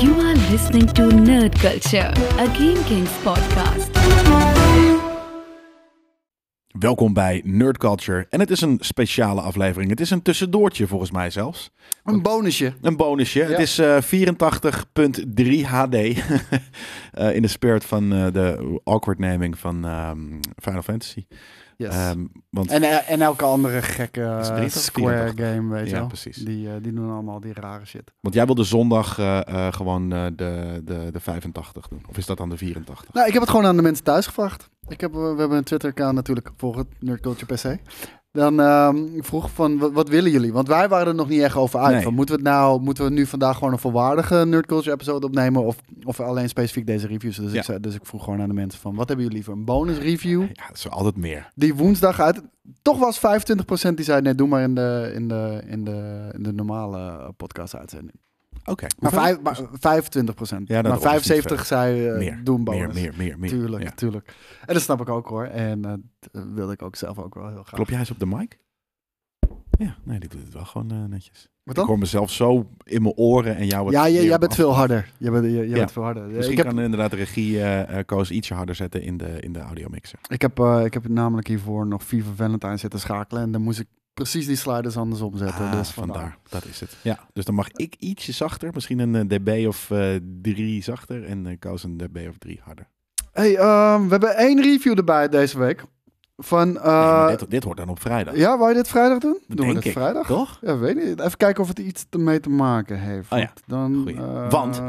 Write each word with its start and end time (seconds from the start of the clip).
You 0.00 0.14
are 0.20 0.50
listening 0.50 0.92
to 0.92 1.02
Nerd 1.02 1.58
Culture, 1.58 2.08
a 2.38 2.46
Game 2.46 2.84
Kings 2.84 3.10
podcast. 3.22 3.90
Welkom 6.78 7.12
bij 7.12 7.42
Nerd 7.44 7.78
Culture. 7.78 8.26
En 8.30 8.40
het 8.40 8.50
is 8.50 8.60
een 8.60 8.78
speciale 8.80 9.40
aflevering. 9.40 9.90
Het 9.90 10.00
is 10.00 10.10
een 10.10 10.22
tussendoortje 10.22 10.86
volgens 10.86 11.10
mij 11.10 11.30
zelfs. 11.30 11.70
Een 12.04 12.22
bonusje. 12.22 12.72
Een 12.80 12.96
bonusje. 12.96 13.42
Het 13.42 13.58
is 13.58 13.78
eh 13.78 14.02
84.3 14.02 15.66
HD. 15.66 15.96
Eh, 17.12 17.34
in 17.34 17.42
de 17.42 17.48
spirit 17.48 17.84
van 17.84 18.12
eh, 18.12 18.32
de 18.32 18.80
awkward 18.84 19.18
naming 19.18 19.58
van 19.58 19.84
ehm, 19.84 20.18
Final 20.62 20.82
Fantasy. 20.82 21.26
Yes. 21.78 21.94
Ehm, 21.94 22.24
want 22.50 22.70
en, 22.70 22.82
eh, 22.82 23.10
en 23.10 23.20
elke 23.22 23.44
andere 23.44 23.82
gekke 23.82 24.36
Is 24.40 24.46
het 24.46 24.56
3 24.56 24.66
of 24.66 24.72
Square 24.72 25.16
84? 25.16 25.46
game, 25.54 25.72
weet 25.74 25.84
je 25.84 25.90
Ja, 25.92 25.98
wel. 25.98 26.06
precies. 26.06 26.36
Die, 26.36 26.68
eh, 26.68 26.74
die 26.82 26.92
doen 26.92 27.10
allemaal 27.10 27.40
die 27.40 27.52
rare 27.52 27.84
shit. 27.86 28.12
Want 28.20 28.34
jij 28.34 28.46
wilde 28.46 28.64
zondag 28.64 29.18
eh, 29.18 29.48
eh, 29.48 29.72
gewoon 29.72 30.12
eh, 30.12 30.24
de, 30.36 30.80
de, 30.84 31.08
de 31.12 31.20
85 31.20 31.88
doen. 31.88 32.02
Of 32.08 32.16
is 32.16 32.26
dat 32.26 32.36
dan 32.36 32.48
de 32.48 32.56
84? 32.56 33.12
Nou, 33.12 33.26
ik 33.26 33.32
heb 33.32 33.42
het 33.42 33.50
gewoon 33.50 33.66
aan 33.66 33.76
de 33.76 33.82
mensen 33.82 34.04
thuis 34.04 34.26
gevraagd. 34.26 34.68
Ik 34.88 35.00
heb, 35.00 35.12
we 35.12 35.34
hebben 35.38 35.52
een 35.58 35.64
Twitter-account 35.64 36.14
natuurlijk, 36.14 36.50
volg 36.56 36.76
het, 36.76 36.86
Nerd 37.00 37.20
Culture 37.20 37.54
PC. 37.54 37.80
Dan 38.38 38.60
ehm, 38.60 38.96
ik 39.16 39.24
vroeg 39.24 39.50
van, 39.50 39.78
wat, 39.78 39.92
wat 39.92 40.08
willen 40.08 40.30
jullie? 40.30 40.52
Want 40.52 40.68
wij 40.68 40.88
waren 40.88 41.06
er 41.06 41.14
nog 41.14 41.28
niet 41.28 41.40
echt 41.40 41.56
over 41.56 41.80
uit. 41.80 41.94
Nee. 41.94 42.02
Van, 42.02 42.14
moeten, 42.14 42.34
we 42.36 42.40
het 42.42 42.50
nou, 42.50 42.80
moeten 42.80 43.04
we 43.04 43.10
nu 43.10 43.26
vandaag 43.26 43.56
gewoon 43.58 43.72
een 43.72 43.78
volwaardige 43.78 44.44
Nerd 44.46 44.66
Culture 44.66 44.92
episode 44.92 45.26
opnemen? 45.26 45.64
Of, 45.64 45.76
of 46.04 46.20
alleen 46.20 46.48
specifiek 46.48 46.86
deze 46.86 47.06
reviews? 47.06 47.36
Dus, 47.36 47.52
Ja. 47.52 47.58
ik, 47.58 47.64
zei, 47.64 47.80
dus 47.80 47.94
ik 47.94 48.06
vroeg 48.06 48.24
gewoon 48.24 48.40
aan 48.40 48.48
de 48.48 48.54
mensen 48.54 48.80
van, 48.80 48.94
wat 48.94 49.08
hebben 49.08 49.26
jullie 49.26 49.40
liever? 49.40 49.52
Een 49.58 49.64
bonus 49.64 49.98
review? 49.98 50.40
Ja, 50.42 50.66
dat 50.66 50.76
is 50.76 50.88
altijd 50.90 51.16
meer. 51.16 51.50
Die 51.54 51.74
woensdag 51.74 52.20
uit. 52.20 52.42
Toch 52.82 52.98
was 52.98 53.18
25% 53.90 53.94
die 53.94 54.04
zei, 54.04 54.20
nee, 54.20 54.34
doe 54.34 54.48
maar 54.48 54.62
in 54.62 54.74
de, 54.74 55.10
in 55.14 55.28
de, 55.28 55.62
in 55.66 55.84
de, 55.84 56.28
in 56.36 56.42
de 56.42 56.52
normale 56.52 57.32
podcast 57.36 57.76
uitzending. 57.76 58.14
Oké. 58.68 58.86
Maar, 58.98 59.12
vijf, 59.12 59.40
maar 59.40 59.58
25 59.72 60.34
procent. 60.34 60.68
Ja, 60.68 60.74
maar 60.82 60.84
is 60.90 60.98
niet 60.98 61.02
75 61.08 61.66
zei 61.66 62.06
eh, 62.08 62.18
meer, 62.18 62.40
doe 62.44 62.56
een 62.58 62.62
meer, 62.62 62.86
bonus. 62.86 62.94
meer, 63.02 63.14
meer, 63.16 63.38
meer. 63.38 63.50
Tuurlijk, 63.50 63.82
Ja. 63.82 63.90
tuurlijk. 63.90 64.34
En 64.66 64.74
dat 64.74 64.82
snap 64.82 65.00
ik 65.00 65.08
ook 65.08 65.26
hoor. 65.28 65.44
En 65.44 65.84
eh, 65.84 65.92
dat 66.30 66.44
wilde 66.54 66.72
ik 66.72 66.82
ook 66.82 66.96
zelf 66.96 67.18
ook 67.18 67.34
wel 67.34 67.46
heel 67.48 67.62
graag. 67.62 67.70
Klop 67.74 67.88
jij 67.88 67.98
eens 67.98 68.10
op 68.10 68.18
de 68.18 68.26
mic? 68.26 68.58
Ja, 69.78 69.96
nee, 70.04 70.18
die 70.18 70.28
doet 70.28 70.42
het 70.42 70.52
wel 70.54 70.64
gewoon 70.64 70.90
eh, 70.90 71.04
netjes. 71.08 71.48
Wat 71.62 71.76
Ik 71.76 71.82
dan? 71.82 71.86
hoor 71.86 71.98
mezelf 71.98 72.30
zo 72.30 72.70
in 72.84 73.02
mijn 73.02 73.14
oren 73.14 73.56
en 73.56 73.66
jou 73.66 73.84
wat 73.84 73.92
Ja, 73.92 74.08
jij, 74.08 74.28
bent 74.38 74.50
af- 74.50 74.54
veel 74.56 74.74
harder. 74.74 75.12
Jij 75.18 75.30
bent, 75.30 75.44
jij, 75.44 75.52
jij 75.54 75.66
Ja. 75.68 75.74
bent 75.74 75.92
veel 75.92 76.02
harder. 76.02 76.22
Misschien 76.26 76.50
ik 76.50 76.56
heb, 76.56 76.66
kan 76.66 76.80
inderdaad 76.80 77.10
de 77.10 77.16
regie 77.16 77.60
eh 77.60 77.98
eh, 77.98 78.06
Koos 78.06 78.30
ietsje 78.30 78.54
harder 78.54 78.74
zetten 78.74 79.02
in 79.02 79.16
de, 79.16 79.40
in 79.40 79.52
de 79.52 79.58
audiomixer. 79.60 80.18
ik, 80.28 80.42
heb, 80.42 80.58
eh, 80.58 80.84
ik 80.84 80.94
heb 80.94 81.08
namelijk 81.08 81.46
hiervoor 81.48 81.86
nog 81.86 82.02
FIFA 82.04 82.30
Valentine 82.34 82.76
zitten 82.76 83.00
schakelen. 83.00 83.42
En 83.42 83.52
dan 83.52 83.62
moest 83.62 83.80
ik 83.80 83.86
precies 84.18 84.46
die 84.46 84.56
sliders 84.56 84.96
andersom 84.96 85.36
zetten. 85.36 85.64
Ah, 85.64 85.72
dus 85.72 85.90
vandaar. 85.90 86.38
Dat 86.48 86.64
is 86.64 86.80
het. 86.80 86.96
Ja, 87.02 87.18
dus 87.32 87.44
dan 87.44 87.54
mag 87.54 87.68
ik 87.72 87.94
ietsje 87.98 88.32
zachter. 88.32 88.70
Misschien 88.74 88.98
een 88.98 89.14
eh, 89.30 89.38
dB 89.38 89.66
of 89.68 89.90
eh, 89.90 90.08
drie 90.42 90.82
zachter. 90.82 91.24
En 91.24 91.46
eh 91.46 91.56
Koos 91.58 91.82
een 91.84 91.96
dB 91.96 92.26
of 92.28 92.38
drie 92.38 92.60
harder. 92.64 92.86
Hey, 93.32 93.56
ehm, 93.56 94.02
we 94.04 94.08
hebben 94.10 94.36
één 94.36 94.62
review 94.62 94.98
erbij 94.98 95.28
deze 95.28 95.58
week. 95.58 95.84
Van, 96.36 96.72
Nee, 96.72 96.82
eh, 96.82 97.28
dit, 97.28 97.50
dit 97.50 97.64
hoort 97.64 97.76
dan 97.76 97.88
op 97.88 98.00
vrijdag. 98.00 98.36
ja, 98.36 98.56
wou 98.58 98.68
je 98.68 98.74
dit 98.76 98.88
vrijdag 98.88 99.18
doen? 99.18 99.38
Doen 99.48 99.66
we 99.68 99.74
dit 99.74 99.84
ik. 99.84 99.92
vrijdag? 99.92 100.26
Toch? 100.26 100.58
Ja, 100.62 100.78
weet 100.78 100.94
niet. 101.04 101.20
Even 101.20 101.36
kijken 101.36 101.62
of 101.62 101.68
het 101.68 101.78
iets 101.78 102.06
ermee 102.10 102.40
te 102.40 102.50
maken 102.50 103.00
heeft. 103.00 103.32
Oh 103.32 103.38
ja. 103.38 103.52
Dan, 103.66 104.08
eh, 104.08 104.50
Want- 104.50 104.82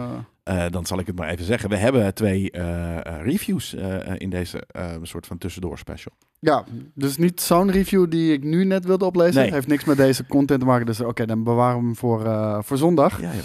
Eh, 0.50 0.66
dan 0.69 0.86
zal 0.86 1.00
ik 1.00 1.08
het 1.08 1.16
maar 1.16 1.30
even 1.30 1.45
zeggen. 1.45 1.69
We 1.69 1.75
hebben 1.75 2.14
twee 2.14 2.52
eh, 2.52 2.97
eh, 2.97 3.23
reviews 3.23 3.75
in 4.17 4.30
deze 4.30 4.64
soort 5.02 5.28
van 5.28 5.38
tussendoor 5.38 5.78
special. 5.78 6.14
Ja, 6.39 6.64
dus 6.94 7.17
niet 7.17 7.42
zo'n 7.42 7.72
review 7.72 8.11
die 8.11 8.33
ik 8.33 8.44
nu 8.44 8.66
net 8.66 8.86
wilde 8.86 9.05
oplezen. 9.05 9.42
Nee. 9.42 9.52
Heeft 9.52 9.67
niks 9.67 9.83
met 9.86 9.97
deze 9.97 10.25
content 10.25 10.59
te 10.59 10.66
maken. 10.66 10.86
Dus 10.86 11.00
oké, 11.00 11.25
dan 11.25 11.44
bewaren 11.44 11.80
we 11.80 11.86
hem 11.86 11.95
voor, 11.95 12.22
voor 12.64 12.77
zondag. 12.77 13.22
Ja, 13.22 13.31
ja. 13.31 13.42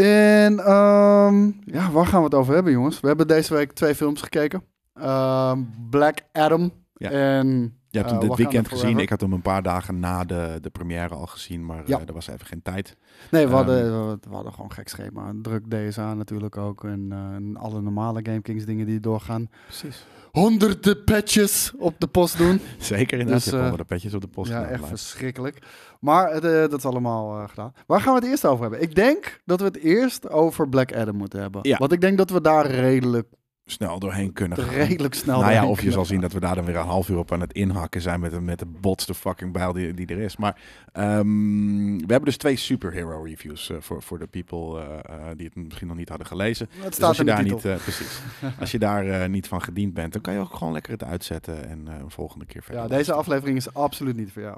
En 0.00 0.58
ehm, 0.58 1.44
ja, 1.64 1.90
waar 1.90 2.06
gaan 2.06 2.18
we 2.18 2.24
het 2.24 2.34
over 2.34 2.54
hebben, 2.54 2.72
jongens? 2.72 3.00
We 3.00 3.06
hebben 3.06 3.28
deze 3.28 3.54
week 3.54 3.72
twee 3.72 3.94
films 3.94 4.22
gekeken. 4.22 4.62
Ehm, 4.94 5.62
Black 5.90 6.18
Adam 6.32 6.72
Ja. 6.94 7.10
en... 7.10 7.76
Je 7.92 7.98
hebt 7.98 8.10
hem 8.10 8.20
eh, 8.20 8.20
dit 8.20 8.28
Wakanda 8.28 8.50
weekend 8.50 8.68
gezien. 8.68 8.80
Forever. 8.80 9.02
Ik 9.02 9.08
had 9.08 9.20
hem 9.20 9.32
een 9.32 9.42
paar 9.42 9.62
dagen 9.62 10.00
na 10.00 10.24
de, 10.24 10.58
de 10.60 10.70
première 10.70 11.14
al 11.14 11.26
gezien. 11.26 11.66
Maar 11.66 11.82
Ja. 11.86 11.98
eh, 12.00 12.06
er 12.08 12.12
was 12.14 12.26
even 12.28 12.46
geen 12.46 12.62
tijd. 12.62 12.96
Nee, 13.30 13.46
we 13.46 13.54
hadden, 13.54 13.78
Ehm. 13.84 14.16
we 14.28 14.34
hadden 14.34 14.52
gewoon 14.52 14.66
een 14.70 14.76
gek 14.76 14.88
schema. 14.88 15.28
Een 15.28 15.42
druk 15.42 15.70
DSA 15.70 16.14
natuurlijk 16.14 16.56
ook. 16.56 16.84
En, 16.84 17.06
eh, 17.10 17.18
en 17.18 17.56
alle 17.56 17.80
normale 17.80 18.20
GameKings 18.22 18.64
dingen 18.64 18.86
die 18.86 19.00
doorgaan. 19.00 19.48
Precies. 19.66 20.06
Honderden 20.30 21.04
patches 21.04 21.72
op 21.78 21.94
de 21.98 22.06
post 22.06 22.38
doen. 22.38 22.60
Zeker 22.78 23.18
inderdaad. 23.18 23.44
Dus, 23.44 23.52
onder 23.52 23.76
de 23.76 23.84
petjes 23.84 24.14
op 24.14 24.20
de 24.20 24.26
post 24.28 24.50
ja, 24.50 24.56
gedaan, 24.56 24.72
echt 24.72 24.86
verschrikkelijk. 24.88 25.58
Maar 26.00 26.32
het, 26.32 26.44
eh, 26.44 26.50
dat 26.50 26.72
is 26.74 26.84
allemaal 26.84 27.38
eh, 27.42 27.48
gedaan. 27.48 27.72
Waar 27.86 28.00
gaan 28.00 28.14
we 28.14 28.20
het 28.20 28.28
eerst 28.28 28.44
over 28.46 28.62
hebben? 28.62 28.82
Ik 28.82 28.94
denk 28.94 29.40
dat 29.44 29.58
we 29.60 29.66
het 29.66 29.78
eerst 29.78 30.28
over 30.28 30.68
Black 30.68 30.94
Adam 30.94 31.16
moeten 31.16 31.40
hebben. 31.40 31.60
Ja. 31.68 31.76
Want 31.78 31.92
ik 31.92 32.00
denk 32.00 32.18
dat 32.18 32.30
we 32.30 32.40
daar 32.40 32.66
redelijk, 32.66 33.28
snel 33.72 33.98
doorheen 33.98 34.32
kunnen 34.32 34.58
gaan. 34.58 34.74
redelijk 34.74 35.14
snel 35.14 35.40
nou 35.40 35.52
ja, 35.52 35.66
of 35.66 35.82
je 35.82 35.90
zal 35.90 36.04
zien 36.04 36.20
dat 36.20 36.32
we 36.32 36.40
daar 36.40 36.54
dan 36.54 36.64
weer 36.64 36.76
een 36.76 36.86
half 36.86 37.08
uur 37.08 37.18
op 37.18 37.32
aan 37.32 37.40
het 37.40 37.52
inhakken 37.52 38.00
zijn 38.00 38.20
met 38.20 38.30
de, 38.30 38.40
met 38.40 38.58
de 38.58 38.66
botste 38.66 39.14
fucking 39.14 39.52
bijl 39.52 39.72
die, 39.72 39.94
die 39.94 40.06
er 40.06 40.18
is. 40.18 40.36
Maar 40.36 40.60
ehm, 40.92 41.96
we 41.96 42.06
hebben 42.06 42.24
dus 42.24 42.36
twee 42.36 42.56
superhero 42.56 43.22
reviews 43.22 43.70
eh, 43.70 43.76
voor, 43.80 44.02
voor 44.02 44.18
de 44.18 44.26
people 44.26 44.80
eh, 44.80 45.14
eh, 45.14 45.36
die 45.36 45.46
het 45.46 45.54
misschien 45.54 45.88
nog 45.88 45.96
niet 45.96 46.08
hadden 46.08 46.26
gelezen. 46.26 46.68
Het 46.72 46.84
Dus 46.84 46.94
staat 46.94 47.08
als 47.08 47.16
je 47.16 47.24
daar 47.24 47.42
titel. 47.42 47.60
niet, 47.70 47.82
precies, 47.82 48.20
als 48.60 48.70
je 48.70 48.78
daar 48.78 49.28
niet 49.28 49.48
van 49.48 49.62
gediend 49.62 49.94
bent, 49.94 50.12
dan 50.12 50.22
kan 50.22 50.34
je 50.34 50.40
ook 50.40 50.54
gewoon 50.54 50.72
lekker 50.72 50.92
het 50.92 51.04
uitzetten 51.04 51.68
en 51.68 51.86
een 51.86 52.10
volgende 52.10 52.44
keer 52.44 52.62
verder. 52.62 52.82
ja, 52.82 52.88
deze 52.88 53.12
aflevering 53.12 53.56
is 53.56 53.74
absoluut 53.74 54.16
niet 54.16 54.32
voor 54.32 54.42
jou. 54.42 54.56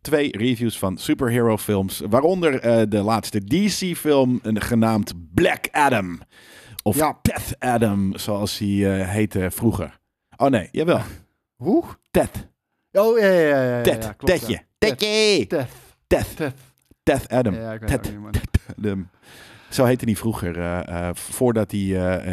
Twee 0.00 0.36
reviews 0.36 0.78
van 0.78 0.98
superhero 0.98 1.56
films, 1.56 2.02
waaronder 2.08 2.60
de 2.88 3.02
laatste 3.02 3.44
DC 3.44 3.96
film 3.96 4.40
eh, 4.42 4.52
genaamd 4.54 5.14
Black 5.34 5.68
Adam. 5.70 6.20
Of 6.86 6.96
Ja. 6.96 7.18
Death 7.22 7.54
Adam, 7.58 8.16
zoals 8.18 8.58
hij 8.58 8.68
eh, 9.00 9.08
heette 9.08 9.50
vroeger. 9.50 9.98
Oh 10.36 10.48
nee, 10.48 10.68
jawel. 10.72 11.00
Hoe? 11.64 11.84
Death. 12.10 12.48
Oh, 12.92 13.18
ja, 13.18 13.26
ja, 13.26 13.40
ja. 13.62 13.76
ja, 13.76 13.82
Ted. 13.82 14.02
ja, 14.04 14.12
klopt, 14.12 14.40
Tedje. 14.78 15.46
Ted. 15.46 15.68
Ted. 16.06 16.52
Death 17.02 17.28
Adam. 17.28 17.54
Ja, 17.54 17.72
ik 17.72 17.80
weet 17.80 18.02
Ted. 18.02 18.12
Adam. 18.78 19.08
Zo 19.70 19.84
heette 19.84 20.04
hij 20.04 20.14
vroeger. 20.16 20.58
eh, 20.58 21.08
eh, 21.08 21.14
voordat 21.14 21.70
hij 21.70 21.80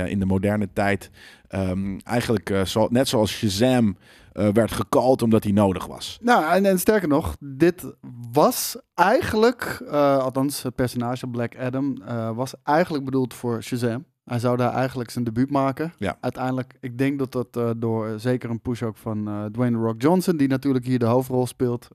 in 0.10 0.20
de 0.20 0.26
moderne 0.26 0.70
tijd 0.74 1.10
ehm, 1.48 1.98
eigenlijk 2.04 2.62
zo, 2.66 2.88
net 2.90 3.08
zoals 3.08 3.32
Shazam 3.32 3.98
werd 4.32 4.72
gecalled 4.72 5.22
omdat 5.22 5.44
hij 5.44 5.52
nodig 5.54 5.86
was. 5.86 6.18
Nou, 6.22 6.54
en, 6.54 6.66
en 6.66 6.80
sterker 6.80 7.08
nog, 7.08 7.36
dit 7.40 7.94
was 8.32 8.78
eigenlijk, 8.94 9.84
althans 10.20 10.64
het 10.64 10.76
personage 10.76 11.28
Black 11.28 11.58
Adam, 11.58 11.98
was 12.36 12.54
eigenlijk 12.64 13.06
bedoeld 13.06 13.34
voor 13.34 13.64
Shazam. 13.64 14.06
Hij 14.24 14.40
zou 14.40 14.58
daar 14.58 14.74
eigenlijk 14.74 15.10
zijn 15.10 15.24
debuut 15.24 15.50
maken. 15.50 15.94
Ja. 15.98 16.18
Uiteindelijk, 16.20 16.74
ik 16.80 16.98
denk 16.98 17.20
dat 17.20 17.32
dat 17.32 17.48
eh, 17.52 17.70
door 17.78 18.08
eh, 18.08 18.14
zeker 18.18 18.50
een 18.50 18.60
push 18.62 18.82
ook 18.82 18.98
van 18.98 19.28
eh, 19.28 19.46
Dwayne 19.46 19.78
Rock 19.78 20.02
Johnson, 20.02 20.38
die 20.38 20.48
natuurlijk 20.48 20.86
hier 20.86 21.00
de 21.00 21.06
hoofdrol 21.06 21.48
speelt, 21.48 21.88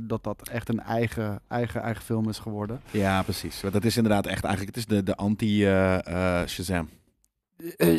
dat 0.00 0.24
dat 0.24 0.48
echt 0.48 0.68
een 0.68 0.80
eigen, 0.80 1.40
eigen, 1.48 1.82
eigen 1.82 2.02
film 2.02 2.28
is 2.28 2.38
geworden. 2.38 2.80
Ja, 2.90 3.22
precies. 3.22 3.62
Dat 3.70 3.84
is 3.84 3.96
inderdaad 3.96 4.26
echt 4.26 4.44
eigenlijk, 4.44 4.76
het 4.76 4.84
is 4.84 4.96
de, 4.96 5.02
de 5.02 5.16
anti-Shazam. 5.16 6.88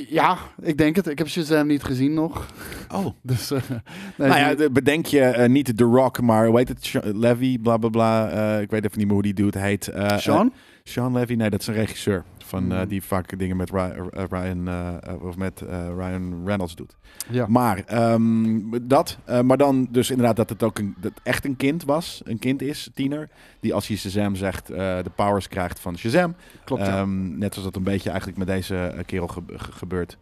Ja, 0.09 0.37
ik 0.61 0.77
denk 0.77 0.95
het. 0.95 1.07
Ik 1.07 1.17
heb 1.17 1.27
Shazam 1.27 1.67
niet 1.67 1.83
gezien 1.83 2.13
nog. 2.13 2.45
oh. 2.93 3.05
Dus, 3.21 3.49
nee, 3.49 4.29
nou 4.29 4.57
ja, 4.57 4.69
bedenk 4.69 5.05
je 5.05 5.45
niet 5.47 5.77
The 5.77 5.83
Rock, 5.83 6.21
maar 6.21 6.47
hoe 6.47 6.57
heet 6.57 6.67
het? 6.67 6.85
Sh- 6.85 6.95
Levy, 7.03 7.59
bla 7.59 7.77
bla 7.77 7.89
bla. 7.89 8.29
ik 8.59 8.69
weet 8.69 8.85
even 8.85 8.97
niet 8.97 9.05
meer 9.05 9.15
hoe 9.15 9.23
die 9.23 9.33
dude 9.33 9.59
heet. 9.59 9.91
Sean? 10.17 10.53
Sean 10.83 11.13
Levy, 11.13 11.33
nee, 11.33 11.49
dat 11.49 11.61
is 11.61 11.67
een 11.67 11.73
regisseur. 11.73 12.23
Van, 12.45 12.71
eh, 12.71 12.77
Hmm. 12.77 12.87
die 12.87 13.03
vaak 13.03 13.39
dingen 13.39 13.57
met 13.57 13.69
eh, 13.71 13.87
Ryan, 14.29 14.67
eh, 14.67 14.87
eh, 15.01 15.23
of 15.23 15.37
met 15.37 15.63
Ryan 15.97 16.41
Reynolds 16.45 16.75
doet. 16.75 16.95
ja. 17.29 17.45
Maar 17.47 17.83
ehm, 17.85 18.59
dat, 18.81 19.17
maar 19.43 19.57
dan 19.57 19.87
dus 19.89 20.09
inderdaad 20.09 20.35
dat 20.35 20.49
het 20.49 20.63
ook 20.63 20.79
een, 20.79 20.95
dat 20.97 21.11
echt 21.23 21.45
een 21.45 21.55
kind 21.55 21.83
was, 21.83 22.21
een 22.25 22.39
kind 22.39 22.61
is, 22.61 22.89
tiener, 22.93 23.29
die 23.59 23.73
als 23.73 23.87
hij 23.87 23.97
Shazam 23.97 24.35
zegt, 24.35 24.67
de 24.67 25.11
powers 25.15 25.47
krijgt 25.47 25.79
van 25.79 25.97
Shazam. 25.97 26.35
Klopt, 26.63 26.85
ja. 26.85 26.97
Ehm, 26.99 27.37
net 27.37 27.53
zoals 27.53 27.67
dat 27.67 27.75
een 27.75 27.83
beetje 27.91 28.09
eigenlijk 28.09 28.37
met 28.37 28.47
deze 28.47 28.93
kerel 29.05 29.27
ge- 29.27 29.41
ge- 29.47 29.71
gebeurt. 29.71 30.17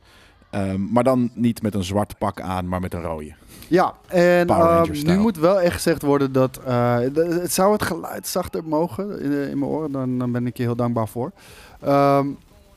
Ehm, 0.50 0.92
maar 0.92 1.04
dan 1.04 1.31
niet 1.34 1.62
met 1.62 1.76
een 1.76 1.84
zwart 1.84 2.18
pak 2.18 2.42
aan, 2.42 2.68
maar 2.68 2.80
met 2.80 2.94
een 2.94 3.02
rode. 3.02 3.34
Ja, 3.68 3.94
en 4.08 4.48
nu 5.04 5.18
moet 5.18 5.38
wel 5.38 5.62
echt 5.62 5.74
gezegd 5.74 6.02
worden 6.02 6.31
dat 6.31 6.60
het 7.14 7.52
zou 7.54 7.72
het 7.74 7.81
geluid 7.84 8.28
zachter 8.28 8.64
mogen 8.64 9.19
in, 9.22 9.31
in 9.50 9.60
mijn 9.60 9.72
oren. 9.72 9.92
Dan, 9.92 10.18
dan 10.18 10.31
ben 10.31 10.48
ik 10.48 10.58
je 10.58 10.64
heel 10.64 10.76
dankbaar 10.76 11.08
voor. 11.08 11.31
Ehm, 11.83 12.27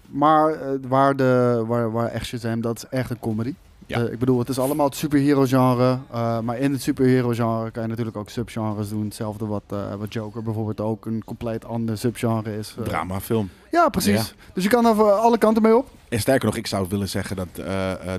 maar 0.09 0.51
eh, 0.53 0.69
waar, 0.89 1.17
de, 1.17 1.65
waar, 1.67 1.93
waar 1.93 2.09
echt 2.09 2.27
Shazam, 2.27 2.61
dat 2.61 2.77
is 2.77 2.85
echt 2.99 3.11
een 3.11 3.19
comedy. 3.19 3.55
Ja. 3.87 4.01
Eh, 4.05 4.13
ik 4.13 4.19
bedoel, 4.19 4.39
het 4.39 4.49
is 4.49 4.59
allemaal 4.59 4.87
het 4.87 4.95
superhero 4.97 5.45
genre. 5.45 5.99
eh, 6.13 6.41
maar 6.41 6.59
in 6.59 6.73
het 6.73 6.83
superhero 6.83 7.29
genre 7.33 7.71
kan 7.71 7.83
je 7.83 7.89
natuurlijk 7.89 8.17
ook 8.17 8.31
subgenres 8.31 8.89
doen. 8.89 9.05
Hetzelfde 9.05 9.47
wat, 9.47 9.63
wat 9.99 10.13
Joker 10.13 10.43
bijvoorbeeld 10.43 10.81
ook 10.81 11.07
een 11.07 11.23
compleet 11.25 11.65
ander 11.65 11.99
subgenre 11.99 12.59
is. 12.59 12.77
Dramafilm. 12.85 13.51
Ja, 13.71 13.89
precies. 13.89 14.35
Dus 14.53 14.63
je 14.63 14.69
kan 14.71 14.87
er 14.87 15.03
alle 15.03 15.39
kanten 15.39 15.63
mee 15.63 15.77
op. 15.77 15.89
En 16.09 16.21
sterker 16.21 16.47
nog, 16.47 16.57
ik 16.57 16.67
zou 16.67 16.87
willen 16.89 17.09
zeggen 17.09 17.37
dat 17.37 17.49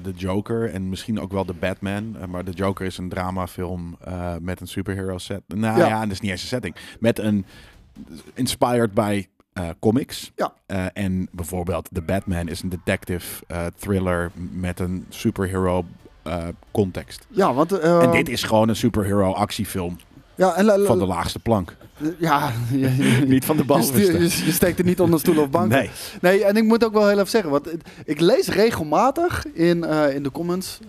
de 0.03 0.11
Joker 0.15 0.73
en 0.73 0.89
misschien 0.89 1.19
ook 1.19 1.31
wel 1.31 1.45
de 1.45 1.53
Batman, 1.53 2.15
maar 2.29 2.45
de 2.45 2.51
Joker 2.51 2.85
is 2.85 2.97
een 2.97 3.09
dramafilm 3.09 3.97
met 4.41 4.61
een 4.61 4.67
superhero 4.67 5.17
set. 5.17 5.41
Nou 5.47 5.79
Ja. 5.79 5.87
ja, 5.87 6.01
dat 6.01 6.11
is 6.11 6.19
niet 6.19 6.31
eens 6.31 6.41
een 6.41 6.47
setting. 6.47 6.75
Met 6.99 7.19
een 7.19 7.45
inspired 8.33 8.93
by 8.93 9.25
eh, 9.57 9.69
comics. 9.79 10.31
Ja. 10.35 10.53
Eh, 10.65 10.85
en 10.93 11.27
bijvoorbeeld 11.31 11.89
The 11.93 12.01
Batman 12.01 12.47
is 12.47 12.61
een 12.61 12.69
detective 12.69 13.43
eh, 13.47 13.65
thriller 13.79 14.31
met 14.51 14.79
een 14.79 15.05
superhero 15.09 15.85
context. 16.71 17.25
Ja, 17.29 17.53
want... 17.53 17.71
eh, 17.71 18.03
en 18.03 18.11
dit 18.11 18.29
is 18.29 18.43
gewoon 18.43 18.69
een 18.69 18.75
superhero 18.75 19.31
actiefilm 19.33 19.97
ja, 20.35 20.55
en, 20.55 20.85
van 20.85 20.99
de 20.99 21.05
laagste 21.05 21.39
plank. 21.39 21.75
Ja, 22.19 22.51
je, 22.71 22.79
je- 22.95 23.25
Niet 23.27 23.45
van 23.45 23.57
de 23.57 23.63
bovenste. 23.63 23.99
je, 24.13 24.19
je 24.45 24.51
steekt 24.51 24.79
er 24.79 24.85
niet 24.85 24.99
onder 24.99 25.19
stoelen 25.19 25.43
of 25.43 25.49
banken. 25.49 25.77
Nee. 25.77 25.89
Nee, 26.21 26.43
en 26.45 26.55
ik 26.57 26.63
moet 26.63 26.85
ook 26.85 26.93
wel 26.93 27.07
heel 27.07 27.17
even 27.17 27.29
zeggen, 27.29 27.51
want 27.51 27.69
ik 28.05 28.19
lees 28.19 28.47
regelmatig 28.47 29.45
in, 29.53 29.83
in 30.13 30.23
de 30.23 30.31
comments 30.31 30.79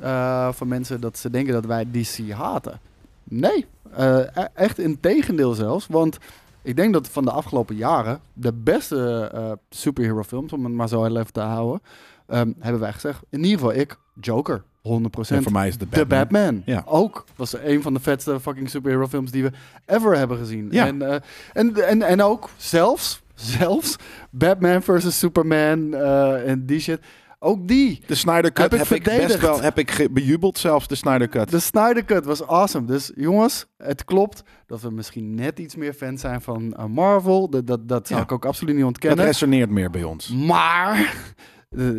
van 0.51 0.69
mensen 0.69 1.01
dat 1.01 1.19
ze 1.19 1.31
denken 1.31 1.53
dat 1.53 1.65
wij 1.65 1.87
DC 1.93 2.31
haten. 2.31 2.81
Nee, 3.25 3.67
e- 3.97 4.25
echt 4.55 4.79
in 4.79 5.01
tegendeel 5.01 5.53
zelfs, 5.55 5.87
want 5.87 6.19
ik 6.63 6.77
denk 6.77 6.93
dat 6.93 7.09
van 7.09 7.25
de 7.25 7.31
afgelopen 7.31 7.77
jaren 7.77 8.21
de 8.33 8.53
beste 8.53 9.31
eh 9.33 9.53
superhero 9.71 10.23
films, 10.23 10.53
om 10.53 10.65
het 10.65 10.73
maar 10.73 10.89
zo 10.89 11.05
heel 11.05 11.17
even 11.17 11.33
te 11.33 11.41
houden, 11.41 11.83
ehm, 12.27 12.53
hebben 12.59 12.81
wij 12.81 12.93
gezegd. 12.93 13.23
In 13.31 13.45
ieder 13.45 13.59
geval 13.59 13.75
ik, 13.75 13.99
Joker, 14.21 14.63
100%. 14.83 15.37
En 15.37 15.43
voor 15.43 15.53
mij 15.53 15.67
is 15.67 15.73
het 15.73 15.81
de 15.83 15.89
The 15.89 16.07
Batman. 16.07 16.43
Batman. 16.43 16.63
Ja. 16.65 16.83
Ook. 16.87 17.25
Was 17.37 17.57
een 17.59 17.83
van 17.83 17.95
de 17.95 18.01
vetste 18.01 18.41
fucking 18.41 18.71
superhero 18.71 19.07
films 19.07 19.31
die 19.31 19.43
we 19.43 19.51
ever 19.87 20.17
hebben 20.17 20.39
gezien. 20.39 20.69
Ja. 20.71 20.87
En, 20.87 21.03
eh, 21.03 21.21
en, 21.53 21.89
en, 21.89 22.03
en 22.03 22.23
ook 22.23 22.49
zelfs, 22.57 23.23
zelfs 23.59 23.97
Batman 24.31 24.83
versus 24.83 25.19
Superman 25.19 25.95
eh, 25.95 26.49
en 26.49 26.67
die 26.67 26.81
shit. 26.81 27.01
Ook 27.41 27.69
die. 27.69 28.03
De 28.07 28.15
Snyder 28.15 28.53
Cut 28.53 28.71
Heb 28.71 28.81
heb 28.89 28.91
ik 28.99 29.05
best 29.05 29.41
wel 29.41 29.61
heb 29.63 29.79
ik 29.79 30.09
bejubeld 30.11 30.59
zelfs, 30.59 30.87
de 30.89 30.95
Snyder 30.95 31.29
Cut. 31.29 31.51
De 31.51 31.59
Snyder 31.61 32.05
Cut 32.05 32.25
was 32.25 32.47
awesome. 32.47 32.87
Dus 32.87 33.13
jongens, 33.15 33.67
het 33.77 34.05
klopt 34.05 34.43
dat 34.67 34.81
we 34.81 34.91
misschien 34.91 35.35
net 35.35 35.59
iets 35.59 35.77
meer 35.77 35.93
fan 35.93 36.19
zijn 36.19 36.41
van 36.41 36.75
eh, 36.75 36.85
Marvel. 36.85 37.51
Dat, 37.51 37.67
dat, 37.67 37.89
dat 37.89 38.07
zou 38.07 38.19
Ja. 38.19 38.25
ik 38.25 38.33
ook 38.33 38.45
absoluut 38.45 38.75
niet 38.75 38.85
Dat 38.85 38.93
ontkennen. 38.95 39.25
resoneert 39.25 39.71
meer 39.71 39.91
bij 39.91 40.03
ons. 40.03 40.29
Maar 40.29 41.15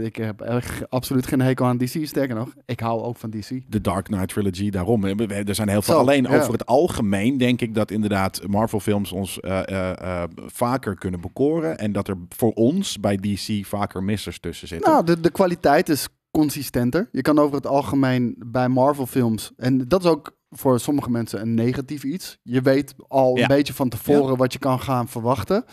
ik 0.01 0.15
heb 0.15 0.41
absoluut 0.89 1.27
geen 1.27 1.41
hekel 1.41 1.65
aan 1.65 1.77
DC. 1.77 2.07
Sterker 2.07 2.35
nog, 2.35 2.53
ik 2.65 2.79
hou 2.79 3.01
ook 3.01 3.17
van 3.17 3.29
DC. 3.29 3.61
De 3.67 3.81
Dark 3.81 4.05
Knight 4.05 4.27
Trilogy, 4.27 4.69
daarom. 4.69 5.03
Er 5.03 5.55
zijn 5.55 5.69
heel 5.69 5.81
veel. 5.81 5.93
Zo, 5.93 5.99
Alleen 5.99 6.23
ja. 6.23 6.39
over 6.39 6.51
het 6.51 6.65
algemeen 6.65 7.37
denk 7.37 7.61
ik 7.61 7.75
dat 7.75 7.91
inderdaad 7.91 8.47
Marvel-films 8.47 9.11
ons 9.11 9.39
eh, 9.39 9.67
eh, 9.67 10.21
eh, 10.21 10.29
vaker 10.35 10.95
kunnen 10.95 11.21
bekoren. 11.21 11.77
En 11.77 11.91
dat 11.91 12.07
er 12.07 12.17
voor 12.29 12.51
ons 12.53 12.99
bij 12.99 13.17
DC 13.17 13.65
vaker 13.65 14.03
missers 14.03 14.39
tussen 14.39 14.67
zitten. 14.67 14.91
Nou, 14.91 15.05
de, 15.05 15.19
de 15.19 15.31
kwaliteit 15.31 15.89
is 15.89 16.07
consistenter. 16.31 17.09
Je 17.11 17.21
kan 17.21 17.39
over 17.39 17.55
het 17.55 17.67
algemeen 17.67 18.35
bij 18.45 18.67
Marvel-films, 18.69 19.51
en 19.57 19.87
dat 19.87 20.03
is 20.03 20.09
ook 20.09 20.37
voor 20.49 20.79
sommige 20.79 21.09
mensen 21.09 21.41
een 21.41 21.53
negatief 21.53 22.03
iets. 22.03 22.37
Je 22.43 22.61
weet 22.61 22.95
al 23.07 23.35
Ja. 23.35 23.41
een 23.41 23.47
beetje 23.47 23.73
van 23.73 23.89
tevoren 23.89 24.37
wat 24.37 24.53
je 24.53 24.59
kan 24.59 24.79
gaan 24.79 25.07
verwachten. 25.07 25.65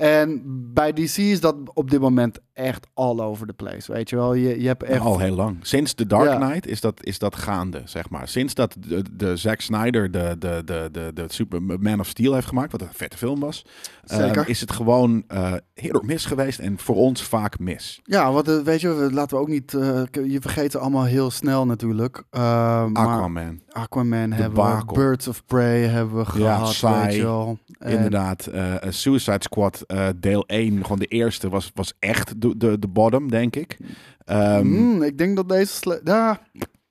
En 0.00 0.42
bij 0.74 0.92
DC 0.92 1.16
is 1.16 1.40
dat 1.40 1.56
op 1.74 1.90
dit 1.90 2.00
moment 2.00 2.38
echt 2.52 2.86
all 2.94 3.18
over 3.20 3.46
the 3.46 3.52
place. 3.52 3.92
Weet 3.92 4.10
je 4.10 4.16
wel, 4.16 4.34
je, 4.34 4.60
je 4.60 4.66
hebt 4.66 4.82
echt. 4.82 5.00
Al 5.00 5.18
heel 5.18 5.34
lang. 5.34 5.56
Sinds 5.62 5.94
The 5.94 6.06
Dark 6.06 6.28
Ja. 6.30 6.36
Knight 6.36 6.66
is 6.66 6.80
dat, 6.80 7.04
is 7.04 7.18
dat 7.18 7.36
gaande, 7.36 7.82
zeg 7.84 8.10
maar. 8.10 8.28
Sinds 8.28 8.54
dat 8.54 8.76
de, 8.78 9.04
de 9.12 9.36
Zack 9.36 9.60
Snyder 9.60 10.10
de, 10.10 10.36
de, 10.38 10.62
de, 10.64 10.88
de, 10.92 11.10
de 11.14 11.24
Super 11.28 11.62
Man 11.62 12.00
of 12.00 12.06
Steel 12.06 12.34
heeft 12.34 12.46
gemaakt, 12.46 12.72
wat 12.72 12.80
een 12.80 12.88
vette 12.92 13.16
film 13.16 13.40
was, 13.40 13.64
Zeker. 14.04 14.36
ehm, 14.36 14.48
is 14.50 14.60
het 14.60 14.72
gewoon 14.72 15.24
eh 15.28 15.52
heel 15.74 15.92
erg 15.92 16.02
mis 16.02 16.24
geweest 16.24 16.58
en 16.58 16.78
voor 16.78 16.96
ons 16.96 17.22
vaak 17.22 17.58
mis. 17.58 18.00
Ja, 18.04 18.32
want 18.32 18.48
eh, 18.48 18.58
weet 18.58 18.80
je, 18.80 19.08
laten 19.12 19.36
we 19.36 19.42
ook 19.42 19.48
niet. 19.48 19.74
eh, 19.74 20.02
je 20.12 20.38
vergeet 20.40 20.76
allemaal 20.76 21.04
heel 21.04 21.30
snel 21.30 21.66
natuurlijk. 21.66 22.22
Eh, 22.30 22.40
maar 22.86 23.06
Aquaman, 23.06 23.60
Aquaman 23.68 24.32
hebben 24.32 24.76
we. 24.86 24.92
Birds 24.92 25.28
of 25.28 25.44
Prey 25.44 25.86
hebben 25.86 26.24
we 26.24 26.38
Ja, 26.38 26.54
gehad. 26.56 26.72
saai. 26.74 27.06
Weet 27.06 27.14
je 27.16 27.22
wel. 27.22 27.58
En- 27.78 27.90
inderdaad. 27.92 28.50
Suicide 28.88 29.36
Squad 29.42 29.84
eh, 29.90 30.08
deel 30.16 30.44
1, 30.46 30.82
gewoon 30.82 30.98
de 30.98 31.06
eerste, 31.06 31.48
was, 31.48 31.70
was 31.74 31.92
echt 31.98 32.40
de, 32.40 32.56
de, 32.56 32.78
de 32.78 32.88
bottom, 32.88 33.30
denk 33.30 33.56
ik. 33.56 33.78
Ehm, 34.24 34.66
Mm, 34.66 35.02
ik 35.02 35.18
denk 35.18 35.36
dat 35.36 35.48
deze. 35.48 36.00
ja, 36.04 36.40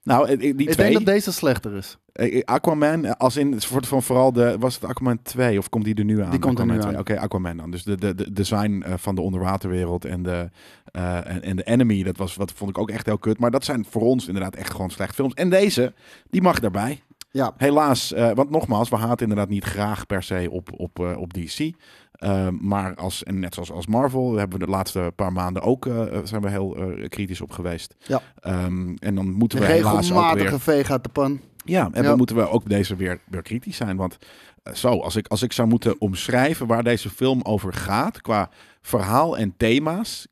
Nou, 0.03 0.37
die 0.37 0.47
ik 0.53 0.55
twee. 0.55 0.75
denk 0.75 0.93
dat 0.93 1.05
deze 1.05 1.31
slechter 1.31 1.75
is. 1.75 1.97
Eh, 2.11 2.41
Aquaman, 2.43 3.05
eh, 3.05 3.11
als 3.11 3.37
in 3.37 3.61
voor, 3.61 3.85
van 3.85 4.03
vooral 4.03 4.33
de. 4.33 4.55
Was 4.59 4.75
het 4.75 4.83
Aquaman 4.85 5.21
2 5.21 5.57
of 5.57 5.69
komt 5.69 5.83
die 5.85 5.95
er 5.95 6.03
nu 6.03 6.21
aan? 6.21 6.29
Die 6.29 6.39
komt 6.39 6.57
er 6.59 6.63
Aquaman 6.63 6.75
nu 6.75 6.81
2. 6.81 6.93
aan. 6.93 6.99
Oké, 6.99 7.19
Aquaman 7.19 7.57
dan. 7.57 7.71
Dus 7.71 7.83
de, 7.83 7.95
de, 7.97 8.15
de 8.15 8.33
design 8.33 8.83
van 8.95 9.15
de 9.15 9.21
onderwaterwereld 9.21 10.05
en 10.05 10.23
de, 10.23 10.49
eh, 10.91 11.15
en, 11.15 11.41
en 11.43 11.55
de 11.55 11.63
enemy, 11.63 12.03
dat 12.03 12.17
was 12.17 12.35
wat 12.35 12.51
vond 12.51 12.69
ik 12.69 12.77
ook 12.77 12.89
echt 12.89 13.05
heel 13.05 13.17
kut. 13.17 13.39
Maar 13.39 13.51
dat 13.51 13.65
zijn 13.65 13.85
voor 13.89 14.01
ons 14.01 14.27
inderdaad 14.27 14.55
echt 14.55 14.71
gewoon 14.71 14.89
slecht 14.89 15.15
films. 15.15 15.33
En 15.33 15.49
deze, 15.49 15.93
die 16.29 16.41
mag 16.41 16.59
daarbij. 16.59 17.01
Ja, 17.31 17.53
Helaas, 17.57 18.13
want 18.33 18.49
nogmaals, 18.49 18.89
we 18.89 18.95
haten 18.95 19.27
inderdaad 19.27 19.49
niet 19.49 19.63
graag 19.63 20.05
per 20.05 20.23
se 20.23 20.47
op, 20.51 20.69
op, 20.77 20.99
op 20.99 21.33
DC. 21.33 21.71
Ehm, 22.19 22.55
maar 22.61 22.95
als, 22.95 23.23
en 23.23 23.39
net 23.39 23.53
zoals 23.53 23.71
als 23.71 23.87
Marvel, 23.87 24.35
hebben 24.35 24.59
we 24.59 24.65
de 24.65 24.71
laatste 24.71 25.11
paar 25.15 25.31
maanden 25.31 25.61
ook 25.61 25.85
eh, 25.85 26.03
zijn 26.23 26.41
we 26.41 26.49
heel 26.49 26.75
eh, 26.75 27.09
kritisch 27.09 27.41
op 27.41 27.51
geweest. 27.51 27.95
Ja. 28.07 28.21
Ehm, 28.39 28.95
en 28.99 29.15
dan 29.15 29.31
moeten 29.31 29.59
we 29.59 29.65
helaas 29.65 30.11
ook 30.11 30.33
weer. 30.33 30.59
veeg 30.59 30.91
uit 30.91 31.03
de 31.03 31.09
pan. 31.09 31.39
Ja, 31.65 31.89
en 31.91 32.01
Ja. 32.01 32.07
dan 32.07 32.17
moeten 32.17 32.35
we 32.35 32.49
ook 32.49 32.69
deze 32.69 32.95
weer, 32.95 33.19
weer 33.29 33.41
kritisch 33.41 33.77
zijn. 33.77 33.97
Want 33.97 34.17
eh, 34.63 34.73
zo, 34.73 34.99
als 34.99 35.15
ik, 35.15 35.27
als 35.27 35.41
ik 35.41 35.53
zou 35.53 35.67
moeten 35.67 36.01
omschrijven 36.01 36.67
waar 36.67 36.83
deze 36.83 37.09
film 37.09 37.41
over 37.41 37.73
gaat, 37.73 38.21
qua 38.21 38.49
verhaal 38.81 39.37
en 39.37 39.53
thema's, 39.57 40.27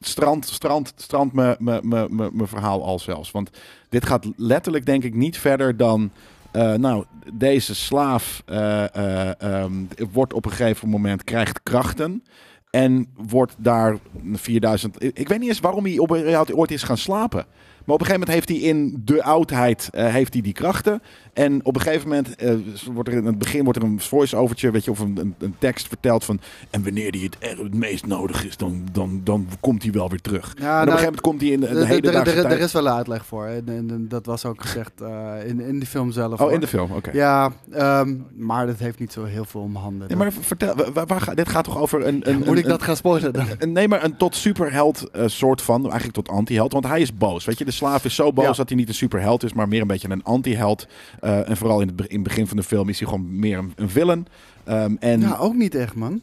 strand, 0.00 0.46
strand, 0.46 0.92
strand 0.96 1.32
me- 1.32 1.56
me- 1.58 1.80
me- 1.82 2.06
me- 2.10 2.30
mijn 2.32 2.48
verhaal 2.48 2.84
al 2.84 2.98
zelfs. 2.98 3.30
Want 3.30 3.50
dit 3.88 4.06
gaat 4.06 4.26
letterlijk, 4.36 4.86
denk 4.86 5.04
ik, 5.04 5.14
niet 5.14 5.38
verder 5.38 5.76
dan. 5.76 6.10
Eh, 6.50 6.74
nou, 6.74 7.04
deze 7.32 7.74
slaaf 7.74 8.42
eh, 8.46 8.94
eh, 8.94 9.40
ehm, 9.40 9.72
wordt 10.12 10.32
op 10.32 10.44
een 10.44 10.50
gegeven 10.50 10.88
moment 10.88 11.24
krijgt 11.24 11.62
krachten. 11.62 12.24
En 12.70 13.08
wordt 13.14 13.54
daar 13.58 13.98
4000. 14.32 15.02
Ik 15.02 15.18
ik 15.18 15.28
weet 15.28 15.38
niet 15.38 15.48
eens 15.48 15.60
waarom 15.60 15.84
hij 15.84 15.98
op 15.98 16.10
ooit 16.54 16.70
is 16.70 16.82
gaan 16.82 16.96
slapen. 16.96 17.46
Maar 17.88 17.96
op 17.96 18.02
een 18.02 18.06
gegeven 18.12 18.28
moment 18.28 18.48
heeft 18.48 18.60
hij 18.62 18.70
in 18.70 19.02
de 19.04 19.22
oudheid 19.22 19.88
eh, 19.92 20.06
heeft 20.06 20.32
hij 20.32 20.42
die 20.42 20.52
krachten. 20.52 21.02
En 21.32 21.64
op 21.64 21.74
een 21.74 21.80
gegeven 21.80 22.08
moment 22.08 22.36
eh, 22.36 22.54
wordt 22.92 23.08
er 23.08 23.14
in 23.14 23.24
het 23.24 23.38
begin 23.38 23.64
wordt 23.64 23.78
er 23.78 23.84
een 23.84 24.00
voice-overtje, 24.00 24.70
weet 24.70 24.84
je, 24.84 24.90
of 24.90 24.98
een, 24.98 25.16
een, 25.16 25.34
een 25.38 25.54
tekst 25.58 25.88
verteld 25.88 26.24
van. 26.24 26.40
En 26.70 26.82
wanneer 26.84 27.10
hij 27.10 27.20
het, 27.20 27.58
het 27.58 27.74
meest 27.74 28.06
nodig 28.06 28.46
is, 28.46 28.56
dan, 28.56 28.82
dan, 28.92 29.20
dan 29.24 29.46
komt 29.60 29.82
hij 29.82 29.92
wel 29.92 30.08
weer 30.08 30.20
terug. 30.20 30.44
en 30.44 30.52
op 30.52 30.58
een 30.58 30.64
nou, 30.64 30.80
gegeven 30.84 31.02
moment 31.04 31.20
komt 31.20 31.40
hij 31.40 31.50
in 31.50 31.60
de, 31.60 31.66
de, 31.66 31.72
Er- 31.74 32.36
er- 32.36 32.42
tijd. 32.42 32.60
is 32.60 32.72
wel 32.72 32.86
een 32.86 32.92
uitleg 32.92 33.24
voor. 33.26 33.44
En, 33.46 33.62
en- 33.68 33.90
en 33.90 34.06
dat 34.08 34.26
was 34.26 34.44
ook 34.44 34.60
gezegd 34.62 34.92
eh, 35.00 35.32
in, 35.46 35.60
in 35.60 35.78
de 35.80 35.86
film 35.86 36.10
zelf. 36.12 36.32
Oh, 36.32 36.38
hoor. 36.38 36.52
in 36.52 36.60
de 36.60 36.66
film, 36.66 36.90
oké. 36.92 37.10
Ja, 37.12 37.52
ehm, 37.72 38.14
maar 38.36 38.66
dat 38.66 38.78
heeft 38.78 38.98
niet 38.98 39.12
zo 39.12 39.24
heel 39.24 39.44
veel 39.44 39.60
om 39.60 39.76
handen. 39.76 40.08
Nee, 40.08 40.16
maar 40.16 40.32
vertel, 40.32 40.74
wa- 40.92 41.06
waar, 41.06 41.34
dit 41.34 41.48
gaat 41.48 41.64
toch 41.64 41.78
over 41.78 42.06
een. 42.06 42.28
een 42.30 42.38
Moet 42.38 42.46
een- 42.48 42.56
ik 42.56 42.64
dat 42.66 42.82
gaan 42.82 42.96
spoilen 42.96 43.32
dan? 43.32 43.46
Een, 43.58 43.72
nee, 43.72 43.88
maar 43.88 44.04
een 44.04 44.16
tot 44.16 44.34
superheld 44.36 45.10
soort 45.26 45.62
van, 45.62 45.82
eigenlijk 45.82 46.14
tot 46.14 46.28
antiheld. 46.28 46.72
Want 46.72 46.86
hij 46.86 47.00
is 47.00 47.16
boos. 47.16 47.44
Weet 47.44 47.58
je, 47.58 47.64
de 47.64 47.76
slaaf 47.78 48.04
is 48.04 48.14
zo 48.14 48.32
boos 48.32 48.44
Ja. 48.46 48.52
dat 48.52 48.68
hij 48.68 48.78
niet 48.78 48.88
een 48.88 48.94
superheld 48.94 49.42
is, 49.44 49.52
maar 49.52 49.68
meer 49.68 49.80
een 49.80 49.86
beetje 49.86 50.10
een 50.10 50.22
antiheld. 50.24 50.86
Eh 51.20 51.48
en 51.48 51.56
vooral 51.56 51.80
in 51.80 51.88
het, 51.88 52.00
in 52.06 52.14
het 52.14 52.22
begin 52.22 52.46
van 52.46 52.56
de 52.56 52.62
film 52.62 52.88
is 52.88 52.98
hij 53.00 53.08
gewoon 53.08 53.38
meer 53.38 53.58
een, 53.58 53.72
een 53.76 53.90
villain. 53.90 54.26
Ehm, 54.64 54.94
en 55.00 55.20
Ja, 55.20 55.36
ook 55.36 55.54
niet 55.54 55.74
echt, 55.74 55.94
man. 55.94 56.12
Ook 56.12 56.20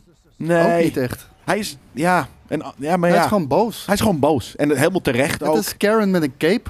nee, 0.47 0.83
niet 0.83 0.97
echt. 0.97 1.29
hij 1.43 1.57
is, 1.59 1.77
ja, 1.91 2.27
en, 2.47 2.63
ja, 2.77 2.97
maar 2.97 3.09
Hij 3.09 3.17
ja, 3.17 3.23
is 3.23 3.29
gewoon 3.29 3.47
boos. 3.47 3.85
hij 3.85 3.95
is 3.95 4.01
gewoon 4.01 4.19
boos. 4.19 4.55
En 4.55 4.77
helemaal 4.77 5.01
terecht 5.01 5.39
Het 5.39 5.49
ook. 5.49 5.57
is 5.57 5.77
Karen 5.77 6.11
met 6.11 6.23
een 6.23 6.33
cape. 6.37 6.69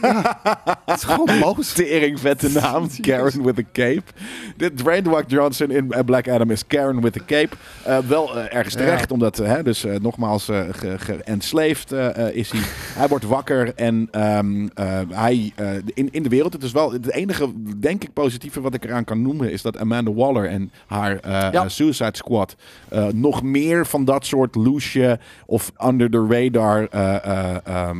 Ja, 0.00 0.40
het 0.84 0.96
is 0.98 1.04
gewoon 1.04 1.38
boos. 1.40 1.72
Tering 1.84 2.20
vette 2.20 2.48
naam, 2.60 2.88
Karen 3.00 3.42
with 3.42 3.58
a 3.58 3.62
cape. 3.72 4.02
Dit 4.56 4.76
Dwayne 4.76 5.24
Johnson 5.26 5.70
in 5.70 5.92
eh, 5.92 6.04
Black 6.04 6.28
Adam 6.28 6.50
is 6.50 6.66
Karen 6.66 7.00
with 7.00 7.16
a 7.20 7.24
cape. 7.26 7.56
Eh, 7.84 7.98
wel 7.98 8.38
eh, 8.38 8.54
ergens 8.56 8.74
Ja. 8.74 8.80
terecht, 8.80 9.12
omdat, 9.12 9.36
hè, 9.36 9.62
dus 9.62 9.84
nogmaals, 10.00 10.44
ge, 10.44 10.94
ge- 10.98 11.14
enslaved 11.24 11.92
eh, 11.92 12.34
is 12.36 12.50
hij. 12.50 12.60
hij 13.00 13.08
wordt 13.08 13.24
wakker 13.24 13.72
en 13.74 14.08
ehm, 14.10 14.66
eh, 14.74 15.00
hij, 15.10 15.52
in, 15.94 16.08
in 16.10 16.22
de 16.22 16.28
wereld, 16.28 16.52
het 16.52 16.62
is 16.62 16.72
wel 16.72 16.92
het 16.92 17.10
enige, 17.10 17.48
denk 17.80 18.02
ik, 18.02 18.12
positieve 18.12 18.60
wat 18.60 18.74
ik 18.74 18.84
eraan 18.84 19.04
kan 19.04 19.22
noemen, 19.22 19.52
is 19.52 19.62
dat 19.62 19.78
Amanda 19.78 20.12
Waller 20.12 20.46
en 20.48 20.70
haar 20.86 21.18
Ja. 21.52 21.68
Suicide 21.68 22.16
Squad 22.16 22.56
nog 23.12 23.42
meer 23.42 23.86
van 23.86 24.04
dat 24.04 24.26
soort 24.26 24.54
loesje 24.54 25.18
of 25.46 25.72
under 25.84 26.10
the 26.10 26.26
radar, 26.28 26.86
eh, 26.90 27.90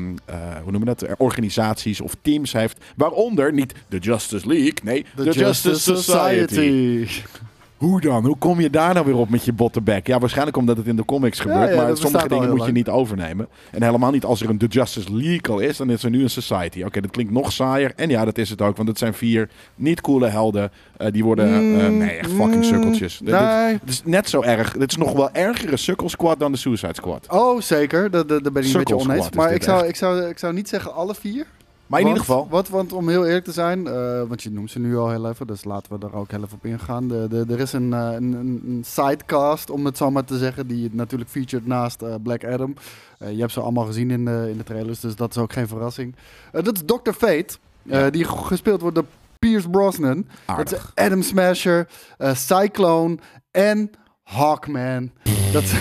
hoe 0.62 0.70
noemen 0.72 0.80
we 0.80 0.84
dat, 0.96 1.18
organisaties 1.24 2.00
of 2.00 2.16
teams 2.22 2.52
heeft. 2.52 2.78
Waaronder 2.96 3.52
niet 3.52 3.74
de 3.88 3.98
Justice 3.98 4.46
League, 4.46 4.78
nee, 4.82 5.06
de, 5.16 5.30
Justice, 5.30 5.80
Society. 5.80 7.06
Hoe 7.84 8.00
dan? 8.00 8.24
Hoe 8.24 8.36
kom 8.38 8.60
je 8.60 8.70
daar 8.70 8.94
nou 8.94 9.06
weer 9.06 9.16
op 9.16 9.28
met 9.28 9.44
je 9.44 9.52
bottenbek? 9.52 10.06
Ja, 10.06 10.18
waarschijnlijk 10.18 10.56
omdat 10.56 10.76
het 10.76 10.86
in 10.86 10.96
de 10.96 11.04
comics 11.04 11.40
gebeurt, 11.40 11.70
ja, 11.74 11.76
maar 11.76 11.96
sommige 11.96 12.28
dingen 12.28 12.50
moet 12.50 12.66
je 12.66 12.72
niet 12.72 12.88
overnemen. 12.88 13.48
En 13.70 13.82
helemaal 13.82 14.10
niet 14.10 14.24
als 14.24 14.40
er 14.42 14.48
een 14.50 14.58
The 14.58 14.66
Justice 14.66 15.14
League 15.16 15.54
al 15.54 15.58
is, 15.58 15.76
dan 15.76 15.90
is 15.90 16.02
er 16.02 16.10
nu 16.10 16.22
een 16.22 16.30
Society. 16.30 16.82
Oké, 16.82 17.00
dat 17.00 17.10
klinkt 17.10 17.32
nog 17.32 17.52
saaier. 17.52 17.92
En 17.96 18.08
ja, 18.08 18.24
dat 18.24 18.38
is 18.38 18.50
het 18.50 18.62
ook, 18.62 18.76
want 18.76 18.88
het 18.88 18.98
zijn 18.98 19.14
vier 19.14 19.48
niet 19.74 20.00
coole 20.00 20.26
helden. 20.28 20.70
eh, 20.96 21.12
die 21.12 21.24
worden, 21.24 21.46
eh, 21.54 21.58
Mm, 21.88 21.98
nee, 21.98 22.10
echt 22.10 22.30
fucking 22.32 22.64
sukkeltjes. 22.64 23.18
Dit- 23.18 23.26
dit- 23.28 23.38
Nee. 23.38 23.72
Het 23.72 23.88
is 23.88 24.02
net 24.04 24.28
zo 24.28 24.42
erg. 24.42 24.72
Het 24.78 24.90
is 24.90 24.96
nog 24.96 25.12
wel 25.12 25.30
ergere 25.32 25.76
Sukkel 25.76 26.08
Squad 26.08 26.38
dan 26.38 26.52
de 26.52 26.58
Suicide 26.58 26.94
Squad. 26.94 27.26
Oh, 27.30 27.60
zeker. 27.60 28.10
Daar 28.10 28.24
ben 28.26 28.38
ik 28.38 28.46
een 28.46 28.52
beetje 28.52 28.96
oneens. 28.98 29.30
Maar 29.30 29.48
dit 29.48 29.56
ik 29.56 29.62
zou, 29.62 29.86
ik, 29.86 29.96
zou, 29.96 30.22
ik 30.28 30.38
zou 30.38 30.52
niet 30.54 30.68
zeggen 30.68 30.94
alle 30.94 31.14
vier. 31.14 31.46
Maar 31.94 32.02
in 32.02 32.08
Want- 32.08 32.18
ieder 32.20 32.34
geval, 32.34 32.48
Wat, 32.50 32.68
want 32.68 32.92
om 32.92 33.08
heel 33.08 33.26
eerlijk 33.26 33.44
te 33.44 33.52
zijn, 33.52 33.86
eh, 33.86 34.22
want 34.28 34.42
je 34.42 34.50
noemt 34.50 34.70
ze 34.70 34.78
nu 34.78 34.96
al 34.96 35.10
heel 35.10 35.28
even, 35.28 35.46
dus 35.46 35.64
laten 35.64 35.92
we 35.92 35.98
daar 35.98 36.12
ook 36.14 36.30
heel 36.30 36.42
even 36.42 36.56
op 36.56 36.64
ingaan. 36.66 37.08
De, 37.08 37.26
de, 37.28 37.44
er 37.48 37.60
is 37.60 37.72
een, 37.72 37.92
eh, 37.92 38.12
een, 38.12 38.82
sidecast, 38.86 39.70
om 39.70 39.84
het 39.84 39.96
zo 39.96 40.10
maar 40.10 40.24
te 40.24 40.38
zeggen, 40.38 40.66
die 40.66 40.88
natuurlijk 40.92 41.30
featured 41.30 41.66
naast 41.66 42.02
eh, 42.02 42.14
Black 42.22 42.44
Adam. 42.44 42.74
Je 43.18 43.40
hebt 43.40 43.52
ze 43.52 43.60
allemaal 43.60 43.84
gezien 43.84 44.10
in 44.10 44.24
de, 44.24 44.46
in 44.50 44.56
de 44.56 44.64
trailers, 44.64 45.00
dus 45.00 45.16
dat 45.16 45.30
is 45.30 45.38
ook 45.42 45.52
geen 45.52 45.68
verrassing. 45.68 46.14
Dat 46.52 46.74
is 46.76 46.82
Dr. 46.86 47.10
Fate, 47.12 47.56
Ja. 47.82 48.10
die 48.10 48.24
gespeeld 48.24 48.80
wordt 48.80 48.96
door 48.96 49.06
Pierce 49.38 49.68
Brosnan. 49.68 50.26
Dat 50.56 50.72
is 50.72 50.78
Adam 50.94 51.22
Smasher, 51.22 51.88
Cyclone 52.32 53.18
en 53.50 53.90
Hawkman. 54.22 55.10
dat, 55.52 55.64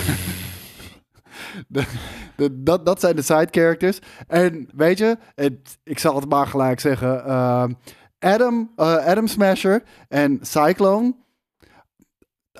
de- 1.68 1.84
de- 2.36 2.62
dat, 2.62 2.86
dat 2.86 3.00
zijn 3.00 3.16
de 3.16 3.22
side 3.22 3.48
characters. 3.50 3.98
En 4.26 4.68
weet 4.74 4.98
je, 4.98 5.16
het, 5.34 5.78
ik 5.84 5.98
zal 5.98 6.14
het 6.14 6.28
maar 6.28 6.46
gelijk 6.46 6.80
zeggen. 6.80 7.24
ehm, 7.24 7.72
Adam, 8.18 8.72
eh, 8.76 8.94
Adam 9.06 9.26
Smasher 9.26 9.82
en 10.08 10.38
Cyclone. 10.42 11.14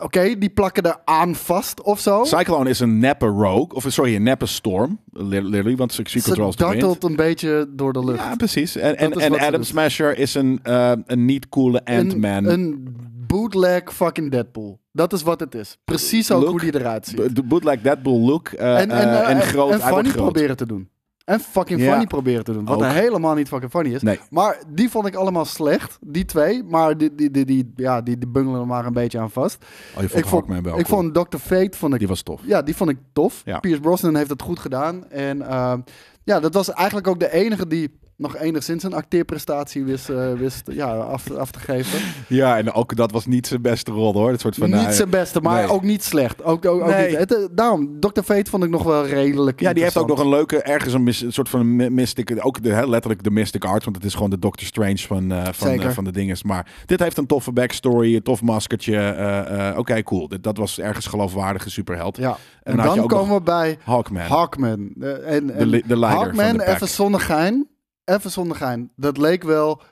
Oké, 0.01 0.39
die 0.39 0.51
plakken 0.51 0.83
er 0.83 1.01
aan 1.05 1.35
vast 1.35 1.83
of 1.83 2.01
zo. 2.01 2.25
Cyclone 2.25 2.69
is 2.71 2.81
een 2.81 2.99
neppe 2.99 3.27
rogue, 3.27 3.69
of 3.75 3.85
sorry, 3.89 4.15
een 4.15 4.23
neppe 4.23 4.47
storm, 4.47 5.01
li- 5.13 5.41
literally, 5.43 5.77
want 5.77 5.95
controls 5.97 6.57
de 6.57 6.65
wind. 6.67 6.81
dartelt 6.81 7.05
een 7.05 7.17
beetje 7.17 7.67
door 7.71 7.93
de 7.93 8.05
lucht. 8.05 8.19
Ja, 8.19 8.37
precies. 8.37 8.77
En, 8.77 8.97
en, 8.97 9.13
is 9.13 9.39
Adam. 9.39 9.63
Smasher 9.63 10.19
is 10.19 10.35
een, 10.35 10.61
eh, 10.63 10.93
een 11.07 11.25
niet 11.25 11.49
coole 11.49 11.85
Ant-Man. 11.85 12.45
Een, 12.45 12.51
een 12.51 12.97
bootleg 13.27 13.95
fucking 13.95 14.31
Deadpool. 14.31 14.81
Dat 14.97 15.13
is 15.13 15.23
wat 15.23 15.41
het 15.41 15.55
is. 15.55 15.79
Precies 15.85 16.33
ook 16.33 16.41
Look, 16.43 16.51
hoe 16.51 16.61
die 16.61 16.81
eruit 16.81 17.07
ziet. 17.07 17.37
De 17.37 17.43
bootleg 17.43 17.81
Deadpool 17.81 18.19
look 18.21 18.49
eh, 18.49 18.81
en, 18.81 18.91
en, 18.91 19.09
eh, 19.09 19.15
eh, 19.21 19.29
en 19.29 19.37
en- 19.37 19.43
groot. 19.43 19.73
en 19.73 19.81
hij 19.81 19.91
wordt 19.91 19.95
funny 19.95 20.11
groot. 20.11 20.23
proberen 20.33 20.57
te 20.57 20.67
doen. 20.67 20.89
En 21.25 21.41
fucking 21.41 21.81
funny 21.81 22.07
proberen 22.07 22.45
te 22.45 22.53
doen. 22.53 22.65
Wat 22.65 22.85
helemaal 22.85 23.35
niet 23.35 23.49
fucking 23.49 23.71
funny 23.71 23.95
is. 23.95 24.03
Nee. 24.03 24.21
Maar 24.31 24.59
die 24.69 24.91
vond 24.91 25.07
ik 25.07 25.15
allemaal 25.15 25.45
slecht. 25.45 25.99
Die 26.01 26.25
twee. 26.25 26.63
Maar 26.63 26.97
die, 26.97 27.15
die, 27.15 27.31
die, 27.31 27.45
die, 27.45 27.73
ja, 27.77 28.01
die, 28.01 28.19
die 28.19 28.29
bungelen 28.29 28.61
er 28.61 28.67
maar 28.67 28.87
een 28.87 28.93
beetje 28.93 29.19
aan 29.19 29.31
vast. 29.31 29.65
Oh, 29.97 30.03
je 30.03 30.09
vond 30.09 30.25
ik 30.25 30.29
vond, 30.29 30.63
wel 30.63 30.79
ik 30.79 30.87
vond 30.87 31.15
Dr. 31.15 31.37
Fate 31.37 31.79
vond 31.79 31.93
ik, 31.93 31.99
Die 31.99 32.09
was 32.09 32.23
tof. 32.23 32.41
ja, 32.45 32.63
die 32.63 32.77
vond 32.77 32.91
ik 32.91 32.99
tof. 33.13 33.43
Ja. 33.45 33.59
Pierce 33.61 33.81
Brosnan 33.81 34.17
heeft 34.17 34.31
het 34.31 34.43
goed 34.43 34.59
gedaan. 34.59 35.11
En 35.11 35.43
ehm, 35.43 35.81
ja, 36.25 36.41
dat 36.41 36.55
was 36.55 36.71
eigenlijk 36.73 37.07
ook 37.07 37.21
de 37.21 37.33
enige 37.33 37.67
die 37.67 37.99
nog 38.17 38.37
enigszins 38.37 38.83
een 38.83 38.95
acteerprestatie 38.95 39.85
wist, 39.85 40.09
eh, 40.09 40.33
wist 40.33 40.63
ja, 40.71 40.95
af, 40.97 41.31
af 41.31 41.51
te 41.51 41.59
geven. 41.59 41.99
Ja, 42.29 42.57
en 42.59 42.73
ook 42.73 42.97
dat 42.97 43.11
was 43.13 43.27
niet 43.27 43.47
zijn 43.47 43.63
beste 43.63 43.91
rol 43.91 44.13
hoor. 44.13 44.31
Het 44.31 44.41
soort 44.41 44.55
van, 44.55 44.71
niet 44.71 44.81
nou, 44.81 44.93
zijn 44.93 45.11
beste, 45.11 45.41
maar 45.41 45.63
nee. 45.63 45.71
ook 45.73 45.83
niet 45.83 46.03
slecht. 46.05 46.43
Ook, 46.45 46.65
ook, 46.67 46.81
ook 46.83 46.89
Nee. 46.89 47.09
niet, 47.09 47.19
het, 47.19 47.35
eh, 47.35 47.45
daarom, 47.53 48.01
Dr. 48.01 48.21
Fate 48.23 48.51
vond 48.51 48.65
ik 48.65 48.71
nog 48.71 48.83
wel 48.83 49.07
redelijk 49.07 49.61
Ja, 49.61 49.73
die 49.73 49.83
heeft 49.83 49.97
ook 49.97 50.09
nog 50.09 50.19
een 50.21 50.29
leuke, 50.29 50.63
ergens 50.63 50.93
een, 50.95 51.03
mis- 51.03 51.21
een 51.21 51.33
soort 51.33 51.49
van 51.49 51.77
my- 51.77 51.89
mystic, 51.89 52.39
ook 52.47 52.63
de, 52.63 52.73
hè, 52.73 52.87
letterlijk 52.87 53.23
de 53.23 53.31
mystic 53.31 53.65
arts, 53.65 53.85
want 53.85 53.97
het 53.97 54.05
is 54.05 54.15
gewoon 54.15 54.31
de 54.31 54.39
Doctor 54.39 54.67
Strange 54.67 54.99
van, 54.99 55.33
eh, 55.33 55.43
van, 55.53 55.69
eh, 55.81 55.91
van 55.91 56.05
de 56.05 56.13
dinges. 56.13 56.43
Maar 56.43 56.67
dit 56.87 57.01
heeft 57.01 57.17
een 57.19 57.27
toffe 57.27 57.53
backstory, 57.53 58.15
een 58.15 58.23
tof 58.23 58.43
maskertje. 58.43 58.97
eh, 58.97 59.69
eh, 59.69 59.79
Oké, 59.79 60.03
cool. 60.03 60.29
Dat 60.41 60.57
was 60.57 60.79
ergens 60.81 61.07
geloofwaardige 61.07 61.71
superheld. 61.71 62.17
Ja. 62.17 62.37
En 62.63 62.79
En, 62.79 62.85
dan 62.87 63.07
komen 63.07 63.35
we 63.37 63.43
bij 63.43 63.79
Hawkman, 63.85 64.23
Hawkman. 64.23 64.91
Eh, 65.01 65.35
en, 65.35 65.47
de, 65.47 65.83
de 65.87 65.99
leider 65.99 66.21
Hawkman, 66.23 66.47
van 66.47 66.57
de 66.57 66.65
pack. 66.65 66.75
even 66.75 66.89
zonder 66.89 67.21
gein. 67.21 67.67
Even 68.05 68.31
zonder 68.31 68.57
gein. 68.57 68.91
Dat 68.97 69.17
leek 69.17 69.43
wel 69.43 69.83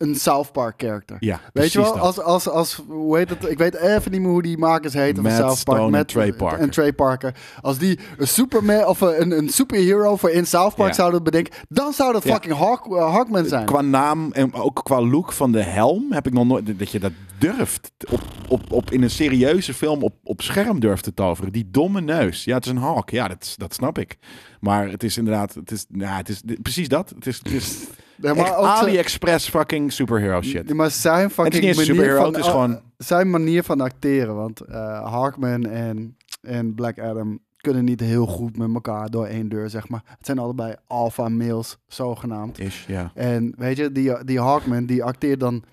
een 0.00 0.14
South 0.14 0.52
Park 0.52 0.74
character. 0.82 1.16
Ja, 1.20 1.40
Weet 1.52 1.72
je 1.72 1.80
wel, 1.80 1.92
dat. 1.92 2.02
als, 2.02 2.20
als, 2.20 2.48
als, 2.48 2.82
hoe 2.88 3.16
heet 3.16 3.28
het? 3.30 3.48
Ik 3.50 3.58
weet 3.58 3.74
even 3.74 4.10
niet 4.10 4.20
meer 4.20 4.30
hoe 4.30 4.42
die 4.42 4.58
makers 4.58 4.94
heten 4.94 5.22
van 5.22 5.32
South 5.32 5.64
Park. 5.64 5.78
Stone 5.78 5.96
en 5.98 6.06
Trey 6.06 6.32
Parker. 6.32 6.58
En 6.58 6.70
Trey 6.70 6.92
Parker. 6.92 7.34
Als 7.60 7.78
die 7.78 7.98
een 8.18 8.28
Superman 8.28 8.86
of 8.86 9.00
een, 9.00 9.30
een 9.30 9.48
superhero 9.48 10.16
voor 10.16 10.30
in 10.30 10.46
South 10.46 10.74
Park 10.74 10.88
Ja. 10.88 10.94
zouden 10.94 11.22
bedenken, 11.22 11.54
dan 11.68 11.92
zou 11.92 12.12
dat 12.12 12.24
Ja. 12.24 12.32
fucking 12.32 12.54
Hawk, 12.54 12.86
eh, 12.86 13.12
Hawkman 13.14 13.44
zijn. 13.46 13.66
Qua 13.66 13.80
naam 13.80 14.32
en 14.32 14.52
ook 14.54 14.80
qua 14.84 15.00
look 15.02 15.32
van 15.32 15.52
de 15.52 15.62
helm 15.62 16.12
heb 16.12 16.26
ik 16.26 16.32
nog 16.32 16.46
nooit 16.46 16.78
dat 16.78 16.90
je 16.90 16.98
dat 17.00 17.12
durft 17.38 17.90
op, 18.10 18.20
op, 18.48 18.72
op 18.72 18.90
in 18.90 19.02
een 19.02 19.10
serieuze 19.10 19.74
film 19.74 20.02
op, 20.02 20.14
op 20.24 20.42
scherm 20.42 20.80
durft 20.80 21.04
te 21.04 21.14
toveren. 21.14 21.52
Die 21.52 21.68
domme 21.70 22.00
neus. 22.00 22.44
Ja, 22.44 22.54
het 22.54 22.64
is 22.64 22.70
een 22.70 22.76
hawk. 22.76 23.10
Ja, 23.10 23.28
dat, 23.28 23.54
dat 23.56 23.74
snap 23.74 23.98
ik. 23.98 24.16
Maar 24.60 24.88
het 24.90 25.02
is 25.02 25.16
inderdaad, 25.16 25.54
het 25.54 25.70
is, 25.70 25.86
ja, 25.92 26.16
het 26.16 26.28
is 26.28 26.42
precies 26.62 26.88
dat. 26.88 27.10
Het 27.14 27.26
is, 27.26 27.38
het 27.38 27.52
is 27.52 27.86
Maar 28.20 28.56
ook 28.56 28.64
AliExpress 28.64 29.48
fucking 29.48 29.92
superhero 29.92 30.42
shit. 30.42 30.74
Maar 30.74 30.90
zijn 30.90 31.30
fucking 31.30 31.54
een 31.54 31.68
manier 31.68 31.84
superhero, 31.84 32.16
van, 32.22 32.26
het 32.32 32.36
is 32.44 32.46
gewoon- 32.50 32.80
zijn 32.96 33.30
manier 33.30 33.62
van 33.62 33.80
acteren. 33.80 34.34
Want 34.34 34.60
eh 34.60 35.12
Hawkman 35.12 35.64
en, 35.66 36.16
en 36.42 36.74
Black 36.74 36.98
Adam 36.98 37.38
kunnen 37.56 37.84
niet 37.84 38.00
heel 38.00 38.26
goed 38.26 38.56
met 38.56 38.74
elkaar 38.74 39.10
door 39.10 39.26
één 39.26 39.48
deur, 39.48 39.70
zeg 39.70 39.88
maar. 39.88 40.02
Het 40.04 40.26
zijn 40.26 40.38
allebei 40.38 40.74
alpha 40.86 41.28
males, 41.28 41.76
zogenaamd. 41.86 42.58
Is, 42.58 42.84
ja. 42.88 43.10
En 43.14 43.54
weet 43.56 43.76
je, 43.76 43.92
die, 43.92 44.24
die 44.24 44.40
Hawkman, 44.40 44.86
die 44.86 45.04
acteert 45.04 45.40
dan, 45.40 45.64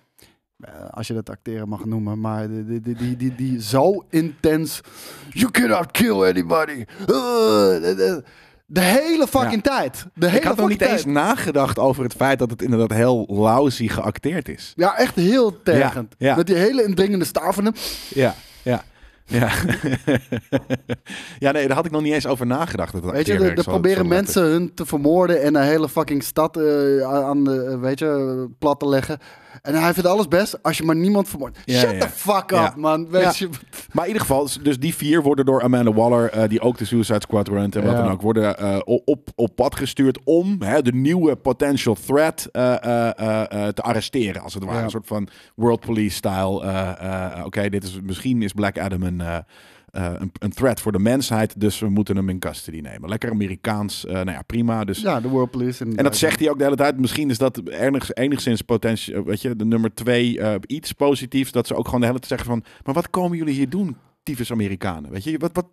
eh, 0.59 0.71
als 0.89 1.07
je 1.07 1.13
dat 1.13 1.29
acteren 1.29 1.69
mag 1.69 1.85
noemen, 1.85 2.19
maar 2.19 2.47
die, 2.47 2.65
die, 2.65 2.81
die, 2.81 2.95
die, 2.95 3.15
die, 3.15 3.35
die 3.35 3.61
zo 3.61 4.05
intens, 4.09 4.81
you 5.29 5.51
cannot 5.51 5.91
kill 5.91 6.23
anybody. 6.23 6.85
Uh, 7.09 8.17
de, 8.69 8.81
hele 8.81 9.27
fucking 9.27 9.63
tijd. 9.63 10.05
De 10.13 10.25
hele 10.25 10.37
Ik 10.37 10.43
had 10.43 10.57
nog 10.57 10.69
niet 10.69 10.81
eens 10.81 11.05
nagedacht 11.05 11.79
over 11.79 12.03
het 12.03 12.13
feit 12.13 12.39
dat 12.39 12.49
het 12.49 12.61
inderdaad 12.61 12.97
heel 12.97 13.25
lousy 13.29 13.87
geacteerd 13.87 14.49
is. 14.49 14.73
Ja, 14.75 14.97
echt 14.97 15.15
heel 15.15 15.61
tergend. 15.63 16.15
Ja, 16.17 16.27
ja. 16.27 16.35
Met 16.35 16.47
die 16.47 16.55
hele 16.55 16.83
indringende 16.83 17.25
hem. 17.55 17.73
Ja, 18.09 18.35
ja. 18.63 18.83
Ja. 19.27 19.51
ja, 21.39 21.51
nee, 21.51 21.67
daar 21.67 21.75
had 21.75 21.85
ik 21.85 21.91
nog 21.91 22.01
niet 22.01 22.13
eens 22.13 22.27
over 22.27 22.45
nagedacht. 22.45 22.93
Dat 22.93 23.03
Weet 23.03 23.25
je, 23.25 23.33
er, 23.33 23.57
er 23.57 23.63
proberen 23.63 24.03
zo 24.03 24.09
mensen 24.09 24.43
hun 24.43 24.73
te 24.73 24.85
vermoorden 24.85 25.41
en 25.41 25.55
een 25.55 25.63
hele 25.63 25.89
fucking 25.89 26.23
stad 26.23 26.57
eh, 26.57 27.01
aan 27.01 27.43
de, 27.43 27.63
eh, 27.63 27.79
weet 27.79 27.99
je, 27.99 28.47
plat 28.59 28.79
te 28.79 28.87
leggen. 28.87 29.19
En 29.61 29.75
hij 29.75 29.93
vindt 29.93 30.09
alles 30.09 30.27
best 30.27 30.63
als 30.63 30.77
je 30.77 30.83
maar 30.83 30.95
niemand 30.95 31.29
vermoordt. 31.29 31.59
Ja, 31.65 31.79
Shut 31.79 31.91
ja. 31.91 31.99
the 31.99 32.09
fuck 32.09 32.51
up, 32.51 32.75
man. 32.75 33.09
Weet 33.09 33.37
je, 33.37 33.49
Maar 33.91 34.03
in 34.03 34.11
ieder 34.11 34.21
geval, 34.27 34.49
dus 34.61 34.79
die 34.79 34.95
vier 34.95 35.21
worden 35.21 35.45
door 35.45 35.61
Amanda 35.63 35.93
Waller, 35.93 36.29
eh, 36.29 36.49
die 36.49 36.61
ook 36.61 36.77
de 36.77 36.85
Suicide 36.85 37.21
Squad 37.21 37.47
runt 37.47 37.75
en 37.75 37.85
wat 37.85 37.95
dan 37.95 38.09
ook, 38.11 38.21
worden 38.21 38.57
eh, 38.57 38.79
op, 38.83 39.29
op 39.35 39.55
pad 39.55 39.75
gestuurd 39.75 40.19
om 40.23 40.55
hè, 40.61 40.81
de 40.81 40.93
nieuwe 40.93 41.35
potential 41.35 41.95
threat 42.05 42.49
eh, 42.51 42.63
te 43.67 43.81
arresteren. 43.81 44.41
Als 44.41 44.53
het 44.53 44.63
ware. 44.63 44.83
Een 44.83 44.89
soort 44.89 45.07
van 45.07 45.27
world 45.55 45.79
police 45.79 46.15
style. 46.15 46.61
eh, 46.63 47.45
Oké, 47.45 47.69
dit 47.69 47.83
is 47.83 47.99
misschien 48.03 48.41
is 48.41 48.53
Black 48.53 48.79
Adam 48.79 49.03
een, 49.03 49.21
eh, 49.91 50.13
een, 50.17 50.31
een 50.39 50.53
threat 50.53 50.81
voor 50.81 50.91
de 50.91 50.99
mensheid, 50.99 51.59
dus 51.59 51.79
we 51.79 51.89
moeten 51.89 52.15
hem 52.15 52.29
in 52.29 52.39
custody 52.39 52.79
nemen. 52.79 53.09
Lekker 53.09 53.31
Amerikaans, 53.31 54.05
eh, 54.05 54.13
nou 54.13 54.31
ja, 54.31 54.41
prima. 54.41 54.83
Dus 54.83 55.01
ja, 55.01 55.21
de 55.21 55.27
World 55.27 55.51
Police. 55.51 55.85
en 55.85 56.03
dat 56.03 56.17
zegt 56.17 56.39
hij 56.39 56.49
ook 56.49 56.57
de 56.57 56.63
hele 56.63 56.75
tijd. 56.75 56.97
Misschien 56.97 57.29
is 57.29 57.37
dat 57.37 57.61
enigszins 58.13 58.61
potentie, 58.61 59.21
weet 59.21 59.41
je, 59.41 59.55
de 59.55 59.65
nummer 59.65 59.93
twee 59.93 60.39
eh, 60.39 60.55
iets 60.65 60.91
positiefs. 60.91 61.51
Dat 61.51 61.67
ze 61.67 61.75
ook 61.75 61.85
gewoon 61.85 61.99
de 61.99 62.05
hele 62.05 62.19
tijd 62.19 62.31
zeggen 62.31 62.49
van, 62.49 62.63
maar 62.83 62.93
wat 62.93 63.09
komen 63.09 63.37
jullie 63.37 63.53
hier 63.53 63.69
doen? 63.69 63.97
Tyfus 64.27 64.51
Amerikanen, 64.51 65.11
weet 65.11 65.23
je, 65.23 65.37
wat, 65.37 65.51
wat, 65.53 65.65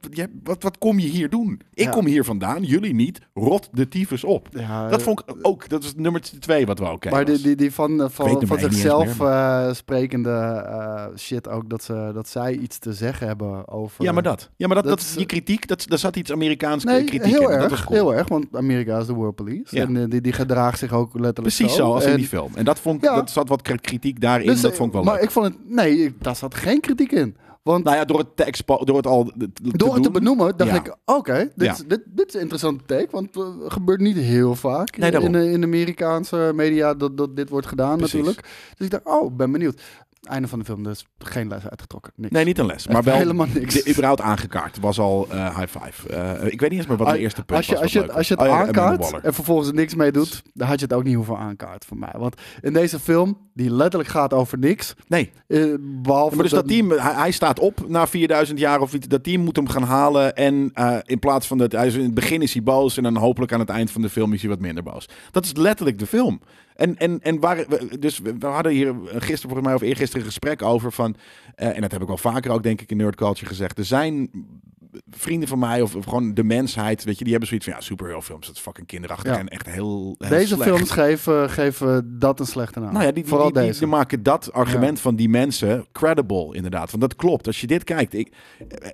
wat, 0.44 0.62
wat 0.62 0.78
kom 0.78 0.98
je 0.98 1.08
hier 1.08 1.30
doen? 1.30 1.60
Ik 1.72 1.84
Ja. 1.84 1.90
kom 1.90 2.06
hier 2.06 2.24
vandaan, 2.24 2.62
jullie 2.62 2.94
niet. 2.94 3.20
Rot 3.34 3.68
de 3.72 3.88
tyfus 3.88 4.24
op. 4.24 4.48
Ja, 4.50 4.88
Dat 4.88 5.02
vond 5.02 5.20
ik 5.20 5.34
ook, 5.42 5.68
dat 5.68 5.82
is 5.84 5.94
nummer 5.96 6.20
twee 6.40 6.66
wat 6.66 6.78
we 6.78 6.84
ook 6.88 7.10
Maar 7.10 7.24
die, 7.24 7.40
die, 7.40 7.56
die 7.56 7.72
van, 7.72 8.02
eh, 8.02 8.08
van, 8.10 8.46
van 8.46 8.58
zichzelf 8.58 9.18
meer, 9.18 9.28
eh, 9.28 9.72
sprekende 9.72 10.30
eh, 10.30 11.06
shit 11.16 11.48
ook, 11.48 11.70
dat, 11.70 11.82
ze, 11.84 12.10
dat 12.14 12.28
zij 12.28 12.56
iets 12.56 12.78
te 12.78 12.92
zeggen 12.92 13.26
hebben 13.26 13.68
over... 13.68 14.04
Ja, 14.04 14.12
maar 14.12 14.22
dat. 14.22 14.50
Ja, 14.56 14.66
maar 14.66 14.76
dat, 14.76 14.84
Dat 14.84 14.98
dat, 14.98 15.06
is- 15.08 15.14
die 15.14 15.26
kritiek, 15.26 15.68
dat, 15.68 15.84
daar 15.88 15.98
zat 15.98 16.16
iets 16.16 16.32
Amerikaans 16.32 16.84
Nee, 16.84 17.04
kritiek 17.04 17.30
heel 17.32 17.40
in. 17.40 17.46
Dat 17.48 17.60
erg, 17.60 17.70
was 17.70 17.84
cool. 17.84 17.98
heel 17.98 18.14
erg, 18.14 18.28
want 18.28 18.46
Amerika 18.52 18.98
is 18.98 19.06
de 19.06 19.12
World 19.12 19.34
Police. 19.34 19.76
Ja. 19.76 19.82
En 19.82 19.96
eh, 19.96 20.04
die, 20.08 20.20
die 20.20 20.32
gedraagt 20.32 20.78
zich 20.78 20.92
ook 20.92 21.06
letterlijk 21.14 21.56
Precies 21.56 21.74
zo, 21.76 21.92
als 21.94 22.04
En- 22.04 22.10
in 22.10 22.16
die 22.16 22.26
film. 22.26 22.50
En 22.54 22.64
dat 22.64 22.78
vond 22.80 23.02
dat 23.02 23.30
zat 23.30 23.48
wat 23.48 23.62
kritiek 23.62 24.20
daarin. 24.20 24.46
Dus, 24.46 24.60
dat 24.60 24.70
eh, 24.70 24.76
vond 24.76 24.88
ik 24.88 24.94
wel 24.94 25.04
maar 25.04 25.14
leuk. 25.14 25.22
ik 25.22 25.30
vond 25.30 25.46
het... 25.46 25.56
Nee, 25.66 26.14
daar 26.18 26.36
zat 26.36 26.54
geen 26.54 26.80
kritiek 26.80 27.12
in. 27.12 27.36
Want 27.64 27.84
Nou 27.84 27.96
ja, 27.96 28.04
door 28.04 28.18
het 28.18 28.36
te 28.36 28.44
expo- 28.44 28.84
door 28.84 28.96
het 28.96 29.06
al 29.06 29.24
te 29.24 29.50
door 29.62 29.94
het 29.94 30.02
te 30.02 30.10
benoemen, 30.10 30.56
dacht 30.56 30.70
Ja. 30.70 30.76
ik... 30.76 30.96
Oké, 31.04 31.50
dit, 31.54 31.66
Ja. 31.78 31.84
dit, 31.86 32.02
dit 32.06 32.28
is 32.28 32.34
een 32.34 32.40
interessante 32.40 32.84
take. 32.84 33.08
Want 33.10 33.34
het 33.34 33.72
gebeurt 33.72 34.00
niet 34.00 34.16
heel 34.16 34.54
vaak 34.54 34.96
Nee, 34.96 35.10
in, 35.12 35.32
de- 35.32 35.50
in 35.50 35.60
de 35.60 35.66
Amerikaanse 35.66 36.52
media 36.54 36.94
dat, 36.94 37.16
dat 37.16 37.36
dit 37.36 37.48
wordt 37.48 37.66
gedaan 37.66 37.96
Precies. 37.96 38.12
natuurlijk. 38.14 38.48
Dus 38.76 38.86
ik 38.86 38.90
dacht, 38.92 39.04
oh, 39.06 39.36
ben 39.36 39.52
benieuwd. 39.52 39.82
Einde 40.26 40.48
van 40.48 40.58
de 40.58 40.64
film, 40.64 40.82
dus 40.82 41.06
geen 41.18 41.48
les 41.48 41.68
uitgetrokken. 41.68 42.12
Niks. 42.16 42.32
Nee, 42.32 42.44
niet 42.44 42.58
een 42.58 42.66
les, 42.66 42.86
maar 42.86 43.02
wel 43.02 43.14
helemaal 43.14 43.46
niks. 43.54 43.74
de, 43.74 43.90
überhaupt 43.90 44.20
aangekaart. 44.20 44.80
Was 44.80 44.98
al 44.98 45.26
eh, 45.30 45.58
high 45.58 45.78
five. 45.78 46.08
Eh, 46.08 46.52
ik 46.52 46.60
weet 46.60 46.70
niet 46.70 46.78
eens 46.78 46.88
meer 46.88 46.96
wat 46.96 47.06
Ah, 47.06 47.20
eerste 47.20 47.44
punt 47.44 47.58
als 47.58 47.66
je, 47.66 47.72
was. 47.72 47.82
als 47.82 47.92
je, 47.92 48.12
als 48.12 48.28
je 48.28 48.34
het. 48.34 48.42
Oh 48.42 48.48
ja, 48.48 48.60
aankaart 48.66 49.20
en 49.22 49.34
vervolgens 49.34 49.68
er 49.68 49.74
niks 49.74 49.94
mee 49.94 50.12
doet, 50.12 50.42
dan 50.52 50.68
had 50.68 50.78
je 50.78 50.84
het 50.84 50.94
ook 50.94 51.04
niet 51.04 51.14
hoeven 51.14 51.36
aankaart 51.36 51.84
voor 51.84 51.96
mij. 51.96 52.12
Want 52.18 52.40
in 52.60 52.72
deze 52.72 52.98
film, 53.00 53.38
die 53.54 53.70
letterlijk 53.70 54.10
gaat 54.10 54.32
over 54.32 54.58
niks, 54.58 54.94
Nee, 55.08 55.30
eh, 55.46 55.74
behalve 55.80 56.34
maar 56.34 56.44
dus 56.44 56.52
dat 56.52 56.68
team, 56.68 56.90
hij, 56.90 57.14
hij 57.14 57.30
staat 57.30 57.58
op 57.58 57.88
na 57.88 58.06
4000 58.06 58.58
jaar 58.58 58.80
of 58.80 58.94
iets. 58.94 59.06
Dat 59.08 59.24
team 59.24 59.40
moet 59.42 59.56
hem 59.56 59.68
gaan 59.68 59.82
halen. 59.82 60.36
En 60.36 60.72
in 61.04 61.18
plaats 61.18 61.46
van 61.46 61.58
dat, 61.58 61.72
hij 61.72 61.88
in 61.88 62.02
het 62.02 62.14
begin 62.14 62.42
is 62.42 62.52
hij 62.52 62.62
boos. 62.62 62.96
En 62.96 63.02
dan 63.02 63.16
hopelijk 63.16 63.52
aan 63.52 63.60
het 63.60 63.68
eind 63.68 63.90
van 63.90 64.02
de 64.02 64.08
film 64.08 64.32
is 64.32 64.40
hij 64.40 64.50
wat 64.50 64.60
minder 64.60 64.82
boos. 64.82 65.08
Dat 65.30 65.44
is 65.44 65.52
letterlijk 65.56 65.98
de 65.98 66.06
film. 66.06 66.40
En, 66.74 66.96
en, 66.98 67.20
en 67.22 67.40
waar, 67.40 67.64
dus 68.00 68.18
we 68.18 68.38
we 68.38 68.46
hadden 68.46 68.72
hier 68.72 68.94
gisteren 69.04 69.40
volgens 69.40 69.62
mij 69.62 69.74
of 69.74 69.80
eergisteren 69.82 70.20
een 70.20 70.32
gesprek 70.32 70.62
over 70.62 70.92
van. 70.92 71.16
eh, 71.54 71.74
en 71.74 71.80
dat 71.80 71.92
heb 71.92 72.00
ik 72.00 72.06
wel 72.06 72.16
vaker 72.16 72.50
ook 72.50 72.62
denk 72.62 72.80
ik 72.80 72.90
in 72.90 72.96
Nerd 72.96 73.16
Culture 73.16 73.46
gezegd. 73.46 73.78
Er 73.78 73.84
zijn 73.84 74.30
vrienden 75.10 75.48
van 75.48 75.58
mij 75.58 75.82
of, 75.82 75.94
of 75.96 76.04
gewoon 76.04 76.34
de 76.34 76.44
mensheid, 76.44 77.04
weet 77.04 77.14
je, 77.18 77.22
die 77.22 77.30
hebben 77.32 77.48
zoiets 77.48 77.66
van 77.66 77.76
ja, 77.76 77.80
superhero 77.82 78.20
films, 78.20 78.46
dat 78.46 78.54
is 78.56 78.60
fucking 78.60 78.86
kinderachtig 78.86 79.32
Ja. 79.32 79.38
en 79.38 79.48
echt 79.48 79.66
heel, 79.66 80.14
heel 80.18 80.28
Deze 80.28 80.46
slecht. 80.54 80.62
films 80.70 80.90
geven, 80.90 81.50
geven 81.50 82.18
dat 82.18 82.40
een 82.40 82.46
slechte 82.46 82.80
naam. 82.80 82.92
Nou 82.92 83.04
ja, 83.04 83.12
die, 83.12 83.24
Vooral 83.24 83.46
die, 83.46 83.56
die- 83.56 83.66
deze. 83.66 83.78
die 83.78 83.88
maken 83.88 84.22
dat 84.22 84.52
argument 84.52 85.00
van 85.00 85.16
die 85.16 85.28
mensen 85.28 85.86
credible, 85.92 86.54
inderdaad. 86.54 86.90
Want 86.90 87.02
dat 87.02 87.16
klopt. 87.16 87.46
Als 87.46 87.60
je 87.60 87.66
dit 87.66 87.84
kijkt. 87.84 88.14
Ik, 88.14 88.32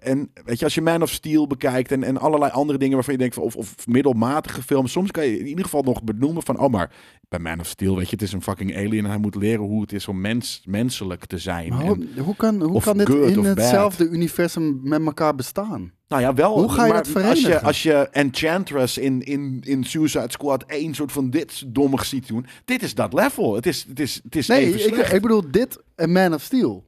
en 0.01 0.31
weet 0.45 0.59
je, 0.59 0.65
als 0.65 0.75
je 0.75 0.83
Man 0.83 1.03
of 1.03 1.11
Steel 1.11 1.47
bekijkt 1.47 1.93
en, 1.93 2.05
en 2.05 2.19
allerlei 2.19 2.51
andere 2.53 2.79
dingen 2.79 2.95
waarvan 2.95 3.13
je 3.15 3.19
denkt 3.21 3.35
van, 3.35 3.45
of, 3.45 3.57
of 3.57 3.87
middelmatige 3.87 4.63
films. 4.63 4.93
Soms 4.93 5.11
kan 5.11 5.27
je 5.27 5.39
in 5.39 5.47
ieder 5.47 5.65
geval 5.65 5.83
nog 5.83 6.03
benoemen 6.05 6.43
van, 6.43 6.59
oh 6.59 6.71
maar 6.71 6.91
bij 7.29 7.39
Man 7.39 7.61
of 7.61 7.67
Steel, 7.67 7.97
weet 7.97 8.05
je, 8.07 8.11
het 8.13 8.23
is 8.23 8.33
een 8.33 8.43
fucking 8.43 8.77
alien 8.77 9.05
en 9.05 9.11
hij 9.11 9.19
moet 9.19 9.35
leren 9.35 9.65
hoe 9.65 9.81
het 9.81 9.93
is 9.93 10.09
om 10.09 10.21
mens, 10.21 10.63
menselijk 10.65 11.25
te 11.27 11.39
zijn. 11.39 11.69
Maar 11.69 11.81
En- 11.81 11.87
hoe, 11.87 12.07
hoe 12.25 12.37
kan, 12.37 12.63
hoe 12.63 12.81
kan 12.81 12.97
dit 12.99 13.09
in 13.09 13.45
hetzelfde 13.45 14.09
universum 14.09 14.81
met 14.83 15.05
elkaar 15.05 15.35
bestaan? 15.35 15.90
Nou 16.09 16.23
ja, 16.23 16.35
wel. 16.35 16.59
Hoe 16.59 16.73
ga 16.73 16.87
je 16.87 16.93
maar 16.93 17.03
dat 17.13 17.23
Als 17.25 17.41
je, 17.41 17.61
als 17.61 17.83
je 17.83 18.09
Enchantress 18.11 18.99
in, 18.99 19.23
in, 19.23 19.59
in 19.65 19.85
Suicide 19.85 20.31
Squad 20.31 20.63
één 20.67 20.95
soort 20.95 21.13
van 21.13 21.31
dit 21.31 21.63
dommig 21.67 22.05
ziet 22.05 22.29
doen. 22.29 22.47
Dit 22.65 22.83
is 22.83 22.95
dat 22.95 23.13
level. 23.13 23.55
Het 23.55 23.67
is, 23.67 23.85
het 23.89 24.01
is, 24.01 24.21
het 24.25 24.37
is 24.37 24.47
Nee, 24.47 24.75
even 24.75 24.99
ik, 24.99 25.09
ik 25.09 25.23
bedoel 25.23 25.43
dit 25.51 25.79
en 25.95 26.13
Man 26.13 26.35
of 26.35 26.43
Steel. 26.43 26.85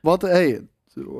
Want, 0.00 0.22
hey, 0.22 0.60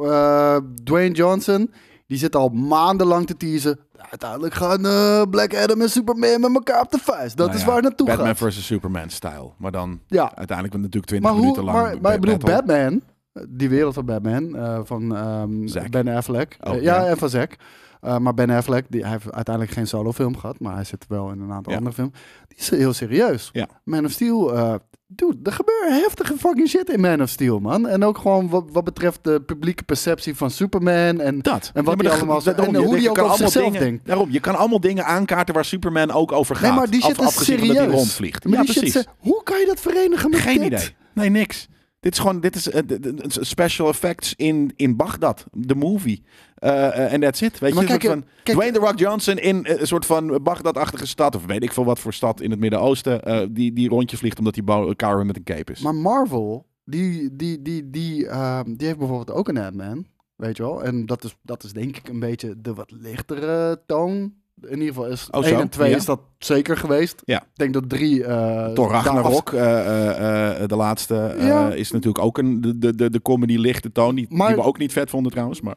eh, 0.02 0.56
Dwayne 0.84 1.14
Johnson, 1.14 1.72
die 2.06 2.18
zit 2.18 2.36
al 2.36 2.48
maandenlang 2.48 3.26
te 3.26 3.36
teasen. 3.36 3.78
Uiteindelijk 4.10 4.54
gaan 4.54 4.86
eh, 4.86 5.22
Black 5.30 5.54
Adam 5.54 5.80
en 5.80 5.90
Superman 5.90 6.40
met 6.40 6.54
elkaar 6.54 6.80
op 6.80 6.90
de 6.90 6.98
vuist. 6.98 7.36
Dat 7.36 7.46
Nou 7.46 7.58
is 7.58 7.64
ja, 7.64 7.66
waar 7.66 7.76
het 7.76 7.84
naartoe 7.84 8.06
Batman 8.06 8.26
gaat. 8.26 8.36
versus 8.36 8.66
Superman 8.66 9.10
style. 9.10 9.50
Maar 9.58 9.70
dan 9.72 10.00
Ja, 10.06 10.32
uiteindelijk 10.34 10.76
natuurlijk 10.76 11.06
20 11.06 11.20
maar, 11.30 11.38
hoe, 11.38 11.40
minuten 11.40 11.64
lang. 11.64 11.78
maar, 11.78 12.00
maar 12.00 12.14
ik 12.14 12.20
bedoel. 12.20 12.36
Batman, 12.38 13.02
die 13.48 13.68
wereld 13.68 13.94
van 13.94 14.04
Batman, 14.04 14.56
eh, 14.56 14.80
van 14.84 15.16
ehm. 15.16 15.88
Ben 15.90 16.08
Affleck. 16.08 16.56
Oh, 16.60 16.74
ja, 16.74 16.80
ja. 17.02 17.06
en 17.06 17.16
van 17.16 17.28
Zack. 17.30 17.56
Eh, 18.00 18.18
maar 18.18 18.34
Ben 18.34 18.50
Affleck, 18.50 18.84
die, 18.88 19.02
hij 19.02 19.10
heeft 19.10 19.32
uiteindelijk 19.32 19.74
geen 19.76 19.86
solofilm 19.86 20.36
gehad, 20.36 20.60
maar 20.60 20.74
hij 20.74 20.84
zit 20.84 21.04
wel 21.08 21.30
in 21.30 21.40
een 21.40 21.52
aantal 21.52 21.72
Ja. 21.72 21.78
andere 21.78 21.96
films. 21.96 22.12
Die 22.48 22.58
is 22.58 22.70
heel 22.70 22.92
serieus. 22.92 23.50
Ja. 23.52 23.68
Man 23.84 24.04
of 24.04 24.10
Steel, 24.10 24.54
eh 24.56 24.74
dude, 25.06 25.36
er 25.42 25.52
gebeurt 25.52 25.88
heftige 26.02 26.36
fucking 26.38 26.68
shit 26.68 26.88
in 26.90 27.00
Man 27.00 27.22
of 27.22 27.28
Steel, 27.28 27.58
man. 27.58 27.88
En 27.88 28.04
ook 28.04 28.18
gewoon 28.18 28.48
wat, 28.48 28.64
wat 28.72 28.84
betreft 28.84 29.24
de 29.24 29.40
publieke 29.40 29.82
perceptie 29.82 30.36
van 30.36 30.50
Superman 30.50 31.20
en... 31.20 31.38
Dat. 31.40 31.70
En 31.74 31.84
wat 31.84 31.98
die 31.98 32.08
dat- 32.08 32.16
allemaal- 32.16 32.42
daarom, 32.42 32.74
en 32.74 32.82
hoe 32.82 32.96
die 32.96 33.10
ook 33.10 33.18
over 33.18 33.36
zichzelf 33.36 33.64
dingen- 33.64 33.80
denkt. 33.80 34.06
Daarom, 34.06 34.30
je 34.30 34.40
kan 34.40 34.54
allemaal 34.56 34.80
dingen 34.80 35.04
aankaarten 35.04 35.54
waar 35.54 35.64
Superman 35.64 36.10
ook 36.10 36.32
over 36.32 36.56
gaat. 36.56 36.68
Nee, 36.70 36.78
maar 36.78 36.90
die 36.90 37.02
Af- 37.02 37.08
shit 37.08 37.18
is 37.18 37.24
dat 37.24 37.34
hij 37.46 37.56
serieus. 37.58 37.92
rondvliegt. 37.92 38.44
Maar 38.44 38.52
ja, 38.52 38.62
die 38.62 38.72
precies. 38.72 38.96
is- 38.96 39.06
hoe 39.18 39.42
kan 39.42 39.58
je 39.60 39.66
dat 39.66 39.80
verenigen 39.80 40.30
met 40.30 40.38
Geen 40.40 40.58
dit? 40.58 40.66
idee. 40.66 40.94
Nee, 41.14 41.28
niks. 41.30 41.68
Dit 42.00 42.12
is 42.12 42.18
gewoon, 42.18 42.40
dit 42.40 42.54
is 42.56 42.70
eh, 42.70 42.82
special 43.28 43.88
effects 43.88 44.34
in, 44.36 44.72
in 44.76 44.96
Baghdad, 44.96 45.44
de 45.52 45.74
movie. 45.74 46.22
Eh, 46.54 46.86
eh, 46.86 47.12
En 47.12 47.20
that's 47.20 47.40
it. 47.40 47.58
Weet 47.58 47.78
je, 47.78 47.84
kijk, 47.84 48.02
van 48.04 48.24
kijk- 48.42 48.56
Dwayne 48.58 48.72
The 48.78 48.84
Rock 48.86 48.98
Johnson 48.98 49.38
in 49.38 49.60
een 49.62 49.86
soort 49.86 50.06
van 50.06 50.42
Baghdad-achtige 50.42 51.06
stad, 51.06 51.34
of 51.36 51.46
weet 51.46 51.62
ik 51.62 51.72
veel 51.72 51.84
wat 51.84 51.98
voor 51.98 52.12
stad 52.12 52.40
in 52.40 52.50
het 52.50 52.60
Midden-Oosten, 52.60 53.52
die, 53.54 53.72
die 53.72 53.88
rondje 53.88 54.16
vliegt 54.16 54.38
omdat 54.38 54.54
hij 54.54 54.94
Karen 54.96 55.26
met 55.26 55.36
een 55.36 55.42
cape 55.44 55.72
is. 55.72 55.80
Maar 55.80 55.94
Marvel, 55.94 56.66
die, 56.84 57.36
die, 57.36 57.62
die, 57.62 57.90
die, 57.90 58.26
ehm, 58.26 58.74
die 58.76 58.86
heeft 58.86 58.98
bijvoorbeeld 58.98 59.30
ook 59.38 59.48
een 59.48 59.58
Ant-Man, 59.58 60.06
weet 60.36 60.56
je 60.56 60.62
wel. 60.62 60.84
En 60.84 61.06
dat 61.06 61.24
is, 61.24 61.36
dat 61.42 61.64
is 61.64 61.72
denk 61.72 61.96
ik 61.96 62.08
een 62.08 62.20
beetje 62.20 62.60
de 62.60 62.74
wat 62.74 62.90
lichtere 62.90 63.82
toon. 63.86 64.34
In 64.62 64.78
ieder 64.78 64.86
geval 64.94 65.06
is 65.06 65.28
Oh, 65.30 65.44
1 65.44 65.54
zo? 65.54 65.60
en 65.60 65.68
2 65.68 65.90
Ja. 65.90 65.96
is 65.96 66.04
dat 66.04 66.20
zeker 66.38 66.76
geweest. 66.76 67.22
Ja. 67.24 67.36
Ik 67.40 67.46
denk 67.56 67.72
dat 67.72 67.88
3... 67.88 68.24
eh 68.24 68.66
Thor 68.72 68.90
Ragnarok, 68.90 69.52
eh, 69.52 70.60
eh, 70.62 70.68
de 70.68 70.76
laatste, 70.76 71.34
Ja. 71.38 71.72
is 71.72 71.90
natuurlijk 71.90 72.24
ook 72.24 72.38
een, 72.38 72.60
de, 72.60 72.94
de, 72.94 73.10
de, 73.10 73.22
comedy 73.22 73.56
lichte 73.56 73.92
toon, 73.92 74.14
die, 74.14 74.26
Maar- 74.30 74.46
die 74.46 74.56
we 74.56 74.62
ook 74.62 74.78
niet 74.78 74.92
vet 74.92 75.10
vonden 75.10 75.32
trouwens. 75.32 75.60
Maar, 75.60 75.74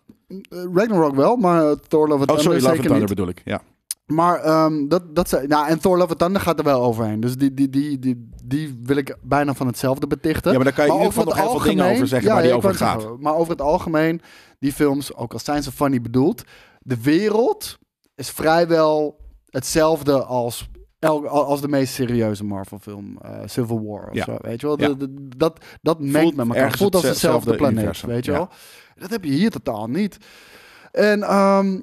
Ragnarok 0.49 1.15
wel, 1.15 1.35
maar 1.35 1.75
Thor 1.87 2.07
Love 2.07 2.19
and 2.21 2.29
oh, 2.31 2.37
Thunder 2.37 2.61
sorry, 2.61 2.87
Love 2.89 3.05
bedoel 3.05 3.27
ik. 3.27 3.41
Ja. 3.45 3.61
Maar 4.05 4.39
ehm, 4.39 4.87
dat, 4.87 5.15
dat 5.15 5.29
zei, 5.29 5.47
nou, 5.47 5.67
en 5.67 5.79
Thor 5.79 5.97
Love 5.97 6.09
and 6.09 6.19
Thunder 6.19 6.41
gaat 6.41 6.57
er 6.57 6.63
wel 6.65 6.81
overheen. 6.81 7.19
Dus 7.19 7.35
die, 7.37 7.53
die, 7.53 7.69
die, 7.69 7.99
die, 7.99 8.29
die 8.43 8.79
wil 8.83 8.97
ik 8.97 9.15
bijna 9.21 9.53
van 9.53 9.67
hetzelfde 9.67 10.07
betichten. 10.07 10.51
ja, 10.51 10.55
maar 10.57 10.65
daar 10.65 10.73
kan 10.75 10.85
je 10.85 10.91
in 10.91 10.97
Maar 10.97 11.07
ieder 11.07 11.21
geval 11.23 11.35
nog 11.35 11.43
over 11.43 11.51
heel 11.51 11.59
het 11.59 11.63
veel 11.67 11.75
dingen 11.83 11.93
over 11.95 12.07
zeggen 12.07 12.27
ja, 12.27 12.33
waar 12.33 12.43
die 12.43 12.51
ja, 12.51 12.57
ik 12.57 12.63
over 12.65 12.77
gaat. 12.77 13.01
zeggen, 13.01 13.19
maar 13.21 13.35
over 13.35 13.51
het 13.51 13.61
algemeen, 13.61 14.21
die 14.59 14.73
films, 14.73 15.15
ook 15.15 15.33
al 15.33 15.39
zijn 15.39 15.63
ze 15.63 15.71
funny 15.71 16.01
bedoeld, 16.01 16.43
de 16.81 17.01
wereld 17.01 17.77
is 18.15 18.29
vrijwel 18.29 19.20
hetzelfde 19.50 20.24
als, 20.24 20.70
el- 21.00 21.27
als 21.27 21.62
de 21.62 21.67
meest 21.67 21.93
serieuze 21.93 22.43
Marvel 22.43 22.80
film, 22.80 23.17
eh, 23.21 23.39
Civil 23.45 23.84
War 23.86 24.08
of 24.10 24.15
Ja. 24.15 24.23
zo, 24.23 24.38
weet 24.41 24.62
je 24.62 24.67
wel? 24.67 24.80
Ja. 24.80 24.88
De- 24.88 24.97
de- 24.97 25.28
dat, 25.38 25.65
dat 25.82 25.99
mengt 25.99 26.36
met 26.36 26.47
elkaar, 26.47 26.78
voelt 26.78 26.95
als 26.95 27.04
hetzelfde 27.04 27.56
planeet, 27.56 27.76
universum, 27.78 28.10
weet 28.10 28.26
je 28.26 28.32
wel? 28.32 28.49
Dat 28.95 29.10
heb 29.10 29.23
je 29.23 29.32
hier 29.32 29.49
totaal 29.49 29.88
niet. 29.89 30.17
En 30.91 31.23
ehm, 31.23 31.80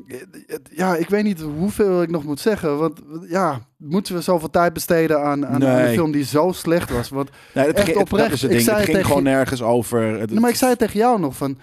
ja, 0.71 0.97
ik 0.97 1.09
weet 1.09 1.25
niet 1.25 1.40
hoeveel 1.40 2.03
ik 2.03 2.11
nog 2.11 2.25
moet 2.25 2.40
zeggen. 2.40 2.79
Want 2.79 3.01
ja, 3.29 3.61
moeten 3.77 4.14
we 4.14 4.21
zoveel 4.21 4.51
tijd 4.51 4.73
besteden 4.73 5.23
aan, 5.23 5.47
aan, 5.47 5.62
een 5.62 5.93
film 5.93 6.12
die 6.12 6.25
zo 6.25 6.53
slecht 6.53 6.90
was? 6.90 7.09
Want 7.09 7.31
Nee, 7.55 7.66
het, 7.66 7.77
Echt 7.77 7.85
ging- 7.85 7.99
het- 7.99 8.07
oprecht, 8.07 8.31
dat 8.31 8.40
het 8.40 8.51
ik 8.51 8.61
zei 8.61 8.77
Het 8.77 8.85
ging 8.85 8.97
tegen 8.97 9.09
gewoon 9.09 9.23
nergens 9.23 9.62
over. 9.62 10.03
Het, 10.21 10.31
Nee, 10.31 10.40
maar 10.40 10.51
ik 10.51 10.57
zei 10.57 10.71
het 10.71 10.79
tegen 10.79 10.99
jou 10.99 11.21
nog 11.21 11.37
van. 11.37 11.59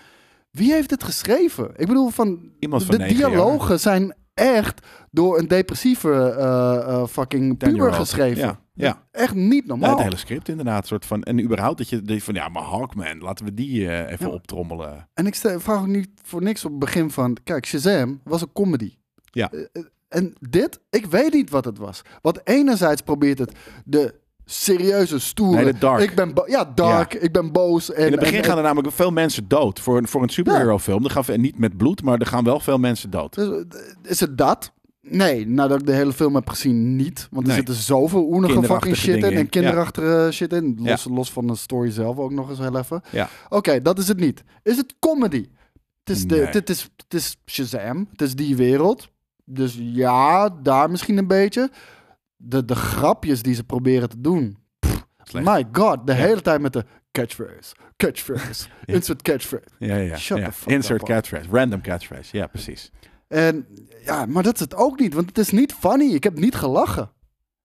Wie 0.52 0.74
heeft 0.74 0.90
het 0.92 1.04
geschreven? 1.04 1.72
Ik 1.76 1.88
bedoel, 1.88 2.10
van 2.10 2.52
Iemand 2.60 2.84
van 2.84 2.98
de 2.98 3.06
dialogen 3.06 3.80
zijn 3.80 4.16
echt 4.38 4.88
door 5.12 5.38
een 5.40 5.48
depressieve 5.48 6.12
eh, 6.38 6.78
eh, 6.78 7.08
fucking 7.08 7.58
puber 7.58 7.74
10-year-old. 7.76 7.96
geschreven. 7.96 8.38
Ja, 8.44 8.60
ja. 8.74 9.04
Echt 9.12 9.34
niet 9.36 9.62
Ja, 9.62 9.68
normaal. 9.68 9.90
het 9.96 10.04
hele 10.04 10.18
script 10.18 10.50
inderdaad. 10.50 10.88
Soort 10.88 11.06
van, 11.06 11.24
en 11.24 11.42
überhaupt 11.44 11.78
dat 11.78 11.90
je 11.90 12.02
denkt 12.02 12.24
van 12.24 12.34
ja, 12.34 12.48
maar 12.50 12.64
Hawkman, 12.64 13.18
laten 13.18 13.46
we 13.46 13.54
die 13.54 13.88
eh, 13.90 14.12
even 14.12 14.28
Ja. 14.28 14.34
optrommelen. 14.34 15.08
En 15.14 15.26
ik 15.28 15.36
stel- 15.36 15.60
vraag 15.60 15.80
ook 15.80 15.88
niet 15.88 16.10
voor 16.24 16.42
niks 16.44 16.66
op 16.66 16.72
het 16.72 16.80
begin 16.80 17.12
van. 17.12 17.38
Kijk, 17.44 17.66
Shazam 17.66 18.22
was 18.24 18.42
een 18.42 18.52
comedy. 18.54 18.94
Ja. 19.32 19.52
En 20.08 20.34
dit, 20.40 20.80
ik 20.90 21.06
weet 21.06 21.34
niet 21.34 21.50
wat 21.50 21.66
het 21.66 21.78
was. 21.78 22.02
Want 22.22 22.40
enerzijds 22.44 23.02
probeert 23.02 23.40
het 23.40 23.52
de 23.86 24.14
serieuze, 24.52 25.20
stoere. 25.20 25.64
Nee, 25.64 25.74
de 25.74 25.80
dark. 25.80 26.02
Ik 26.02 26.16
ben 26.16 26.32
ja, 26.46 26.72
dark. 26.76 27.14
Ik 27.14 27.32
ben 27.32 27.52
boos. 27.52 27.92
En, 27.94 28.06
In 28.06 28.12
het 28.12 28.20
begin 28.20 28.38
en- 28.38 28.44
gaan 28.44 28.58
er 28.58 28.64
namelijk 28.64 28.94
veel 28.94 29.12
mensen 29.12 29.48
dood. 29.48 29.80
Voor, 29.80 29.98
een- 29.98 30.08
voor 30.08 30.24
een 30.24 30.30
superhero 30.30 30.80
film. 30.80 31.04
Er 31.04 31.10
gaan, 31.10 31.42
niet 31.42 31.60
met 31.60 31.78
bloed, 31.78 32.04
maar 32.04 32.20
er 32.20 32.26
gaan 32.26 32.44
wel 32.44 32.60
veel 32.60 32.78
mensen 32.78 33.10
dood. 33.10 33.36
Dus, 33.36 33.48
eh, 33.48 33.80
is 34.04 34.20
het 34.20 34.38
dat? 34.38 34.72
Nee, 35.02 35.48
nadat 35.48 35.80
ik 35.80 35.86
de 35.86 35.94
hele 35.94 36.14
film 36.14 36.36
heb 36.36 36.50
gezien, 36.50 36.96
niet. 36.96 37.28
Want 37.32 37.42
er 37.42 37.48
Nee. 37.48 37.56
zitten 37.58 37.76
zoveel 37.76 38.24
oenige 38.32 38.64
fucking 38.64 38.96
shit 38.96 39.24
in. 39.24 39.34
En 39.38 39.50
kinderachtige 39.50 40.30
shit 40.32 40.54
in. 40.54 40.78
Los, 40.80 41.04
Ja. 41.04 41.12
los 41.14 41.32
van 41.32 41.48
de 41.48 41.56
story 41.56 41.92
zelf 41.92 42.18
ook 42.18 42.32
nog 42.32 42.50
eens 42.50 42.60
heel 42.60 42.78
even. 42.78 43.02
Ja. 43.12 43.30
Oké, 43.50 43.82
dat 43.82 44.00
is 44.00 44.08
het 44.08 44.20
niet. 44.20 44.44
Is 44.64 44.78
het 44.78 44.96
comedy? 45.00 45.46
Het 46.04 46.16
is, 46.16 46.26
de, 46.28 46.36
Nee. 46.36 46.46
het, 46.46 46.70
is, 46.70 46.90
het 46.98 47.14
is 47.14 47.38
Shazam. 47.46 48.08
Het 48.12 48.22
is 48.22 48.36
die 48.36 48.56
wereld. 48.56 49.08
Dus 49.46 49.78
ja, 49.80 50.50
daar 50.64 50.90
misschien 50.90 51.18
een 51.18 51.28
beetje. 51.28 51.70
De, 52.38 52.66
de 52.66 52.76
grapjes 52.76 53.42
die 53.42 53.54
ze 53.56 53.64
proberen 53.64 54.10
te 54.10 54.22
doen. 54.22 54.58
My 55.34 55.68
god, 55.72 56.08
de 56.08 56.12
Ja. 56.14 56.18
hele 56.18 56.42
tijd 56.42 56.62
met 56.62 56.74
de 56.74 56.86
catchphrase. 57.12 57.76
Catchphrase. 57.98 58.68
Ja. 58.86 58.94
Insert 58.94 59.22
catchphrase. 59.22 59.66
Ja, 59.80 59.96
ja, 59.96 60.18
Shut 60.18 60.38
ja. 60.38 60.50
the 60.64 60.70
Insert 60.72 61.02
up, 61.02 61.08
catchphrase. 61.08 61.50
Random 61.52 61.82
catchphrase. 61.82 62.38
Ja, 62.38 62.48
precies. 62.48 62.92
En 63.28 63.68
ja, 64.06 64.26
maar 64.26 64.44
dat 64.44 64.54
is 64.54 64.60
het 64.60 64.76
ook 64.76 65.00
niet. 65.00 65.14
Want 65.14 65.28
het 65.28 65.38
is 65.38 65.50
niet 65.52 65.74
funny. 65.74 66.14
Ik 66.14 66.24
heb 66.24 66.40
niet 66.40 66.56
gelachen. 66.56 67.12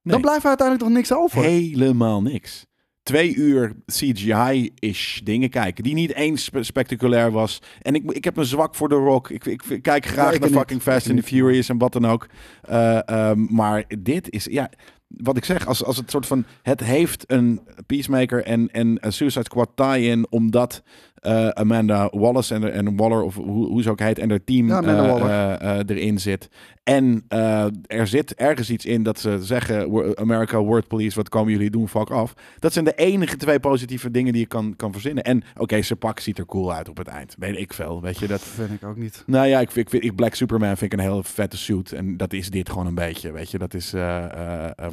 Nee. 0.03 0.13
Dan 0.13 0.21
blijft 0.21 0.43
er 0.43 0.49
uiteindelijk 0.49 0.89
toch 0.89 0.97
niks 0.97 1.13
over. 1.13 1.43
Helemaal 1.43 2.23
niks. 2.23 2.67
Twee 3.03 3.35
uur 3.35 3.73
CGI-ish 3.87 5.19
dingen 5.21 5.51
kijken. 5.51 5.85
Die 5.85 5.95
niet 5.95 6.15
eens 6.15 6.45
spe- 6.45 6.63
spectaculair 6.63 7.31
was. 7.31 7.59
En 7.81 7.95
ik, 7.95 8.11
ik 8.13 8.25
heb 8.25 8.37
een 8.37 8.45
zwak 8.45 8.75
voor 8.75 8.89
The 8.89 8.95
Rock. 8.95 9.31
Ik, 9.31 9.45
ik, 9.47 9.63
ik 9.69 9.83
kijk 9.83 10.07
graag 10.07 10.33
Ja, 10.33 10.39
naar 10.39 10.49
niet. 10.49 10.59
fucking 10.59 10.83
Fast 10.83 11.09
and 11.11 11.17
the. 11.17 11.23
Furious 11.23 11.69
en 11.69 11.79
wat 11.79 11.93
dan 11.93 12.07
ook. 12.07 12.27
Eh, 12.63 13.09
ehm, 13.09 13.47
maar 13.55 13.85
dit 13.99 14.31
is... 14.31 14.45
Ja, 14.45 14.71
wat 15.07 15.37
ik 15.37 15.45
zeg, 15.45 15.67
als, 15.67 15.85
als 15.85 15.97
het 15.97 16.11
soort 16.11 16.27
van... 16.27 16.45
Het 16.63 16.81
heeft 16.81 17.25
een 17.27 17.61
Peacemaker 17.87 18.45
en, 18.45 18.69
en 18.71 18.97
een 19.01 19.13
Suicide 19.13 19.45
Squad 19.45 19.71
tie-in... 19.75 20.27
omdat 20.31 20.83
eh, 21.23 21.49
Amanda 21.49 22.09
Wallace 22.13 22.55
en, 22.55 22.73
en 22.73 22.97
Waller, 22.97 23.23
of 23.23 23.35
hoe, 23.35 23.67
hoe 23.67 23.83
ze 23.83 23.91
ook 23.91 23.99
heet... 23.99 24.19
en 24.19 24.31
haar 24.31 24.45
team 24.45 24.69
Ja, 24.69 24.83
eh, 24.83 25.79
eh, 25.79 25.85
erin 25.87 26.21
zit. 26.21 26.49
En 26.83 27.25
er 27.87 28.07
zit 28.07 28.35
ergens 28.35 28.71
iets 28.71 28.87
in 28.87 29.03
dat 29.03 29.19
ze 29.19 29.39
zeggen... 29.41 29.91
"Wo- 29.91 30.15
America, 30.15 30.59
Word 30.59 30.89
Police, 30.89 31.17
wat 31.17 31.29
komen 31.29 31.53
jullie 31.53 31.71
doen? 31.71 31.89
Fuck 31.89 32.11
af. 32.11 32.35
Dat 32.59 32.73
zijn 32.73 32.85
de 32.85 32.95
enige 32.95 33.37
twee 33.37 33.61
positieve 33.61 34.11
dingen 34.11 34.33
die 34.33 34.43
je 34.43 34.49
kan, 34.49 34.75
kan 34.77 34.93
verzinnen. 34.93 35.25
En 35.25 35.43
oké, 35.57 35.83
zijn 35.83 35.99
pak 35.99 36.21
ziet 36.21 36.39
er 36.39 36.47
cool 36.47 36.73
uit 36.73 36.89
op 36.89 36.97
het 36.97 37.07
eind. 37.07 37.35
Weet 37.39 37.59
ik 37.59 37.73
veel, 37.73 38.01
weet 38.01 38.19
je. 38.19 38.27
Dat, 38.27 38.41
vind 38.41 38.71
ik 38.71 38.85
ook 38.85 38.97
niet. 38.97 39.23
nou 39.27 39.47
ja, 39.47 39.61
ik 39.61 39.71
vind, 39.71 39.87
ik 39.87 39.91
vind 39.91 40.05
ik 40.05 40.15
Black 40.15 40.35
Superman 40.35 40.77
vind 40.77 40.93
ik 40.93 40.99
een 40.99 41.05
heel 41.05 41.23
vette 41.23 41.57
suit. 41.57 41.93
En 41.93 42.17
dat 42.17 42.33
is 42.33 42.51
dit 42.51 42.69
gewoon 42.69 42.87
een 42.87 42.95
beetje, 42.95 43.33
weet 43.33 43.51
je. 43.51 43.59
Dat 43.59 43.75
is 43.75 43.91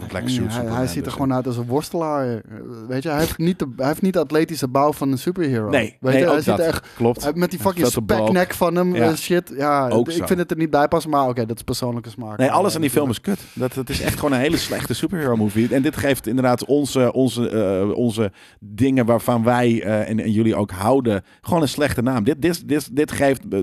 Black 0.07 0.29
Suit 0.29 0.53
hij, 0.53 0.65
hij 0.65 0.87
ziet 0.87 0.97
er 0.97 1.03
dus, 1.03 1.13
gewoon 1.13 1.33
uit 1.33 1.47
als 1.47 1.57
een 1.57 1.65
worstelaar. 1.65 2.41
Weet 2.87 3.03
je, 3.03 3.09
hij 3.09 3.19
heeft 3.19 3.37
niet 3.37 3.59
de, 3.59 3.67
hij 3.75 3.87
heeft 3.87 4.01
niet 4.01 4.13
de 4.13 4.19
atletische 4.19 4.67
bouw 4.67 4.93
van 4.93 5.11
een 5.11 5.17
superhero. 5.17 5.69
Nee, 5.69 5.97
weet 5.99 6.18
nee 6.25 6.41
hij 6.55 6.65
echt 6.65 6.87
Klopt. 6.95 7.23
hij- 7.23 7.31
met 7.35 7.49
die 7.51 7.59
fucking 7.59 7.87
speknek 7.87 8.53
van 8.53 8.75
hem, 8.75 8.95
Ja. 8.95 9.09
eh, 9.09 9.15
shit. 9.15 9.53
Ja, 9.57 9.87
Ook 9.89 10.07
ik 10.09 10.15
zo. 10.15 10.25
vind 10.25 10.39
het 10.39 10.51
er 10.51 10.57
niet 10.57 10.69
bij 10.69 10.87
passen, 10.87 11.11
maar 11.11 11.27
oké, 11.27 11.45
dat 11.45 11.55
is 11.57 11.63
persoonlijke 11.63 12.09
smaak. 12.09 12.37
Nee, 12.37 12.51
alles 12.51 12.69
Eh, 12.69 12.75
aan 12.75 12.81
die 12.81 12.89
film 12.89 13.09
is 13.09 13.21
kut. 13.21 13.39
Dat, 13.53 13.73
dat 13.73 13.89
is 13.89 14.01
echt 14.01 14.15
gewoon 14.15 14.31
een 14.33 14.39
hele 14.39 14.57
slechte 14.57 14.93
superhero 14.93 15.35
movie. 15.35 15.73
En 15.73 15.81
dit 15.81 15.97
geeft 15.97 16.27
inderdaad 16.27 16.65
onze, 16.65 17.13
onze, 17.13 17.49
eh, 17.49 17.97
onze 17.97 18.31
dingen 18.59 19.05
waarvan 19.05 19.43
wij 19.43 19.81
eh, 19.83 20.09
en, 20.09 20.19
en 20.19 20.31
jullie 20.31 20.55
ook 20.55 20.71
houden, 20.71 21.23
gewoon 21.41 21.61
een 21.61 21.67
slechte 21.67 22.01
naam. 22.01 22.23
Dit, 22.23 22.41
dit, 22.41 22.67
dit, 22.67 22.95
dit 22.95 23.11
geeft 23.11 23.41
eh, 23.49 23.59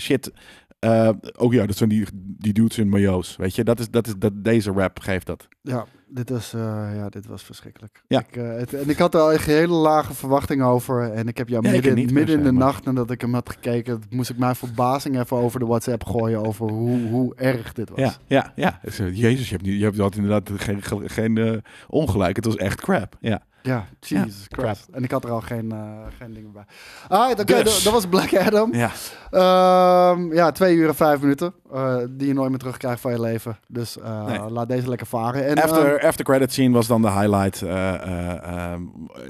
shit- 0.00 0.30
Eh, 0.78 1.08
ook 1.36 1.52
ja, 1.52 1.66
dat 1.66 1.76
zijn 1.76 1.88
die, 1.88 2.06
die 2.14 2.52
dudes 2.52 2.78
in 2.78 2.88
majo's. 2.88 3.36
Weet 3.36 3.54
je, 3.54 3.64
dat 3.64 3.80
is, 3.80 3.90
dat 3.90 4.06
is, 4.06 4.14
dat, 4.18 4.32
deze 4.36 4.70
rap 4.72 4.98
geeft 5.00 5.26
dat. 5.26 5.48
Ja, 5.62 5.84
dit 6.10 6.30
was, 6.30 6.52
eh, 6.54 6.60
ja, 6.96 7.08
dit 7.08 7.26
was 7.26 7.42
verschrikkelijk. 7.42 8.02
Ja. 8.06 8.18
Ik, 8.18 8.36
eh, 8.36 8.48
het, 8.56 8.74
en 8.74 8.88
ik 8.90 8.98
had 8.98 9.14
er 9.14 9.20
al 9.20 9.32
een 9.32 9.40
hele 9.40 9.72
lage 9.74 10.14
verwachting 10.14 10.62
over. 10.62 11.12
En 11.12 11.28
ik 11.28 11.38
heb 11.38 11.48
jou 11.48 11.66
Ja, 11.66 11.70
midden, 11.70 11.94
niet 11.94 12.04
per 12.06 12.14
midden 12.14 12.38
in 12.38 12.44
de 12.44 12.52
maar- 12.52 12.64
nacht 12.66 12.84
nadat 12.84 13.10
ik 13.10 13.20
hem 13.20 13.34
had 13.34 13.50
gekeken, 13.50 14.02
moest 14.10 14.30
ik 14.30 14.38
mijn 14.38 14.56
verbazing 14.56 15.18
even 15.20 15.36
over 15.36 15.60
de 15.60 15.66
WhatsApp 15.66 16.04
gooien 16.04 16.46
over 16.46 16.68
hoe, 16.70 17.08
hoe 17.08 17.34
erg 17.34 17.72
dit 17.72 17.88
was. 17.90 17.98
Ja, 17.98 18.12
ja, 18.26 18.52
ja. 18.54 18.80
Jezus, 19.12 19.48
je 19.48 19.54
hebt, 19.54 19.66
niet, 19.66 19.78
je 19.78 19.84
hebt 19.84 19.98
had 19.98 20.14
inderdaad 20.14 20.50
geen, 20.56 20.82
ge- 20.82 21.08
geen 21.08 21.38
eh, 21.38 21.52
ongelijk. 21.88 22.36
Het 22.36 22.44
was 22.44 22.56
echt 22.56 22.80
crap. 22.80 23.16
Ja. 23.20 23.42
Ja, 23.62 23.86
Jesus 24.00 24.46
Ja, 24.48 24.62
Christ. 24.62 24.88
En 24.92 25.02
ik 25.04 25.10
had 25.10 25.24
er 25.24 25.30
al 25.30 25.40
geen, 25.40 25.72
eh, 25.72 25.78
geen 26.18 26.32
dingen 26.34 26.52
bij. 26.52 26.64
Alright, 27.08 27.40
oké, 27.40 27.62
Dus. 27.62 27.74
dat, 27.74 27.82
dat 27.82 27.92
was 27.92 28.06
Black 28.06 28.36
Adam. 28.36 28.74
ja. 28.74 28.90
Ehm, 29.30 30.32
ja, 30.34 30.52
twee 30.52 30.74
uur 30.76 30.88
en 30.88 30.94
vijf 30.94 31.20
minuten. 31.20 31.52
eh, 31.72 31.96
die 32.10 32.26
je 32.28 32.34
nooit 32.34 32.48
meer 32.50 32.58
terugkrijgt 32.58 33.00
van 33.00 33.12
je 33.12 33.20
leven. 33.20 33.56
Dus 33.66 33.98
eh, 33.98 34.24
Nee. 34.26 34.50
laat 34.50 34.68
deze 34.68 34.88
lekker 34.88 35.06
varen. 35.06 35.46
En, 35.46 35.62
After, 35.62 35.97
after 36.02 36.24
credit 36.24 36.52
scene 36.52 36.74
was 36.74 36.86
dan 36.86 37.02
de 37.02 37.10
highlight. 37.10 37.62
eh, 37.62 37.94
eh, 37.94 38.42
ehm, 38.72 38.82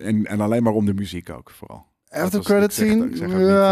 en, 0.02 0.26
en 0.26 0.40
alleen 0.40 0.62
maar 0.62 0.72
om 0.72 0.84
de 0.86 0.94
muziek 0.94 1.30
ook 1.30 1.50
vooral. 1.50 1.86
After 2.08 2.42
credit 2.42 2.72
scene? 2.72 3.08
ja, 3.16 3.26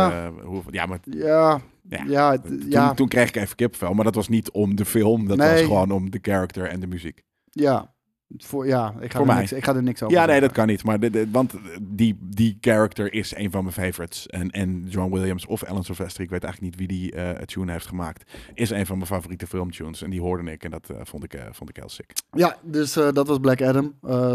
niet, 0.07 0.13
eh, 0.39 0.45
hoe, 0.45 0.63
ja, 0.71 0.87
maar 0.87 0.99
ja, 1.11 1.61
Ja. 1.89 2.05
ja, 2.07 2.39
toen, 2.39 2.63
ja, 2.69 2.95
toen 2.95 3.09
kreeg 3.09 3.29
ik 3.29 3.37
even 3.37 3.57
kipvel. 3.57 3.95
Maar 3.95 4.05
dat 4.05 4.15
was 4.15 4.29
niet 4.29 4.51
om 4.51 4.77
de 4.77 4.85
film. 4.85 5.29
Dat 5.29 5.37
Nee. 5.37 5.51
was 5.53 5.61
gewoon 5.61 5.91
om 5.91 6.11
de 6.11 6.19
character 6.23 6.65
en 6.69 6.81
de 6.81 6.87
muziek. 6.87 7.23
ja. 7.51 7.95
Voor, 8.37 8.67
ja, 8.67 8.95
ik 9.01 9.13
ga, 9.13 9.19
Voor 9.19 9.21
er 9.21 9.27
mij. 9.33 9.37
niks, 9.37 9.53
ik 9.53 9.65
ga 9.65 9.75
er 9.75 9.83
niks 9.83 10.03
over 10.03 10.17
Ja, 10.17 10.27
nee, 10.27 10.41
dat 10.41 10.53
kan 10.53 10.67
niet. 10.67 10.85
Maar 10.85 11.01
de, 11.01 11.11
de- 11.11 11.31
want 11.31 11.55
die, 11.83 12.19
die 12.21 12.59
character 12.61 13.13
is 13.13 13.37
een 13.37 13.51
van 13.51 13.63
mijn 13.63 13.75
favorites. 13.75 14.27
En, 14.27 14.51
en 14.51 14.85
John 14.89 15.13
Williams 15.13 15.47
of 15.47 15.65
Alan 15.65 15.85
Sylvester, 15.85 16.23
ik 16.23 16.31
weet 16.31 16.45
eigenlijk 16.45 16.77
niet 16.79 16.89
wie 16.89 16.99
die 16.99 17.13
eh 17.13 17.31
tune 17.43 17.73
heeft 17.73 17.87
gemaakt, 17.87 18.31
is 18.55 18.71
een 18.71 18.87
van 18.87 18.97
mijn 18.97 19.09
favoriete 19.09 19.47
filmtunes. 19.47 20.03
En 20.03 20.11
die 20.11 20.21
hoorde 20.21 20.51
ik 20.53 20.65
en 20.65 20.71
dat 20.71 20.91
eh, 20.91 20.97
vond, 21.03 21.25
ik, 21.25 21.35
eh, 21.35 21.45
vond 21.51 21.71
ik 21.71 21.77
heel 21.77 21.89
sick. 21.89 22.13
Ja, 22.31 22.57
dus 22.63 22.93
dat 22.93 23.27
was 23.27 23.39
Black 23.39 23.63
Adam. 23.63 23.95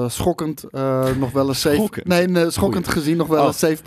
Schokkend. 0.10 0.66
nog 1.20 1.32
wel 1.32 1.50
een 1.50 1.56
7. 1.56 1.78
Schokkend? 1.80 2.08
Nee, 2.08 2.50
schokkend 2.52 2.88
gezien 2.88 3.18
nog 3.18 3.28
wel 3.28 3.48
Oh. 3.48 3.54
een 3.62 3.78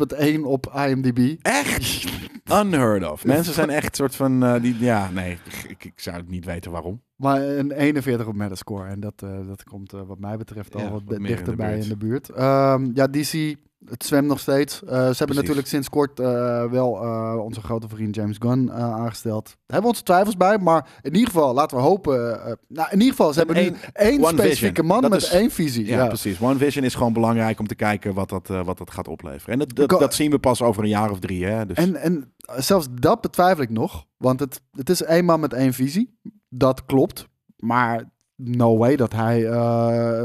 7.1 0.41 0.45
op 0.45 0.73
IMDb. 0.89 1.37
Echt? 1.43 2.05
Unheard 2.53 3.11
of. 3.11 3.25
Mensen 3.25 3.55
zijn 3.55 3.71
echt 3.71 3.97
soort 3.97 4.17
van, 4.17 4.61
die, 4.61 4.77
ja, 4.79 5.11
nee, 5.11 5.39
ik, 5.69 5.85
ik 5.85 6.01
zou 6.01 6.17
het 6.17 6.29
niet 6.29 6.45
weten 6.45 6.71
waarom. 6.71 7.03
Maar 7.17 7.43
een 7.43 7.71
41 7.73 8.27
op 8.27 8.35
Metascore. 8.35 8.89
En 8.89 9.01
dat, 9.01 9.15
eh, 9.17 9.31
dat 9.47 9.65
komt 9.65 9.93
eh, 9.93 10.01
wat 10.07 10.19
mij 10.19 10.37
betreft 10.37 10.75
al 10.75 10.81
Ja, 10.81 10.91
wat, 10.91 11.03
in 11.09 11.23
dichterbij 11.23 11.79
in 11.79 11.89
de 11.89 11.97
buurt. 11.97 12.29
Ehm, 12.29 12.91
ja, 12.95 13.07
DC, 13.07 13.55
het 13.85 14.05
zwemt 14.05 14.27
nog 14.29 14.41
steeds. 14.41 14.83
Eh, 14.85 14.91
ze 15.09 15.15
hebben 15.19 15.37
natuurlijk 15.37 15.67
sinds 15.67 15.89
kort 15.89 16.19
wel 16.71 16.91
onze 17.45 17.61
grote 17.61 17.89
vriend 17.89 18.15
James 18.15 18.37
Gunn 18.39 18.73
aangesteld. 18.73 19.45
Daar 19.45 19.55
hebben 19.67 19.83
we 19.83 19.89
onze 19.89 20.03
twijfels 20.03 20.37
bij. 20.37 20.59
Maar 20.59 20.99
in 21.03 21.15
ieder 21.15 21.29
geval, 21.33 21.55
laten 21.55 21.77
we 21.77 21.83
hopen... 21.83 22.17
nou, 22.69 22.89
in 22.91 22.99
ieder 22.99 23.09
geval, 23.17 23.33
ze 23.33 23.39
hebben 23.39 23.57
nu 23.57 23.73
één 23.93 24.25
specifieke 24.25 24.67
vision. 24.83 24.87
man 24.87 25.01
Dat 25.01 25.11
met 25.11 25.23
is- 25.23 25.31
één 25.31 25.51
visie. 25.51 25.87
Ja, 25.87 25.97
Ja, 25.97 26.07
precies. 26.07 26.41
One 26.41 26.59
Vision 26.59 26.85
is 26.85 26.95
gewoon 26.95 27.13
belangrijk 27.13 27.59
om 27.61 27.67
te 27.67 27.75
kijken 27.75 28.15
wat 28.15 28.29
dat, 28.29 28.47
wat 28.49 28.79
dat 28.79 28.91
gaat 28.91 29.09
opleveren. 29.09 29.61
En 29.61 29.69
dat, 29.75 29.89
dat 29.89 30.15
zien 30.15 30.31
we 30.31 30.39
pas 30.39 30.63
over 30.63 30.83
een 30.83 30.89
jaar 30.89 31.11
of 31.11 31.19
drie. 31.19 31.45
Hè? 31.45 31.67
Dus, 31.67 31.77
En, 31.77 31.97
en 31.97 32.33
zelfs 32.57 32.87
dat 33.01 33.21
betwijfel 33.21 33.63
ik 33.63 33.71
nog. 33.71 34.07
Want 34.17 34.41
het, 34.41 34.61
het 34.71 34.91
is 34.91 35.03
één 35.03 35.25
man 35.25 35.41
met 35.41 35.53
één 35.53 35.73
visie. 35.73 36.19
Dat 36.57 36.85
klopt. 36.85 37.29
Maar 37.57 38.11
no 38.37 38.77
way 38.77 38.97
dat 38.97 39.13
hij 39.13 39.47
eh, 39.47 40.25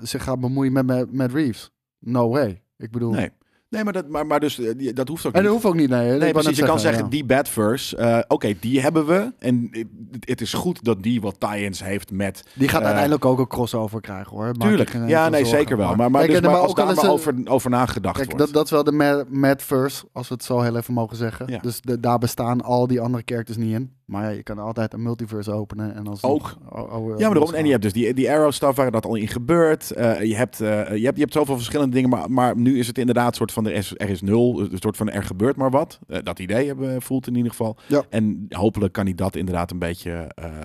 zich 0.00 0.22
gaat 0.24 0.40
bemoeien 0.40 0.72
met, 0.72 0.86
met, 0.86 1.12
met 1.12 1.32
Reeves. 1.32 1.70
No 1.98 2.28
way. 2.28 2.62
Ik 2.78 2.90
bedoel... 2.90 3.10
nee. 3.12 3.30
nee, 3.68 3.84
maar 3.84 3.92
dat, 3.92 4.08
maar, 4.08 4.26
maar 4.26 4.40
dus, 4.40 4.58
eh, 4.58 4.94
dat 4.94 5.08
hoeft 5.08 5.26
ook 5.26 5.32
En 5.32 5.38
niet. 5.42 5.50
dat 5.50 5.52
hoeft 5.62 5.74
ook 5.74 5.80
niet, 5.80 5.88
nee. 5.90 6.18
Nee, 6.18 6.32
precies. 6.32 6.56
Je 6.56 6.64
kan 6.64 6.80
zeggen, 6.80 7.04
ja. 7.04 7.10
die 7.10 7.24
Badverse, 7.24 7.96
eh 7.96 8.18
oké, 8.28 8.54
die 8.60 8.80
hebben 8.80 9.06
we. 9.06 9.32
En 9.38 9.68
het, 10.10 10.28
het 10.28 10.40
is 10.40 10.52
goed 10.52 10.84
dat 10.84 11.02
die 11.02 11.20
wat 11.20 11.40
tie-ins 11.40 11.82
heeft 11.84 12.10
met... 12.12 12.44
Die 12.54 12.68
gaat 12.68 12.82
uiteindelijk 12.82 13.24
ook 13.24 13.38
een 13.38 13.46
crossover 13.46 14.00
krijgen, 14.00 14.36
hoor. 14.36 14.44
Maak 14.56 14.68
Tuurlijk. 14.68 14.92
Ja, 15.06 15.28
nee, 15.28 15.40
zorgen. 15.44 15.58
zeker 15.58 15.76
wel. 15.76 15.94
Maar, 15.94 16.10
maar, 16.10 16.20
Kijk, 16.20 16.26
dus, 16.26 16.36
en- 16.36 16.42
maar 16.42 16.52
maar 16.52 16.60
als 16.60 16.74
daar 16.74 16.94
maar 16.94 17.08
over, 17.10 17.34
over 17.44 17.70
nagedacht 17.70 18.16
Kijk, 18.16 18.30
wordt. 18.30 18.44
dat, 18.44 18.54
dat 18.54 18.64
is 18.64 18.70
wel 18.70 18.84
de 18.84 18.92
ma- 18.92 19.24
Madverse, 19.28 20.04
als 20.12 20.28
we 20.28 20.34
het 20.34 20.44
zo 20.44 20.60
heel 20.60 20.76
even 20.76 20.94
mogen 20.94 21.16
zeggen. 21.16 21.46
Ja. 21.52 21.58
Dus 21.58 21.80
de, 21.80 22.00
daar 22.00 22.18
bestaan 22.18 22.60
al 22.62 22.86
die 22.86 23.00
andere 23.00 23.22
characters 23.26 23.56
niet 23.58 23.72
in. 23.74 23.92
Maar 24.10 24.22
ja, 24.22 24.28
je 24.28 24.42
kan 24.42 24.58
altijd 24.58 24.92
een 24.92 25.02
multiverse 25.02 25.52
openen. 25.52 25.94
En 25.94 26.06
als 26.06 26.22
Ook. 26.22 26.56
Ja, 26.70 26.78
maar 26.98 27.16
daarom. 27.16 27.54
En 27.54 27.64
je 27.64 27.70
hebt 27.70 27.82
dus 27.82 27.92
die, 27.92 28.14
die 28.14 28.30
Arrow 28.30 28.52
stuff 28.52 28.76
waar 28.76 28.90
dat 28.90 29.04
al 29.04 29.14
in 29.14 29.28
gebeurt. 29.28 29.90
Eh, 29.90 30.22
je, 30.22 30.36
hebt, 30.36 30.60
eh, 30.60 30.68
je, 30.96 31.04
hebt, 31.04 31.16
je 31.16 31.22
hebt 31.22 31.32
zoveel 31.32 31.56
verschillende 31.56 31.94
dingen. 31.94 32.10
Maar, 32.10 32.30
maar 32.30 32.56
nu 32.56 32.78
is 32.78 32.86
het 32.86 32.98
inderdaad 32.98 33.36
soort 33.36 33.52
van 33.52 33.66
er 33.66 33.72
is, 33.72 33.92
er 33.96 34.08
is 34.08 34.22
nul. 34.22 34.60
Een 34.60 34.78
soort 34.78 34.96
van 34.96 35.10
er 35.10 35.22
gebeurt 35.22 35.56
maar 35.56 35.70
wat. 35.70 35.98
Eh, 36.08 36.18
dat 36.22 36.38
idee 36.38 36.66
hebben 36.66 37.02
voelt 37.02 37.26
in 37.26 37.34
ieder 37.34 37.50
geval. 37.50 37.76
Ja. 37.86 38.04
En 38.08 38.46
hopelijk 38.48 38.92
kan 38.92 39.04
hij 39.04 39.14
dat 39.14 39.36
inderdaad 39.36 39.70
een 39.70 39.78
beetje. 39.78 40.10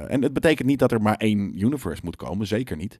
en 0.08 0.22
het 0.22 0.34
betekent 0.34 0.68
niet 0.68 0.80
dat 0.80 0.92
er 0.92 1.02
maar 1.02 1.16
één 1.18 1.64
universe 1.64 2.02
moet 2.06 2.16
komen. 2.16 2.48
Zeker 2.48 2.78
niet. 2.78 3.00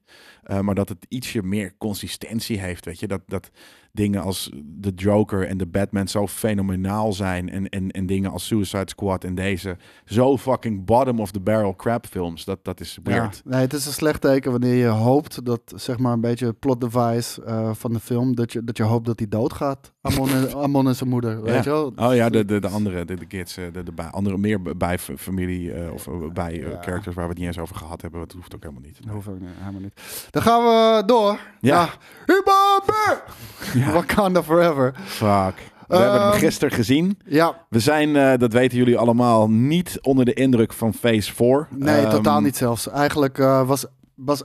Maar 0.60 0.74
dat 0.74 0.88
het 0.88 1.06
ietsje 1.08 1.42
meer 1.42 1.72
consistentie 1.78 2.60
heeft. 2.60 2.84
Weet 2.84 3.00
je, 3.00 3.06
dat, 3.06 3.20
dat 3.26 3.50
dingen 3.96 4.22
als 4.22 4.50
de 4.64 4.92
Joker 4.96 5.46
en 5.48 5.56
de 5.58 5.66
Batman 5.66 6.08
zo 6.08 6.26
fenomenaal 6.26 7.12
zijn. 7.12 7.50
En, 7.50 7.68
en, 7.68 7.90
en 7.90 8.06
dingen 8.06 8.30
als 8.30 8.46
Suicide 8.46 8.88
Squad 8.88 9.24
en 9.24 9.34
deze 9.34 9.76
zo 10.04 10.36
fucking 10.36 10.84
bottom 10.84 11.20
of 11.20 11.30
the 11.30 11.40
barrel 11.40 11.76
crap 11.76 12.06
films. 12.06 12.44
Dat, 12.44 12.58
dat 12.64 12.80
is 12.80 12.98
Ja, 13.04 13.10
weird. 13.10 13.42
nee, 13.44 13.60
het 13.60 13.72
is 13.72 13.86
een 13.86 13.92
slecht 13.92 14.20
teken 14.20 14.50
wanneer 14.50 14.74
je 14.74 14.86
hoopt 14.86 15.44
dat, 15.44 15.60
zeg 15.76 15.98
maar, 15.98 16.12
een 16.12 16.20
beetje 16.20 16.52
plot 16.52 16.80
device 16.80 17.42
eh, 17.44 17.70
van 17.74 17.92
de 17.92 18.00
film, 18.00 18.34
dat 18.34 18.52
je, 18.52 18.64
dat 18.64 18.76
je 18.76 18.82
hoopt 18.82 19.06
dat 19.06 19.18
hij 19.18 19.28
doodgaat. 19.28 19.92
Amon 20.00 20.28
en, 20.28 20.54
Amon 20.62 20.86
en 20.88 20.96
zijn 20.96 21.08
moeder, 21.10 21.42
weet 21.42 21.64
je 21.64 21.70
wel? 21.70 21.92
Oh 21.96 22.14
ja, 22.14 22.28
de, 22.28 22.44
de, 22.44 22.58
de 22.60 22.68
andere, 22.68 23.04
de, 23.04 23.14
de 23.14 23.26
kids, 23.26 23.56
eh, 23.56 23.64
de, 23.72 23.82
de 23.82 23.92
bij, 23.92 24.06
andere 24.06 24.38
meer 24.38 24.76
bij 24.76 24.98
familie 24.98 25.72
eh, 25.72 25.92
of 25.92 26.08
bij 26.32 26.54
Ja. 26.54 26.82
characters 26.82 27.14
waar 27.14 27.24
we 27.24 27.30
het 27.30 27.38
niet 27.38 27.46
eens 27.46 27.58
over 27.58 27.76
gehad 27.76 28.02
hebben. 28.02 28.20
Dat 28.20 28.32
hoeft 28.32 28.54
ook 28.54 28.62
helemaal 28.62 28.82
niet. 28.84 28.98
Dat 29.04 29.12
hoeft 29.14 29.28
ook 29.28 29.38
helemaal 29.58 29.80
niet. 29.80 30.28
Dan 30.30 30.42
gaan 30.42 30.62
we 30.62 31.02
door. 31.06 31.38
Ja. 31.60 31.88
naar! 32.26 33.22
Ja. 33.84 33.85
Wakanda 33.92 34.42
Forever. 34.42 34.94
Fuck. 35.04 35.54
We 35.88 35.96
hebben 35.96 36.20
hem 36.20 36.30
Ehm, 36.30 36.38
gisteren 36.38 36.74
gezien. 36.74 37.18
Ja, 37.24 37.66
We 37.68 37.80
zijn, 37.80 38.16
eh, 38.16 38.38
dat 38.38 38.52
weten 38.52 38.78
jullie 38.78 38.98
allemaal, 38.98 39.50
niet 39.50 39.98
onder 40.02 40.24
de 40.24 40.34
indruk 40.34 40.72
van 40.72 40.94
Phase 40.94 41.34
4. 41.34 41.68
nee, 41.70 42.00
Ehm, 42.04 42.10
totaal 42.10 42.40
niet 42.40 42.56
zelfs. 42.56 42.88
Eigenlijk 42.88 43.38
eh, 43.38 43.66
was, 43.68 43.86
was 44.14 44.42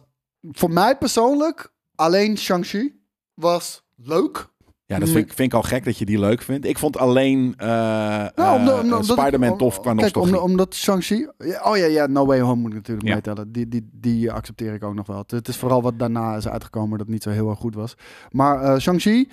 voor 0.51 0.71
mij 0.71 0.97
persoonlijk 0.97 1.73
alleen 1.95 2.38
Shang-Chi 2.38 3.01
was 3.34 3.84
leuk. 3.95 4.49
Ja, 4.91 4.99
dat 4.99 5.10
vind 5.10 5.25
ik, 5.25 5.34
vind 5.34 5.51
ik 5.51 5.54
al 5.58 5.63
gek 5.63 5.84
dat 5.86 5.97
je 5.97 6.06
die 6.06 6.19
leuk 6.19 6.41
vindt. 6.41 6.65
Ik 6.65 6.77
vond 6.77 6.97
alleen 6.97 7.54
eh 7.58 7.67
Nou, 7.67 8.67
eh, 8.67 8.80
omdat- 8.80 9.06
Spider-Man 9.06 9.58
tof 9.58 9.73
qua 9.80 9.89
Kijk, 9.93 10.01
nostalgie. 10.01 10.38
om- 10.41 10.51
omdat 10.51 10.75
Shang-Chi... 10.75 11.27
Oh 11.63 11.77
ja, 11.77 11.86
ja, 11.86 12.06
No 12.08 12.25
Way 12.25 12.39
Home 12.39 12.62
moet 12.62 12.69
ik 12.69 12.75
natuurlijk 12.75 13.08
Ja. 13.08 13.13
meetellen. 13.13 13.51
Die, 13.51 13.67
die, 13.67 13.89
die 13.93 14.32
accepteer 14.32 14.73
ik 14.73 14.84
ook 14.84 14.93
nog 14.95 15.08
wel. 15.08 15.23
Het- 15.27 15.47
is 15.47 15.58
vooral 15.58 15.82
wat 15.82 15.99
daarna 15.99 16.36
is 16.36 16.47
uitgekomen 16.47 16.97
dat 16.97 17.08
niet 17.08 17.23
zo 17.23 17.30
heel 17.30 17.49
erg 17.49 17.60
goed 17.60 17.75
was. 17.75 17.95
Maar 18.32 18.62
eh, 18.63 18.80
Shang-Chi 18.80 19.30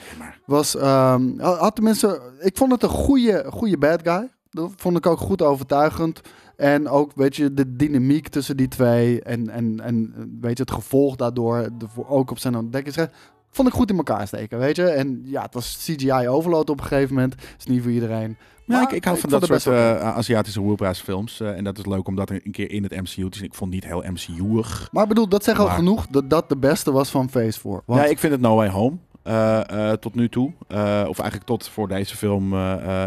was... 0.47 0.77
ehm, 0.77 1.39
had 1.39 1.75
tenminste... 1.75 2.21
Ik 2.41 2.57
vond 2.57 2.73
het 2.73 2.83
een 2.83 2.89
goede, 2.89 3.45
goede 3.51 3.79
bad 3.79 4.01
guy. 4.03 4.29
Dat 4.51 4.73
vond 4.77 4.97
ik 4.97 5.07
ook 5.07 5.19
goed 5.19 5.43
overtuigend. 5.43 6.21
En 6.57 6.89
ook, 6.89 7.13
weet 7.15 7.37
je, 7.37 7.55
de 7.55 7.77
dynamiek 7.77 8.29
tussen 8.29 8.57
die 8.57 8.69
twee. 8.69 9.23
En, 9.23 9.49
en, 9.51 9.81
en 9.81 10.13
weet 10.41 10.57
je, 10.57 10.63
het 10.63 10.73
gevolg 10.73 11.17
daardoor. 11.17 11.69
De, 11.79 11.87
ook 12.07 12.31
op 12.31 12.39
zijn 12.39 12.57
ontdekkingsrecht. 12.57 13.15
Vond 13.51 13.69
ik 13.69 13.75
goed 13.75 13.91
in 13.91 13.97
elkaar 13.97 14.27
steken, 14.27 14.59
weet 14.59 14.77
je. 14.77 14.85
En 14.89 15.23
ja, 15.25 15.43
het 15.43 15.55
was 15.55 15.79
CGI 15.85 16.29
overload 16.29 16.71
op 16.71 16.81
een 16.81 16.87
gegeven 16.87 17.15
moment. 17.15 17.35
Is 17.59 17.65
niet 17.67 17.83
voor 17.83 17.91
iedereen. 17.91 18.37
Ja, 18.67 18.75
Maar 18.75 18.83
ik, 18.83 18.91
ik 18.97 19.05
hou 19.05 19.19
van 19.19 19.31
dat 19.31 19.45
soort 19.45 19.67
eh, 19.67 20.01
Aziatische 20.01 20.61
woelprijsfilms. 20.61 21.41
eh, 21.41 21.57
en 21.57 21.65
dat 21.65 21.79
is 21.79 21.87
leuk 21.87 22.07
om 22.09 22.15
dat 22.17 22.31
een 22.31 22.51
keer 22.51 22.71
in 22.71 22.83
het 22.83 22.93
MCU 22.97 23.29
te 23.31 23.39
zien. 23.39 23.47
Ik 23.47 23.55
vond 23.55 23.75
het 23.75 23.83
niet 23.85 23.93
heel 23.93 24.11
MCU-ig. 24.13 24.89
Maar 24.93 25.03
ik 25.03 25.09
bedoel, 25.09 25.29
dat 25.29 25.45
zegt 25.45 25.59
al 25.59 25.69
genoeg 25.69 26.07
dat 26.07 26.31
dat 26.31 26.49
de 26.49 26.57
beste 26.57 26.93
was 26.93 27.11
van 27.11 27.31
Phase 27.31 27.61
4. 27.61 27.81
Want 27.85 28.01
Ja, 28.01 28.07
ik 28.07 28.19
vind 28.19 28.33
het 28.33 28.41
No 28.43 28.55
Way 28.57 28.69
Home. 28.69 28.97
Eh, 29.29 29.91
eh, 29.91 29.97
tot 29.99 30.15
nu 30.15 30.29
toe. 30.29 30.53
Eh, 30.69 30.79
of 31.09 31.19
eigenlijk 31.19 31.45
tot 31.45 31.69
voor 31.69 31.89
deze 31.89 32.17
film. 32.17 32.55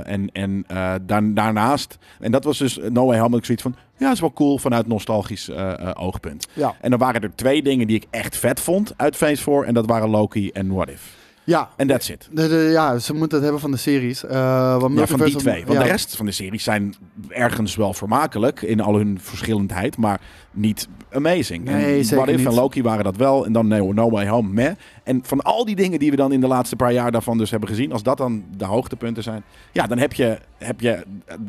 en 0.04 0.30
en 0.34 0.66
daar- 1.06 1.34
daarnaast. 1.34 1.98
En 2.20 2.32
dat 2.32 2.44
was 2.44 2.58
dus 2.58 2.80
No 2.90 3.06
Way 3.06 3.18
Home. 3.18 3.30
Dat 3.30 3.40
ik 3.40 3.46
zoiets 3.46 3.64
van. 3.64 3.76
Ja, 3.98 4.12
is 4.12 4.20
wel 4.20 4.34
cool 4.34 4.58
vanuit 4.58 4.88
nostalgisch 4.88 5.50
oogpunt. 5.94 6.48
ja, 6.54 6.76
En 6.82 6.90
dan 6.90 7.00
waren 7.00 7.22
er 7.22 7.36
twee 7.36 7.64
dingen 7.64 7.88
die 7.88 7.96
ik 7.96 8.06
echt 8.10 8.38
vet 8.38 8.60
vond 8.60 8.94
uit 8.98 9.16
Phase 9.16 9.44
4. 9.44 9.64
En 9.64 9.74
dat 9.74 9.86
waren 9.86 10.10
Loki 10.10 10.50
en 10.52 10.74
What 10.74 10.90
If. 10.90 11.16
ja. 11.44 11.70
En 11.78 11.88
that's 11.88 12.10
it. 12.10 12.30
De, 12.32 12.48
de- 12.48 12.70
ja, 12.72 12.98
ze 12.98 13.14
moeten 13.14 13.34
het 13.34 13.42
hebben 13.44 13.62
van 13.62 13.72
de 13.72 13.78
series. 13.78 14.22
Want 14.22 14.98
Ja, 15.00 15.08
van 15.08 15.20
die 15.20 15.36
twee. 15.36 15.66
Want 15.66 15.78
ja. 15.78 15.84
de 15.84 15.90
rest 15.90 16.16
van 16.16 16.26
de 16.26 16.32
series 16.32 16.64
zijn 16.64 16.96
ergens 17.30 17.76
wel 17.76 17.94
vermakelijk 17.94 18.62
in 18.62 18.82
al 18.82 18.96
hun 18.96 19.18
verschillendheid, 19.22 19.98
maar 19.98 20.22
niet 20.52 20.88
amazing. 21.12 21.64
Nee, 21.64 21.98
en 21.98 22.04
zeker 22.06 22.16
What 22.18 22.30
If 22.30 22.38
niet. 22.38 22.48
en 22.48 22.54
Loki 22.54 22.82
waren 22.84 23.04
dat 23.04 23.16
wel. 23.16 23.46
En 23.46 23.54
dan 23.54 23.68
No, 23.68 23.92
no 23.92 24.10
Way 24.10 24.28
Home, 24.28 24.50
meh. 24.50 24.72
En 25.04 25.22
van 25.24 25.42
al 25.42 25.66
die 25.66 25.76
dingen 25.76 26.00
die 26.00 26.10
we 26.10 26.16
dan 26.16 26.32
in 26.32 26.42
de 26.42 26.48
laatste 26.48 26.76
paar 26.76 26.94
jaar 26.94 27.12
daarvan 27.12 27.38
dus 27.38 27.52
hebben 27.52 27.70
gezien, 27.70 27.92
als 27.92 28.04
dat 28.04 28.18
dan 28.18 28.44
de 28.58 28.66
hoogtepunten 28.66 29.24
zijn, 29.24 29.44
ja, 29.72 29.88
dan 29.88 29.98
heb 29.98 30.14
je 30.14 30.38
heb 30.58 30.80
je 30.80 31.04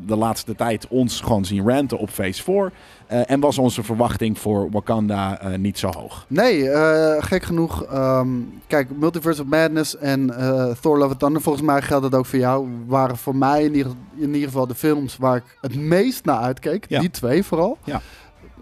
de 0.07 0.17
laatste 0.17 0.55
tijd 0.55 0.87
ons 0.89 1.21
gewoon 1.21 1.45
zien 1.45 1.69
ranten 1.69 1.99
op 1.99 2.11
Phase 2.11 2.43
4. 2.43 2.73
Eh, 3.07 3.31
en 3.31 3.41
was 3.41 3.59
onze 3.59 3.83
verwachting 3.83 4.39
voor 4.39 4.71
Wakanda 4.71 5.41
eh, 5.41 5.59
niet 5.59 5.79
zo 5.79 5.89
hoog. 5.89 6.25
Nee, 6.29 6.71
eh, 6.71 7.23
gek 7.25 7.43
genoeg. 7.43 7.85
ehm, 7.85 8.29
kijk, 8.67 8.89
Multiverse 8.97 9.43
of 9.43 9.49
Madness 9.49 9.97
en 9.97 10.37
eh, 10.39 10.71
Thor 10.81 10.99
Love 10.99 11.11
and 11.11 11.19
Thunder, 11.19 11.43
volgens 11.43 11.65
mij 11.65 11.83
geldt 11.83 12.11
dat 12.11 12.15
ook 12.21 12.27
voor 12.27 12.39
jou, 12.39 12.69
waren 12.87 13.17
voor 13.17 13.37
mij 13.37 13.65
in 13.65 13.75
ieder, 13.75 13.93
in 14.17 14.35
ieder 14.35 14.49
geval 14.49 14.67
de 14.67 14.75
films 14.75 15.17
waar 15.17 15.37
ik 15.37 15.43
het 15.61 15.75
meest 15.77 16.25
naar 16.25 16.39
uitkeek. 16.39 16.85
Ja. 16.89 17.01
Die 17.01 17.11
twee 17.11 17.43
vooral. 17.45 17.79
Ja. 17.85 18.01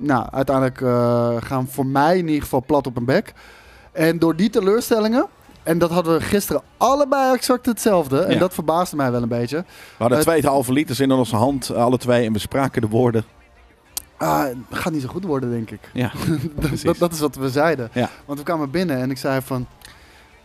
Nou, 0.00 0.26
uiteindelijk 0.30 0.80
eh, 0.80 1.36
gaan 1.40 1.68
voor 1.68 1.86
mij 1.86 2.18
in 2.18 2.26
ieder 2.26 2.42
geval 2.42 2.62
plat 2.66 2.86
op 2.86 2.96
een 2.96 3.04
bek. 3.04 3.32
En 3.92 4.18
door 4.18 4.36
die 4.36 4.50
teleurstellingen, 4.50 5.26
en 5.62 5.78
dat 5.78 5.90
hadden 5.90 6.18
we 6.18 6.20
gisteren 6.24 6.62
allebei 6.76 7.34
exact 7.34 7.66
hetzelfde. 7.66 8.20
En 8.20 8.38
dat 8.38 8.54
verbaasde 8.54 8.96
mij 8.96 9.10
wel 9.10 9.22
een 9.22 9.28
beetje. 9.28 9.56
We 9.56 9.64
hadden 9.98 10.18
Eh, 10.18 10.24
twee 10.24 10.46
halve 10.46 10.72
liters 10.72 11.00
in 11.00 11.10
onze 11.12 11.36
hand, 11.36 11.74
alle 11.74 11.98
twee. 11.98 12.26
En 12.26 12.32
we 12.32 12.38
spraken 12.38 12.80
de 12.82 12.88
woorden. 12.88 13.24
Ah, 14.16 14.42
het 14.42 14.56
gaat 14.70 14.92
niet 14.92 15.02
zo 15.02 15.08
goed 15.08 15.24
worden, 15.24 15.50
denk 15.50 15.70
ik. 15.70 15.80
Ja, 15.92 16.12
dat, 16.82 16.98
dat 16.98 17.12
is 17.12 17.20
wat 17.20 17.36
we 17.36 17.50
zeiden. 17.50 17.88
Ja. 17.92 18.10
Want 18.24 18.38
we 18.38 18.44
kwamen 18.44 18.70
binnen 18.70 18.96
en 19.00 19.10
ik 19.10 19.18
zei 19.18 19.40
van, 19.44 19.66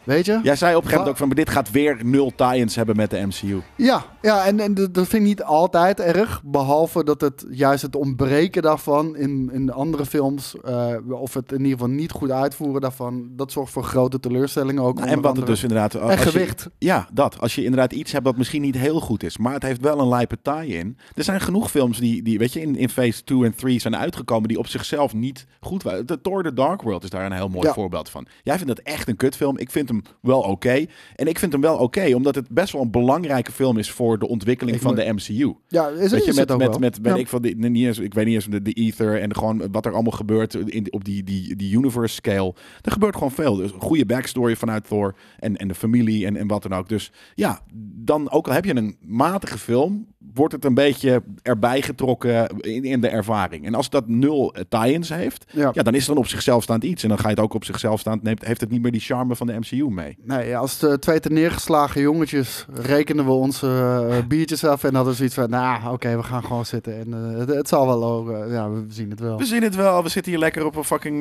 weet 0.05 0.25
je... 0.25 0.39
Jij 0.43 0.55
zei 0.55 0.75
op 0.75 0.83
een 0.83 0.89
gegeven 0.89 0.91
moment 0.91 1.09
ook 1.09 1.17
van, 1.17 1.27
maar 1.27 1.35
dit 1.35 1.49
gaat 1.49 1.71
weer 1.71 1.97
nul 2.03 2.31
tie-ins 2.35 2.75
hebben 2.75 2.95
met 2.95 3.09
de 3.09 3.25
MCU. 3.25 3.61
Ja, 3.75 4.05
ja 4.21 4.45
en, 4.45 4.59
en 4.59 4.73
dat 4.73 4.91
vind 4.93 5.13
ik 5.13 5.21
niet 5.21 5.43
altijd 5.43 5.99
erg. 5.99 6.41
Behalve 6.45 7.03
dat 7.03 7.21
het 7.21 7.45
juist 7.49 7.81
het 7.81 7.95
ontbreken 7.95 8.61
daarvan 8.61 9.15
in, 9.15 9.49
in 9.53 9.65
de 9.65 9.71
andere 9.71 10.05
films, 10.05 10.55
eh, 10.63 10.93
of 11.09 11.33
het 11.33 11.51
in 11.51 11.57
ieder 11.57 11.71
geval 11.71 11.87
niet 11.93 12.11
goed 12.11 12.31
uitvoeren 12.31 12.81
daarvan, 12.81 13.29
dat 13.35 13.51
zorgt 13.51 13.71
voor 13.71 13.83
grote 13.83 14.19
teleurstellingen 14.19 14.83
ook. 14.83 14.97
Nou, 14.97 15.09
en 15.09 15.21
wat 15.21 15.37
het 15.37 15.45
dus 15.45 15.61
inderdaad... 15.61 15.93
En 15.95 16.01
als 16.01 16.13
je- 16.23 16.29
gewicht. 16.29 16.69
ja, 16.77 17.07
dat. 17.13 17.39
Als 17.39 17.55
je 17.55 17.63
inderdaad 17.63 17.93
iets 17.93 18.11
hebt 18.11 18.25
dat 18.25 18.37
misschien 18.37 18.61
niet 18.61 18.77
heel 18.77 18.99
goed 18.99 19.23
is, 19.23 19.37
maar 19.37 19.53
het 19.53 19.63
heeft 19.63 19.81
wel 19.81 19.99
een 19.99 20.07
lijpe 20.09 20.37
tie-in. 20.41 20.97
Er 21.15 21.23
zijn 21.23 21.41
genoeg 21.41 21.71
films 21.71 21.99
die, 21.99 22.23
die 22.23 22.37
weet 22.37 22.53
je, 22.53 22.61
in, 22.61 22.75
in 22.75 22.89
phase 22.89 23.23
2 23.23 23.43
en 23.45 23.55
3 23.55 23.79
zijn 23.79 23.95
uitgekomen 23.95 24.47
die 24.47 24.57
op 24.59 24.67
zichzelf 24.67 25.13
niet 25.13 25.45
goed 25.59 25.83
waren. 25.83 26.05
De 26.05 26.21
Thor 26.21 26.43
The 26.43 26.53
Dark 26.53 26.81
World 26.81 27.03
is 27.03 27.09
daar 27.09 27.25
een 27.25 27.31
heel 27.31 27.49
mooi 27.49 27.67
Ja. 27.67 27.73
voorbeeld 27.73 28.09
van. 28.09 28.27
Jij 28.43 28.57
vindt 28.57 28.75
dat 28.75 28.85
echt 28.85 29.07
een 29.07 29.15
kutfilm. 29.15 29.57
Ik 29.57 29.71
vind 29.71 29.89
hem 29.89 29.94
wel 30.21 30.41
oké. 30.41 30.85
En 31.15 31.27
ik 31.27 31.39
vind 31.39 31.51
hem 31.51 31.61
wel 31.61 31.77
oké, 31.77 32.15
omdat 32.15 32.35
het 32.35 32.49
best 32.49 32.73
wel 32.73 32.81
een 32.81 32.91
belangrijke 32.91 33.51
film 33.51 33.77
is 33.77 33.91
voor 33.91 34.19
de 34.19 34.27
ontwikkeling 34.27 34.75
Ik 34.77 34.83
van 34.83 34.95
de 34.95 35.13
MCU. 35.13 35.53
Ja, 35.67 35.87
is, 35.87 36.11
Weet 36.11 36.23
je, 36.23 36.29
is 36.29 36.37
met, 36.37 36.49
het 36.49 36.57
met, 36.57 36.79
met, 36.79 36.99
weet 37.01 37.13
Ja. 37.13 37.19
ik, 37.19 37.27
van 37.27 37.41
die, 37.41 37.55
niet 37.55 37.85
eens, 37.85 37.99
ik 37.99 38.13
weet 38.13 38.25
niet 38.25 38.35
eens 38.35 38.45
de, 38.45 38.61
de 38.61 38.71
ether 38.71 39.21
en 39.21 39.35
gewoon 39.35 39.71
wat 39.71 39.85
er 39.85 39.93
allemaal 39.93 40.11
gebeurt 40.11 40.53
in, 40.53 40.93
op 40.93 41.05
die, 41.05 41.23
die, 41.23 41.55
die 41.55 41.75
universe 41.75 42.15
scale. 42.15 42.55
Er 42.81 42.91
gebeurt 42.91 43.13
gewoon 43.13 43.31
veel. 43.31 43.55
Dus 43.55 43.71
een 43.71 43.81
goede 43.81 44.05
backstory 44.05 44.55
vanuit 44.55 44.87
Thor 44.87 45.15
en, 45.39 45.55
en 45.55 45.67
de 45.67 45.75
familie 45.75 46.25
en, 46.25 46.37
en 46.37 46.47
wat 46.47 46.63
dan 46.63 46.73
ook. 46.73 46.89
Dus 46.89 47.11
ja, 47.33 47.59
dan 47.95 48.31
ook 48.31 48.47
al 48.47 48.53
heb 48.53 48.65
je 48.65 48.75
een 48.75 48.97
matige 48.99 49.57
film, 49.57 50.07
wordt 50.33 50.53
het 50.53 50.65
een 50.65 50.73
beetje 50.73 51.23
erbij 51.41 51.81
getrokken 51.81 52.47
in, 52.59 52.83
in 52.83 53.01
de 53.01 53.07
ervaring. 53.07 53.65
En 53.65 53.73
als 53.73 53.89
dat 53.89 54.07
nul 54.07 54.53
tie-ins 54.69 55.09
heeft, 55.09 55.45
Ja. 55.51 55.69
ja, 55.73 55.83
dan 55.83 55.93
is 55.93 55.99
het 55.99 56.07
dan 56.15 56.17
op 56.23 56.27
zichzelf 56.27 56.63
staand 56.63 56.83
iets. 56.83 57.03
En 57.03 57.09
dan 57.09 57.17
ga 57.17 57.23
je 57.29 57.35
het 57.35 57.43
ook 57.43 57.53
op 57.53 57.63
zichzelf 57.65 57.99
staand, 57.99 58.23
neemt, 58.23 58.45
heeft 58.45 58.61
het 58.61 58.69
niet 58.69 58.81
meer 58.81 58.91
die 58.91 59.01
charme 59.01 59.35
van 59.35 59.47
de 59.47 59.53
MCU 59.53 59.89
mee. 59.89 60.17
Nee, 60.23 60.57
als 60.57 60.79
de 60.79 60.99
twee 60.99 61.19
te 61.19 61.29
neergeslagen 61.29 62.01
jongetjes 62.01 62.65
rekenden 62.73 63.25
we 63.25 63.31
onze 63.31 63.67
eh, 64.09 64.27
biertjes 64.27 64.63
af 64.65 64.83
en 64.83 64.95
hadden 64.95 65.15
zoiets 65.15 65.35
van, 65.35 65.49
nou, 65.49 65.93
oké, 65.93 66.15
we 66.15 66.23
gaan 66.23 66.43
gewoon 66.43 66.65
zitten 66.65 66.99
en 66.99 67.13
eh, 67.13 67.37
het, 67.39 67.49
het 67.49 67.67
zal 67.67 67.85
wel, 67.87 68.03
ook, 68.05 68.29
eh, 68.29 68.51
ja, 68.51 68.69
we 68.71 68.85
zien 68.87 69.09
het 69.09 69.19
wel. 69.19 69.37
We 69.37 69.45
zien 69.45 69.63
het 69.63 69.75
wel. 69.75 70.03
We 70.03 70.09
zitten 70.09 70.31
hier 70.31 70.41
lekker 70.41 70.65
op 70.65 70.75
een 70.75 70.83
fucking, 70.83 71.19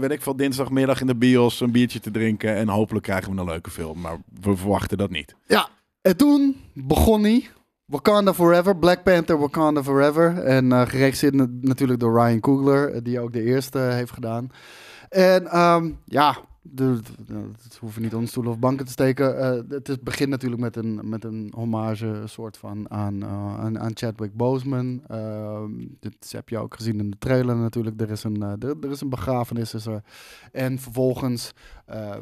weet 0.00 0.10
ik 0.10 0.22
veel, 0.22 0.36
dinsdagmiddag 0.36 1.00
in 1.00 1.06
de 1.06 1.16
bios 1.16 1.60
een 1.60 1.70
biertje 1.70 2.00
te 2.00 2.10
drinken. 2.10 2.54
En 2.54 2.68
hopelijk 2.68 3.04
krijgen 3.04 3.34
we 3.34 3.40
een 3.40 3.46
leuke 3.46 3.70
film. 3.70 4.00
Maar 4.00 4.16
we 4.40 4.56
verwachten 4.56 4.98
dat 4.98 5.10
niet. 5.10 5.34
Ja, 5.46 5.68
en 6.02 6.16
toen 6.16 6.56
begon 6.74 7.22
hij. 7.22 7.48
Wakanda 7.90 8.34
Forever, 8.34 8.76
Black 8.76 9.02
Panther 9.02 9.38
Wakanda 9.38 9.82
Forever. 9.82 10.38
En 10.38 10.72
eh 10.72 10.86
geregisseerd 10.86 11.34
na- 11.34 11.46
natuurlijk 11.60 12.00
door 12.00 12.20
Ryan 12.20 12.40
Coogler, 12.40 12.92
eh, 12.92 13.00
die 13.02 13.20
ook 13.20 13.32
de 13.32 13.42
eerste 13.42 13.78
heeft 13.78 14.12
gedaan. 14.12 14.50
En 15.08 15.46
ehm, 15.46 15.90
ja, 16.04 16.36
het 17.62 17.76
hoeven 17.80 18.02
niet 18.02 18.14
onder 18.14 18.28
stoelen 18.28 18.52
of 18.52 18.58
banken 18.58 18.84
te 18.86 18.92
steken. 18.92 19.38
Eh, 19.38 19.78
het 19.82 20.02
begint 20.02 20.28
natuurlijk 20.28 20.62
met 20.62 20.76
een, 20.76 21.00
met 21.08 21.24
een 21.24 21.52
hommage 21.56 22.22
soort 22.24 22.56
van 22.56 22.90
aan, 22.90 23.22
eh, 23.22 23.80
aan, 23.80 23.90
Chadwick 23.94 24.34
Boseman. 24.36 25.02
Ehm, 25.08 25.70
dit 26.00 26.32
heb 26.32 26.48
je 26.48 26.58
ook 26.58 26.74
gezien 26.74 26.98
in 26.98 27.10
de 27.10 27.18
trailer 27.18 27.56
natuurlijk. 27.56 28.00
Er 28.00 28.10
is 28.10 28.24
een, 28.24 28.42
eh, 28.42 28.68
er, 28.68 28.76
er 28.80 28.90
is 28.90 29.00
een 29.00 29.08
begrafenis. 29.10 29.74
Is 29.74 29.86
er. 29.86 30.02
En 30.52 30.78
vervolgens, 30.78 31.52
eh, 31.86 32.14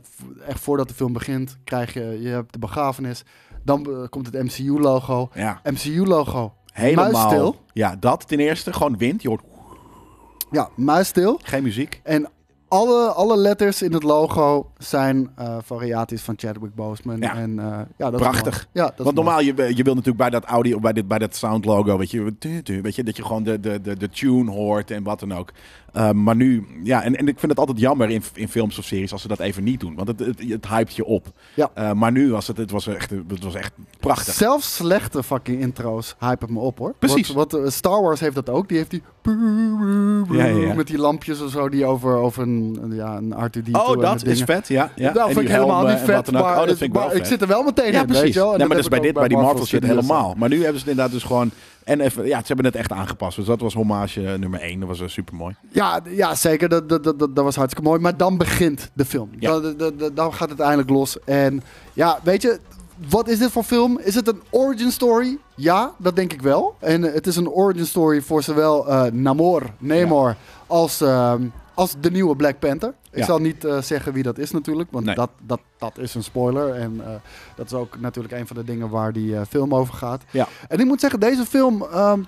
echt 0.46 0.60
voordat 0.60 0.88
de 0.88 0.94
film 0.94 1.12
begint, 1.12 1.56
krijg 1.64 1.92
je, 1.92 2.18
je 2.20 2.28
hebt 2.28 2.52
de 2.52 2.58
begrafenis. 2.58 3.22
Dan 3.64 3.86
eh, 3.90 4.08
komt 4.08 4.26
het 4.26 4.42
MCU-logo. 4.42 5.28
Ja, 5.34 5.60
MCU-logo. 5.64 6.52
helemaal. 6.72 7.10
Muisstil. 7.10 7.56
Ja, 7.72 7.96
dat 8.00 8.28
ten 8.28 8.38
eerste. 8.38 8.72
Gewoon 8.72 8.96
wind. 8.98 9.22
Je 9.22 9.28
hoort 9.28 9.42
Ja, 10.50 10.68
muisstil. 10.76 11.40
geen 11.42 11.62
muziek. 11.62 12.00
En 12.02 12.28
alle, 12.68 13.06
alle 13.06 13.36
letters 13.36 13.82
in 13.82 13.92
het 13.92 14.02
logo 14.02 14.70
zijn 14.78 15.30
eh, 15.36 15.56
variaties 15.64 16.22
van 16.22 16.34
Chadwick 16.36 16.74
Boseman. 16.74 17.18
Ja. 17.20 17.36
En, 17.36 17.58
eh, 17.58 17.78
ja, 17.96 18.10
dat 18.10 18.20
Prachtig. 18.20 18.56
Is 18.56 18.66
ja, 18.72 18.82
dat 18.82 18.98
is 18.98 19.04
Want 19.04 19.16
mooi. 19.16 19.26
normaal, 19.26 19.40
je, 19.40 19.76
je 19.76 19.82
wil 19.82 19.94
natuurlijk 19.94 20.18
bij 20.18 20.30
dat 20.30 20.44
audio, 20.44 20.78
bij, 20.78 20.92
dit, 20.92 21.08
bij 21.08 21.18
dat 21.18 21.34
sound 21.36 21.64
logo, 21.64 21.98
weet 21.98 22.10
je, 22.10 22.22
weet 22.82 22.94
je, 22.94 23.02
dat 23.04 23.16
je 23.16 23.24
gewoon 23.24 23.42
de, 23.42 23.60
de, 23.60 23.80
de, 23.80 23.96
de 23.96 24.08
tune 24.08 24.50
hoort 24.50 24.90
en 24.90 25.02
wat 25.02 25.20
dan 25.20 25.32
ook. 25.34 25.52
Uh, 25.96 26.10
maar 26.10 26.36
nu, 26.36 26.66
ja, 26.82 27.02
en, 27.02 27.16
en 27.16 27.28
ik 27.28 27.38
vind 27.38 27.50
het 27.50 27.60
altijd 27.60 27.78
jammer 27.78 28.10
in, 28.10 28.22
in 28.34 28.48
films 28.48 28.78
of 28.78 28.84
series 28.84 29.12
als 29.12 29.22
ze 29.22 29.28
dat 29.28 29.40
even 29.40 29.64
niet 29.64 29.80
doen. 29.80 29.94
Want 29.94 30.08
het, 30.08 30.18
het, 30.18 30.42
het 30.48 30.68
hypt 30.68 30.96
je 30.96 31.04
op. 31.04 31.26
Ja. 31.54 31.70
Uh, 31.78 31.92
maar 31.92 32.12
nu 32.12 32.30
was 32.30 32.46
het, 32.46 32.56
het 32.56 32.70
was 32.70 32.86
echt, 32.86 33.10
het 33.10 33.42
was 33.42 33.54
echt 33.54 33.72
prachtig. 34.00 34.34
Zelfs 34.34 34.74
slechte 34.74 35.22
fucking 35.22 35.60
intro's 35.60 36.14
hypen 36.18 36.52
me 36.52 36.58
op 36.58 36.78
hoor. 36.78 36.94
Precies. 36.98 37.28
Wat, 37.28 37.52
wat, 37.52 37.64
eh, 37.64 37.70
Star 37.70 38.02
Wars 38.02 38.20
heeft 38.20 38.34
dat 38.34 38.50
ook. 38.50 38.68
Die 38.68 38.76
heeft 38.76 38.90
die 38.90 39.02
Ja, 40.30 40.44
ja, 40.44 40.46
ja. 40.46 40.74
met 40.74 40.86
die 40.86 40.98
lampjes 40.98 41.40
of 41.40 41.50
zo 41.50 41.68
die 41.68 41.84
over, 41.84 42.16
over 42.16 42.42
een, 42.42 42.92
ja, 42.92 43.16
een 43.16 43.34
R2D2 43.34 43.70
Oh, 43.72 44.00
dat 44.00 44.14
is 44.16 44.22
dingen. 44.22 44.46
vet, 44.46 44.68
ja. 44.68 44.90
ja. 44.96 45.12
Nou, 45.12 45.28
En 45.28 45.34
vind 45.34 45.46
ik 45.46 45.54
helemaal 45.54 45.86
niet 45.86 45.98
vet, 45.98 46.30
maar, 46.30 46.42
oh, 46.42 46.56
dat 46.56 46.66
vind 46.66 46.80
ik 46.80 46.92
wel 46.92 47.16
ik 47.16 47.24
zit 47.24 47.40
er 47.42 47.48
wel 47.48 47.62
meteen 47.62 47.92
Ja, 47.92 48.00
in, 48.00 48.06
precies. 48.06 48.22
weet 48.24 48.34
je 48.34 48.40
wel. 48.40 48.52
En 48.52 48.58
nee, 48.58 48.66
maar 48.66 48.76
dat 48.76 48.86
is 48.86 48.92
heb 48.92 49.00
bij, 49.00 49.12
dit, 49.12 49.18
bij 49.18 49.28
die 49.28 49.36
Marvel 49.36 49.66
shit 49.66 49.84
helemaal. 49.84 50.34
Maar 50.36 50.48
nu 50.48 50.56
hebben 50.56 50.80
ze 50.80 50.80
het 50.80 50.88
inderdaad 50.88 51.12
dus 51.12 51.22
gewoon... 51.22 51.50
En 51.84 52.00
even, 52.00 52.26
ja, 52.26 52.38
ze 52.40 52.46
hebben 52.46 52.64
het 52.64 52.74
echt 52.76 52.92
aangepast. 52.92 53.36
Dus 53.36 53.46
dat 53.46 53.60
was 53.60 53.74
hommage 53.74 54.26
eh, 54.26 54.38
nummer 54.38 54.60
1. 54.60 54.78
Dat 54.80 54.88
was 54.88 55.00
uh, 55.00 55.08
super 55.08 55.34
mooi. 55.34 55.56
Ja, 55.72 56.00
ja 56.08 56.34
zeker. 56.34 56.68
Dat, 56.68 56.88
dat, 56.88 57.04
dat, 57.04 57.18
dat 57.18 57.44
was 57.44 57.56
hartstikke 57.56 57.88
mooi. 57.88 58.00
Maar 58.00 58.16
dan 58.16 58.36
begint 58.38 58.90
de 58.92 59.04
film. 59.04 59.30
Ja. 59.38 59.50
Dan, 59.60 59.76
dan, 59.76 59.92
dan- 59.96 60.14
dan 60.14 60.34
gaat 60.34 60.50
het 60.50 60.60
eindelijk 60.60 60.90
los. 60.90 61.16
En 61.24 61.62
ja, 61.92 62.18
weet 62.22 62.42
je, 62.42 62.58
wat 63.08 63.28
is 63.28 63.38
dit 63.38 63.50
voor 63.50 63.62
film? 63.62 63.98
Is 63.98 64.14
het 64.14 64.28
een 64.28 64.40
origin 64.50 64.90
story? 64.90 65.38
Ja, 65.54 65.92
dat 65.98 66.16
denk 66.16 66.32
ik 66.32 66.42
wel. 66.42 66.76
En 66.78 67.04
eh, 67.04 67.14
het 67.14 67.26
is 67.26 67.36
een 67.36 67.48
origin 67.48 67.86
story 67.86 68.20
voor 68.22 68.42
zowel 68.42 68.88
eh, 68.88 69.12
Namor, 69.12 69.62
Namor, 69.78 70.36
als, 70.66 71.00
ehm, 71.00 71.42
als 71.74 71.94
de 72.00 72.10
nieuwe 72.10 72.36
Black 72.36 72.58
Panther. 72.58 72.94
Ik 73.10 73.18
Ja. 73.18 73.24
zal 73.24 73.38
niet 73.38 73.64
eh, 73.64 73.80
zeggen 73.82 74.12
wie 74.12 74.22
dat 74.22 74.38
is 74.38 74.50
natuurlijk, 74.50 74.88
want 74.92 75.04
Nee. 75.04 75.14
dat, 75.14 75.30
dat, 75.42 75.60
dat 75.78 75.98
is 75.98 76.14
een 76.14 76.22
spoiler. 76.22 76.74
En 76.74 77.00
eh, 77.04 77.14
dat 77.56 77.66
is 77.66 77.72
ook 77.72 78.00
natuurlijk 78.00 78.34
een 78.34 78.46
van 78.46 78.56
de 78.56 78.64
dingen 78.64 78.88
waar 78.88 79.12
die 79.12 79.36
eh, 79.36 79.42
film 79.48 79.74
over 79.74 79.94
gaat. 79.94 80.22
Ja. 80.30 80.46
En 80.68 80.78
ik 80.80 80.86
moet 80.86 81.00
zeggen, 81.00 81.20
deze 81.20 81.44
film, 81.44 81.82
ehm, 81.82 82.20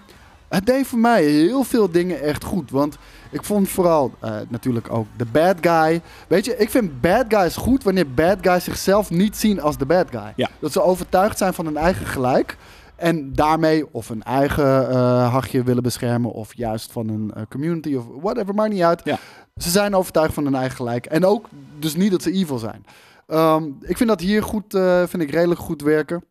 het 0.49 0.67
deed 0.67 0.87
voor 0.87 0.99
mij 0.99 1.25
heel 1.25 1.63
veel 1.65 1.91
dingen 1.91 2.23
echt 2.23 2.45
goed. 2.45 2.71
Want 2.71 2.97
ik 3.31 3.45
vond 3.45 3.69
vooral 3.69 4.13
natuurlijk 4.49 4.93
ook 4.93 5.07
de 5.17 5.25
bad 5.25 5.57
guy. 5.61 6.01
Weet 6.29 6.45
je, 6.45 6.57
ik 6.57 6.71
vind 6.71 7.01
bad 7.01 7.25
guys 7.29 7.57
goed 7.57 7.83
wanneer 7.83 8.11
bad 8.11 8.39
guys 8.41 8.65
zichzelf 8.65 9.11
niet 9.11 9.37
zien 9.37 9.61
als 9.61 9.77
de 9.79 9.87
bad 9.87 10.07
guy. 10.11 10.33
Ja. 10.37 10.49
Dat 10.59 10.73
ze 10.73 10.83
overtuigd 10.83 11.39
zijn 11.39 11.55
van 11.55 11.65
hun 11.65 11.77
eigen 11.77 12.07
gelijk. 12.07 12.57
En 12.97 13.33
daarmee 13.33 13.93
of 13.93 14.09
hun 14.09 14.23
eigen 14.23 14.91
eh 14.91 15.33
hachje 15.33 15.63
willen 15.63 15.83
beschermen. 15.83 16.33
Of 16.33 16.55
juist 16.55 16.93
van 16.93 17.09
een 17.09 17.33
eh, 17.35 17.43
community 17.49 17.95
of 17.95 18.05
whatever, 18.21 18.55
maakt 18.55 18.73
niet 18.73 18.83
uit. 18.83 19.01
Ja. 19.05 19.19
Ze 19.57 19.71
zijn 19.71 19.95
overtuigd 19.95 20.35
van 20.35 20.45
hun 20.45 20.55
eigen 20.55 20.77
gelijk. 20.77 21.07
En 21.07 21.25
ook 21.25 21.49
dus 21.79 21.97
niet 21.97 22.11
dat 22.11 22.23
ze 22.23 22.33
evil 22.33 22.59
zijn. 22.59 22.85
Ehm, 23.27 23.65
ik 23.81 23.97
vind 23.97 24.09
dat 24.09 24.21
hier 24.21 24.43
goed, 24.43 24.75
eh, 24.75 25.03
vind 25.07 25.23
ik 25.23 25.31
redelijk 25.31 25.61
goed 25.61 25.83
werken. 25.83 26.25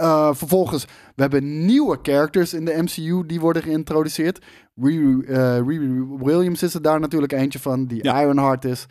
Uh, 0.00 0.34
vervolgens, 0.34 0.84
we 1.14 1.22
hebben 1.22 1.64
nieuwe 1.66 1.98
characters 2.02 2.54
in 2.54 2.64
de 2.64 2.82
MCU 2.82 3.26
die 3.26 3.40
worden 3.40 3.62
geïntroduceerd. 3.62 4.44
Riri, 4.74 5.16
uh, 5.26 5.58
Riri 5.66 6.04
Williams 6.18 6.62
is 6.62 6.74
er 6.74 6.82
daar 6.82 7.00
natuurlijk 7.00 7.32
eentje 7.32 7.58
van, 7.58 7.86
die 7.86 8.04
Ja. 8.04 8.22
Ironheart 8.22 8.64
is. 8.64 8.86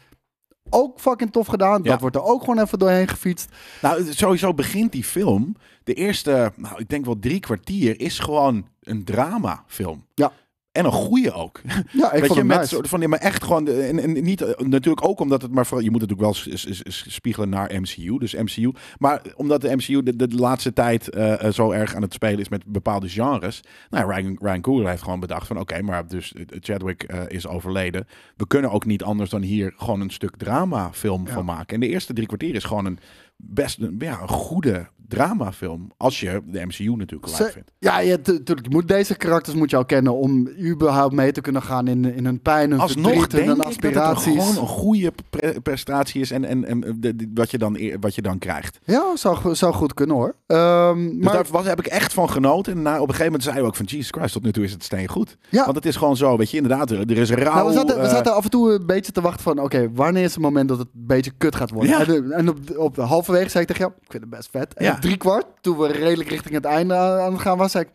Ook 0.70 1.00
fucking 1.00 1.32
tof 1.32 1.48
gedaan. 1.48 1.84
Ja. 1.84 1.90
Dat 1.90 2.02
wordt 2.02 2.16
er 2.16 2.24
ook 2.24 2.40
gewoon 2.40 2.60
even 2.60 2.80
doorheen 2.80 3.08
gefietst. 3.08 3.50
Nou, 3.82 4.14
sowieso 4.14 4.54
begint 4.54 4.92
die 4.92 5.04
film. 5.04 5.56
De 5.84 5.94
eerste, 5.94 6.52
nou, 6.56 6.80
ik 6.80 6.90
denk 6.90 7.06
wel 7.06 7.20
drie 7.20 7.40
kwartier 7.40 8.00
is 8.00 8.20
gewoon 8.20 8.68
een 8.82 9.04
dramafilm. 9.04 10.06
Ja. 10.16 10.32
En 10.80 10.86
een 10.86 10.92
goede 10.92 11.32
ook. 11.32 11.62
Ja, 11.64 11.74
ik 11.74 11.86
Weet 12.12 12.26
vond 12.26 12.34
je, 12.34 12.36
het 12.36 12.48
met 12.48 12.58
nice. 12.58 12.68
soort 12.76 12.88
van, 12.88 13.02
ja, 13.02 13.08
maar 13.08 13.20
echt 13.20 13.44
gewoon, 13.44 13.68
en, 13.68 14.00
en 14.00 14.24
niet, 14.24 14.42
eh, 14.42 14.66
natuurlijk 14.66 15.08
ook 15.08 15.20
omdat 15.20 15.42
het 15.42 15.52
maar 15.52 15.66
vooral, 15.66 15.86
je 15.86 15.92
moet 15.92 16.02
het 16.02 16.10
natuurlijk 16.10 16.46
wel 16.48 16.58
spiegelen 17.04 17.50
naar 17.50 17.72
MCU, 17.82 18.18
dus 18.18 18.34
MCU. 18.34 18.72
Maar 18.98 19.22
omdat 19.36 19.62
de 19.62 19.76
MCU 19.76 20.04
de, 20.04 20.16
de 20.16 20.36
laatste 20.36 20.74
tijd 20.74 21.10
eh, 21.10 21.44
eh, 21.44 21.54
zo 21.54 21.72
erg 21.72 21.96
aan 21.96 22.02
het 22.02 22.14
spelen 22.14 22.40
is 22.40 22.50
met 22.50 22.66
bepaalde 22.66 23.10
genres. 23.10 23.62
Nou, 23.90 24.14
Ryan, 24.14 24.38
Ryan 24.42 24.62
Coogler 24.62 24.90
heeft 24.90 25.04
gewoon 25.04 25.20
bedacht 25.20 25.48
van, 25.48 25.60
oké, 25.60 25.82
maar 25.82 26.08
dus 26.08 26.34
Chadwick 26.60 27.04
is 27.28 27.48
overleden. 27.48 28.08
We 28.38 28.48
kunnen 28.48 28.72
ook 28.72 28.86
niet 28.86 29.04
anders 29.04 29.30
dan 29.30 29.42
hier 29.42 29.74
gewoon 29.78 30.02
een 30.02 30.10
stuk 30.10 30.38
dramafilm 30.38 31.28
Ja. 31.28 31.34
van 31.34 31.46
maken. 31.46 31.74
En 31.74 31.80
de 31.80 31.88
eerste 31.88 32.14
drie 32.14 32.28
kwartier 32.28 32.56
is 32.56 32.64
gewoon 32.64 32.86
een 32.86 33.00
best, 33.38 33.80
een, 33.80 33.96
ja, 34.00 34.22
een 34.22 34.28
goede 34.28 34.88
dramafilm. 35.10 35.92
Als 35.98 36.20
je 36.20 36.42
de 36.46 36.66
MCU 36.66 36.96
natuurlijk 36.96 37.32
live 37.32 37.52
vindt. 37.52 37.72
Ja, 37.80 38.00
je, 38.00 38.20
natuurlijk. 38.26 38.70
Moet 38.70 38.88
deze 38.88 39.16
karakters 39.16 39.56
moet 39.56 39.70
je 39.70 39.76
al 39.78 39.86
kennen 39.86 40.14
om 40.16 40.50
überhaupt 40.60 41.14
mee 41.14 41.32
te 41.32 41.42
kunnen 41.42 41.62
gaan 41.62 41.88
in, 41.88 42.06
in 42.16 42.26
hun 42.26 42.42
pijn, 42.42 42.72
hun 42.72 42.80
Alsnog 42.80 43.12
verdriet, 43.12 43.32
denk 43.32 43.46
hun 43.48 43.56
ik 43.58 43.64
dat 43.64 43.74
het 43.74 43.84
aspiraties. 43.84 44.44
gewoon 44.44 44.62
een 44.64 44.68
goede 44.70 45.12
pre- 45.30 45.62
prestatie 45.62 46.22
is 46.22 46.32
en, 46.32 46.46
en, 46.46 46.66
en 46.66 46.96
de- 47.00 47.16
de- 47.16 47.32
wat, 47.34 47.52
je 47.52 47.58
dan, 47.58 47.78
wat 48.00 48.16
je 48.16 48.22
dan 48.22 48.38
krijgt. 48.40 48.80
Ja, 48.84 49.16
zou, 49.16 49.36
go- 49.36 49.54
zou 49.54 49.74
goed 49.74 49.94
kunnen 49.94 50.16
hoor. 50.16 50.36
Ehm, 50.48 51.08
Dus 51.10 51.24
maar 51.26 51.34
daar 51.34 51.46
was, 51.52 51.66
heb 51.66 51.80
ik 51.80 51.88
echt 51.88 52.14
van 52.14 52.30
genoten. 52.30 52.74
En 52.74 52.82
na, 52.82 52.94
op 52.94 53.00
een 53.00 53.06
gegeven 53.16 53.26
moment 53.26 53.44
zei 53.44 53.56
we 53.60 53.64
ook 53.68 53.76
van 53.76 53.86
Jesus 53.86 54.10
Christ, 54.10 54.34
tot 54.34 54.44
nu 54.44 54.52
toe 54.52 54.64
is 54.64 54.72
het 54.72 54.84
steen 54.84 55.08
goed. 55.08 55.38
ja, 55.50 55.64
Want 55.64 55.76
het 55.76 55.86
is 55.86 55.96
gewoon 55.96 56.18
zo, 56.18 56.38
weet 56.38 56.52
je, 56.52 56.58
inderdaad, 56.58 56.92
er 56.92 57.12
is 57.18 57.32
rauw. 57.32 57.54
nou, 57.54 57.68
we, 57.68 57.74
zaten, 57.74 57.96
we 57.96 58.02
eh, 58.02 58.10
zaten 58.10 58.34
af 58.36 58.44
en 58.44 58.50
toe 58.50 58.72
een 58.74 58.86
beetje 58.86 59.12
te 59.12 59.22
wachten 59.22 59.44
van, 59.44 59.60
oké, 59.60 59.90
wanneer 59.94 60.24
is 60.24 60.34
het 60.34 60.42
moment 60.44 60.70
dat 60.70 60.78
het 60.78 60.88
een 60.96 61.06
beetje 61.08 61.32
kut 61.38 61.56
gaat 61.56 61.70
worden? 61.72 61.92
Ja. 61.92 62.06
En, 62.08 62.32
en 62.32 62.50
op, 62.50 62.58
op 62.78 62.96
de 62.96 63.02
halverwege 63.02 63.50
zei 63.50 63.62
ik 63.64 63.68
tegen 63.70 63.82
jou, 63.86 63.94
ik 64.02 64.12
vind 64.12 64.24
het 64.24 64.32
best 64.32 64.50
vet. 64.52 64.74
En 64.74 64.86
Ja. 64.86 64.99
Drie 65.00 65.18
kwart, 65.18 65.46
toen 65.62 65.78
we 65.78 65.88
redelijk 65.88 66.30
richting 66.30 66.54
het 66.54 66.66
einde 66.66 66.96
aan, 66.96 67.20
aan 67.20 67.34
het 67.34 67.42
gaan 67.42 67.58
was, 67.58 67.72
zei 67.72 67.84
ik, 67.84 67.92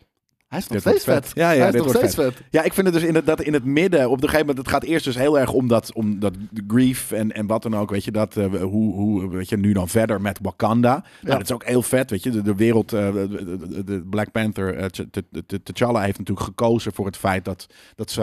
hij 0.54 0.62
is 0.62 0.68
nog 0.68 0.82
Dit 0.82 0.92
steeds 0.92 1.04
vet. 1.04 1.24
vet. 1.26 1.36
Ja, 1.36 1.50
ja, 1.50 1.58
hij 1.60 1.68
is 1.68 1.74
nog 1.74 1.88
steeds 1.96 2.14
vet. 2.14 2.34
Ja, 2.50 2.62
ik 2.62 2.72
vind 2.72 2.86
het 2.86 2.94
dus 2.96 3.04
inderdaad 3.04 3.40
in 3.42 3.52
het 3.52 3.64
midden, 3.64 4.04
op 4.10 4.12
een 4.16 4.20
gegeven 4.28 4.38
moment, 4.46 4.58
het 4.58 4.68
gaat 4.68 4.82
eerst 4.84 5.04
dus 5.04 5.16
heel 5.16 5.38
erg 5.38 5.52
om 5.52 5.68
dat, 5.68 5.92
om 5.92 6.18
dat 6.18 6.32
grief 6.68 7.12
en, 7.12 7.32
en 7.32 7.46
wat 7.46 7.62
dan 7.62 7.76
ook, 7.76 7.90
weet 7.90 8.04
je, 8.04 8.10
dat, 8.10 8.36
eh, 8.36 8.46
hoe, 8.46 8.94
hoe, 8.94 9.28
weet 9.30 9.48
je, 9.48 9.56
nu 9.56 9.72
dan 9.72 9.88
verder 9.88 10.20
met 10.20 10.38
Wakanda. 10.42 10.90
Nou, 10.92 11.04
Ja. 11.20 11.30
dat 11.32 11.42
is 11.42 11.52
ook 11.52 11.64
heel 11.64 11.82
vet, 11.82 12.10
weet 12.10 12.22
je, 12.22 12.30
de, 12.30 12.42
de 12.42 12.54
wereld, 12.54 12.92
eh, 12.92 13.12
de, 13.84 14.02
Black 14.10 14.30
Panther, 14.32 14.74
eh, 14.76 14.86
T'Challa 15.62 16.00
heeft 16.00 16.18
natuurlijk 16.18 16.46
gekozen 16.46 16.92
voor 16.94 17.06
het 17.06 17.16
feit 17.16 17.44
dat, 17.44 17.66
dat 17.94 18.10
ze 18.10 18.22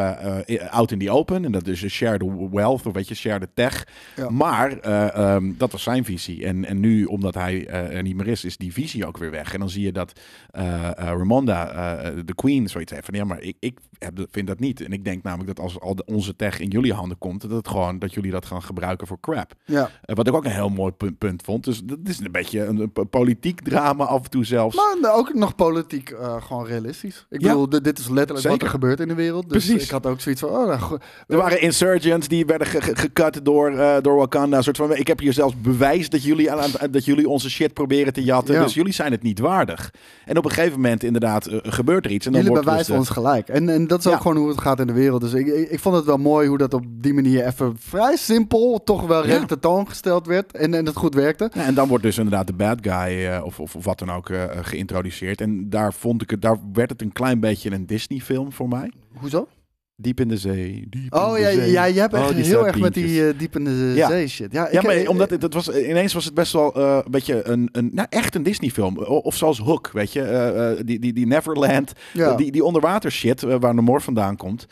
out 0.70 0.92
in 0.92 1.00
the 1.00 1.12
open, 1.12 1.46
en 1.46 1.52
dat 1.52 1.68
is 1.68 1.88
share 1.88 2.18
the 2.18 2.50
wealth, 2.52 2.86
of 2.86 2.94
weet 2.94 3.08
je, 3.08 3.16
share 3.16 3.40
the 3.40 3.50
tech. 3.54 3.88
Ja. 4.16 4.30
Maar 4.30 4.78
eh, 4.80 5.16
ehm, 5.16 5.52
dat 5.58 5.72
was 5.72 5.84
zijn 5.84 6.06
visie. 6.06 6.46
En, 6.46 6.66
en 6.66 6.80
nu, 6.80 7.06
omdat 7.06 7.34
hij 7.34 7.68
er 7.68 8.02
niet 8.04 8.16
meer 8.16 8.28
is, 8.28 8.46
is 8.46 8.58
die 8.58 8.74
visie 8.74 9.06
ook 9.08 9.18
weer 9.18 9.32
weg. 9.32 9.54
En 9.54 9.60
dan 9.60 9.70
zie 9.70 9.84
je 9.86 9.92
dat 9.92 10.20
Ramonda, 10.96 12.02
de 12.26 12.36
queen, 12.36 12.68
zoiets 12.70 12.92
heeft 12.92 13.06
van, 13.06 13.14
ja, 13.14 13.24
maar 13.24 13.42
ik, 13.42 13.56
ik 13.60 13.78
heb, 13.98 14.26
vind 14.32 14.48
dat 14.48 14.60
niet. 14.60 14.82
En 14.82 14.92
ik 14.94 15.04
denk 15.04 15.24
namelijk 15.24 15.56
dat 15.56 15.66
als 15.66 15.80
al 15.80 15.96
de, 15.96 16.06
onze 16.06 16.36
tech 16.36 16.60
in 16.60 16.68
jullie 16.70 16.94
handen 16.94 17.18
komt, 17.18 17.42
dat, 17.42 17.52
het 17.52 17.68
gewoon, 17.68 18.00
dat 18.00 18.14
jullie 18.14 18.32
dat 18.32 18.46
gaan 18.46 18.64
gebruiken 18.64 19.08
voor 19.08 19.20
crap. 19.20 19.54
Ja. 19.66 19.90
Eh, 20.02 20.16
wat 20.16 20.28
ik 20.28 20.34
ook 20.34 20.46
een 20.46 20.52
heel 20.52 20.70
mooi 20.70 20.92
punt, 20.92 21.18
punt 21.18 21.42
vond. 21.44 21.64
Dus 21.64 21.82
dat 21.84 21.98
is 22.04 22.20
een 22.20 22.32
beetje 22.32 22.64
een, 22.66 22.90
een 22.94 23.10
politiek 23.10 23.62
drama 23.62 24.04
af 24.06 24.24
en 24.24 24.30
toe 24.30 24.46
zelfs. 24.46 24.76
Maar 25.02 25.14
ook 25.16 25.34
nog 25.34 25.56
politiek 25.56 26.10
eh, 26.10 26.42
gewoon 26.42 26.66
realistisch. 26.66 27.26
Ik 27.30 27.42
Ja. 27.42 27.48
bedoel, 27.48 27.70
dit, 27.70 28.00
is 28.00 28.08
letterlijk 28.08 28.30
wat 28.32 28.42
Zeker. 28.52 28.62
er 28.64 28.70
gebeurt 28.70 29.00
in 29.00 29.08
de 29.08 29.14
wereld. 29.16 29.50
Dus 29.50 29.66
Precies. 29.66 29.84
ik 29.86 29.90
had 29.92 30.06
ook 30.06 30.22
zoiets 30.22 30.42
van, 30.42 30.50
oh, 30.50 30.68
nou, 30.68 31.00
Er 31.28 31.38
waren 31.38 31.62
insurgents 31.62 32.28
die 32.28 32.46
werden 32.46 32.68
ge- 32.68 32.82
ge- 32.82 32.96
gekut 32.96 33.46
door, 33.46 33.72
eh, 33.78 33.98
door 34.02 34.16
Wakanda. 34.16 34.58
Een 34.58 34.64
soort 34.64 34.78
van, 34.78 34.96
ik 34.96 35.08
heb 35.08 35.20
hier 35.20 35.34
zelfs 35.34 35.62
bewijs 35.62 36.10
dat 36.10 36.24
jullie, 36.24 36.52
aan, 36.52 36.72
dat 36.92 37.06
jullie 37.06 37.30
onze 37.30 37.50
shit 37.50 37.74
proberen 37.74 38.14
te 38.14 38.24
jatten. 38.24 38.56
Ja. 38.56 38.64
Dus 38.64 38.74
jullie 38.74 38.94
zijn 38.94 39.12
het 39.12 39.24
niet 39.24 39.40
waardig. 39.40 39.94
En 40.26 40.38
op 40.38 40.46
een 40.46 40.52
gegeven 40.52 40.76
moment 40.76 41.04
inderdaad 41.04 41.46
eh, 41.46 41.58
gebeurt 42.02 42.06
er 42.06 42.12
iets. 42.12 42.26
En 42.26 42.32
dan 42.32 42.42
jullie 42.42 42.56
wordt 42.56 42.70
bewijzen 42.70 42.92
dus, 42.98 43.02
ons 43.02 43.18
gelijk. 43.18 43.50
En, 43.50 43.70
en 43.70 43.88
dat 43.88 44.00
is 44.00 44.06
Ja. 44.06 44.12
ook 44.12 44.22
gewoon 44.22 44.38
hoe 44.38 44.50
het 44.50 44.62
gaat 44.62 44.80
in 44.80 44.88
de 44.88 44.94
wereld. 44.94 45.22
Dus 45.22 45.34
ik, 45.34 45.48
ik, 45.48 45.70
ik 45.70 45.80
vond 45.80 45.96
het 45.96 46.06
wel 46.06 46.18
mooi 46.18 46.48
hoe 46.48 46.58
dat 46.58 46.74
op 46.74 46.84
die 46.88 47.14
manier 47.14 47.46
even 47.46 47.76
vrij 47.80 48.16
simpel, 48.16 48.82
toch 48.84 49.08
wel 49.08 49.22
redelijk 49.22 49.48
tentoongesteld 49.48 50.28
werd. 50.28 50.52
En, 50.52 50.74
en 50.74 50.86
het 50.86 50.96
goed 50.96 51.14
werkte. 51.14 51.52
Ja, 51.54 51.66
en 51.66 51.74
dan 51.74 51.88
wordt 51.88 52.04
dus 52.04 52.18
inderdaad 52.18 52.48
de 52.48 52.54
bad 52.54 52.78
guy 52.82 53.26
eh, 53.26 53.44
of, 53.44 53.60
of, 53.60 53.76
of 53.76 53.86
wat 53.86 54.00
dan 54.00 54.12
ook 54.12 54.30
eh, 54.30 54.44
eh, 54.44 54.50
geïntroduceerd. 54.62 55.42
En 55.42 55.70
daar 55.70 55.94
vond 55.94 56.22
ik 56.22 56.30
het, 56.30 56.42
daar 56.42 56.58
werd 56.74 56.90
het 56.90 57.02
een 57.02 57.12
klein 57.12 57.40
beetje 57.40 57.72
een 57.72 57.86
Disney 57.86 58.20
film 58.20 58.52
voor 58.52 58.68
mij. 58.68 58.92
Hoezo? 59.14 59.48
Diep 60.02 60.20
in 60.20 60.28
de 60.28 60.38
zee. 60.38 60.86
Diep 60.90 61.14
in 61.14 61.20
Oh 61.20 61.34
de 61.34 61.40
ja, 61.40 61.52
zee. 61.52 61.72
ja, 61.72 61.84
je 61.86 62.00
hebt 62.00 62.14
echt 62.14 62.30
Oh, 62.30 62.36
heel 62.36 62.68
erg 62.68 62.80
met 62.80 62.94
die 62.94 63.28
eh, 63.28 63.38
diepende 63.40 63.72
Ja. 63.96 64.08
zee 64.08 64.28
shit. 64.28 64.52
Ja, 64.52 64.68
Ja, 64.72 64.80
ik- 64.80 64.86
maar 64.86 64.96
eh, 64.96 65.10
omdat 65.10 65.30
het, 65.30 65.42
het 65.42 65.54
was, 65.54 65.70
ineens 65.76 66.14
was 66.14 66.26
het 66.26 66.34
best 66.34 66.54
wel 66.54 66.74
eh, 66.76 67.00
een 67.06 67.12
beetje 67.12 67.48
een, 67.48 67.70
een 67.72 67.90
nou, 67.94 68.08
echt 68.10 68.36
een 68.36 68.44
Disney 68.44 68.70
film. 68.70 68.98
Of 68.98 69.36
zoals 69.36 69.60
Hook, 69.60 69.90
weet 69.94 70.14
je. 70.14 70.80
die, 70.86 71.00
die, 71.00 71.14
die 71.14 71.28
Neverland. 71.28 71.92
ja. 72.14 72.36
Die, 72.36 72.52
die 72.52 72.64
onderwater 72.64 73.12
shit, 73.12 73.42
waar 73.42 73.74
Namor 73.74 74.02
vandaan 74.02 74.36
komt. 74.36 74.66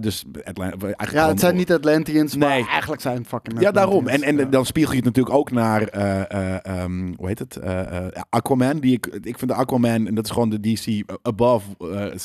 Dus 0.00 0.24
Atla- 0.44 0.62
eigenlijk 0.70 1.10
ja, 1.12 1.28
het 1.28 1.40
zijn 1.40 1.56
niet 1.56 1.72
Atlanteans, 1.72 2.36
maar 2.36 2.48
Nee. 2.48 2.66
eigenlijk 2.66 3.00
zijn 3.00 3.16
het 3.16 3.26
fucking 3.26 3.60
Ja, 3.60 3.70
daarom. 3.70 4.06
En, 4.08 4.22
en 4.22 4.36
Ja. 4.36 4.44
dan 4.44 4.66
spiegel 4.66 4.90
je 4.92 4.96
het 4.96 5.06
natuurlijk 5.06 5.34
ook 5.36 5.50
naar, 5.50 5.82
eh, 5.82 6.20
eh, 6.54 6.58
ehm, 6.82 7.12
hoe 7.16 7.26
heet 7.26 7.38
het? 7.38 7.58
Aquaman. 8.30 8.78
Die 8.78 8.92
ik, 8.92 9.06
ik 9.06 9.38
vind 9.38 9.50
de 9.50 9.56
Aquaman, 9.56 10.06
en 10.06 10.14
dat 10.14 10.24
is 10.24 10.30
gewoon 10.30 10.50
de 10.50 10.60
DC 10.60 11.02
Above 11.22 11.66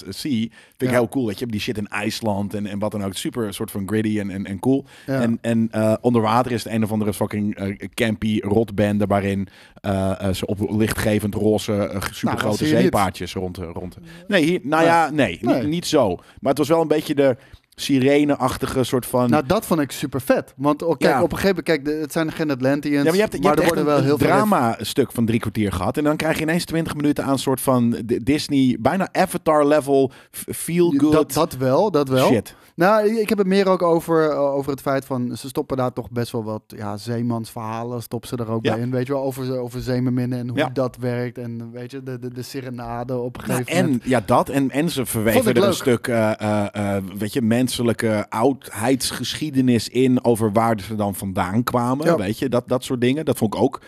Sea, 0.10 0.30
vind 0.32 0.52
ik 0.78 0.88
Ja. 0.90 0.92
heel 0.92 1.10
cool. 1.10 1.28
Weet 1.28 1.40
je, 1.40 1.46
die 1.46 1.60
shit 1.60 1.78
in 1.78 1.88
IJsland 1.88 2.43
en, 2.52 2.66
en 2.66 2.80
wat 2.80 2.92
dan 2.92 3.04
ook. 3.04 3.14
Super 3.14 3.54
soort 3.54 3.72
van 3.72 3.88
gritty 3.88 4.20
en, 4.20 4.30
en, 4.30 4.46
en 4.46 4.60
cool. 4.60 4.86
Ja. 5.06 5.22
En, 5.22 5.38
en 5.42 5.68
eh, 5.72 5.94
onder 6.02 6.22
water 6.22 6.52
is 6.52 6.64
het 6.64 6.74
een 6.74 6.84
of 6.84 6.92
andere 6.92 7.14
fucking 7.14 7.56
eh, 7.56 7.88
campy 7.94 8.40
rotbende 8.40 9.06
waarin 9.06 9.48
eh, 9.82 10.30
ze 10.30 10.46
op 10.46 10.70
lichtgevend 10.70 11.36
roze 11.36 11.72
super 11.72 12.24
Nou, 12.24 12.36
dat 12.36 12.40
grote 12.40 12.58
zie 12.58 12.68
je 12.68 12.74
niet. 12.74 12.82
zeepaardjes 12.82 13.34
rond, 13.34 13.58
rond. 13.58 13.98
Nee, 14.28 14.44
hier, 14.44 14.60
nou 14.64 14.84
ja, 14.84 15.10
nee, 15.10 15.38
Nee. 15.42 15.62
Niet, 15.62 15.68
niet 15.70 15.86
zo. 15.86 16.16
Maar 16.16 16.50
het 16.50 16.58
was 16.58 16.68
wel 16.68 16.82
een 16.82 16.88
beetje 16.88 17.16
de 17.16 17.38
sirene-achtige 17.76 18.84
soort 18.84 19.06
van. 19.06 19.30
Nou, 19.30 19.44
dat 19.46 19.66
vond 19.66 19.80
ik 19.80 19.92
super 19.92 20.22
vet. 20.22 20.54
Want 20.58 20.82
oh, 20.82 20.98
kijk, 20.98 21.12
Ja. 21.14 21.22
op 21.24 21.32
een 21.32 21.38
gegeven 21.38 21.64
moment, 21.66 21.84
kijk, 21.86 22.02
het 22.02 22.12
zijn 22.12 22.32
geen 22.32 22.52
Atlanteans, 22.52 22.96
Ja, 22.96 23.04
maar 23.04 23.14
je 23.14 23.20
hebt, 23.20 23.34
je 23.34 23.40
maar 23.40 23.50
hebt 23.56 23.60
er 23.62 23.66
worden 23.76 23.84
een, 23.86 23.94
wel 23.94 24.02
heel 24.04 24.12
een 24.14 24.18
veel 24.20 24.28
drama-stuk 24.28 25.12
van 25.12 25.26
drie 25.26 25.40
kwartier 25.40 25.72
gehad. 25.72 25.98
En 25.98 26.04
dan 26.04 26.16
krijg 26.16 26.36
je 26.38 26.42
ineens 26.42 26.66
20 26.66 26.96
minuten 26.96 27.24
aan 27.24 27.32
een 27.32 27.40
soort 27.40 27.62
van 27.62 27.96
Disney, 28.24 28.78
bijna 28.80 29.10
Avatar-level, 29.12 30.12
f- 30.38 30.46
feel-good 30.56 31.12
Dat, 31.12 31.34
dat 31.34 31.56
wel, 31.58 31.92
dat 31.92 32.10
wel. 32.10 32.28
shit. 32.28 32.56
Nou, 32.76 33.20
ik 33.20 33.30
heb 33.30 33.38
het 33.38 33.48
meer 33.48 33.68
ook 33.68 33.82
over, 33.82 34.30
eh, 34.30 34.40
over 34.40 34.72
het 34.72 34.82
feit 34.82 35.06
van... 35.06 35.38
ze 35.38 35.48
stoppen 35.48 35.78
daar 35.78 35.94
toch 35.94 36.10
best 36.12 36.32
wel 36.32 36.44
wat 36.44 36.62
ja, 36.68 36.98
zeemansverhalen... 36.98 38.02
stoppen 38.02 38.30
ze 38.30 38.36
er 38.36 38.50
ook 38.52 38.66
Ja. 38.66 38.74
bij 38.74 38.82
in. 38.84 38.92
Weet 38.92 39.08
je 39.08 39.14
wel, 39.14 39.24
over, 39.24 39.60
over 39.60 39.82
zeemerminnen 39.82 40.40
en 40.40 40.48
hoe 40.50 40.58
Ja. 40.58 40.70
dat 40.70 40.98
werkt. 40.98 41.38
En 41.38 41.72
weet 41.72 41.92
je, 41.92 42.04
de, 42.04 42.20
de, 42.20 42.34
de 42.34 42.42
serenade 42.42 43.18
op 43.18 43.38
een 43.38 43.44
Ja, 43.48 43.54
gegeven 43.54 43.74
en 43.80 43.86
moment. 43.86 44.04
ja, 44.04 44.22
dat. 44.26 44.50
En, 44.50 44.72
en 44.72 44.90
ze 44.90 45.06
verweven 45.06 45.54
er 45.54 45.64
een 45.64 45.74
stuk, 45.74 46.08
eh, 46.08 46.96
eh, 46.96 47.04
weet 47.18 47.34
je, 47.34 47.42
menselijke 47.42 48.26
oudheidsgeschiedenis 48.30 49.90
in 49.90 50.24
over 50.24 50.52
waar 50.52 50.80
ze 50.80 50.96
dan 50.96 51.16
vandaan 51.16 51.64
kwamen. 51.64 52.06
Ja. 52.06 52.16
Weet 52.16 52.40
je, 52.40 52.50
dat, 52.50 52.68
dat 52.68 52.84
soort 52.84 53.02
dingen. 53.02 53.26
Dat 53.26 53.38
vond 53.38 53.54
ik 53.54 53.62
ook. 53.62 53.82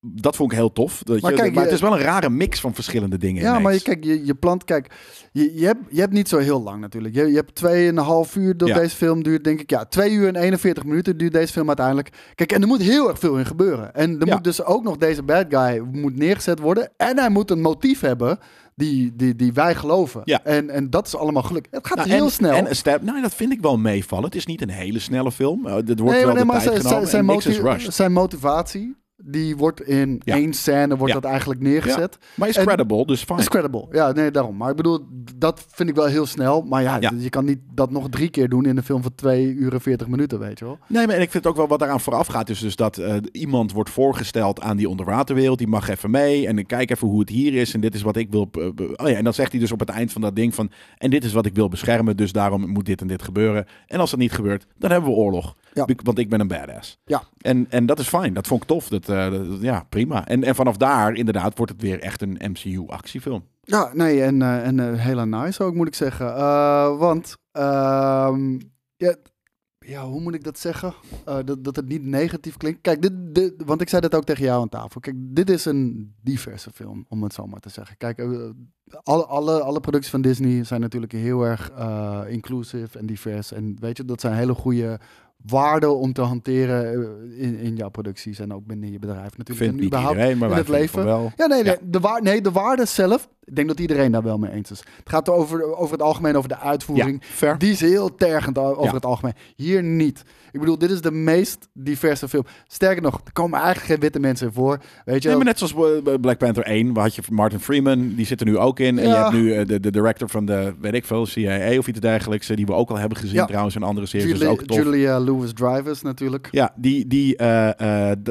Dat 0.00 0.36
vond 0.36 0.52
ik 0.52 0.58
heel 0.58 0.72
tof. 0.72 1.02
Dat 1.02 1.20
Maar 1.20 1.30
je, 1.30 1.36
kijk, 1.36 1.54
maar 1.54 1.64
het 1.64 1.72
is 1.72 1.80
wel 1.80 1.92
een 1.92 2.02
rare 2.02 2.30
mix 2.30 2.60
van 2.60 2.74
verschillende 2.74 3.18
dingen. 3.18 3.42
Ja, 3.42 3.58
maar 3.58 3.72
je, 3.72 3.82
kijk, 3.82 4.04
je, 4.04 4.26
je 4.26 4.34
plant, 4.34 4.64
kijk, 4.64 4.90
je, 5.32 5.54
je, 5.54 5.66
hebt, 5.66 5.80
je 5.90 6.00
hebt 6.00 6.12
niet 6.12 6.28
zo 6.28 6.38
heel 6.38 6.62
lang 6.62 6.80
natuurlijk. 6.80 7.14
Je, 7.14 7.26
je 7.26 7.34
hebt 7.34 7.54
tweeënhalf 7.54 8.36
uur 8.36 8.56
dat 8.56 8.68
Ja. 8.68 8.74
deze 8.74 8.96
film 8.96 9.22
duurt, 9.22 9.44
denk 9.44 9.60
ik. 9.60 9.70
Ja, 9.70 9.84
twee 9.84 10.12
uur 10.12 10.28
en 10.28 10.36
41 10.36 10.84
minuten 10.84 11.16
duurt 11.16 11.32
deze 11.32 11.52
film 11.52 11.66
uiteindelijk. 11.66 12.08
Kijk, 12.34 12.52
en 12.52 12.62
er 12.62 12.68
moet 12.68 12.82
heel 12.82 13.08
erg 13.08 13.18
veel 13.18 13.38
in 13.38 13.46
gebeuren. 13.46 13.94
En 13.94 14.20
er 14.20 14.26
Ja. 14.26 14.34
moet 14.34 14.44
dus 14.44 14.64
ook 14.64 14.82
nog 14.82 14.96
deze 14.96 15.22
bad 15.22 15.46
guy 15.48 15.78
moet 15.92 16.16
neergezet 16.16 16.58
worden. 16.58 16.90
En 16.96 17.18
hij 17.18 17.30
moet 17.30 17.50
een 17.50 17.60
motief 17.60 18.00
hebben 18.00 18.38
die, 18.74 19.16
die, 19.16 19.36
die 19.36 19.52
wij 19.52 19.74
geloven. 19.74 20.20
Ja. 20.24 20.44
En, 20.44 20.70
en 20.70 20.90
dat 20.90 21.06
is 21.06 21.16
allemaal 21.16 21.42
geluk. 21.42 21.66
Het 21.70 21.86
gaat 21.86 21.96
Nou, 21.96 22.08
heel 22.08 22.24
en, 22.24 22.30
snel. 22.30 22.52
En 22.54 22.68
een 22.68 22.76
step, 22.76 23.02
nou, 23.02 23.20
dat 23.22 23.34
vind 23.34 23.52
ik 23.52 23.60
wel 23.60 23.78
meevallen. 23.78 24.24
Het 24.24 24.34
is 24.34 24.46
niet 24.46 24.62
een 24.62 24.70
hele 24.70 24.98
snelle 24.98 25.32
film. 25.32 25.66
Uh, 25.66 25.72
er 25.72 25.76
wordt 25.76 25.94
nee, 25.96 26.04
wel 26.04 26.34
nee, 26.34 26.42
de 26.42 26.44
maar 26.44 26.62
tijd 26.62 26.82
zijn, 26.82 27.06
genomen. 27.06 27.42
zijn, 27.42 27.92
zijn 27.92 28.12
motivatie, 28.12 28.96
die 29.24 29.56
wordt 29.56 29.80
in 29.82 30.20
Ja. 30.24 30.34
één 30.34 30.52
scène 30.52 30.96
wordt 30.96 31.12
Ja. 31.14 31.20
dat 31.20 31.30
eigenlijk 31.30 31.60
neergezet. 31.60 32.18
Maar 32.34 32.48
is 32.48 32.56
En- 32.56 32.66
credible, 32.66 33.06
dus 33.06 33.22
fine. 33.24 33.38
is 33.38 33.48
credible. 33.48 33.86
Ja, 33.90 34.12
nee, 34.12 34.30
daarom. 34.30 34.56
Maar 34.56 34.70
ik 34.70 34.76
bedoel, 34.76 35.06
dat 35.36 35.66
vind 35.70 35.88
ik 35.88 35.94
wel 35.94 36.06
heel 36.06 36.26
snel. 36.26 36.62
Maar 36.62 36.82
ja, 36.82 36.96
Ja. 37.00 37.12
je 37.18 37.28
kan 37.28 37.44
niet 37.44 37.58
dat 37.74 37.90
nog 37.90 38.08
drie 38.08 38.28
keer 38.28 38.48
doen 38.48 38.64
in 38.64 38.76
een 38.76 38.82
film 38.82 39.02
van 39.02 39.14
2 39.14 39.52
uur 39.52 39.72
en 39.72 39.80
40 39.80 40.08
minuten, 40.08 40.38
weet 40.38 40.58
je 40.58 40.64
wel. 40.64 40.78
Nee, 40.88 41.06
maar 41.06 41.16
en 41.16 41.22
ik 41.22 41.30
vind 41.30 41.46
ook 41.46 41.56
wel 41.56 41.68
wat 41.68 41.78
daaraan 41.78 42.00
vooraf 42.00 42.26
gaat. 42.26 42.48
is 42.48 42.60
dus 42.60 42.76
dat 42.76 42.98
eh, 42.98 43.14
iemand 43.32 43.72
wordt 43.72 43.90
voorgesteld 43.90 44.60
aan 44.60 44.76
die 44.76 44.88
onderwaterwereld. 44.88 45.58
Die 45.58 45.66
mag 45.66 45.88
even 45.88 46.10
mee. 46.10 46.46
En 46.46 46.58
ik 46.58 46.66
kijk 46.66 46.90
even 46.90 47.08
hoe 47.08 47.20
het 47.20 47.28
hier 47.28 47.54
is. 47.54 47.74
En 47.74 47.80
dit 47.80 47.94
is 47.94 48.02
wat 48.02 48.16
ik 48.16 48.30
wil. 48.30 48.48
oh 48.96 49.08
ja, 49.08 49.16
en 49.16 49.24
dan 49.24 49.34
zegt 49.34 49.50
hij 49.52 49.60
dus 49.60 49.72
op 49.72 49.80
het 49.80 49.88
eind 49.88 50.12
van 50.12 50.20
dat 50.20 50.36
ding 50.36 50.54
van. 50.54 50.70
En 50.98 51.10
dit 51.10 51.24
is 51.24 51.32
wat 51.32 51.46
ik 51.46 51.54
wil 51.54 51.68
beschermen. 51.68 52.16
Dus 52.16 52.32
daarom 52.32 52.68
moet 52.70 52.86
dit 52.86 53.00
en 53.00 53.06
dit 53.06 53.22
gebeuren. 53.22 53.66
En 53.86 54.00
als 54.00 54.10
dat 54.10 54.18
niet 54.18 54.32
gebeurt, 54.32 54.66
dan 54.78 54.90
hebben 54.90 55.10
we 55.10 55.16
oorlog. 55.16 55.56
Ja. 55.72 55.86
Want 56.02 56.18
ik 56.18 56.28
ben 56.28 56.40
een 56.40 56.48
badass. 56.48 56.98
Ja. 57.04 57.22
En, 57.40 57.66
en 57.70 57.86
dat 57.86 57.98
is 57.98 58.08
fijn. 58.08 58.34
Dat 58.34 58.46
vond 58.46 58.62
ik 58.62 58.68
tof. 58.68 58.88
Dat, 58.88 59.07
eh, 59.08 59.60
ja, 59.60 59.86
prima. 59.88 60.26
En, 60.26 60.44
en 60.44 60.54
vanaf 60.54 60.76
daar 60.76 61.14
inderdaad 61.14 61.56
wordt 61.56 61.72
het 61.72 61.82
weer 61.82 62.00
echt 62.00 62.22
een 62.22 62.38
MCU-actiefilm. 62.50 63.44
Ja, 63.60 63.90
nee, 63.94 64.22
en, 64.22 64.42
eh 64.42 64.66
en 64.66 64.80
eh, 64.80 65.00
heel 65.00 65.26
nice 65.26 65.62
ook, 65.62 65.74
moet 65.74 65.86
ik 65.86 65.94
zeggen. 65.94 66.26
Want, 66.98 67.36
ehm, 67.52 68.58
ja, 68.96 69.16
ja, 69.78 70.06
hoe 70.06 70.20
moet 70.20 70.34
ik 70.34 70.44
dat 70.44 70.58
zeggen? 70.58 70.94
Dat, 71.24 71.64
dat 71.64 71.76
het 71.76 71.88
niet 71.88 72.04
negatief 72.04 72.56
klinkt. 72.56 72.80
Kijk, 72.80 73.02
dit, 73.34 73.54
want 73.64 73.80
ik 73.80 73.88
zei 73.88 74.00
dat 74.00 74.14
ook 74.14 74.24
tegen 74.24 74.44
jou 74.44 74.60
aan 74.60 74.68
tafel. 74.68 75.00
Kijk, 75.00 75.16
dit 75.18 75.50
is 75.50 75.64
een 75.64 76.14
diverse 76.22 76.70
film, 76.70 77.04
om 77.08 77.22
het 77.22 77.32
zo 77.32 77.46
maar 77.46 77.60
te 77.60 77.68
zeggen. 77.68 77.96
Kijk, 77.96 78.20
alle, 79.02 79.26
alle, 79.26 79.60
alle 79.60 79.80
producties 79.80 80.10
van 80.10 80.20
Disney 80.22 80.64
zijn 80.64 80.80
natuurlijk 80.80 81.12
heel 81.12 81.42
erg 81.42 81.72
inclusive 82.28 82.98
en 82.98 83.06
divers. 83.06 83.52
En 83.52 83.76
weet 83.80 83.96
je, 83.96 84.04
dat 84.04 84.20
zijn 84.20 84.34
hele 84.34 84.54
goede 84.54 84.98
waarden 85.46 85.96
om 85.96 86.12
te 86.12 86.22
hanteren 86.22 86.84
eh, 86.84 87.42
in, 87.42 87.58
in 87.58 87.76
jouw 87.76 87.88
producties 87.88 88.38
en 88.38 88.54
ook 88.54 88.66
binnen 88.66 88.92
je 88.92 88.98
bedrijf 88.98 89.36
natuurlijk. 89.36 89.58
Vindt 89.58 89.74
en 89.74 89.76
niet 89.76 89.84
überhaupt 89.84 90.14
iedereen, 90.14 90.38
maar 90.38 90.48
in 90.48 90.54
wij 90.54 90.64
het 90.64 90.68
leven. 90.68 91.04
wel. 91.04 91.32
Ja, 91.36 91.46
nee, 91.46 91.62
nee, 91.62 91.72
Ja. 91.72 91.78
De, 91.82 92.00
waar, 92.00 92.22
nee 92.22 92.40
de 92.40 92.52
waarde 92.52 92.84
zelf 92.84 93.28
Ik 93.48 93.56
denk 93.56 93.68
dat 93.68 93.80
iedereen 93.80 94.12
daar 94.12 94.22
wel 94.22 94.38
mee 94.38 94.50
eens 94.52 94.70
is. 94.70 94.78
Het 94.78 95.08
gaat 95.08 95.28
over, 95.28 95.76
over 95.76 95.92
het 95.92 96.02
algemeen 96.02 96.36
over 96.36 96.48
de 96.48 96.58
uitvoering. 96.58 97.22
Ja. 97.40 97.54
Die 97.54 97.70
is 97.70 97.80
heel 97.80 98.14
tergend 98.14 98.58
over 98.58 98.84
Ja. 98.84 98.92
het 98.92 99.04
algemeen. 99.04 99.34
Hier 99.56 99.82
niet. 99.82 100.22
Ik 100.52 100.60
bedoel, 100.60 100.78
dit 100.78 100.90
is 100.90 101.00
de 101.00 101.10
meest 101.10 101.68
diverse 101.72 102.28
film. 102.28 102.44
Sterker 102.66 103.02
nog, 103.02 103.20
er 103.24 103.32
komen 103.32 103.58
eigenlijk 103.58 103.86
geen 103.86 104.00
witte 104.00 104.20
mensen 104.20 104.52
voor. 104.52 104.78
Weet 105.04 105.22
je 105.22 105.28
Nee, 105.28 105.36
maar 105.36 105.46
net 105.46 105.58
zoals 105.58 106.02
eh, 106.04 106.14
Black 106.20 106.38
Panther 106.38 106.64
1, 106.64 106.92
waar 106.92 107.02
had 107.04 107.14
je 107.14 107.22
Martin 107.30 107.60
Freeman, 107.60 108.14
die 108.14 108.26
zit 108.26 108.40
er 108.40 108.46
nu 108.46 108.58
ook 108.58 108.80
in. 108.80 108.98
En 108.98 109.08
je 109.08 109.14
hebt 109.14 109.32
nu 109.32 109.52
eh, 109.54 109.66
de, 109.66 109.80
de 109.80 109.90
director 109.90 110.28
van 110.28 110.44
de, 110.44 110.74
weet 110.80 110.94
ik 110.94 111.04
veel, 111.04 111.26
CIA 111.26 111.78
of 111.78 111.88
iets 111.88 112.00
dergelijks, 112.00 112.48
eh, 112.48 112.56
die 112.56 112.66
we 112.66 112.72
ook 112.72 112.90
al 112.90 112.96
hebben 112.98 113.18
gezien 113.18 113.46
trouwens 113.46 113.74
in 113.74 113.82
andere 113.82 114.06
series. 114.06 114.30
Julia, 114.32 114.48
ook 114.48 114.62
tof. 114.62 114.76
Julia 114.76 115.20
Louis-Drivers 115.20 116.02
natuurlijk. 116.02 116.48
Ja, 116.50 116.72
die, 116.76 117.06
die, 117.06 117.36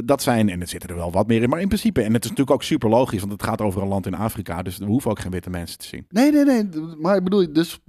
dat 0.05 0.21
zijn, 0.21 0.49
en 0.49 0.61
er 0.61 0.67
zitten 0.67 0.89
er 0.89 0.95
wel 0.95 1.11
wat 1.11 1.27
meer 1.27 1.41
in, 1.41 1.49
maar 1.49 1.61
in 1.61 1.67
principe, 1.67 2.01
en 2.01 2.13
het 2.13 2.23
is 2.23 2.29
natuurlijk 2.29 2.57
ook 2.57 2.63
super 2.63 2.89
logisch, 2.89 3.19
want 3.19 3.31
het 3.31 3.43
gaat 3.43 3.61
over 3.61 3.81
een 3.81 3.87
land 3.87 4.05
in 4.05 4.15
Afrika, 4.15 4.61
dus 4.61 4.77
we 4.77 4.85
hoeven 4.85 5.06
ook 5.09 5.19
geen 5.19 5.31
witte 5.31 5.49
mensen 5.49 5.77
te 5.77 5.85
zien. 5.85 6.05
Nee, 6.09 6.31
nee, 6.31 6.43
nee. 6.45 6.67
Maar 6.97 7.15
ik 7.15 7.23
bedoel, 7.23 7.53
dus 7.53 7.79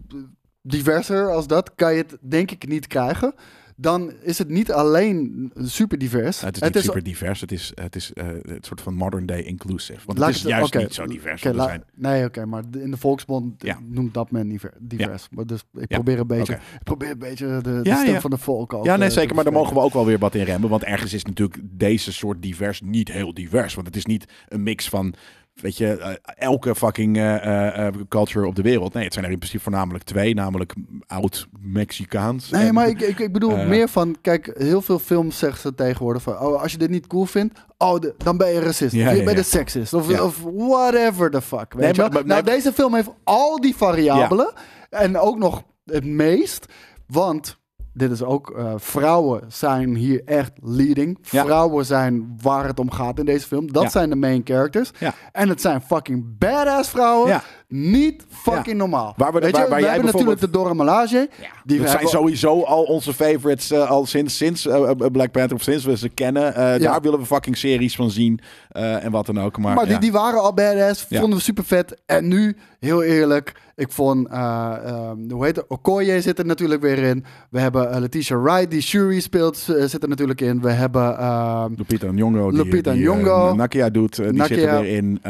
diverser 0.62 1.30
als 1.30 1.46
dat 1.46 1.74
kan 1.74 1.92
je 1.94 1.98
het 1.98 2.16
denk 2.20 2.50
ik 2.50 2.68
niet 2.68 2.86
krijgen. 2.86 3.34
Dan 3.80 4.12
is 4.22 4.38
het 4.38 4.48
niet 4.48 4.72
alleen 4.72 5.50
super 5.56 5.98
divers. 5.98 6.40
Het 6.40 6.56
is 6.62 6.62
niet 6.70 6.82
super 6.84 7.02
divers, 7.02 7.40
het 7.40 7.52
is, 7.52 7.72
het 7.74 7.96
is 7.96 8.12
eh, 8.12 8.26
het 8.42 8.66
soort 8.66 8.80
van 8.80 8.94
modern 8.94 9.26
day 9.26 9.40
inclusive. 9.40 10.00
Want 10.06 10.18
Laat 10.18 10.28
het 10.28 10.36
is 10.36 10.42
juist 10.42 10.74
niet 10.74 10.94
zo 10.94 11.06
divers. 11.06 11.44
er 11.44 11.54
la- 11.54 11.64
zijn, 11.64 11.84
Nee, 11.94 12.24
oké, 12.24 12.46
maar 12.46 12.62
in 12.78 12.90
de 12.90 12.96
volksmond 12.96 13.62
Ja. 13.62 13.78
noemt 13.88 14.14
dat 14.14 14.30
men 14.30 14.48
diver- 14.48 14.74
divers. 14.80 15.28
Maar 15.30 15.46
dus 15.46 15.60
ik 15.72 15.80
Ja, 15.90 15.96
probeer 15.96 16.18
een 16.18 16.26
beetje, 16.26 16.52
ik 16.54 16.82
probeer 16.84 17.10
een 17.10 17.18
beetje 17.18 17.46
de, 17.46 17.80
de 17.82 17.94
stem 17.94 18.12
ja. 18.14 18.20
van 18.20 18.30
de 18.30 18.38
volk 18.38 18.72
ook. 18.72 18.84
ja, 18.84 18.96
nee, 18.96 19.08
eh, 19.08 19.14
zeker, 19.14 19.34
maar 19.34 19.44
daar 19.44 19.52
mogen 19.52 19.74
we 19.74 19.80
ook 19.80 19.92
wel 19.92 20.06
weer 20.06 20.18
wat 20.18 20.34
in 20.34 20.44
remmen, 20.44 20.70
want 20.70 20.84
ergens 20.84 21.12
is 21.12 21.24
natuurlijk 21.24 21.60
deze 21.62 22.12
soort 22.12 22.42
divers 22.42 22.80
niet 22.80 23.12
heel 23.12 23.34
divers, 23.34 23.74
want 23.74 23.86
het 23.86 23.96
is 23.96 24.06
niet 24.06 24.32
een 24.48 24.62
mix 24.62 24.88
van, 24.88 25.14
weet 25.60 25.76
je, 25.76 25.96
eh, 25.96 26.12
elke 26.36 26.74
fucking 26.74 27.16
eh, 27.16 27.86
eh, 27.86 27.94
culture 28.08 28.46
op 28.46 28.54
de 28.56 28.62
wereld. 28.62 28.92
Nee, 28.94 29.04
het 29.04 29.12
zijn 29.12 29.24
er 29.24 29.30
in 29.30 29.38
principe 29.38 29.62
voornamelijk 29.62 30.04
twee, 30.04 30.34
namelijk 30.34 30.74
oud-Mexicaans. 31.06 32.50
Nee, 32.50 32.66
en- 32.66 32.74
maar 32.74 32.88
ik, 32.88 33.00
ik, 33.00 33.18
ik 33.18 33.32
bedoel 33.32 33.56
meer 33.66 33.88
van, 33.88 34.16
kijk, 34.20 34.50
heel 34.58 34.82
veel 34.82 34.98
films 34.98 35.38
zeggen 35.38 35.60
ze 35.60 35.74
tegenwoordig 35.74 36.22
van, 36.22 36.38
oh, 36.38 36.62
als 36.62 36.72
je 36.72 36.78
dit 36.78 36.90
niet 36.90 37.06
cool 37.06 37.24
vindt, 37.24 37.60
oh, 37.78 38.00
de- 38.00 38.14
dan 38.18 38.36
ben 38.36 38.52
je 38.52 38.60
racist, 38.60 38.92
Ja, 38.94 39.04
of 39.06 39.10
je 39.12 39.18
ja, 39.18 39.24
bent 39.24 39.36
ja. 39.36 39.42
een 39.42 39.48
seksist, 39.48 39.92
of, 39.94 40.20
of 40.20 40.42
whatever 40.54 41.30
the 41.30 41.42
fuck, 41.42 41.72
weet 41.72 41.82
Nee, 41.82 41.92
je 41.94 42.00
maar- 42.00 42.10
Nou, 42.26 42.26
nee, 42.26 42.54
deze 42.54 42.72
film 42.72 42.94
heeft 42.94 43.10
al 43.24 43.60
die 43.60 43.76
variabelen 43.76 44.52
en 44.90 45.18
ook 45.18 45.38
nog 45.38 45.62
het 45.84 46.04
meest, 46.04 46.66
want 47.06 47.58
dit 47.92 48.10
is 48.10 48.22
ook, 48.22 48.50
eh, 48.50 48.72
vrouwen 48.76 49.40
zijn 49.48 49.94
hier 49.94 50.22
echt 50.24 50.52
leading. 50.62 51.18
Ja. 51.30 51.44
Vrouwen 51.44 51.84
zijn 51.84 52.38
waar 52.42 52.66
het 52.66 52.78
om 52.78 52.90
gaat 52.90 53.18
in 53.18 53.24
deze 53.24 53.46
film. 53.46 53.72
Dat 53.72 53.82
Ja. 53.82 53.88
zijn 53.88 54.10
de 54.10 54.16
main 54.16 54.40
characters. 54.44 54.90
Ja. 54.98 55.14
En 55.32 55.48
het 55.48 55.60
zijn 55.60 55.80
fucking 55.80 56.38
badass 56.38 56.90
vrouwen. 56.90 57.40
Ja. 57.70 57.76
Niet 57.78 58.24
fucking 58.28 58.76
normaal. 58.76 59.14
Waar 59.16 59.32
we- 59.32 59.40
Weet 59.40 59.52
waar- 59.52 59.62
je, 59.62 59.68
waar 59.68 59.78
we 59.78 59.84
jij 59.84 59.92
hebben 59.94 60.12
natuurlijk 60.12 60.40
de 60.40 60.50
Dora 60.50 60.72
Milaje. 60.74 61.28
Die 61.64 61.80
dat 61.80 61.90
zijn 61.90 62.06
sowieso 62.08 62.62
al 62.62 62.82
onze 62.82 63.14
favorites 63.14 63.70
eh, 63.70 63.90
al 63.90 64.06
sinds, 64.06 64.36
sinds 64.36 64.66
eh, 64.66 64.90
eh, 64.90 64.96
Black 65.12 65.30
Panther 65.30 65.56
of 65.56 65.62
sinds 65.62 65.84
we 65.84 65.96
ze 65.96 66.08
kennen. 66.08 66.54
Eh, 66.54 66.80
Daar 66.82 67.00
willen 67.00 67.18
we 67.18 67.26
fucking 67.26 67.56
series 67.56 67.96
van 67.96 68.10
zien 68.10 68.40
eh, 68.68 69.04
en 69.04 69.10
wat 69.10 69.26
dan 69.26 69.40
ook. 69.40 69.58
Maar, 69.58 69.74
Maar 69.74 69.84
die, 69.84 69.92
ja. 69.94 70.00
die 70.00 70.12
waren 70.12 70.40
al 70.40 70.54
badass, 70.54 71.06
Ja. 71.08 71.20
vonden 71.20 71.38
we 71.38 71.44
super 71.44 71.64
vet. 71.64 72.00
En 72.06 72.28
nu, 72.28 72.56
heel 72.80 73.02
eerlijk, 73.02 73.52
ik 73.76 73.92
vond, 73.92 74.28
eh, 74.28 74.74
ehm, 74.84 75.30
hoe 75.30 75.44
heet 75.44 75.56
het, 75.56 75.64
Okoye 75.68 76.20
zit 76.20 76.38
er 76.38 76.46
natuurlijk 76.46 76.80
weer 76.82 76.98
in. 76.98 77.24
We 77.50 77.60
hebben 77.60 77.90
eh, 77.92 78.00
Letitia 78.00 78.40
Wright, 78.40 78.70
die 78.70 78.80
Shuri 78.82 79.20
speelt, 79.20 79.56
zit 79.84 80.02
er 80.02 80.08
natuurlijk 80.08 80.40
in. 80.40 80.60
We 80.60 80.70
hebben, 80.70 81.18
ehm, 81.18 81.72
Lupita 81.76 82.10
Nyong'o, 82.10 82.50
die, 82.50 82.62
Lupita 82.64 82.92
die, 82.92 83.00
Nyong'o. 83.02 83.54
Nakia 83.54 83.90
doet, 83.90 84.16
die 84.16 84.24
zit 84.24 84.34
Nakia. 84.36 84.56
er 84.76 84.80
weer 84.80 84.96
in. 84.96 85.20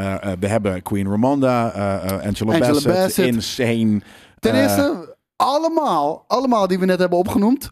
We 0.40 0.46
hebben 0.46 0.82
Queen 0.82 1.08
Ramonda, 1.10 1.72
Angela, 2.28 2.52
Angela 2.52 2.72
Bassett, 2.72 2.94
Bassett. 2.94 3.26
insane. 3.34 4.00
ten 4.38 4.52
Eh, 4.52 4.62
eerste, 4.62 5.16
allemaal, 5.36 6.24
allemaal 6.26 6.66
die 6.66 6.78
we 6.78 6.84
net 6.86 6.98
hebben 6.98 7.18
opgenoemd, 7.18 7.70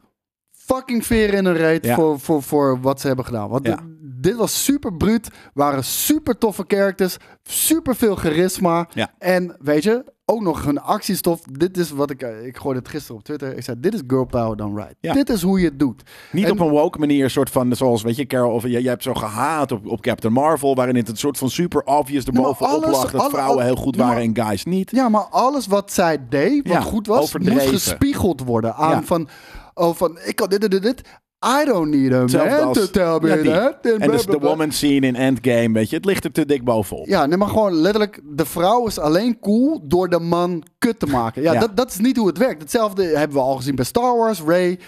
fucking 0.52 1.06
veer 1.06 1.34
in 1.34 1.44
een 1.44 1.56
reet 1.56 1.84
Ja. 1.84 1.94
voor, 1.94 2.20
voor, 2.20 2.42
voor 2.42 2.80
wat 2.80 3.00
ze 3.00 3.06
hebben 3.06 3.24
gedaan. 3.24 3.48
Want 3.48 3.66
Ja. 3.66 3.74
dit- 3.76 3.94
dit 4.22 4.36
was 4.36 4.64
super 4.64 4.94
bruut, 4.96 5.28
waren 5.54 5.84
super 5.84 6.38
toffe 6.38 6.64
characters, 6.66 7.16
super 7.42 7.96
veel 7.96 8.14
charisma. 8.14 8.88
Ja. 8.94 9.10
En 9.18 9.56
weet 9.60 9.82
je, 9.82 10.04
ook 10.28 10.40
nog 10.40 10.64
hun 10.64 10.80
actiestof. 10.80 11.40
Dit 11.42 11.76
is 11.76 11.90
wat 11.90 12.10
ik, 12.10 12.22
eh, 12.22 12.46
ik 12.46 12.56
gooide 12.56 12.80
het 12.80 12.88
gisteren 12.88 13.16
op 13.16 13.24
Twitter. 13.24 13.56
Ik 13.56 13.62
zei, 13.62 13.80
dit 13.80 13.94
is 13.94 14.00
girl 14.06 14.24
power 14.24 14.56
done 14.56 14.74
right. 14.80 14.94
Ja. 15.00 15.12
Dit 15.12 15.28
is 15.28 15.42
hoe 15.42 15.60
je 15.60 15.64
het 15.66 15.78
doet. 15.78 16.02
Niet 16.32 16.44
En- 16.44 16.50
op 16.50 16.60
een 16.60 16.68
woke 16.68 16.98
manier, 16.98 17.30
soort 17.30 17.50
van, 17.50 17.76
zoals, 17.76 18.02
weet 18.02 18.16
je, 18.16 18.26
Carol, 18.26 18.52
of 18.54 18.62
jij, 18.62 18.80
jij 18.80 18.90
hebt 18.90 19.02
zo 19.02 19.14
gehaat 19.14 19.72
op, 19.72 19.86
op 19.86 20.00
Captain 20.00 20.32
Marvel, 20.32 20.74
waarin 20.74 20.96
het 20.96 21.08
een 21.08 21.16
soort 21.16 21.38
van 21.38 21.50
super 21.50 21.82
obvious 21.84 22.24
erbovenop 22.24 22.72
alles- 22.72 22.90
lag 22.96 23.10
dat 23.10 23.20
alle- 23.20 23.30
vrouwen 23.30 23.64
heel 23.64 23.76
goed 23.76 23.96
maar- 23.96 24.06
waren 24.06 24.22
en 24.22 24.44
guys 24.46 24.64
niet. 24.64 24.90
Ja, 24.90 25.08
maar 25.08 25.26
alles 25.30 25.66
wat 25.66 25.92
zij 25.92 26.28
deed, 26.28 26.62
wat 26.68 26.72
Ja, 26.76 26.80
goed 26.80 27.06
was, 27.06 27.22
overdreven. 27.22 27.70
moest 27.70 27.84
gespiegeld 27.86 28.40
worden 28.44 28.74
aan 28.74 28.90
Ja. 28.90 29.02
van, 29.02 29.28
oh, 29.74 29.94
van, 29.94 30.18
ik 30.24 30.36
kan 30.36 30.48
dit, 30.48 30.70
dit, 30.70 30.82
dit. 30.82 31.02
I 31.46 31.64
don't 31.64 31.90
need 31.94 32.12
a 32.12 32.20
Hetzelfde 32.20 32.50
man 32.56 32.62
als- 32.68 32.78
to 32.78 32.86
tell 32.86 33.18
me 33.20 33.28
Ja, 33.36 33.42
die. 33.42 33.52
that. 33.52 34.00
En 34.00 34.10
dus 34.10 34.26
de 34.26 34.38
woman 34.38 34.72
scene 34.72 35.06
in 35.06 35.16
Endgame, 35.16 35.72
weet 35.72 35.90
je, 35.90 35.96
het 35.96 36.04
ligt 36.04 36.24
er 36.24 36.32
te 36.32 36.46
dik 36.46 36.64
bovenop. 36.64 37.06
Ja, 37.06 37.26
nee, 37.26 37.38
maar 37.38 37.48
gewoon 37.48 37.72
letterlijk, 37.74 38.20
de 38.24 38.44
vrouw 38.44 38.86
is 38.86 38.98
alleen 38.98 39.40
cool 39.40 39.80
door 39.88 40.08
de 40.08 40.18
man 40.20 40.62
kut 40.78 40.98
te 40.98 41.06
maken. 41.06 41.42
Ja, 41.42 41.52
Ja. 41.52 41.60
Dat, 41.60 41.76
dat 41.76 41.90
is 41.90 41.98
niet 41.98 42.16
hoe 42.16 42.26
het 42.26 42.38
werkt. 42.38 42.60
Hetzelfde 42.62 43.04
hebben 43.04 43.36
we 43.36 43.42
al 43.42 43.56
gezien 43.56 43.74
bij 43.74 43.84
Star 43.84 44.16
Wars, 44.16 44.40
Ray. 44.42 44.78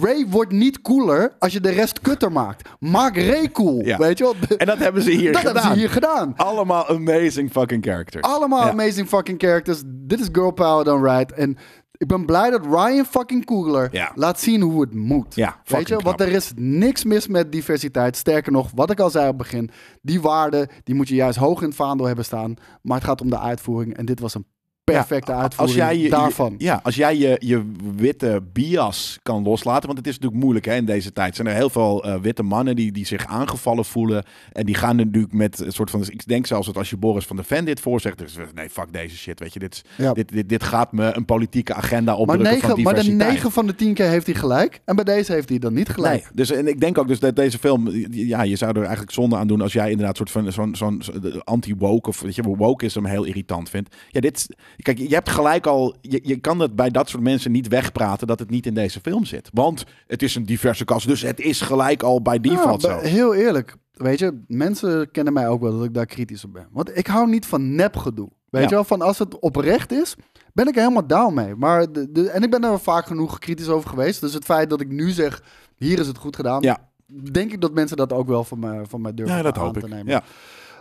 Ray 0.00 0.26
wordt 0.30 0.52
niet 0.52 0.82
cooler 0.82 1.32
als 1.38 1.52
je 1.52 1.60
de 1.60 1.70
rest 1.70 2.00
kutter 2.00 2.32
maakt. 2.32 2.68
Maak 2.80 3.16
Ray 3.16 3.50
cool, 3.50 3.84
Ja. 3.84 3.96
weet 3.98 4.18
je 4.18 4.24
wel? 4.24 4.34
En 4.56 4.66
dat 4.66 4.78
hebben 4.78 5.02
ze 5.02 5.10
hier 5.10 5.32
dat 5.32 5.40
gedaan. 5.40 5.54
hebben 5.54 5.72
ze 5.72 5.78
hier 5.78 5.90
gedaan. 5.90 6.32
Allemaal 6.36 6.86
amazing 6.88 7.50
fucking 7.52 7.84
characters. 7.84 8.24
Allemaal 8.24 8.64
Ja. 8.64 8.70
amazing 8.70 9.08
fucking 9.08 9.40
characters. 9.40 9.82
Dit 9.86 10.20
is 10.20 10.28
girl 10.32 10.50
power 10.50 10.84
done 10.84 11.16
right. 11.16 11.32
En 11.32 11.56
ik 11.98 12.06
ben 12.06 12.26
blij 12.26 12.50
dat 12.50 12.64
Ryan 12.66 13.04
fucking 13.04 13.44
Coogler 13.44 13.88
Ja. 13.92 14.12
laat 14.14 14.40
zien 14.40 14.60
hoe 14.60 14.80
het 14.80 14.94
moet. 14.94 15.34
Ja, 15.34 15.60
Weet 15.64 15.88
je, 15.88 15.94
want 15.94 16.16
knap. 16.16 16.20
er 16.28 16.34
is 16.34 16.52
niks 16.56 17.04
mis 17.04 17.26
met 17.28 17.52
diversiteit. 17.52 18.16
Sterker 18.16 18.52
nog, 18.52 18.70
wat 18.74 18.90
ik 18.90 19.00
al 19.00 19.10
zei 19.10 19.28
op 19.28 19.38
het 19.38 19.48
begin, 19.50 19.70
die 20.02 20.20
waarden 20.20 20.68
die 20.84 20.94
moet 20.94 21.08
je 21.08 21.14
juist 21.14 21.38
hoog 21.38 21.60
in 21.60 21.66
het 21.66 21.76
vaandel 21.76 22.06
hebben 22.06 22.24
staan. 22.24 22.54
Maar 22.82 22.96
het 22.96 23.06
gaat 23.06 23.20
om 23.20 23.30
de 23.30 23.38
uitvoering 23.38 23.96
en 23.96 24.06
dit 24.06 24.20
was 24.20 24.34
een 24.34 24.46
perfecte 24.92 25.32
Ja, 25.32 25.38
uitvoering 25.38 25.78
als 25.80 25.86
jij 25.90 25.98
je, 26.02 26.10
daarvan. 26.10 26.54
je- 26.58 26.64
ja, 26.64 26.80
als 26.82 26.94
jij 26.94 27.16
je, 27.16 27.36
je 27.44 27.70
witte 27.96 28.42
bias 28.52 29.18
kan 29.22 29.42
loslaten, 29.42 29.86
want 29.86 29.98
het 29.98 30.06
is 30.06 30.14
natuurlijk 30.14 30.42
moeilijk 30.42 30.66
hè, 30.66 30.74
in 30.74 30.84
deze 30.84 31.12
tijd. 31.12 31.36
Zijn 31.36 31.48
er 31.48 31.54
heel 31.54 31.70
veel 31.70 32.04
eh, 32.04 32.20
witte 32.20 32.42
mannen 32.42 32.76
die, 32.76 32.92
die 32.92 33.06
zich 33.06 33.26
aangevallen 33.26 33.84
voelen. 33.84 34.24
En 34.52 34.66
die 34.66 34.74
gaan 34.74 34.96
natuurlijk 34.96 35.32
met 35.32 35.58
een 35.60 35.72
soort 35.72 35.90
van. 35.90 36.02
Ik 36.08 36.26
denk 36.26 36.46
zelfs 36.46 36.66
dat 36.66 36.76
als 36.76 36.90
je 36.90 36.96
Boris 36.96 37.24
van 37.26 37.36
der 37.36 37.44
Ven 37.44 37.64
dit 37.64 37.80
voorzegt, 37.80 38.18
dus 38.18 38.36
nee, 38.54 38.70
fuck 38.70 38.92
deze 38.92 39.16
shit. 39.16 39.40
Weet 39.40 39.52
je, 39.52 39.58
dit, 39.58 39.74
is- 39.74 40.04
Ja. 40.04 40.12
dit, 40.12 40.28
dit, 40.28 40.48
dit 40.48 40.62
gaat 40.62 40.92
me 40.92 41.16
een 41.16 41.24
politieke 41.24 41.74
agenda 41.74 42.12
maar, 42.12 42.20
opdrukken 42.20 42.46
van 42.60 42.68
negen, 42.68 42.82
maar 42.82 42.94
de 42.94 43.00
diversiteit. 43.00 43.32
9 43.32 43.50
van 43.50 43.66
de 43.66 43.74
10 43.74 43.94
keer 43.94 44.08
heeft 44.08 44.26
hij 44.26 44.34
gelijk. 44.34 44.80
En 44.84 44.94
bij 44.96 45.04
deze 45.04 45.32
heeft 45.32 45.48
hij 45.48 45.58
dan 45.58 45.74
niet 45.74 45.88
gelijk. 45.88 46.22
Nee, 46.22 46.30
dus 46.34 46.50
en 46.50 46.66
ik 46.68 46.80
denk 46.80 46.98
ook 46.98 47.08
dus 47.08 47.18
dat 47.20 47.36
deze 47.36 47.58
film, 47.58 47.88
ja, 48.10 48.42
je 48.42 48.56
zou 48.56 48.70
er 48.72 48.82
eigenlijk 48.82 49.12
zonde 49.12 49.36
aan 49.36 49.46
doen 49.46 49.60
als 49.60 49.72
jij 49.72 49.90
inderdaad 49.90 50.16
soort 50.16 50.30
van 50.30 50.52
zo'n 50.52 50.74
zo'n 50.74 51.02
anti-woke 51.44 52.08
of 52.08 52.20
weet 52.20 52.34
je, 52.34 52.42
wokeism 52.42 53.04
heel 53.04 53.24
irritant 53.24 53.70
vindt. 53.70 53.96
Ja, 54.08 54.20
dit, 54.20 54.36
is- 54.36 54.48
kijk, 54.82 54.98
je 54.98 55.14
hebt 55.14 55.28
gelijk 55.30 55.66
al, 55.66 55.94
je, 56.00 56.20
je 56.22 56.36
kan 56.36 56.58
het 56.60 56.76
bij 56.76 56.90
dat 56.90 57.08
soort 57.08 57.22
mensen 57.22 57.52
niet 57.52 57.68
wegpraten 57.68 58.26
dat 58.26 58.38
het 58.38 58.50
niet 58.50 58.66
in 58.66 58.74
deze 58.74 59.00
film 59.00 59.24
zit, 59.24 59.50
want 59.52 59.84
het 60.06 60.22
is 60.22 60.34
een 60.34 60.44
diverse 60.46 60.84
kast, 60.84 61.06
dus 61.06 61.22
het 61.22 61.40
is 61.40 61.60
gelijk 61.60 62.02
al 62.02 62.22
bij 62.22 62.40
default 62.40 62.82
Ja, 62.82 62.98
zo. 63.00 63.04
Heel 63.06 63.34
eerlijk, 63.34 63.76
weet 63.92 64.18
je, 64.18 64.40
mensen 64.46 65.10
kennen 65.10 65.32
mij 65.32 65.48
ook 65.48 65.60
wel 65.60 65.76
dat 65.76 65.84
ik 65.84 65.94
daar 65.94 66.06
kritisch 66.06 66.44
op 66.44 66.52
ben. 66.52 66.66
Want 66.72 66.96
ik 66.96 67.06
hou 67.06 67.28
niet 67.28 67.46
van 67.46 67.74
nepgedoe. 67.74 68.28
Weet 68.50 68.62
Ja. 68.62 68.68
je 68.68 68.74
wel, 68.74 68.84
van 68.84 69.00
als 69.02 69.18
het 69.18 69.38
oprecht 69.38 69.92
is, 69.92 70.14
ben 70.52 70.66
ik 70.68 70.74
er 70.74 70.80
helemaal 70.82 71.06
down 71.06 71.34
mee. 71.34 71.54
Maar 71.54 71.92
de, 71.92 72.12
de- 72.12 72.30
en 72.30 72.42
ik 72.42 72.50
ben 72.50 72.64
er 72.64 72.80
vaak 72.80 73.06
genoeg 73.06 73.38
kritisch 73.38 73.68
over 73.68 73.88
geweest. 73.90 74.20
Dus 74.20 74.32
het 74.34 74.44
feit 74.44 74.70
dat 74.70 74.80
ik 74.80 74.88
nu 74.88 75.10
zeg, 75.10 75.42
hier 75.76 75.98
is 75.98 76.06
het 76.06 76.18
goed 76.18 76.36
gedaan. 76.36 76.62
Ja. 76.62 76.78
Denk 77.32 77.52
ik 77.52 77.60
dat 77.60 77.74
mensen 77.74 77.96
dat 77.96 78.12
ook 78.12 78.26
wel 78.28 78.44
van 78.44 78.58
mij, 78.58 78.84
van 78.88 79.00
mij 79.00 79.14
durven 79.14 79.36
Ja, 79.36 79.42
dat 79.42 79.58
aan 79.58 79.64
hoop 79.64 79.72
te 79.74 79.78
ik. 79.86 79.88
nemen. 79.88 80.06
Ja, 80.12 80.22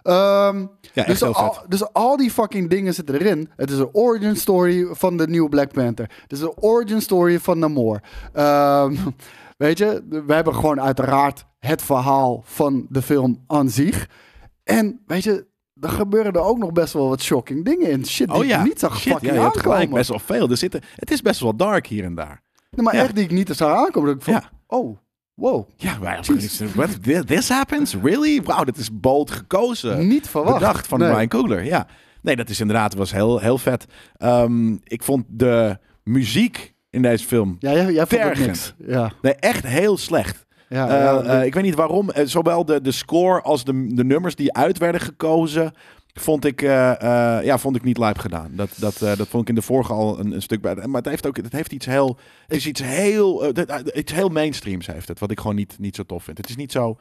Ehm, 0.04 0.66
ja 0.94 1.04
dus, 1.04 1.24
al, 1.24 1.58
dus 1.68 1.94
al 1.94 2.18
die 2.18 2.32
fucking 2.32 2.70
dingen 2.70 2.94
zitten 2.94 3.16
erin. 3.16 3.50
Het 3.56 3.72
is 3.72 3.78
een 3.78 3.90
origin 3.94 4.36
story 4.36 4.88
van 4.92 5.18
de 5.18 5.28
nieuwe 5.28 5.50
Black 5.50 5.72
Panther. 5.74 6.10
Het 6.22 6.32
is 6.32 6.42
een 6.42 6.54
origin 6.60 7.02
story 7.02 7.40
van 7.40 7.60
Namor. 7.60 8.00
Ehm, 8.34 8.96
weet 9.58 9.78
je, 9.78 10.04
we 10.26 10.34
hebben 10.34 10.56
gewoon 10.56 10.82
uiteraard 10.82 11.46
het 11.60 11.82
verhaal 11.82 12.42
van 12.46 12.86
de 12.90 13.02
film 13.02 13.44
aan 13.48 13.70
zich. 13.70 14.08
En 14.64 15.02
weet 15.08 15.24
je, 15.24 15.46
er 15.82 15.90
gebeuren 15.90 16.32
er 16.34 16.42
ook 16.42 16.58
nog 16.58 16.72
best 16.72 16.94
wel 16.94 17.10
wat 17.10 17.22
shocking 17.22 17.66
dingen 17.66 17.90
in. 17.90 18.06
Shit 18.06 18.28
die 18.28 18.38
Oh 18.38 18.46
ja, 18.46 18.60
ik 18.60 18.66
niet 18.66 18.80
zag 18.80 18.98
Shit, 19.00 19.12
fucking 19.12 19.32
ja, 19.34 19.38
aankomen. 19.44 19.62
gelijk, 19.62 19.90
best 19.90 20.10
wel 20.10 20.20
veel. 20.20 20.50
Er 20.50 20.58
zitten, 20.58 20.82
het 20.96 21.12
is 21.12 21.22
best 21.22 21.40
wel 21.40 21.56
dark 21.56 21.88
hier 21.88 22.04
en 22.04 22.16
daar. 22.16 22.42
Nee, 22.72 22.86
maar 22.86 22.96
Ja. 22.96 23.02
echt 23.04 23.16
die 23.16 23.24
ik 23.24 23.32
niet 23.32 23.50
zag 23.56 23.76
aankomen. 23.86 24.10
Dat 24.10 24.18
ik 24.18 24.24
van, 24.34 24.44
oh, 24.68 24.98
wow, 25.38 25.70
Ja, 25.76 26.00
wij 26.00 26.20
what, 26.74 27.04
this 27.28 27.50
happens? 27.50 27.96
Really? 28.04 28.42
Wauw, 28.44 28.64
dit 28.64 28.78
is 28.78 28.90
bold 29.00 29.32
gekozen. 29.32 30.08
niet 30.08 30.30
verwacht. 30.30 30.60
bedacht 30.60 30.88
van 30.88 31.00
Nee. 31.00 31.10
Ryan 31.14 31.28
Coogler. 31.28 31.64
Ja, 31.64 31.88
nee, 32.22 32.36
dat 32.36 32.50
is 32.50 32.60
inderdaad 32.60 32.94
was 32.94 33.12
heel, 33.12 33.40
heel 33.40 33.58
vet. 33.58 33.86
Ehm, 34.18 34.72
ik 34.84 35.04
vond 35.04 35.26
de 35.28 35.78
muziek 36.04 36.74
in 36.90 37.02
deze 37.02 37.26
film 37.26 37.56
Ja, 37.60 37.72
jij, 37.74 37.94
jij 37.94 38.06
vond 38.06 38.40
niks. 38.46 38.74
Ja, 38.88 39.12
nee, 39.22 39.36
echt 39.36 39.66
heel 39.68 39.98
slecht. 39.98 40.46
ja, 40.70 40.88
Eh, 40.88 41.04
ja, 41.04 41.22
eh, 41.40 41.46
ik 41.46 41.54
weet 41.54 41.64
niet 41.64 41.76
waarom. 41.76 42.10
eh, 42.10 42.26
zowel 42.26 42.66
de, 42.66 42.82
de 42.82 42.92
score 42.92 43.42
als 43.42 43.64
de, 43.64 43.88
de 43.96 44.04
nummers 44.04 44.36
die 44.36 44.54
uit 44.54 44.78
werden 44.78 45.02
gekozen 45.02 45.72
vond 46.20 46.46
ik, 46.46 46.62
eh, 46.62 47.02
eh, 47.38 47.46
ja, 47.46 47.58
vond 47.58 47.76
ik 47.76 47.84
niet 47.84 47.98
lijp 47.98 48.18
gedaan. 48.18 48.52
Dat, 48.54 48.70
dat, 48.76 49.02
eh, 49.02 49.16
dat 49.18 49.28
vond 49.28 49.44
ik 49.44 49.50
in 49.50 49.56
de 49.56 49.62
vorige 49.62 49.94
al 49.94 50.20
een, 50.20 50.32
een 50.32 50.42
stuk 50.42 50.62
bij. 50.62 50.76
Maar 50.76 51.02
het 51.02 51.10
heeft 51.10 51.28
ook 51.28 51.38
het 51.38 51.52
heeft 51.54 51.72
iets 51.72 51.86
heel. 51.86 52.18
Het 52.48 52.58
is 52.58 52.68
iets 52.68 52.82
heel. 52.84 53.52
iets 53.98 54.14
heel 54.14 54.30
mainstreams 54.30 54.88
heeft 54.88 55.08
het. 55.08 55.20
Wat 55.20 55.32
ik 55.32 55.40
gewoon 55.40 55.56
niet, 55.56 55.76
niet 55.80 55.96
zo 55.96 56.04
tof 56.04 56.24
vind. 56.24 56.38
Het 56.38 56.50
is 56.50 56.56
niet 56.56 56.72
zo 56.72 56.98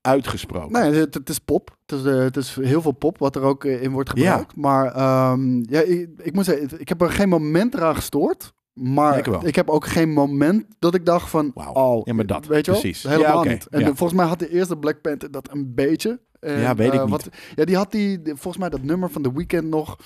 uitgesproken. 0.00 0.72
Nee, 0.72 0.92
het, 1.00 1.14
het 1.14 1.28
is 1.28 1.38
pop. 1.38 1.76
Het 1.86 1.98
is, 1.98 2.04
het 2.04 2.36
is 2.36 2.54
heel 2.60 2.82
veel 2.82 2.92
pop 2.92 3.18
wat 3.18 3.36
er 3.36 3.42
ook 3.42 3.64
in 3.64 3.90
wordt 3.92 4.10
Ja. 4.14 4.14
gebruikt. 4.30 4.56
Maar 4.56 4.92
ehm, 4.94 5.56
ja, 5.72 5.80
ik, 5.80 6.08
ik 6.22 6.32
moet 6.34 6.44
zeggen, 6.44 6.80
ik 6.80 6.88
heb 6.88 7.00
er 7.02 7.10
geen 7.10 7.28
moment 7.28 7.74
eraan 7.74 7.94
gestoord. 7.94 8.52
Maar 8.74 9.18
ik 9.18 9.24
wel. 9.24 9.46
ik 9.46 9.54
heb 9.54 9.68
ook 9.70 9.86
geen 9.86 10.12
moment 10.12 10.64
dat 10.78 10.94
ik 10.94 11.06
dacht 11.06 11.30
van, 11.30 11.50
Wauw. 11.54 11.72
oh, 11.72 12.06
Ja, 12.06 12.14
maar 12.14 12.26
dat, 12.26 12.46
weet 12.46 12.66
je 12.66 12.72
wel? 12.72 12.80
precies. 12.80 13.02
Helemaal 13.02 13.32
Ja, 13.32 13.38
oké, 13.38 13.48
niet. 13.48 13.66
En 13.70 13.80
ja. 13.80 13.86
volgens 13.86 14.12
mij 14.12 14.26
had 14.26 14.38
de 14.38 14.50
eerste 14.50 14.76
Black 14.76 15.00
Panther 15.00 15.30
dat 15.30 15.48
een 15.52 15.74
beetje. 15.74 16.20
En, 16.44 16.60
Ja, 16.60 16.74
weet 16.74 16.86
ik 16.86 16.94
eh, 16.94 17.00
niet. 17.00 17.10
Wat, 17.10 17.28
ja, 17.54 17.64
die 17.64 17.76
had 17.76 17.92
die, 17.92 18.20
volgens 18.24 18.56
mij 18.56 18.68
dat 18.68 18.82
nummer 18.82 19.10
van 19.10 19.22
The 19.22 19.32
Weeknd 19.32 19.68
nog, 19.68 19.96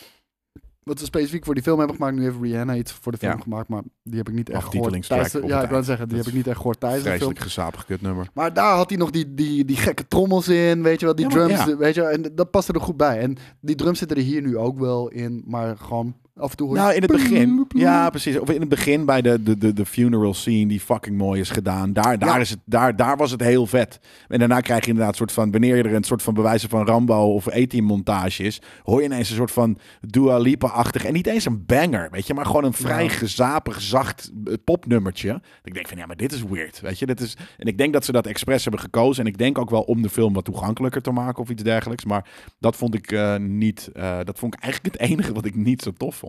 wat 0.82 0.98
ze 0.98 1.04
specifiek 1.04 1.44
voor 1.44 1.54
die 1.54 1.62
film 1.62 1.78
hebben 1.78 1.96
gemaakt. 1.96 2.16
Nu 2.16 2.22
heeft 2.22 2.36
Rihanna 2.40 2.74
iets 2.74 2.92
voor 2.92 3.12
de 3.12 3.18
film 3.18 3.32
Ja. 3.32 3.38
gemaakt, 3.42 3.68
maar 3.68 3.82
die 4.02 4.18
heb 4.18 4.28
ik 4.28 4.34
niet 4.34 4.50
echt 4.50 4.64
gehoord. 4.68 5.06
Tijdens 5.06 5.32
de- 5.32 5.42
Ja, 5.46 5.62
ik 5.62 5.70
eind. 5.72 5.84
zeggen, 5.84 6.06
die 6.08 6.16
Dat 6.16 6.24
heb 6.24 6.34
ik 6.34 6.38
niet 6.40 6.48
echt 6.48 6.56
gehoord 6.56 6.80
tijdens 6.80 7.04
de 7.04 7.16
film. 7.16 7.36
Gezapig 7.36 7.84
kutnummer. 7.84 8.28
Maar 8.34 8.52
daar 8.52 8.76
had 8.76 8.88
hij 8.88 8.98
nog 8.98 9.10
die, 9.10 9.34
die, 9.34 9.64
die 9.64 9.76
gekke 9.76 10.08
trommels 10.08 10.48
in, 10.48 10.82
weet 10.82 11.00
je 11.00 11.06
wel, 11.06 11.14
die 11.14 11.24
Ja, 11.24 11.30
drums, 11.30 11.64
ja. 11.64 11.76
weet 11.76 11.94
je 11.94 12.00
wel, 12.00 12.10
en 12.10 12.22
dat 12.34 12.50
paste 12.50 12.72
er 12.72 12.80
goed 12.80 12.96
bij. 12.96 13.18
En 13.18 13.36
die 13.60 13.74
drums 13.76 13.98
zitten 13.98 14.16
er 14.16 14.22
hier 14.22 14.42
nu 14.42 14.56
ook 14.56 14.78
wel 14.78 15.08
in, 15.08 15.42
maar 15.46 15.76
gewoon 15.76 16.16
af 16.38 16.50
en 16.50 16.56
toe 16.56 16.74
Nou, 16.74 16.94
in 16.94 17.02
het 17.02 17.10
begin. 17.10 17.66
Ja, 17.68 18.10
precies. 18.10 18.38
Of 18.38 18.50
in 18.50 18.60
het 18.60 18.68
begin 18.68 19.04
bij 19.04 19.22
de, 19.22 19.42
de, 19.42 19.58
de, 19.58 19.72
de 19.72 19.86
funeral 19.86 20.34
scene 20.34 20.66
die 20.66 20.80
fucking 20.80 21.16
mooi 21.16 21.40
is 21.40 21.50
gedaan. 21.50 21.92
Daar, 21.92 22.18
daar, 22.18 22.28
Ja. 22.34 22.38
is 22.38 22.50
het, 22.50 22.58
daar, 22.64 22.96
daar 22.96 23.16
was 23.16 23.30
het 23.30 23.40
heel 23.42 23.66
vet. 23.66 24.00
En 24.28 24.38
daarna 24.38 24.60
krijg 24.60 24.80
je 24.84 24.88
inderdaad 24.90 25.12
een 25.12 25.18
soort 25.18 25.32
van... 25.32 25.50
Wanneer 25.50 25.76
je 25.76 25.82
er 25.82 25.94
een 25.94 26.04
soort 26.04 26.22
van 26.22 26.34
bewijzen 26.34 26.68
van 26.68 26.86
Rambo 26.86 27.34
of 27.34 27.48
A-Team 27.54 27.84
montage 27.84 28.42
is... 28.42 28.60
hoor 28.82 28.98
je 29.00 29.04
ineens 29.06 29.30
een 29.30 29.36
soort 29.36 29.50
van 29.50 29.78
Dua 30.00 30.38
Lipa-achtig... 30.38 31.04
en 31.04 31.12
niet 31.12 31.26
eens 31.26 31.44
een 31.44 31.64
banger, 31.66 32.08
weet 32.10 32.26
je... 32.26 32.34
maar 32.34 32.46
gewoon 32.46 32.64
een 32.64 32.72
vrij 32.72 33.02
Ja. 33.02 33.08
gezapig, 33.10 33.80
zacht 33.80 34.30
eh, 34.44 34.54
popnummertje. 34.64 35.28
Dat 35.32 35.40
Ik 35.64 35.74
denk 35.74 35.88
van, 35.88 35.98
ja, 35.98 36.06
maar 36.06 36.16
dit 36.16 36.32
is 36.32 36.42
weird, 36.42 36.80
weet 36.80 36.98
je. 36.98 37.06
Dit 37.06 37.20
is, 37.20 37.36
en 37.58 37.66
ik 37.66 37.78
denk 37.78 37.92
dat 37.92 38.04
ze 38.04 38.12
dat 38.12 38.26
expres 38.26 38.62
hebben 38.62 38.80
gekozen. 38.80 39.24
En 39.24 39.30
ik 39.30 39.38
denk 39.38 39.58
ook 39.58 39.70
wel 39.70 39.82
om 39.82 40.02
de 40.02 40.08
film 40.08 40.32
wat 40.32 40.44
toegankelijker 40.44 41.02
te 41.02 41.10
maken 41.10 41.42
of 41.42 41.50
iets 41.50 41.62
dergelijks. 41.62 42.04
Maar 42.04 42.28
dat 42.58 42.76
vond 42.76 42.94
ik 42.94 43.12
eh, 43.12 43.36
niet... 43.36 43.90
eh, 43.94 44.18
dat 44.24 44.38
vond 44.38 44.54
ik 44.54 44.60
eigenlijk 44.62 44.94
het 44.94 45.10
enige 45.10 45.32
wat 45.32 45.44
ik 45.44 45.54
niet 45.54 45.82
zo 45.82 45.92
tof 45.92 46.16
vond. 46.16 46.27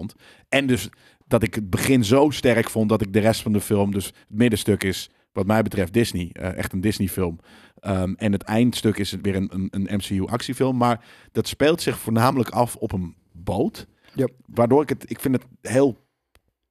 En 0.50 0.68
dus 0.68 0.90
dat 1.28 1.44
ik 1.44 1.56
het 1.56 1.70
begin 1.70 2.04
zo 2.06 2.30
sterk 2.30 2.70
vond 2.70 2.90
dat 2.90 3.02
ik 3.02 3.14
de 3.14 3.20
rest 3.20 3.42
van 3.42 3.52
de 3.54 3.62
film, 3.62 3.92
dus 3.92 4.06
het 4.06 4.16
middenstuk 4.28 4.84
is 4.84 5.10
wat 5.32 5.46
mij 5.46 5.62
betreft 5.62 5.94
Disney, 5.94 6.30
eh, 6.34 6.58
echt 6.58 6.74
een 6.74 6.82
Disney 6.82 7.08
film. 7.08 7.40
Ehm, 7.80 8.14
en 8.16 8.32
het 8.32 8.42
eindstuk 8.44 8.98
is 8.98 9.12
het 9.12 9.22
weer 9.22 9.36
een, 9.36 9.50
een, 9.54 9.68
een 9.72 9.96
MCU 9.98 10.26
actiefilm, 10.26 10.78
maar 10.78 11.06
dat 11.32 11.48
speelt 11.48 11.82
zich 11.82 11.98
voornamelijk 12.00 12.50
af 12.50 12.76
op 12.76 12.92
een 12.92 13.16
boot. 13.32 13.88
Yep. 14.14 14.32
Waardoor 14.46 14.82
ik 14.82 14.90
het, 14.90 15.10
ik 15.10 15.20
vind 15.20 15.36
het 15.36 15.46
heel 15.62 15.98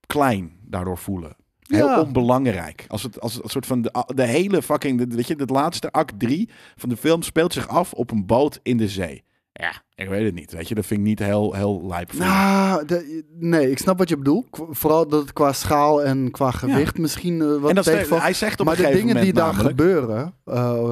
klein 0.06 0.52
daardoor 0.62 0.98
voelen. 0.98 1.36
Heel 1.66 1.86
Ja. 1.86 2.00
onbelangrijk. 2.00 2.84
Als 2.88 3.02
het 3.02 3.20
als 3.20 3.42
een 3.42 3.48
soort 3.50 3.66
van 3.66 3.82
de, 3.82 4.04
de 4.14 4.26
hele 4.26 4.62
fucking, 4.62 4.98
de, 4.98 5.16
weet 5.16 5.26
je, 5.26 5.34
het 5.34 5.50
laatste 5.50 5.90
act 5.92 6.18
3 6.20 6.48
van 6.76 6.88
de 6.88 6.96
film 6.96 7.22
speelt 7.22 7.52
zich 7.52 7.68
af 7.68 7.92
op 7.92 8.10
een 8.10 8.26
boot 8.26 8.60
in 8.62 8.76
de 8.76 8.88
zee. 8.88 9.24
Ja, 9.52 9.82
ik 9.98 10.08
weet 10.08 10.24
het 10.24 10.34
niet. 10.34 10.52
Weet 10.52 10.68
je, 10.68 10.74
dat 10.74 10.86
vind 10.86 11.00
ik 11.00 11.06
niet 11.06 11.18
heel, 11.18 11.54
heel 11.54 11.84
lijp. 11.88 12.12
Nou, 12.12 12.84
de- 12.86 13.24
nee, 13.38 13.70
ik 13.70 13.78
snap 13.78 13.98
wat 13.98 14.08
je 14.08 14.16
bedoelt. 14.16 14.46
Vooral 14.70 15.08
dat 15.08 15.20
het 15.20 15.32
qua 15.32 15.52
schaal 15.52 16.02
en 16.02 16.30
qua 16.30 16.50
gewicht 16.50 16.98
misschien 16.98 17.40
eh, 17.42 17.46
wat 17.60 17.68
en 17.68 17.74
dat 17.74 17.86
is- 17.86 17.92
tegenvalt. 17.92 18.20
hij 18.22 18.32
zegt 18.32 18.60
op 18.60 18.66
Maar 18.66 18.78
een 18.78 18.90
de 18.90 18.96
dingen 18.96 19.20
die 19.20 19.32
daar 19.32 19.54
gebeuren, 19.54 20.32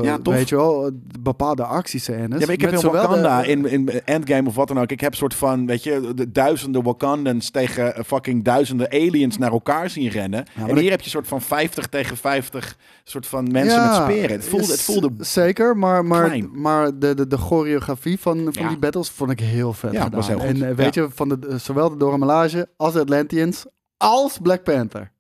Ja, 0.02 0.18
tof. 0.22 0.34
weet 0.34 0.48
je 0.48 0.56
wel, 0.56 0.90
bepaalde 1.20 1.64
actiescènes. 1.64 2.38
Ja, 2.40 2.46
maar 2.46 2.54
ik 2.54 2.60
heb 2.60 2.70
de- 2.80 2.90
Wakanda 2.90 3.42
in, 3.42 3.66
in 3.66 3.88
Endgame 4.04 4.48
of 4.48 4.54
wat 4.54 4.68
dan 4.68 4.80
ook. 4.80 4.90
Ik 4.90 5.00
heb 5.00 5.14
soort 5.14 5.34
van, 5.34 5.66
weet 5.66 5.82
je, 5.82 6.12
de 6.14 6.32
duizenden 6.32 6.82
Wakandans 6.82 7.50
tegen 7.50 7.94
eh, 7.96 8.04
fucking 8.04 8.44
duizenden 8.44 8.90
aliens 8.90 9.38
naar 9.38 9.52
elkaar 9.52 9.90
zien 9.90 10.08
rennen. 10.08 10.44
en 10.68 10.76
hier 10.78 10.90
heb 10.90 11.00
je 11.00 11.10
soort 11.10 11.28
van 11.28 11.40
50 11.42 11.86
tegen 11.86 12.16
50 12.16 12.76
soort 13.04 13.26
van 13.26 13.50
mensen 13.52 13.82
met 13.82 13.94
speren. 13.94 14.30
Het 14.30 14.44
voelde, 14.48 14.66
het 14.66 14.82
voelde 14.82 15.10
Zeker, 15.18 15.76
maar, 15.76 16.04
maar, 16.04 16.24
klein. 16.24 16.48
maar 16.52 16.98
de, 16.98 17.14
de, 17.14 17.26
de 17.26 17.36
choreografie 17.38 18.20
van, 18.20 18.48
van 18.52 18.68
die 18.68 18.78
vond 19.04 19.30
ik 19.30 19.40
heel 19.40 19.72
vet 19.72 19.92
Ja, 19.92 20.02
gedaan. 20.02 20.18
was 20.18 20.28
heel 20.28 20.38
goed. 20.38 20.46
En 20.46 20.68
eh, 20.68 20.74
weet 20.74 20.94
je, 20.94 21.08
van 21.10 21.28
de, 21.28 21.38
eh, 21.48 21.56
zowel 21.56 21.88
de 21.90 21.96
Dora 21.96 22.16
Milaje 22.16 22.68
als 22.76 22.92
de 22.92 23.00
Atlanteans 23.00 23.66
als 23.96 24.38
Black 24.42 24.62
Panther. 24.62 25.14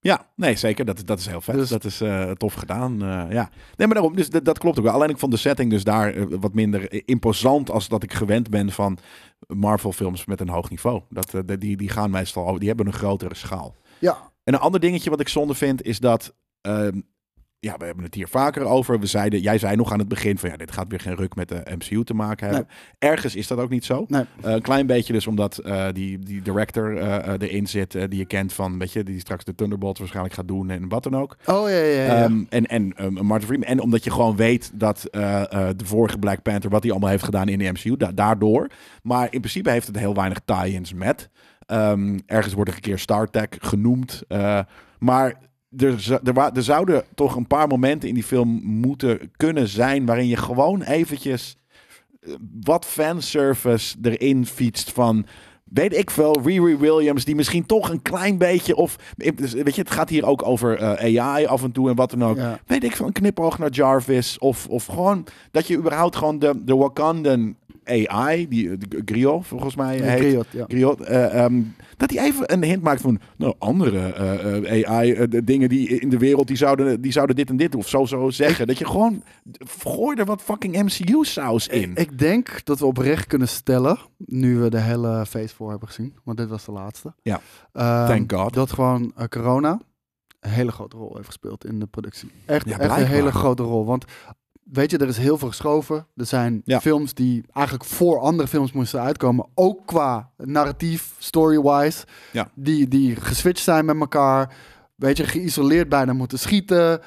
Ja, 0.00 0.26
nee, 0.36 0.56
zeker. 0.56 0.84
Dat, 0.84 0.96
is- 0.96 1.04
dat 1.04 1.18
is 1.18 1.26
heel 1.26 1.40
vet. 1.40 1.54
Dus- 1.54 1.68
dat 1.68 1.84
is 1.84 2.00
eh, 2.00 2.30
tof 2.30 2.54
gedaan. 2.54 2.96
ja. 3.30 3.50
Nee, 3.76 3.86
maar 3.86 3.94
daarom, 3.94 4.16
dus 4.16 4.30
dat, 4.30 4.58
klopt 4.58 4.78
ook 4.78 4.84
wel. 4.84 4.92
Alleen 4.94 5.08
ik 5.08 5.18
vond 5.18 5.32
de 5.32 5.38
setting 5.38 5.70
dus 5.70 5.84
daar 5.84 6.38
wat 6.40 6.54
minder 6.54 7.08
imposant 7.08 7.70
als 7.70 7.88
dat 7.88 8.02
ik 8.02 8.12
gewend 8.12 8.50
ben 8.50 8.72
van 8.72 8.98
Marvel 9.46 9.92
films 9.92 10.24
met 10.24 10.40
een 10.40 10.48
hoog 10.48 10.70
niveau. 10.70 11.02
Dat, 11.08 11.34
die, 11.58 11.76
die 11.76 11.88
gaan 11.88 12.10
meestal 12.10 12.46
over, 12.46 12.58
die 12.58 12.68
hebben 12.68 12.86
een 12.86 12.92
grotere 12.92 13.34
schaal. 13.34 13.74
Ja, 13.98 14.32
En 14.44 14.54
een 14.54 14.60
ander 14.60 14.80
dingetje 14.80 15.10
wat 15.10 15.20
ik 15.20 15.28
zonde 15.28 15.54
vind 15.54 15.82
is 15.82 15.98
dat. 15.98 16.34
Ja, 17.60 17.76
we 17.76 17.84
hebben 17.84 18.04
het 18.04 18.14
hier 18.14 18.28
vaker 18.28 18.64
over. 18.64 19.00
We 19.00 19.06
zeiden, 19.06 19.40
jij 19.40 19.58
zei 19.58 19.76
nog 19.76 19.92
aan 19.92 19.98
het 19.98 20.08
begin 20.08 20.38
van 20.38 20.50
ja, 20.50 20.56
dit 20.56 20.72
gaat 20.72 20.86
weer 20.88 21.00
geen 21.00 21.14
ruk 21.14 21.34
met 21.34 21.48
de 21.48 21.62
MCU 21.78 22.04
te 22.04 22.14
maken 22.14 22.46
hebben. 22.48 22.68
Ergens 22.98 23.34
is 23.34 23.46
dat 23.46 23.58
ook 23.58 23.70
niet 23.70 23.84
zo. 23.84 24.04
nee. 24.08 24.24
Eh, 24.42 24.52
een 24.52 24.62
klein 24.62 24.86
beetje 24.86 25.12
dus 25.12 25.26
omdat 25.26 25.58
eh, 25.58 25.86
die, 25.92 26.18
die 26.18 26.42
director 26.42 26.96
eh, 26.96 27.32
erin 27.48 27.66
zit, 27.66 27.92
die 27.92 28.16
je 28.16 28.24
kent 28.26 28.52
van, 28.52 28.78
weet 28.78 28.92
je, 28.92 29.02
die 29.02 29.20
straks 29.20 29.44
de 29.44 29.54
Thunderbolts 29.54 29.98
waarschijnlijk 29.98 30.34
gaat 30.34 30.48
doen 30.48 30.70
en 30.70 30.88
wat 30.88 31.02
dan 31.02 31.16
ook. 31.16 31.36
Oh 31.46 31.68
ja, 31.68 31.76
ja, 31.76 32.02
ja. 32.04 32.22
Ehm, 32.24 32.44
en 32.48 32.66
en 32.66 32.94
Martin 33.26 33.46
Freeman. 33.46 33.68
En 33.68 33.80
omdat 33.80 34.04
je 34.04 34.10
gewoon 34.10 34.36
weet 34.36 34.70
dat 34.74 35.00
de 35.10 35.74
vorige 35.84 36.18
Black 36.18 36.42
Panther, 36.42 36.70
wat 36.70 36.82
hij 36.82 36.90
allemaal 36.90 37.10
heeft 37.10 37.24
gedaan 37.24 37.48
in 37.48 37.58
de 37.58 37.70
MCU, 37.72 37.96
da- 37.96 38.12
daardoor. 38.12 38.70
Maar 39.02 39.24
in 39.30 39.40
principe 39.40 39.70
heeft 39.70 39.86
het 39.86 39.98
heel 39.98 40.14
weinig 40.14 40.40
tie-ins 40.44 40.94
met. 40.94 41.30
Ehm, 41.66 42.18
ergens 42.26 42.54
wordt 42.54 42.70
er 42.70 42.76
een 42.76 42.82
keer 42.82 42.98
Star 42.98 43.30
Trek 43.30 43.56
genoemd. 43.60 44.22
maar 44.98 45.34
er, 45.78 46.20
er, 46.24 46.38
er 46.54 46.62
zouden 46.62 47.04
toch 47.14 47.36
een 47.36 47.46
paar 47.46 47.68
momenten 47.68 48.08
in 48.08 48.14
die 48.14 48.22
film 48.24 48.60
moeten 48.62 49.30
kunnen 49.36 49.68
zijn 49.68 50.06
waarin 50.06 50.26
je 50.26 50.36
gewoon 50.36 50.82
eventjes 50.82 51.56
eh, 52.20 52.32
wat 52.60 52.84
fanservice 52.84 53.96
erin 54.02 54.46
fietst 54.46 54.92
van 54.92 55.26
weet 55.72 55.96
ik 55.96 56.10
veel, 56.10 56.40
Riri 56.44 56.76
Williams, 56.76 57.24
die 57.24 57.34
misschien 57.34 57.66
toch 57.66 57.90
een 57.90 58.02
klein 58.02 58.38
beetje, 58.38 58.76
of 58.76 58.96
dus, 59.34 59.52
weet 59.52 59.74
je, 59.74 59.80
het 59.80 59.90
gaat 59.90 60.08
hier 60.08 60.26
ook 60.26 60.46
over 60.46 60.78
eh, 60.78 61.18
AI 61.18 61.46
af 61.46 61.62
en 61.62 61.72
toe 61.72 61.88
en 61.88 61.94
wat 61.94 62.10
dan 62.10 62.24
ook. 62.24 62.36
Ja. 62.36 62.58
Weet 62.66 62.84
ik 62.84 62.96
veel, 62.96 63.06
een 63.06 63.12
knipoog 63.12 63.58
naar 63.58 63.70
Jarvis, 63.70 64.38
of, 64.38 64.66
of 64.68 64.86
gewoon 64.86 65.26
dat 65.50 65.66
je 65.66 65.76
überhaupt 65.76 66.16
gewoon 66.16 66.38
de, 66.38 66.64
de 66.64 66.76
Wakandan 66.76 67.56
AI, 67.86 68.48
die 68.48 68.78
de 68.78 69.02
Griot 69.04 69.46
volgens 69.46 69.76
mij 69.76 69.98
heet. 69.98 70.18
Griot, 70.18 70.46
ja. 70.50 70.64
Griot, 70.68 71.00
eh, 71.00 71.44
ehm, 71.44 71.62
dat 71.96 72.10
hij 72.10 72.24
even 72.24 72.52
een 72.52 72.62
hint 72.62 72.82
maakt 72.82 73.00
van 73.00 73.20
nou, 73.36 73.54
andere 73.58 74.12
eh, 74.12 74.80
eh, 74.82 74.90
AI, 74.90 75.12
eh, 75.12 75.24
de 75.28 75.44
dingen 75.44 75.68
die 75.68 75.88
in 75.88 76.08
de 76.08 76.18
wereld, 76.18 76.46
die 76.46 76.56
zouden, 76.56 77.00
die 77.00 77.12
zouden 77.12 77.36
dit 77.36 77.48
en 77.50 77.56
dit 77.56 77.74
of 77.74 77.88
zo 77.88 78.04
zo 78.04 78.30
zeggen. 78.30 78.66
Dat 78.66 78.78
je 78.78 78.86
gewoon, 78.86 79.22
gooi 79.78 80.16
er 80.16 80.24
wat 80.24 80.42
fucking 80.42 80.82
MCU-saus 80.82 81.68
in. 81.68 81.90
Ik, 81.90 81.98
ik 81.98 82.18
denk 82.18 82.64
dat 82.64 82.78
we 82.78 82.86
oprecht 82.86 83.26
kunnen 83.26 83.48
stellen, 83.48 83.98
nu 84.16 84.58
we 84.58 84.70
de 84.70 84.80
hele 84.80 85.26
phase 85.26 85.54
4 85.54 85.68
hebben 85.68 85.88
gezien, 85.88 86.14
want 86.24 86.38
dit 86.38 86.48
was 86.48 86.64
de 86.64 86.72
laatste. 86.72 87.14
Ja. 87.22 87.40
Ehm, 87.72 88.06
Thank 88.06 88.32
God. 88.32 88.54
Dat 88.54 88.72
gewoon 88.72 89.12
eh, 89.16 89.24
corona 89.26 89.80
een 90.40 90.50
hele 90.50 90.72
grote 90.72 90.96
rol 90.96 91.14
heeft 91.14 91.26
gespeeld 91.26 91.64
in 91.64 91.78
de 91.78 91.86
productie. 91.86 92.30
Echt, 92.44 92.68
Ja, 92.68 92.78
echt 92.78 92.96
een 92.96 93.06
hele 93.06 93.32
grote 93.32 93.62
rol. 93.62 93.84
Want 93.84 94.04
weet 94.72 94.90
je, 94.90 94.98
er 94.98 95.08
is 95.08 95.16
heel 95.16 95.38
veel 95.38 95.48
geschoven. 95.48 96.06
Er 96.16 96.26
zijn 96.26 96.62
Ja. 96.64 96.80
films 96.80 97.14
die 97.14 97.44
eigenlijk 97.52 97.86
voor 97.86 98.18
andere 98.20 98.48
films 98.48 98.72
moesten 98.72 99.00
uitkomen. 99.00 99.46
Ook 99.54 99.86
qua 99.86 100.30
narratief, 100.36 101.12
story-wise. 101.18 102.04
Ja. 102.32 102.50
Die, 102.54 102.88
die 102.88 103.16
geswitcht 103.16 103.64
zijn 103.64 103.84
met 103.84 103.96
elkaar. 104.00 104.54
Weet 104.96 105.16
je, 105.16 105.24
geïsoleerd 105.26 105.88
bijna 105.88 106.12
moeten 106.12 106.38
schieten. 106.38 107.00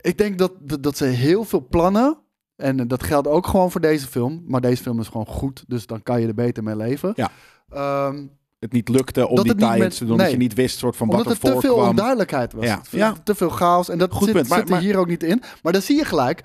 Ik 0.00 0.18
denk 0.18 0.38
dat, 0.38 0.52
dat, 0.80 0.96
ze 0.96 1.04
heel 1.04 1.44
veel 1.44 1.66
plannen... 1.70 2.18
En 2.56 2.88
dat 2.88 3.02
geldt 3.02 3.28
ook 3.28 3.46
gewoon 3.46 3.70
voor 3.70 3.80
deze 3.80 4.06
film. 4.06 4.42
Maar 4.46 4.60
deze 4.60 4.82
film 4.82 5.00
is 5.00 5.06
gewoon 5.08 5.26
goed. 5.26 5.64
Dus 5.66 5.86
dan 5.86 6.02
kan 6.02 6.20
je 6.20 6.26
er 6.26 6.34
beter 6.34 6.62
mee 6.62 6.76
leven. 6.76 7.12
Ja. 7.16 7.30
Ehm, 7.68 8.26
het 8.58 8.72
niet 8.72 8.88
lukte 8.88 9.28
om 9.28 9.36
Dat 9.36 9.44
die 9.44 9.54
tie-ins 9.54 9.78
met- 9.78 9.96
te 9.96 10.04
doen, 10.04 10.16
nee. 10.16 10.24
dat 10.24 10.30
je 10.34 10.36
niet 10.40 10.54
wist 10.54 10.78
soort 10.78 10.96
van 10.96 11.08
wat 11.08 11.24
er 11.24 11.30
er 11.30 11.38
te 11.38 11.60
veel 11.60 11.74
onduidelijkheid 11.74 12.52
was. 12.52 12.64
Ja. 12.64 12.80
Te- 12.90 12.96
Ja. 12.96 13.14
Te 13.24 13.34
veel 13.34 13.48
chaos. 13.48 13.88
En 13.88 13.98
dat 13.98 14.12
Goed 14.12 14.24
zit, 14.24 14.32
punt, 14.34 14.48
maar- 14.48 14.58
zit 14.58 14.66
er 14.68 14.74
maar- 14.74 14.82
hier 14.82 14.96
ook 14.96 15.06
niet 15.06 15.22
in. 15.22 15.42
Maar 15.62 15.72
dan 15.72 15.82
zie 15.82 15.96
je 15.96 16.04
gelijk, 16.04 16.42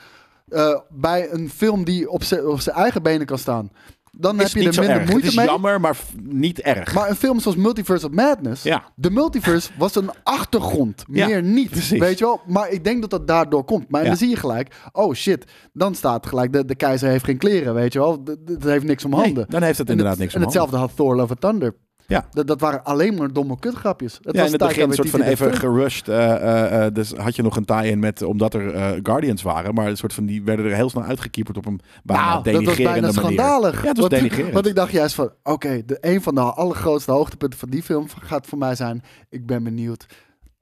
eh, 0.47 0.79
bij 0.89 1.31
een 1.31 1.49
film 1.49 1.83
die 1.83 2.09
op 2.09 2.23
zijn 2.23 2.47
op 2.47 2.59
zijn 2.59 2.75
eigen 2.75 3.03
benen 3.03 3.25
kan 3.25 3.37
staan, 3.37 3.69
dan 4.17 4.35
is 4.41 4.53
heb 4.53 4.61
je 4.63 4.69
er 4.69 4.79
minder 4.79 4.89
erg. 4.99 5.09
moeite 5.09 5.15
het 5.15 5.25
is 5.29 5.35
mee. 5.35 5.45
jammer, 5.45 5.79
maar 5.81 5.97
niet 6.23 6.59
erg. 6.59 6.93
Maar 6.93 7.09
een 7.09 7.15
film 7.15 7.39
zoals 7.39 7.57
Multiverse 7.57 8.05
of 8.05 8.11
Madness, 8.11 8.63
ja. 8.63 8.83
de 8.95 9.09
multiverse 9.11 9.69
was 9.77 9.95
een 9.95 10.09
achtergrond, 10.23 11.03
Ja, 11.11 11.27
meer 11.27 11.43
niet. 11.43 11.69
precies. 11.69 11.99
Weet 11.99 12.17
je 12.17 12.25
wel? 12.25 12.41
Maar 12.47 12.69
ik 12.69 12.83
denk 12.83 13.01
dat 13.01 13.09
dat 13.09 13.27
daardoor 13.27 13.63
komt. 13.63 13.89
Maar 13.89 14.01
Ja. 14.01 14.07
dan 14.07 14.17
zie 14.17 14.29
je 14.29 14.35
gelijk, 14.35 14.75
oh 14.91 15.13
shit, 15.13 15.45
dan 15.73 15.95
staat 15.95 16.25
gelijk, 16.25 16.53
de, 16.53 16.65
de 16.65 16.75
keizer 16.75 17.09
heeft 17.09 17.25
geen 17.25 17.37
kleren, 17.37 17.73
weet 17.73 17.93
je 17.93 17.99
wel? 17.99 18.23
Dat 18.23 18.63
heeft 18.63 18.85
niks 18.85 19.05
om 19.05 19.13
handen. 19.13 19.33
Nee, 19.35 19.45
dan 19.47 19.61
heeft 19.63 19.77
het 19.77 19.87
En 19.87 19.91
inderdaad 19.97 20.15
het- 20.19 20.23
niks 20.23 20.33
En 20.35 20.39
om 20.39 20.45
handen. 20.47 20.61
hetzelfde 20.69 20.77
had 20.77 20.95
Thor 20.95 21.15
Love 21.15 21.29
and 21.31 21.41
Thunder. 21.41 21.75
Ja. 22.07 22.27
Dat, 22.31 22.47
dat 22.47 22.59
waren 22.59 22.83
alleen 22.83 23.15
maar 23.15 23.33
domme 23.33 23.59
kutgrapjes. 23.59 24.13
Het 24.21 24.35
ja, 24.35 24.41
was 24.41 24.51
in 24.51 24.59
het 24.59 24.67
begin 24.67 24.89
een 24.89 24.95
soort 24.95 25.09
van 25.09 25.21
even 25.21 25.53
gerushed. 25.53 26.07
eh, 26.07 26.33
eh, 26.33 26.85
eh, 26.85 26.93
dus 26.93 27.11
had 27.11 27.35
je 27.35 27.41
nog 27.41 27.55
een 27.55 27.65
tie-in 27.65 27.99
met, 27.99 28.21
omdat 28.21 28.53
er 28.53 28.99
Guardians 29.03 29.41
waren. 29.41 29.73
Maar 29.73 29.87
een 29.87 29.97
soort 29.97 30.13
van, 30.13 30.25
die 30.25 30.43
werden 30.43 30.65
er 30.65 30.75
heel 30.75 30.89
snel 30.89 31.03
uitgekieperd 31.03 31.57
op 31.57 31.65
een 31.65 31.79
bijna 32.03 32.29
Nou, 32.29 32.51
dat 32.51 32.63
was 32.63 32.75
bijna 32.75 32.91
manier. 32.99 33.13
schandalig. 33.13 33.81
Ja, 33.81 33.87
het 33.87 33.97
was 33.97 34.09
want, 34.09 34.51
want 34.51 34.67
ik 34.67 34.75
dacht 34.75 34.91
juist 34.91 35.15
van, 35.15 35.31
oké, 35.43 35.81
de 35.85 35.97
een 36.01 36.21
van 36.21 36.35
de 36.35 36.41
allergrootste 36.41 37.11
hoogtepunten 37.11 37.59
van 37.59 37.69
die 37.69 37.83
film 37.83 38.07
gaat 38.21 38.47
voor 38.47 38.57
mij 38.57 38.75
zijn, 38.75 39.03
ik 39.29 39.45
ben 39.45 39.63
benieuwd, 39.63 40.05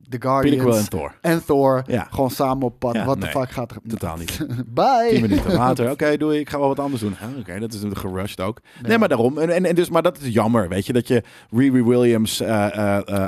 The 0.10 0.18
Pinnacle 0.18 0.50
en 0.52 0.60
Guardians 0.60 0.88
Thor. 0.88 1.16
en 1.22 1.46
Thor 1.46 1.84
Ja. 1.88 2.08
gewoon 2.12 2.30
samen 2.32 2.64
op 2.66 2.80
pad. 2.80 2.94
Ja, 2.96 3.06
Wat 3.06 3.16
de 3.22 3.22
nee, 3.26 3.32
fuck 3.32 3.52
gaat 3.52 3.72
er... 3.72 3.78
Totaal 3.88 4.18
niet. 4.18 4.46
Bye! 4.74 5.08
Tien 5.10 5.22
minuten 5.22 5.54
later, 5.64 5.92
oké, 5.92 6.18
doei, 6.18 6.40
ik 6.40 6.50
ga 6.50 6.60
wel 6.60 6.68
wat 6.68 6.80
anders 6.80 7.02
doen. 7.02 7.16
Oké, 7.40 7.60
dat 7.60 7.74
is 7.74 7.82
natuurlijk 7.82 8.00
gerushed 8.00 8.40
ook. 8.42 8.60
Nee, 8.82 8.90
Nee. 8.90 8.98
maar 8.98 9.08
daarom. 9.08 9.38
En, 9.38 9.50
en, 9.50 9.66
en 9.66 9.76
dus, 9.76 9.90
maar 9.90 10.02
dat 10.02 10.20
is 10.22 10.34
jammer, 10.34 10.70
weet 10.70 10.86
je, 10.86 10.94
dat 10.94 11.08
je 11.08 11.24
Riri 11.52 11.84
Williams, 11.84 12.38
van 12.38 12.46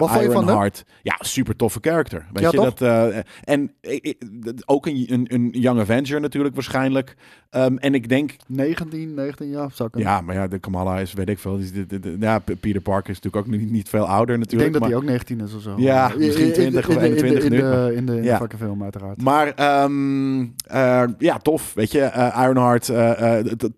hem? 0.10 0.22
Ironheart, 0.22 0.84
ja, 1.02 1.16
super 1.20 1.56
toffe 1.56 1.80
character. 1.82 2.26
Weet 2.34 2.44
Ja, 2.44 2.50
je, 2.52 2.58
toch? 2.58 2.74
dat, 2.74 3.24
en 3.44 3.72
ik- 3.82 4.04
ik- 4.04 4.24
ook 4.66 4.86
een, 4.86 5.06
een, 5.10 5.26
een 5.34 5.50
Young 5.52 5.80
Avenger 5.80 6.22
natuurlijk 6.22 6.54
waarschijnlijk. 6.56 7.16
Ehm, 7.50 7.76
en 7.78 7.94
ik 7.94 8.10
denk, 8.10 8.36
19, 8.48 9.14
19 9.14 9.50
jaar 9.50 9.70
zou 9.74 9.90
ik 9.94 10.00
ja, 10.02 10.22
maar 10.22 10.36
ja, 10.36 10.48
de 10.48 10.60
Kamala 10.60 11.00
is, 11.00 11.14
weet 11.14 11.30
ik 11.30 11.40
veel. 11.40 11.56
die 11.56 11.64
is 11.66 11.72
de- 11.72 11.86
de- 11.86 12.00
de- 12.00 12.16
ja, 12.20 12.40
Peter 12.60 12.82
Parker 12.82 13.10
is 13.10 13.20
natuurlijk 13.22 13.46
ook 13.48 13.52
niet, 13.60 13.72
niet 13.72 13.90
veel 13.90 14.06
ouder 14.08 14.36
Ik 14.36 14.42
natuurlijk. 14.42 14.72
denk 14.72 14.84
dat 14.84 14.92
hij 14.92 15.02
ook 15.02 15.10
19 15.10 15.40
is 15.42 15.54
of 15.54 15.62
zo. 15.62 15.74
Ja, 15.78 16.12
misschien 16.18 16.54
20 16.72 16.88
of 16.90 16.96
in 16.96 17.00
de- 17.02 17.08
in 17.08 17.16
de- 17.16 17.26
21 17.28 17.44
in 17.44 17.50
de, 17.50 17.96
in 17.96 18.06
de, 18.06 18.14
in 18.16 18.22
de 18.22 18.28
Ja. 18.28 18.38
fucking 18.38 18.62
film 18.62 18.84
uiteraard. 18.84 19.22
Maar 19.22 19.48
ehm, 19.54 20.42
eh, 20.68 21.04
ja, 21.18 21.38
tof. 21.38 21.74
Weet 21.74 21.92
je, 21.92 22.00
eh, 22.02 22.42
Ironheart. 22.44 22.90
eh, 22.90 23.38
dat- 23.58 23.72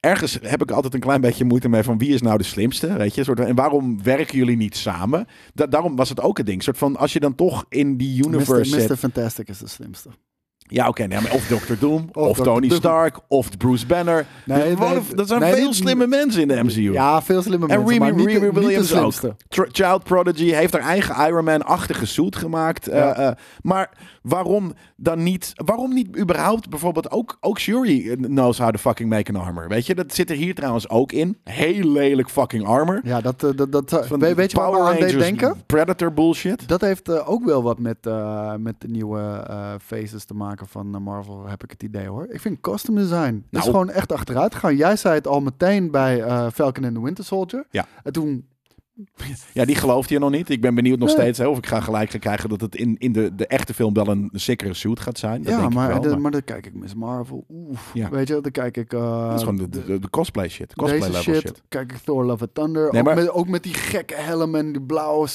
ergens 0.00 0.38
heb 0.42 0.62
ik 0.62 0.70
altijd 0.70 0.94
een 0.94 1.00
klein 1.00 1.20
beetje 1.20 1.44
moeite 1.44 1.68
mee 1.68 1.82
van 1.82 1.98
wie 1.98 2.08
is 2.14 2.22
nou 2.22 2.38
de 2.38 2.44
slimste. 2.44 2.96
Weet 2.96 3.14
je, 3.14 3.24
soort 3.24 3.40
en 3.40 3.54
waarom 3.54 4.02
werken 4.02 4.38
jullie 4.38 4.56
niet 4.56 4.76
samen? 4.76 5.26
Da- 5.54 5.66
daarom 5.66 5.96
was 5.96 6.08
het 6.08 6.20
ook 6.20 6.38
een 6.38 6.44
ding. 6.44 6.62
Soort 6.62 6.78
van, 6.78 6.96
als 6.96 7.12
je 7.12 7.20
dan 7.20 7.34
toch 7.34 7.64
in 7.68 7.96
die 7.96 8.26
universe 8.26 8.74
Mr. 8.74 8.80
zit. 8.80 8.88
Mr. 8.88 8.96
Fantastic 8.96 9.48
is 9.48 9.58
de 9.58 9.68
slimste. 9.68 10.08
Ja, 10.70 10.88
oké. 10.88 11.06
nee, 11.06 11.18
of 11.18 11.46
Doctor 11.46 11.76
Doom, 11.78 12.08
of, 12.12 12.28
Of 12.28 12.36
Dr. 12.36 12.42
Tony. 12.42 12.68
Stark, 12.70 13.18
of 13.28 13.56
Bruce 13.56 13.86
Banner. 13.86 14.26
Nee, 14.44 14.76
dat 15.14 15.28
zijn 15.28 15.40
nee, 15.40 15.54
veel 15.54 15.64
niet- 15.66 15.74
slimme 15.74 16.06
mensen 16.06 16.40
in 16.42 16.48
de 16.48 16.62
MCU. 16.62 16.92
Ja, 16.92 17.22
veel 17.22 17.42
slimme 17.42 17.66
En 17.66 17.78
mensen, 17.84 17.98
Riri, 18.04 18.16
de- 18.16 18.24
Riri 18.24 18.40
de 18.40 18.60
Williams 18.60 18.94
ook. 18.94 19.12
Child 19.48 20.04
Prodigy 20.04 20.50
heeft 20.50 20.72
haar 20.72 20.82
eigen 20.82 21.26
Iron 21.26 21.44
Man-achtige 21.44 22.06
suit 22.06 22.36
gemaakt. 22.36 22.88
eh, 22.88 23.26
eh, 23.26 23.32
maar 23.62 23.90
waarom 24.22 24.72
dan 24.96 25.22
niet... 25.22 25.52
Waarom 25.54 25.94
niet 25.94 26.18
überhaupt 26.18 26.68
bijvoorbeeld 26.70 27.10
ook, 27.10 27.36
ook 27.40 27.58
Shuri 27.58 28.16
knows 28.20 28.58
how 28.58 28.70
to 28.70 28.78
fucking 28.78 29.08
make 29.10 29.32
an 29.34 29.40
armor? 29.44 29.68
Weet 29.68 29.86
je, 29.86 29.94
dat 29.94 30.14
zit 30.14 30.30
er 30.30 30.36
hier 30.36 30.54
trouwens 30.54 30.88
ook 30.88 31.12
in. 31.12 31.36
Heel 31.44 31.84
lelijk 31.92 32.30
fucking 32.30 32.66
armor. 32.66 33.00
Ja, 33.04 33.20
dat, 33.20 33.42
eh, 33.44 33.50
dat, 33.56 33.72
dat, 33.72 34.06
Van 34.06 34.18
weet, 34.20 34.34
weet 34.36 34.50
je 34.50 34.56
wat 34.56 34.66
me 34.70 34.76
Power 34.76 34.92
aan 34.92 35.00
deed 35.00 35.18
denken? 35.18 35.62
Predator 35.66 36.12
bullshit. 36.12 36.68
Dat 36.68 36.80
heeft 36.80 37.24
ook 37.26 37.44
wel 37.44 37.62
wat 37.62 37.78
met, 37.78 37.96
met 38.58 38.74
de 38.78 38.88
nieuwe 38.88 39.46
faces 39.82 40.24
te 40.24 40.34
maken 40.34 40.57
van 40.66 40.94
eh, 40.94 41.00
Marvel, 41.00 41.46
heb 41.46 41.64
ik 41.64 41.70
het 41.70 41.82
idee 41.82 42.06
hoor. 42.06 42.26
Ik 42.30 42.40
vind 42.40 42.60
costume 42.60 43.00
design 43.00 43.34
is 43.50 43.58
Nou. 43.58 43.64
gewoon 43.64 43.90
echt 43.90 44.12
achteruit 44.12 44.54
gegaan. 44.54 44.76
Jij 44.76 44.96
zei 44.96 45.14
het 45.14 45.26
al 45.26 45.40
meteen 45.40 45.90
bij 45.90 46.22
eh, 46.22 46.46
Falcon 46.52 46.84
and 46.84 46.94
the 46.94 47.02
Winter 47.02 47.24
Soldier. 47.24 47.66
Ja. 47.70 47.86
En 48.02 48.12
toen, 48.12 48.46
Ja, 49.52 49.64
die 49.64 49.74
gelooft 49.74 50.08
hier 50.08 50.20
nog 50.20 50.30
niet. 50.30 50.50
Ik 50.50 50.60
ben 50.60 50.74
benieuwd 50.74 50.98
nog 50.98 51.08
Nee. 51.08 51.16
steeds 51.16 51.38
hè, 51.38 51.46
of 51.46 51.58
ik 51.58 51.66
ga 51.66 51.80
gelijk 51.80 52.16
krijgen 52.20 52.48
dat 52.48 52.60
het 52.60 52.74
in, 52.76 52.96
in 52.98 53.12
de, 53.12 53.34
de 53.34 53.46
echte 53.46 53.74
film 53.74 53.94
wel 53.94 54.06
een 54.08 54.30
sikkere 54.32 54.74
suit 54.74 55.00
gaat 55.00 55.18
zijn. 55.18 55.42
Dat 55.42 55.52
ja, 55.52 55.60
denk 55.60 55.72
maar, 55.74 55.94
ik 55.96 56.02
wel. 56.02 56.12
de- 56.12 56.16
maar 56.18 56.30
dan 56.30 56.44
kijk 56.44 56.66
ik 56.66 56.74
Miss 56.74 56.94
Marvel. 56.94 57.44
Oef, 57.50 57.90
Ja. 57.94 58.10
weet 58.10 58.28
je, 58.28 58.40
dan 58.40 58.50
kijk 58.50 58.76
ik... 58.76 58.92
eh, 58.92 59.22
dat 59.28 59.34
is 59.34 59.40
gewoon 59.40 59.56
de, 59.56 59.68
de, 59.68 59.98
de 59.98 60.10
cosplay 60.10 60.48
shit. 60.48 60.74
Cosplay 60.74 61.00
level 61.00 61.22
shit, 61.22 61.34
shit. 61.40 61.62
kijk 61.68 61.92
ik 61.92 61.98
Thor 61.98 62.24
Love 62.24 62.42
and 62.44 62.54
Thunder. 62.54 62.88
Nee, 62.92 63.00
ook, 63.00 63.06
maar- 63.06 63.16
met, 63.16 63.30
ook 63.30 63.48
met 63.48 63.62
die 63.62 63.74
gekke 63.74 64.14
helm 64.14 64.54
en 64.54 64.72
die 64.72 64.82
blauwe... 64.82 65.28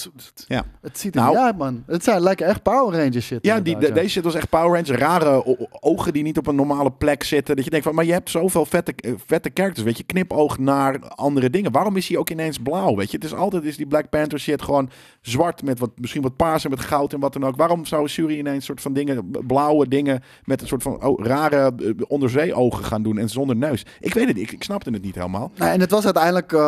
Ja. 0.48 0.64
Het 0.82 0.98
ziet 1.00 1.16
er 1.16 1.22
Nou- 1.22 1.34
niet 1.36 1.44
uit, 1.46 1.58
man. 1.58 1.84
Het 1.88 2.04
zijn 2.04 2.22
lijken 2.22 2.48
echt 2.48 2.64
Power 2.64 3.00
Rangers 3.04 3.26
shit. 3.26 3.40
Ja, 3.46 3.54
die, 3.56 3.64
de- 3.64 3.70
inderdaad, 3.70 3.96
ja. 3.96 4.02
deze 4.02 4.10
shit 4.14 4.24
was 4.24 4.36
echt 4.36 4.50
Power 4.50 4.70
Rangers. 4.72 4.90
Rare 4.90 5.44
ogen 5.82 6.14
die 6.14 6.24
niet 6.24 6.38
op 6.38 6.48
een 6.48 6.56
normale 6.56 6.92
plek 6.92 7.24
zitten. 7.24 7.56
Dat 7.56 7.64
je 7.66 7.72
denkt 7.72 7.86
van, 7.86 7.96
maar 7.96 8.06
je 8.06 8.12
hebt 8.12 8.30
zoveel 8.30 8.66
vette, 8.66 8.94
eh, 8.96 9.14
vette 9.26 9.52
characters. 9.54 9.86
Weet 9.86 9.98
je, 9.98 10.04
knipoog 10.04 10.58
naar 10.58 11.00
andere 11.08 11.50
dingen. 11.50 11.72
Waarom 11.72 11.96
is 11.96 12.08
hij 12.08 12.18
ook 12.18 12.30
ineens 12.30 12.58
blauw? 12.58 12.96
Weet 12.96 13.12
je, 13.12 13.16
het 13.18 13.26
is 13.26 13.34
altijd 13.34 13.52
is 13.62 13.78
die 13.78 13.88
Black 13.88 14.10
Panther 14.10 14.40
shit 14.40 14.62
gewoon 14.62 14.90
zwart 15.22 15.64
met 15.64 15.80
wat, 15.80 15.90
misschien 15.96 16.22
wat 16.22 16.36
paars 16.36 16.64
en 16.64 16.70
met 16.70 16.80
goud 16.80 17.14
en 17.14 17.20
wat 17.20 17.34
dan 17.34 17.46
ook. 17.46 17.56
Waarom 17.56 17.86
zou 17.86 18.08
Shuri 18.08 18.38
ineens 18.38 18.66
soort 18.66 18.82
van 18.82 18.94
dingen, 18.94 19.32
blauwe 19.48 19.88
dingen 19.88 20.24
met 20.44 20.62
een 20.62 20.68
soort 20.68 20.84
van 20.84 21.04
oh, 21.04 21.26
rare 21.26 21.74
eh, 21.78 21.90
onderzeeogen 22.08 22.86
gaan 22.86 23.04
doen 23.04 23.18
en 23.18 23.30
zonder 23.30 23.56
neus? 23.56 23.86
Ik 24.00 24.14
weet 24.14 24.28
het, 24.28 24.36
niet, 24.36 24.46
ik, 24.46 24.52
ik 24.52 24.64
snapte 24.64 24.90
het 24.90 25.02
niet 25.02 25.16
helemaal. 25.16 25.52
Nee, 25.58 25.70
en 25.70 25.80
het 25.80 25.92
was 25.92 26.06
uiteindelijk, 26.06 26.52
eh, 26.52 26.60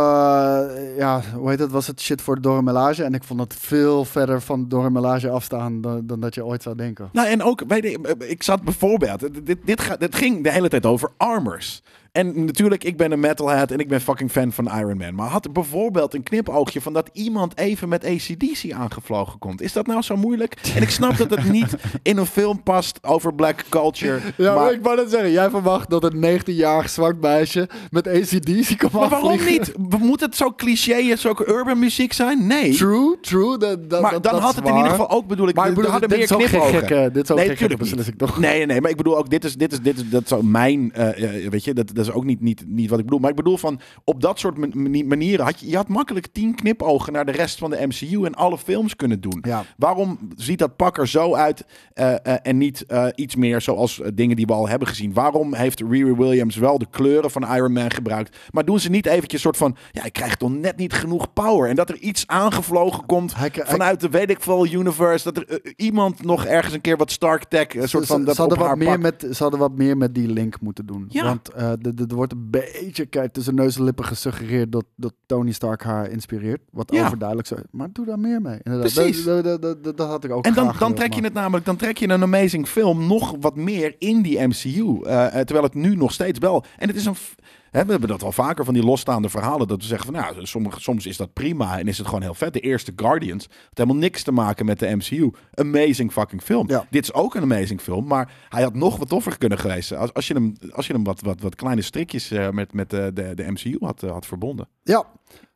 ja, 0.98 1.22
hoe 1.36 1.50
heet 1.50 1.60
het, 1.60 1.72
was 1.72 1.88
het 1.88 2.02
shit 2.02 2.22
voor 2.22 2.42
Dormelage. 2.42 3.04
En 3.04 3.14
ik 3.14 3.24
vond 3.24 3.40
het 3.40 3.56
veel 3.56 4.06
verder 4.06 4.42
van 4.42 4.68
Dormelage 4.68 5.30
afstaan 5.30 5.82
dan, 5.82 6.06
dan 6.06 6.20
dat 6.20 6.36
je 6.36 6.46
ooit 6.46 6.64
zou 6.64 6.76
denken. 6.76 7.10
Nou, 7.12 7.28
en 7.28 7.44
ook, 7.44 7.64
weet 7.68 7.84
je, 7.84 8.16
ik 8.28 8.44
zat 8.44 8.64
bijvoorbeeld, 8.64 9.46
dit, 9.46 9.58
dit, 9.66 9.82
gaat, 9.82 10.00
dit 10.00 10.16
ging 10.16 10.44
de 10.44 10.52
hele 10.52 10.70
tijd 10.70 10.86
over 10.86 11.12
armors. 11.18 11.82
En 12.16 12.46
natuurlijk, 12.46 12.84
ik 12.84 12.98
ben 12.98 13.12
een 13.12 13.20
metalhead 13.20 13.72
en 13.72 13.80
ik 13.80 13.88
ben 13.88 14.02
fucking 14.02 14.32
fan 14.32 14.52
van 14.52 14.66
Iron 14.78 14.98
Man. 14.98 15.16
Maar 15.16 15.28
had 15.28 15.46
er 15.46 15.52
bijvoorbeeld 15.52 16.14
een 16.14 16.24
knipoogje 16.24 16.82
van 16.82 16.94
dat 16.94 17.10
iemand 17.14 17.58
even 17.58 17.90
met 17.90 18.06
ACDC 18.06 18.72
aangevlogen 18.72 19.40
komt. 19.40 19.62
Is 19.62 19.74
dat 19.74 19.88
nou 19.88 20.02
zo 20.02 20.16
moeilijk? 20.16 20.56
En 20.76 20.82
ik 20.82 20.90
snap 20.90 21.18
dat 21.18 21.30
het 21.30 21.52
niet 21.58 21.76
in 22.02 22.18
een 22.18 22.26
film 22.26 22.64
past 22.64 23.00
over 23.02 23.34
black 23.34 23.64
culture. 23.70 24.20
Ja, 24.38 24.56
maar, 24.56 24.74
ik 24.74 24.80
wou 24.82 24.96
net 24.96 25.10
zeggen, 25.10 25.32
jij 25.32 25.50
verwacht 25.50 25.90
dat 25.90 26.04
een 26.04 26.40
19-jarig 26.40 26.90
zwart 26.90 27.22
meisje 27.22 27.70
met 27.92 28.08
ACDC 28.08 28.78
kan 28.78 28.90
maar 28.94 29.10
waarom 29.10 29.46
niet? 29.46 29.74
Moet 30.00 30.20
het 30.20 30.36
zo 30.36 30.54
cliché, 30.56 31.16
zo 31.16 31.34
urban 31.48 31.80
muziek 31.80 32.14
zijn? 32.14 32.48
Nee. 32.48 32.74
True, 32.74 33.18
true. 33.22 33.58
Dat, 33.58 33.90
dat, 33.90 34.02
maar 34.02 34.12
dat- 34.12 34.24
dan 34.24 34.34
dat 34.34 34.42
had 34.42 34.56
het 34.56 34.68
in 34.68 34.76
ieder 34.76 34.90
geval 34.90 35.10
ook, 35.10 35.28
bedoel 35.28 35.48
ik, 35.48 35.56
Maar 35.56 35.68
ik 35.68 35.74
bedoel, 35.74 35.92
hadden 35.92 36.10
dit 36.10 36.18
meer 36.30 36.42
is 36.42 36.56
ook 36.56 36.64
gekke, 36.68 37.10
dit 37.14 37.24
is 37.24 37.32
ook 37.32 37.38
Nee, 37.38 37.56
gekke 37.56 38.16
toch? 38.18 38.40
Nee, 38.40 38.58
nee, 38.58 38.66
nee, 38.66 38.82
maar 38.82 38.90
ik 38.90 38.98
bedoel 38.98 39.18
ook, 39.18 39.30
dit 39.30 39.44
is, 39.44 39.56
dit 39.56 39.72
is, 39.72 39.82
dit 39.82 39.98
is, 39.98 40.10
dat 40.10 40.34
ook 40.34 40.44
mijn, 40.44 40.94
eh, 40.94 41.50
weet 41.50 41.64
je, 41.64 41.74
dat, 41.74 42.05
dat 42.06 42.16
is 42.16 42.22
ook 42.22 42.26
niet, 42.26 42.42
niet, 42.42 42.64
niet 42.68 42.90
wat 42.90 43.00
ik 43.00 43.06
bedoel. 43.06 43.20
Maar 43.20 43.30
ik 43.30 43.36
bedoel 43.36 43.58
van, 43.58 43.80
op 44.04 44.22
dat 44.22 44.40
soort 44.40 44.58
man- 44.58 44.72
mani- 44.74 45.04
manieren 45.04 45.46
had 45.46 45.60
je, 45.60 45.70
je 45.70 45.76
had 45.76 45.88
makkelijk 45.88 46.28
tien 46.32 46.56
knipogen 46.56 47.14
naar 47.14 47.26
de 47.26 47.32
rest 47.32 47.58
van 47.58 47.70
de 47.70 47.88
MCU 47.88 48.24
en 48.26 48.34
alle 48.36 48.58
films 48.58 48.96
kunnen 48.96 49.22
doen. 49.22 49.40
Ja. 49.42 49.64
Waarom 49.78 50.20
ziet 50.36 50.60
dat 50.60 50.76
pak 50.76 50.98
er 50.98 51.08
zo 51.08 51.36
uit 51.36 51.66
eh, 51.94 52.14
eh, 52.14 52.36
en 52.44 52.58
niet 52.58 52.86
eh, 52.86 53.08
iets 53.16 53.36
meer 53.36 53.62
zoals 53.62 54.02
dingen 54.14 54.36
die 54.36 54.46
we 54.46 54.54
al 54.54 54.68
hebben 54.68 54.88
gezien? 54.88 55.14
Waarom 55.14 55.54
heeft 55.54 55.80
Riri 55.90 56.14
Williams 56.16 56.56
wel 56.56 56.78
de 56.78 56.88
kleuren 56.90 57.32
van 57.32 57.54
Iron 57.56 57.74
Man 57.74 57.92
gebruikt, 57.92 58.38
maar 58.52 58.66
doen 58.66 58.80
ze 58.80 58.90
niet 58.90 59.06
eventjes 59.06 59.42
soort 59.42 59.58
van, 59.58 59.76
ja, 59.92 60.04
ik 60.04 60.14
krijg 60.14 60.36
toch 60.36 60.52
net 60.52 60.78
niet 60.78 60.94
genoeg 60.94 61.34
power 61.34 61.70
en 61.70 61.76
dat 61.76 61.90
er 61.90 61.98
iets 61.98 62.28
aangevlogen 62.28 63.06
komt 63.06 63.36
Hij- 63.36 63.50
hij- 63.54 63.66
vanuit 63.66 64.00
de 64.00 64.10
weet 64.10 64.30
ik 64.30 64.40
veel 64.42 64.66
universe, 64.68 65.32
dat 65.32 65.38
er 65.38 65.74
iemand 65.76 66.24
nog 66.24 66.46
ergens 66.46 66.74
een 66.74 66.82
keer 66.82 66.98
wat 66.98 67.12
Stark 67.12 67.44
Tech, 67.44 67.76
een 67.76 67.90
soort 67.90 68.06
van 68.06 68.20
ze, 68.20 68.26
dat 68.26 68.36
ze 68.36 68.42
hadden 68.42 68.60
op 68.60 68.66
haar 68.66 68.78
wat 68.78 68.88
meer 68.88 69.00
met, 69.00 69.26
ze 69.36 69.42
hadden 69.44 69.60
wat 69.60 69.76
meer 69.78 69.98
met 69.98 70.16
die 70.16 70.28
link 70.28 70.62
moeten 70.62 70.86
doen. 70.86 71.06
Ja. 71.10 71.24
Want 71.24 71.46
de- 71.80 71.94
er 71.96 72.16
wordt 72.16 72.32
een 72.32 72.50
beetje 72.50 73.06
kijk, 73.06 73.34
tussen 73.34 73.56
neus 73.56 73.76
en 73.78 73.84
lippen 73.84 74.06
gesuggereerd 74.06 74.72
dat, 74.72 74.86
dat 74.96 75.14
Tony 75.26 75.52
Stark 75.52 75.84
haar 75.84 76.10
inspireert. 76.10 76.62
Wat 76.72 76.92
Ja. 76.94 77.06
overduidelijk 77.06 77.48
zo 77.48 77.56
Maar 77.72 77.90
doe 77.92 78.06
daar 78.06 78.20
meer 78.20 78.42
mee. 78.42 78.60
Inderdaad. 78.64 78.94
Precies. 78.94 79.24
Dat, 79.24 79.44
dat, 79.44 79.62
dat, 79.62 79.84
dat, 79.84 80.00
had 80.08 80.24
ik 80.24 80.32
ook 80.32 80.46
En 80.46 80.54
dan, 80.54 80.64
dan 80.66 80.74
gewild, 80.74 80.96
trek 80.96 81.10
je 81.14 81.16
maar- 81.16 81.30
het 81.30 81.34
namelijk, 81.40 81.66
dan 81.66 81.76
trek 81.76 81.98
je 81.98 82.10
een 82.10 82.22
amazing 82.24 82.68
film 82.68 83.08
nog 83.08 83.36
wat 83.40 83.56
meer 83.56 83.96
in 84.00 84.22
die 84.22 84.40
MCU. 84.48 85.02
eh, 85.04 85.26
eh, 85.26 85.32
terwijl 85.32 85.64
het 85.64 85.74
nu 85.74 85.96
nog 85.96 86.12
steeds 86.12 86.40
wel. 86.40 86.64
En 86.78 86.88
het 86.88 86.98
is 86.98 87.06
een. 87.06 87.16
f- 87.16 87.36
Hè, 87.76 87.86
we 87.86 87.92
hebben 87.92 88.10
dat 88.10 88.24
al 88.24 88.32
vaker 88.32 88.66
van 88.66 88.74
die 88.74 88.84
losstaande 88.84 89.30
verhalen. 89.30 89.68
Dat 89.68 89.82
we 89.82 89.88
zeggen 89.88 90.14
van 90.14 90.22
nou, 90.22 90.46
sommige, 90.46 90.80
soms 90.80 91.06
is 91.06 91.18
dat 91.18 91.34
prima 91.34 91.80
en 91.80 91.88
is 91.88 91.98
het 91.98 92.08
gewoon 92.08 92.22
heel 92.22 92.34
vet. 92.34 92.54
De 92.54 92.60
eerste 92.60 92.94
Guardians 92.96 93.44
had 93.44 93.78
helemaal 93.78 93.98
niks 93.98 94.24
te 94.24 94.32
maken 94.32 94.66
met 94.66 94.80
de 94.80 94.96
MCU. 94.96 95.32
Amazing 95.54 96.12
fucking 96.12 96.42
film. 96.42 96.70
Ja. 96.70 96.86
Dit 96.90 97.04
is 97.04 97.14
ook 97.14 97.36
een 97.36 97.42
amazing 97.42 97.82
film, 97.82 98.08
maar 98.08 98.34
hij 98.50 98.64
had 98.64 98.74
nog 98.74 98.98
wat 98.98 99.10
toffer 99.10 99.38
kunnen 99.38 99.58
geweest. 99.58 99.94
Als, 99.94 100.14
als 100.14 100.28
je 100.28 100.34
hem, 100.34 100.56
als 100.72 100.88
je 100.88 100.94
hem 100.94 101.04
wat, 101.04 101.22
wat, 101.22 101.42
wat 101.42 101.56
kleine 101.56 101.82
strikjes 101.82 102.32
eh, 102.32 102.50
met, 102.50 102.74
met 102.74 102.90
de, 102.90 103.12
de, 103.14 103.34
de 103.36 103.52
MCU 103.52 103.78
had, 103.80 104.04
eh, 104.04 104.12
had 104.12 104.26
verbonden. 104.26 104.68
Ja. 104.84 105.06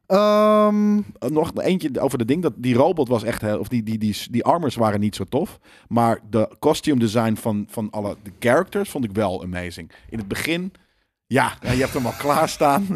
Ehm, 0.05 0.95
nog 1.19 1.51
eentje 1.55 1.99
over 1.99 2.17
de 2.17 2.25
ding 2.25 2.41
dat 2.41 2.53
die 2.57 2.75
robot 2.75 3.07
was 3.07 3.23
echt 3.23 3.41
heel, 3.41 3.59
of 3.59 3.67
die, 3.67 3.83
die, 3.83 3.97
die, 3.97 4.15
die 4.31 4.43
armors 4.43 4.75
waren 4.75 4.99
niet 4.99 5.15
zo 5.15 5.23
tof, 5.23 5.59
maar 5.87 6.19
de 6.29 6.55
costume 6.59 6.99
design 6.99 7.35
van, 7.35 7.65
van 7.69 7.89
alle 7.89 8.15
de 8.23 8.31
characters 8.39 8.89
vond 8.89 9.03
ik 9.03 9.11
wel 9.11 9.43
amazing. 9.43 9.91
In 10.09 10.17
het 10.17 10.27
begin, 10.27 10.71
ja, 11.33 11.51
je 11.61 11.67
hebt 11.67 11.93
hem 11.93 12.05
al 12.05 12.13
klaarstaan. 12.17 12.87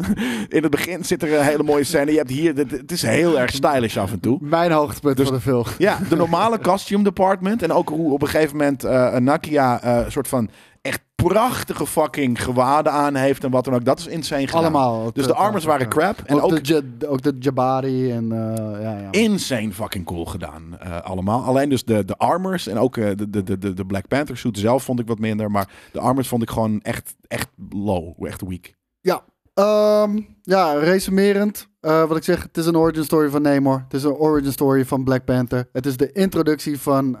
In 0.48 0.62
het 0.62 0.70
begin 0.70 1.04
zit 1.04 1.22
er 1.22 1.38
een 1.38 1.44
hele 1.44 1.62
mooie 1.62 1.84
scène. 1.84 2.10
Je 2.10 2.16
hebt 2.16 2.30
hier, 2.30 2.54
het, 2.54 2.92
is 2.92 3.02
heel 3.02 3.38
erg 3.40 3.50
stylish 3.50 3.96
af 3.96 4.12
en 4.12 4.20
toe. 4.20 4.38
mijn 4.40 4.72
hoogtepunt 4.72 5.16
Dus- 5.16 5.26
van 5.26 5.34
de 5.36 5.40
film. 5.42 5.64
Ja, 5.78 5.98
de 6.08 6.16
normale 6.16 6.58
costume 6.58 7.04
department 7.04 7.62
en 7.62 7.72
ook 7.72 7.88
hoe 7.88 8.12
op 8.12 8.22
een 8.22 8.28
gegeven 8.28 8.56
moment 8.56 8.84
eh 8.84 9.16
Nakia 9.16 9.82
eh, 9.82 10.04
een 10.04 10.12
soort 10.12 10.28
van 10.28 10.48
echt 10.84 11.00
prachtige 11.14 11.86
fucking 11.86 12.42
gewaden 12.42 12.92
aan 12.92 13.14
heeft 13.14 13.44
en 13.44 13.50
wat 13.50 13.64
dan 13.64 13.74
ook. 13.74 13.84
Dat 13.84 13.98
is 13.98 14.06
insane 14.06 14.46
gedaan. 14.46 14.60
Allemaal. 14.60 15.12
Dus 15.12 15.26
de 15.26 15.34
armors 15.34 15.64
waren 15.64 15.88
crap 15.88 16.20
en 16.26 16.40
ook, 16.40 16.52
ook 16.52 16.64
de, 16.64 16.84
ook 17.06 17.22
de 17.22 17.36
Jabari 17.38 18.10
en 18.10 18.32
eh, 18.32 18.82
ja, 18.82 18.98
ja. 18.98 19.10
insane 19.10 19.72
fucking 19.72 20.04
cool 20.04 20.24
gedaan 20.24 20.78
eh, 20.78 21.00
allemaal. 21.00 21.44
Alleen 21.44 21.68
dus 21.68 21.84
de, 21.84 22.04
de 22.04 22.16
armors 22.16 22.66
en 22.66 22.78
ook 22.78 22.96
eh, 22.96 23.10
de, 23.16 23.30
de, 23.30 23.58
de, 23.58 23.74
de 23.74 23.86
Black 23.86 24.08
Panther 24.08 24.36
suit 24.36 24.58
zelf 24.58 24.82
vond 24.82 25.00
ik 25.00 25.06
wat 25.06 25.18
minder. 25.18 25.50
Maar 25.50 25.68
de 25.92 26.00
armors 26.00 26.28
vond 26.28 26.42
ik 26.42 26.50
gewoon 26.50 26.80
echt, 26.80 27.14
echt 27.26 27.48
low, 27.70 28.26
echt 28.26 28.40
weak. 28.40 28.74
Ja, 29.00 29.22
Ehm, 29.54 30.20
ja 30.42 30.72
resumerend. 30.72 31.68
wat 31.80 32.16
ik 32.16 32.24
zeg, 32.24 32.42
het 32.42 32.56
is 32.56 32.66
een 32.66 32.76
origin 32.76 33.04
story 33.04 33.30
van 33.30 33.42
Namor. 33.42 33.82
Het 33.84 33.94
is 33.94 34.02
een 34.02 34.14
origin 34.14 34.52
story 34.52 34.84
van 34.84 35.04
Black 35.04 35.24
Panther. 35.24 35.68
Het 35.72 35.86
is 35.86 35.96
de 35.96 36.12
introductie 36.12 36.80
van, 36.80 37.16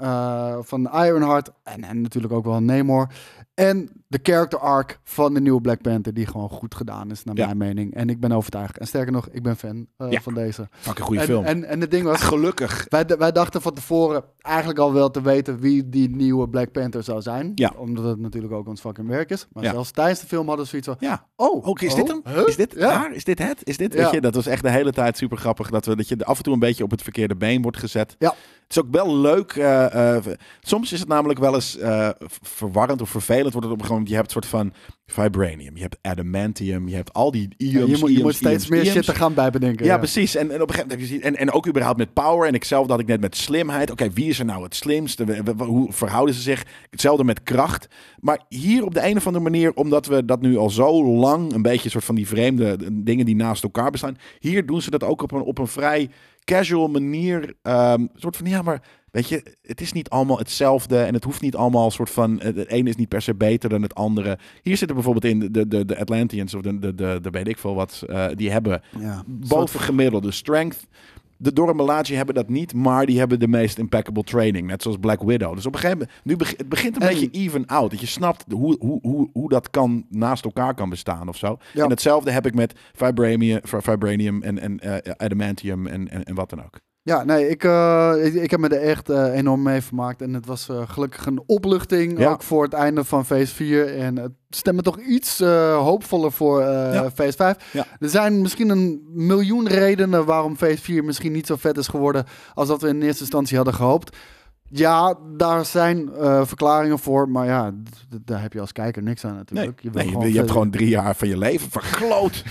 van 0.60 0.90
Ironheart 1.04 1.50
en, 1.62 1.84
en 1.84 2.00
natuurlijk 2.00 2.32
ook 2.32 2.44
wel 2.44 2.60
Namor. 2.60 3.08
En 3.54 3.88
de 4.08 4.18
character 4.22 4.58
arc 4.58 5.00
van 5.04 5.34
de 5.34 5.40
nieuwe 5.40 5.60
Black 5.60 5.80
Panther, 5.82 6.14
die 6.14 6.26
gewoon 6.26 6.48
goed 6.48 6.74
gedaan 6.74 7.10
is, 7.10 7.24
naar 7.24 7.36
Ja. 7.36 7.44
mijn 7.46 7.56
mening. 7.58 7.94
En 7.94 8.08
ik 8.08 8.20
ben 8.20 8.32
overtuigd. 8.32 8.78
En 8.78 8.86
sterker 8.86 9.12
nog, 9.12 9.28
ik 9.28 9.42
ben 9.42 9.56
fan 9.56 9.86
eh, 9.96 10.10
Ja. 10.10 10.20
van 10.20 10.34
deze. 10.34 10.68
Fucking 10.70 11.06
goede 11.06 11.20
en, 11.20 11.26
film. 11.26 11.44
En, 11.44 11.64
en 11.64 11.80
het 11.80 11.90
ding 11.90 12.04
was, 12.04 12.20
Gelukkig. 12.22 12.86
wij, 12.88 13.04
wij 13.18 13.32
dachten 13.32 13.62
van 13.62 13.74
tevoren 13.74 14.24
eigenlijk 14.40 14.78
al 14.78 14.92
wel 14.92 15.10
te 15.10 15.22
weten 15.22 15.58
wie 15.58 15.88
die 15.88 16.10
nieuwe 16.10 16.48
Black 16.48 16.72
Panther 16.72 17.02
zou 17.02 17.22
zijn. 17.22 17.52
Ja. 17.54 17.72
Omdat 17.76 18.04
het 18.04 18.18
natuurlijk 18.18 18.52
ook 18.52 18.68
ons 18.68 18.80
fucking 18.80 19.08
werk 19.08 19.30
is. 19.30 19.46
Maar 19.52 19.62
Ja. 19.64 19.70
zelfs 19.70 19.90
tijdens 19.90 20.20
de 20.20 20.26
film 20.26 20.46
hadden 20.46 20.64
we 20.64 20.70
zoiets 20.70 20.88
van, 20.88 20.96
Ja. 21.00 21.26
oh, 21.36 21.66
Ook 21.68 21.80
is 21.80 21.90
oh, 21.92 21.96
dit 21.98 22.08
hem? 22.08 22.20
huh? 22.24 22.46
Is 22.48 22.56
dit 22.56 22.72
Ja. 22.76 22.80
daar? 22.80 23.12
Is 23.14 23.24
dit 23.24 23.38
het? 23.38 23.60
Is 23.64 23.76
dit? 23.76 23.92
Ja. 23.92 24.02
Weet 24.02 24.10
je, 24.10 24.20
dat 24.20 24.34
was 24.34 24.46
echt 24.46 24.62
de 24.62 24.70
hele 24.70 24.92
tijd 24.92 25.16
super 25.16 25.36
grappig. 25.38 25.70
Dat, 25.70 25.86
we, 25.86 25.96
dat 25.96 26.08
je 26.08 26.24
af 26.24 26.36
en 26.36 26.42
toe 26.42 26.52
een 26.52 26.58
beetje 26.58 26.84
op 26.84 26.90
het 26.90 27.02
verkeerde 27.02 27.36
been 27.36 27.62
wordt 27.62 27.78
gezet. 27.78 28.16
Ja. 28.18 28.34
Het 28.62 28.76
is 28.76 28.82
ook 28.82 28.90
wel 28.90 29.16
leuk. 29.16 29.52
eh, 29.52 30.16
eh, 30.16 30.24
soms 30.60 30.92
is 30.92 31.00
het 31.00 31.08
namelijk 31.08 31.38
wel 31.38 31.54
eens 31.54 31.78
eh, 31.78 32.08
verwarrend 32.42 33.00
of 33.00 33.08
vervelend. 33.10 33.42
Wordt 33.52 33.66
het 33.66 33.74
op 33.74 33.82
een 33.82 33.86
gegeven 33.86 33.92
moment. 33.94 34.08
Je 34.08 34.14
hebt 34.14 34.26
een 34.26 34.42
soort 34.42 34.46
van 34.46 34.72
vibranium. 35.06 35.76
Je 35.76 35.82
hebt 35.82 35.98
adamantium. 36.02 36.88
Je 36.88 36.94
hebt 36.94 37.12
al 37.12 37.30
die 37.30 37.48
Ja, 37.56 37.78
ioms. 37.78 37.90
je 37.90 37.96
moet, 37.98 38.12
je 38.16 38.22
moet 38.22 38.34
steeds 38.34 38.68
meer 38.68 38.84
shit 38.84 39.04
te 39.04 39.14
gaan 39.14 39.34
bijbedenken. 39.34 39.86
Ja, 39.86 39.98
precies. 39.98 40.34
En, 40.34 40.50
en 40.50 40.62
op 40.62 40.68
een 40.68 40.74
gegeven 40.74 40.98
moment 40.98 41.10
heb 41.10 41.20
je. 41.20 41.26
En, 41.26 41.36
en 41.36 41.52
ook 41.52 41.68
überhaupt 41.68 41.98
met 41.98 42.12
power. 42.12 42.48
En 42.48 42.54
ikzelfde 42.54 42.92
had 42.92 43.00
ik 43.00 43.06
net 43.06 43.20
met 43.20 43.36
slimheid. 43.36 43.90
Oké, 43.90 44.10
wie 44.10 44.28
is 44.28 44.38
er 44.38 44.44
nou 44.44 44.62
het 44.62 44.74
slimste? 44.74 45.42
Hoe 45.56 45.92
verhouden 45.92 46.34
ze 46.34 46.40
zich? 46.40 46.64
Hetzelfde 46.90 47.24
met 47.24 47.42
kracht. 47.42 47.88
Maar 48.20 48.40
hier 48.48 48.84
op 48.84 48.94
de 48.94 49.06
een 49.06 49.16
of 49.16 49.26
andere 49.26 49.44
manier, 49.44 49.72
omdat 49.74 50.06
we 50.06 50.24
dat 50.24 50.40
nu 50.40 50.56
al 50.56 50.70
zo 50.70 51.04
lang, 51.04 51.52
een 51.52 51.62
beetje 51.62 51.84
een 51.84 51.90
soort 51.90 52.04
van 52.04 52.14
die 52.14 52.28
vreemde 52.28 52.76
dingen 52.92 53.26
die 53.26 53.36
naast 53.36 53.62
elkaar 53.62 53.90
bestaan. 53.90 54.16
Hier 54.38 54.66
doen 54.66 54.82
ze 54.82 54.90
dat 54.90 55.04
ook 55.04 55.22
op 55.22 55.32
een, 55.32 55.42
op 55.42 55.58
een 55.58 55.66
vrij 55.66 56.10
casual 56.44 56.88
manier. 56.88 57.54
een 57.62 58.10
soort 58.14 58.36
van, 58.36 58.46
ja, 58.46 58.62
maar 58.62 58.82
weet 59.14 59.28
je, 59.28 59.56
het 59.62 59.80
is 59.80 59.92
niet 59.92 60.08
allemaal 60.08 60.38
hetzelfde. 60.38 60.98
En 60.98 61.14
het 61.14 61.24
hoeft 61.24 61.40
niet 61.40 61.56
allemaal 61.56 61.84
een 61.84 61.90
soort 61.90 62.10
van, 62.10 62.40
het 62.40 62.68
ene 62.68 62.88
is 62.88 62.96
niet 62.96 63.08
per 63.08 63.22
se 63.22 63.34
beter 63.34 63.68
dan 63.68 63.82
het 63.82 63.94
andere. 63.94 64.38
Hier 64.62 64.76
zitten 64.76 64.96
bijvoorbeeld 64.96 65.24
in 65.24 65.52
de, 65.52 65.68
de, 65.68 65.84
de 65.84 65.98
Atlanteans 65.98 66.54
of 66.54 66.62
de, 66.62 66.78
de, 66.78 66.94
de, 66.94 67.18
de 67.22 67.30
weet 67.30 67.48
ik 67.48 67.58
veel 67.58 67.74
wat, 67.74 68.02
eh, 68.06 68.26
die 68.34 68.50
hebben 68.50 68.82
ja. 68.98 69.22
boven 69.26 69.80
gemiddelde 69.80 70.30
strength. 70.30 70.86
De 71.36 71.52
Dormelagie 71.52 72.16
hebben 72.16 72.34
dat 72.34 72.48
niet, 72.48 72.74
maar 72.74 73.06
die 73.06 73.18
hebben 73.18 73.40
de 73.40 73.48
meest 73.48 73.78
impeccable 73.78 74.24
training. 74.24 74.66
Net 74.66 74.82
zoals 74.82 74.96
Black 75.00 75.22
Widow. 75.22 75.54
Dus 75.54 75.66
op 75.66 75.74
een 75.74 75.80
gegeven 75.80 75.98
moment, 75.98 76.24
nu 76.24 76.36
beg- 76.36 76.56
het 76.56 76.68
begint 76.68 76.96
een 76.96 77.02
En- 77.02 77.08
beetje 77.08 77.30
even 77.30 77.66
out. 77.66 77.90
Dat 77.90 78.00
je 78.00 78.06
snapt 78.06 78.44
hoe, 78.52 78.76
hoe, 78.78 78.98
hoe, 79.02 79.28
hoe 79.32 79.48
dat 79.48 79.70
kan 79.70 80.06
naast 80.08 80.44
elkaar 80.44 80.74
kan 80.74 80.88
bestaan 80.88 81.28
of 81.28 81.36
zo. 81.36 81.58
Ja. 81.72 81.84
En 81.84 81.90
hetzelfde 81.90 82.30
heb 82.30 82.46
ik 82.46 82.54
met 82.54 82.74
Vibranium, 82.92 83.60
Vibranium 83.62 84.42
en, 84.42 84.58
en 84.58 84.80
eh, 84.80 85.12
Adamantium 85.16 85.86
en, 85.86 86.08
en, 86.08 86.24
en 86.24 86.34
wat 86.34 86.50
dan 86.50 86.64
ook. 86.64 86.80
Ja, 87.06 87.24
nee, 87.24 87.48
ik, 87.48 87.64
eh, 87.64 88.12
ik, 88.20 88.34
ik 88.34 88.50
heb 88.50 88.60
me 88.60 88.68
er 88.68 88.80
echt 88.88 89.08
eh, 89.10 89.34
enorm 89.36 89.62
mee 89.62 89.80
vermaakt. 89.80 90.22
En 90.22 90.34
het 90.34 90.46
was 90.46 90.68
eh, 90.68 90.82
gelukkig 90.88 91.26
een 91.26 91.42
opluchting, 91.46 92.18
Ja. 92.18 92.30
ook 92.30 92.42
voor 92.42 92.62
het 92.62 92.72
einde 92.72 93.04
van 93.04 93.24
phase 93.26 93.54
4. 93.54 93.96
En 93.96 94.16
het 94.16 94.32
stemde 94.50 94.82
toch 94.82 94.98
iets 95.00 95.38
hoopvoller 95.78 96.32
voor 96.32 96.60
Ja. 96.60 97.10
phase 97.10 97.32
5. 97.36 97.56
Ja. 97.72 97.86
Er 98.00 98.08
zijn 98.08 98.40
misschien 98.40 98.68
een 98.68 99.02
miljoen 99.14 99.68
redenen 99.68 100.24
waarom 100.24 100.56
phase 100.56 100.78
4 100.82 101.04
misschien 101.04 101.32
niet 101.32 101.46
zo 101.46 101.56
vet 101.56 101.76
is 101.78 101.88
geworden 101.88 102.24
als 102.54 102.68
dat 102.68 102.80
we 102.82 102.88
in 102.88 103.02
eerste 103.02 103.20
instantie 103.20 103.56
hadden 103.56 103.74
gehoopt. 103.74 104.16
Ja, 104.76 105.18
daar 105.36 105.64
zijn 105.64 106.12
eh, 106.12 106.44
verklaringen 106.44 106.98
voor, 106.98 107.28
maar 107.28 107.46
ja, 107.46 107.72
daar 108.24 108.42
heb 108.42 108.52
je 108.52 108.60
als 108.60 108.72
kijker 108.72 109.02
niks 109.02 109.24
aan 109.24 109.30
Nee, 109.30 109.38
natuurlijk. 109.38 109.82
Je, 109.82 109.90
nee, 109.90 110.04
je, 110.04 110.10
gewoon 110.10 110.28
je 110.28 110.36
hebt 110.36 110.50
gewoon 110.50 110.70
drie 110.70 110.88
jaar 110.88 111.16
van 111.16 111.28
je 111.28 111.38
leven 111.38 111.70
verkloot. 111.70 112.44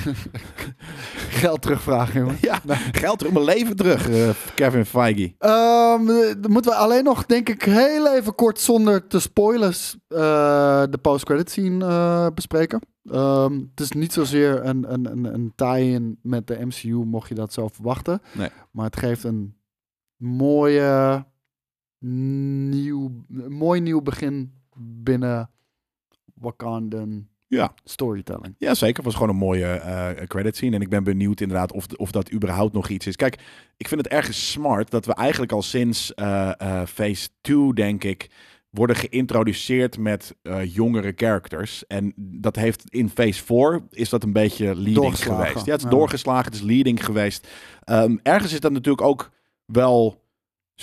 geld 1.43 1.61
terugvragen, 1.61 2.19
jongen. 2.19 2.37
ja, 2.41 2.61
geld 2.91 3.17
terug, 3.19 3.33
mijn 3.33 3.45
leven 3.45 3.75
terug, 3.75 4.09
eh, 4.09 4.29
Kevin 4.55 4.85
Feige. 4.85 5.33
Ehm, 5.37 6.05
dan 6.41 6.51
moeten 6.51 6.71
we 6.71 6.77
alleen 6.77 7.03
nog, 7.03 7.25
denk 7.25 7.49
ik, 7.49 7.63
heel 7.63 8.15
even 8.15 8.35
kort 8.35 8.59
zonder 8.59 9.07
te 9.07 9.19
spoilen 9.19 9.73
eh, 10.07 10.83
de 10.89 10.99
post-credit 11.01 11.49
scene 11.49 11.85
eh, 11.85 12.27
bespreken. 12.33 12.81
Ehm, 13.11 13.53
het 13.53 13.79
is 13.79 13.91
niet 13.91 14.13
zozeer 14.13 14.65
een, 14.65 14.93
een, 14.93 15.11
een, 15.11 15.33
een 15.33 15.53
tie-in 15.55 16.19
met 16.21 16.47
de 16.47 16.65
MCU, 16.65 16.93
mocht 16.93 17.29
je 17.29 17.35
dat 17.35 17.53
zo 17.53 17.67
verwachten. 17.67 18.21
Nee. 18.33 18.49
Maar 18.71 18.85
het 18.85 18.97
geeft 18.97 19.23
een 19.23 19.55
mooie, 20.17 21.25
nieuw, 22.03 23.11
mooi 23.49 23.81
nieuw 23.81 24.01
begin 24.01 24.53
binnen 24.77 25.49
Wakandan 26.33 27.27
Ja. 27.47 27.73
storytelling. 27.83 28.55
Ja, 28.57 28.73
zeker. 28.73 28.95
Het 28.95 29.05
was 29.05 29.13
gewoon 29.13 29.29
een 29.29 29.35
mooie 29.35 29.65
eh 29.65 30.27
credit 30.27 30.55
scene. 30.55 30.75
En 30.75 30.81
ik 30.81 30.89
ben 30.89 31.03
benieuwd 31.03 31.41
inderdaad 31.41 31.71
of, 31.71 31.85
of 31.95 32.11
dat 32.11 32.31
überhaupt 32.33 32.73
nog 32.73 32.89
iets 32.89 33.07
is. 33.07 33.15
Kijk, 33.15 33.39
ik 33.77 33.87
vind 33.87 34.01
het 34.03 34.11
ergens 34.13 34.51
smart 34.51 34.91
dat 34.91 35.05
we 35.05 35.13
eigenlijk 35.13 35.51
al 35.51 35.61
sinds 35.61 36.13
eh, 36.13 36.51
eh, 36.57 36.87
Phase 36.87 37.29
2, 37.41 37.73
denk 37.73 38.03
ik, 38.03 38.29
worden 38.69 38.95
geïntroduceerd 38.95 39.97
met 39.97 40.35
jongere 40.63 41.13
characters. 41.15 41.87
En 41.87 42.13
dat 42.15 42.55
heeft 42.55 42.83
in 42.89 43.09
Phase 43.09 43.43
4 43.43 43.81
is 43.89 44.09
dat 44.09 44.23
een 44.23 44.33
beetje 44.33 44.65
leading 44.65 44.95
Doorgeslagen, 44.95 45.45
geweest. 45.45 45.65
Ja, 45.65 45.71
het 45.71 45.81
is 45.81 45.89
ja. 45.89 45.95
doorgeslagen, 45.95 46.45
het 46.45 46.53
is 46.53 46.61
leading 46.61 47.05
geweest. 47.05 47.47
Ehm, 47.83 48.17
ergens 48.23 48.53
is 48.53 48.59
dat 48.59 48.71
natuurlijk 48.71 49.07
ook 49.07 49.31
wel 49.65 50.22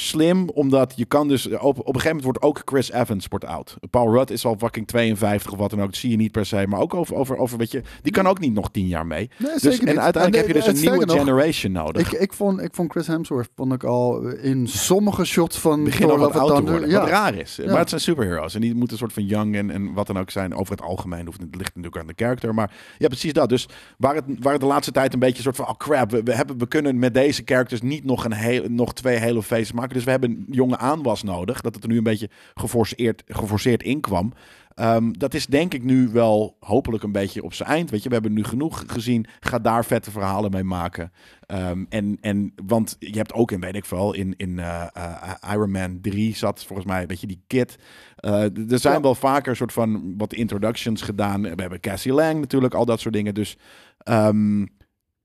slim, 0.01 0.49
omdat 0.49 0.93
je 0.97 1.05
kan 1.05 1.29
dus... 1.29 1.47
Op, 1.47 1.63
op 1.63 1.79
een 1.79 1.85
gegeven 1.85 2.07
moment 2.07 2.25
wordt 2.25 2.43
ook 2.43 2.63
Chris 2.65 2.93
Evans 2.93 3.27
wordt 3.29 3.45
oud. 3.45 3.77
Paul 3.91 4.13
Rudd 4.13 4.31
is 4.31 4.45
al 4.45 4.57
fucking 4.59 4.87
52 4.87 5.53
of 5.53 5.59
wat 5.59 5.71
dan 5.71 5.81
ook. 5.81 5.87
Dat 5.87 5.97
zie 5.97 6.11
je 6.11 6.17
niet 6.17 6.33
per 6.33 6.47
se. 6.47 6.67
Maar 6.69 6.81
ook 6.81 6.95
over, 6.95 7.15
over, 7.15 7.37
over 7.37 7.59
weet 7.59 7.71
je... 7.71 7.83
Die 8.03 8.13
kan 8.13 8.27
ook 8.27 8.39
niet 8.39 8.55
nog 8.55 8.71
10 8.71 8.87
jaar 8.87 9.07
mee. 9.07 9.31
Nee, 9.37 9.53
Dus, 9.61 9.79
en 9.79 10.01
uiteindelijk 10.01 10.47
heb 10.47 10.57
je 10.57 10.63
dus 10.63 10.83
een 10.83 10.91
nieuwe 10.91 11.09
generation 11.11 11.73
nodig. 11.73 12.13
Ik, 12.13 12.21
ik, 12.21 12.33
vond, 12.33 12.61
ik 12.61 12.75
vond 12.75 12.91
Chris 12.91 13.07
Hemsworth 13.07 13.51
vond 13.57 13.73
ik 13.73 13.85
al 13.85 14.29
in 14.29 14.69
sommige 14.69 15.25
shots 15.25 15.59
van 15.59 15.85
begin 15.85 16.07
Thor 16.07 16.13
al 16.13 16.19
wat 16.19 16.37
oud 16.37 16.57
te 16.57 16.71
worden. 16.71 16.89
Ja. 16.89 17.01
Wat 17.01 17.09
raar 17.09 17.35
is. 17.35 17.61
Maar 17.67 17.79
het 17.79 17.89
zijn 17.89 18.01
superheroes. 18.01 18.55
En 18.55 18.61
die 18.61 18.75
moeten 18.75 18.93
een 18.93 18.99
soort 18.99 19.13
van 19.13 19.27
young 19.27 19.57
en, 19.57 19.71
en 19.71 19.93
wat 19.93 20.07
dan 20.07 20.19
ook 20.19 20.31
zijn. 20.31 20.55
Over 20.55 20.73
het 20.77 20.83
algemeen. 20.83 21.27
Hoeft, 21.27 21.41
het 21.41 21.57
ligt 21.57 21.75
natuurlijk 21.75 22.03
aan 22.03 22.13
de 22.17 22.25
character. 22.25 22.55
Maar 22.55 22.73
ja, 22.99 23.07
precies 23.07 23.33
dat. 23.33 23.49
Dus 23.49 23.69
waar 23.99 24.15
het, 24.15 24.25
waar 24.41 24.53
het 24.53 24.61
de 24.61 24.67
laatste 24.67 24.93
tijd 24.93 25.13
een 25.13 25.19
beetje 25.19 25.37
een 25.37 25.43
soort 25.43 25.57
van... 25.57 25.69
Oh 25.69 25.77
crap, 25.77 26.11
we, 26.11 26.23
we, 26.23 26.35
hebben, 26.35 26.59
we 26.59 26.69
kunnen 26.69 26.99
met 26.99 27.15
deze 27.15 27.43
characters 27.45 27.81
niet 27.83 28.05
nog, 28.05 28.25
een 28.25 28.33
heel, 28.33 28.65
nog 28.69 28.93
twee 28.93 29.17
hele 29.17 29.43
feesten 29.43 29.77
maken. 29.77 29.90
Dus 29.95 30.05
we 30.05 30.11
hebben 30.11 30.45
jonge 30.51 30.79
aanwas 30.79 31.23
nodig. 31.23 31.61
Dat 31.61 31.75
het 31.75 31.83
er 31.85 31.91
nu 31.91 31.97
een 31.97 32.03
beetje 32.03 32.31
geforceerd, 32.55 33.23
geforceerd 33.27 33.83
in 33.83 34.01
kwam. 34.01 34.33
Ehm, 34.75 35.13
dat 35.13 35.35
is 35.35 35.47
denk 35.47 35.75
ik 35.75 35.83
nu 35.83 36.09
wel 36.09 36.57
hopelijk 36.61 37.03
een 37.03 37.13
beetje 37.13 37.43
op 37.43 37.55
zijn 37.55 37.69
eind. 37.69 37.91
Weet 37.91 38.03
je, 38.03 38.09
we 38.09 38.15
hebben 38.15 38.33
nu 38.33 38.45
genoeg 38.45 38.85
gezien. 38.87 39.27
Ga 39.41 39.59
daar 39.59 39.85
vette 39.85 40.11
verhalen 40.11 40.51
mee 40.51 40.65
maken. 40.65 41.13
Ehm, 41.47 41.85
en, 41.89 42.19
en, 42.21 42.53
want 42.67 42.97
je 42.99 43.17
hebt 43.17 43.33
ook 43.33 43.51
in, 43.51 43.61
weet 43.61 43.77
ik 43.77 43.85
veel, 43.85 44.15
in, 44.15 44.35
in 44.37 44.59
eh, 44.59 44.87
eh, 44.93 45.53
Iron 45.53 45.71
Man 45.71 45.99
3 46.01 46.37
zat 46.37 46.65
volgens 46.65 46.89
mij, 46.89 47.07
weet 47.07 47.21
je, 47.21 47.27
die 47.27 47.43
kit. 47.47 47.79
Eh, 48.17 48.43
er 48.43 48.79
zijn 48.79 48.95
Ja. 48.95 49.01
wel 49.01 49.15
vaker 49.15 49.57
soort 49.57 49.73
van 49.73 50.15
wat 50.17 50.33
introductions 50.35 51.03
gedaan. 51.03 51.43
We 51.43 51.49
hebben 51.57 51.81
Cassie 51.81 52.13
Lang 52.13 52.41
natuurlijk, 52.41 52.75
al 52.75 52.85
dat 52.85 53.01
soort 53.01 53.15
dingen. 53.15 53.35
Dus, 53.35 53.57
ehm, 53.99 54.67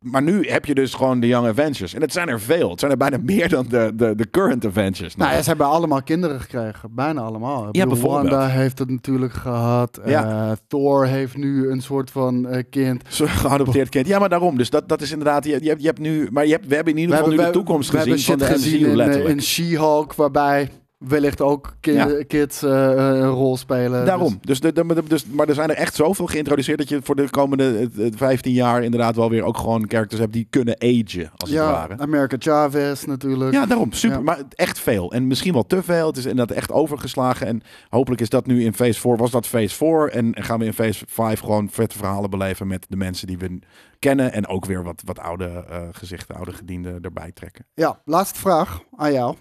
maar 0.05 0.21
nu 0.21 0.47
heb 0.47 0.65
je 0.65 0.75
dus 0.75 0.93
gewoon 0.93 1.19
de 1.19 1.27
Young 1.27 1.47
Avengers. 1.47 1.93
En 1.93 2.01
het 2.01 2.11
zijn 2.11 2.27
er 2.27 2.41
veel. 2.41 2.69
Het 2.69 2.79
zijn 2.79 2.91
er 2.91 2.97
bijna 2.97 3.17
meer 3.23 3.49
dan 3.49 3.65
de, 3.69 3.91
de, 3.95 4.15
de 4.15 4.29
current 4.29 4.65
Avengers. 4.65 5.15
Nou 5.15 5.31
ja, 5.31 5.41
ze 5.41 5.47
hebben 5.47 5.67
allemaal 5.67 6.03
kinderen 6.03 6.39
gekregen. 6.39 6.89
Bijna 6.95 7.21
allemaal. 7.21 7.67
Ik 7.67 7.75
Ja, 7.75 7.87
bedoel. 7.87 8.11
Wanda 8.11 8.47
heeft 8.47 8.79
het 8.79 8.89
natuurlijk 8.89 9.33
gehad. 9.33 9.99
Ja. 10.05 10.49
Eh, 10.49 10.57
Thor 10.67 11.05
heeft 11.05 11.37
nu 11.37 11.69
een 11.69 11.81
soort 11.81 12.11
van 12.11 12.47
eh, 12.47 12.63
kind. 12.69 13.03
Geadopteerd 13.07 13.89
kind. 13.89 14.07
Ja, 14.07 14.19
maar 14.19 14.29
daarom. 14.29 14.57
Dus 14.57 14.69
dat, 14.69 14.89
dat 14.89 15.01
is 15.01 15.11
inderdaad. 15.11 15.45
Je, 15.45 15.57
je, 15.61 15.69
hebt, 15.69 15.81
je 15.81 15.87
hebt 15.87 15.99
nu. 15.99 16.27
Maar 16.31 16.45
je 16.45 16.51
hebt, 16.51 16.67
we 16.67 16.75
hebben 16.75 16.93
in 16.93 16.99
ieder 16.99 17.15
geval 17.15 17.31
nu 17.31 17.37
de 17.37 17.49
toekomst 17.49 17.91
we 17.91 17.97
gezien 17.97 18.13
hebben 18.13 18.25
van 18.25 18.37
de 18.37 18.45
gezien 18.45 18.79
MCU, 18.79 18.85
in, 18.85 18.89
eh, 18.89 18.95
letterlijk. 18.95 19.29
in 19.29 19.41
She-Hulk, 19.41 20.13
waarbij 20.13 20.69
wellicht 20.97 21.41
ook 21.41 21.75
ki- 21.79 21.91
Ja. 21.91 22.23
kids 22.27 22.63
eh, 22.63 22.71
een 22.95 23.27
rol 23.29 23.57
spelen. 23.57 24.05
Daarom. 24.05 24.37
Dus 24.41 24.59
de, 24.59 24.73
de, 24.73 25.03
dus, 25.07 25.25
maar 25.25 25.47
er 25.47 25.53
zijn 25.53 25.69
er 25.69 25.75
echt 25.75 25.95
zoveel 25.95 26.25
geïntroduceerd 26.25 26.77
dat 26.77 26.89
je 26.89 26.99
voor 27.03 27.15
de 27.15 27.29
komende 27.29 27.89
eh, 27.97 28.05
eh, 28.05 28.13
15 28.15 28.53
jaar 28.53 28.83
inderdaad 28.83 29.15
wel 29.15 29.29
weer 29.29 29.43
ook 29.43 29.57
gewoon 29.57 29.85
characters 29.87 30.21
hebt 30.21 30.33
die 30.33 30.47
kunnen 30.49 30.75
agen, 30.81 31.31
als 31.35 31.49
Dus, 31.49 31.59
ja, 31.59 31.65
het 31.67 31.75
ware. 31.89 31.97
America 32.01 32.35
Chavez 32.39 33.03
natuurlijk. 33.03 33.53
Ja, 33.53 33.65
daarom. 33.65 33.91
Super. 33.91 34.17
Ja. 34.17 34.23
Maar 34.23 34.39
echt 34.49 34.79
veel. 34.79 35.11
En 35.11 35.27
misschien 35.27 35.53
wel 35.53 35.65
te 35.65 35.83
veel. 35.83 36.07
Het 36.07 36.17
is 36.17 36.25
inderdaad 36.25 36.57
echt 36.57 36.71
overgeslagen. 36.71 37.47
En 37.47 37.61
hopelijk 37.89 38.21
is 38.21 38.29
dat 38.29 38.45
nu 38.45 38.63
in 38.63 38.73
phase 38.73 38.99
4. 38.99 39.17
Was 39.17 39.31
dat 39.31 39.47
phase 39.47 39.75
4? 39.75 40.09
En 40.11 40.43
gaan 40.43 40.59
we 40.59 40.65
in 40.65 40.73
phase 40.73 41.05
5 41.07 41.39
gewoon 41.39 41.69
vette 41.69 41.97
verhalen 41.97 42.29
beleven 42.29 42.67
met 42.67 42.85
de 42.89 42.97
mensen 42.97 43.27
die 43.27 43.37
we 43.37 43.59
kennen. 43.99 44.31
En 44.33 44.47
ook 44.47 44.65
weer 44.65 44.83
wat, 44.83 45.01
wat 45.05 45.19
oude 45.19 45.65
eh, 45.69 45.81
gezichten, 45.91 46.35
oude 46.35 46.51
gedienden 46.53 47.01
erbij 47.01 47.31
trekken. 47.33 47.65
Ja, 47.73 47.99
laatste 48.05 48.39
vraag 48.39 48.81
aan 48.95 49.13
jou. 49.13 49.35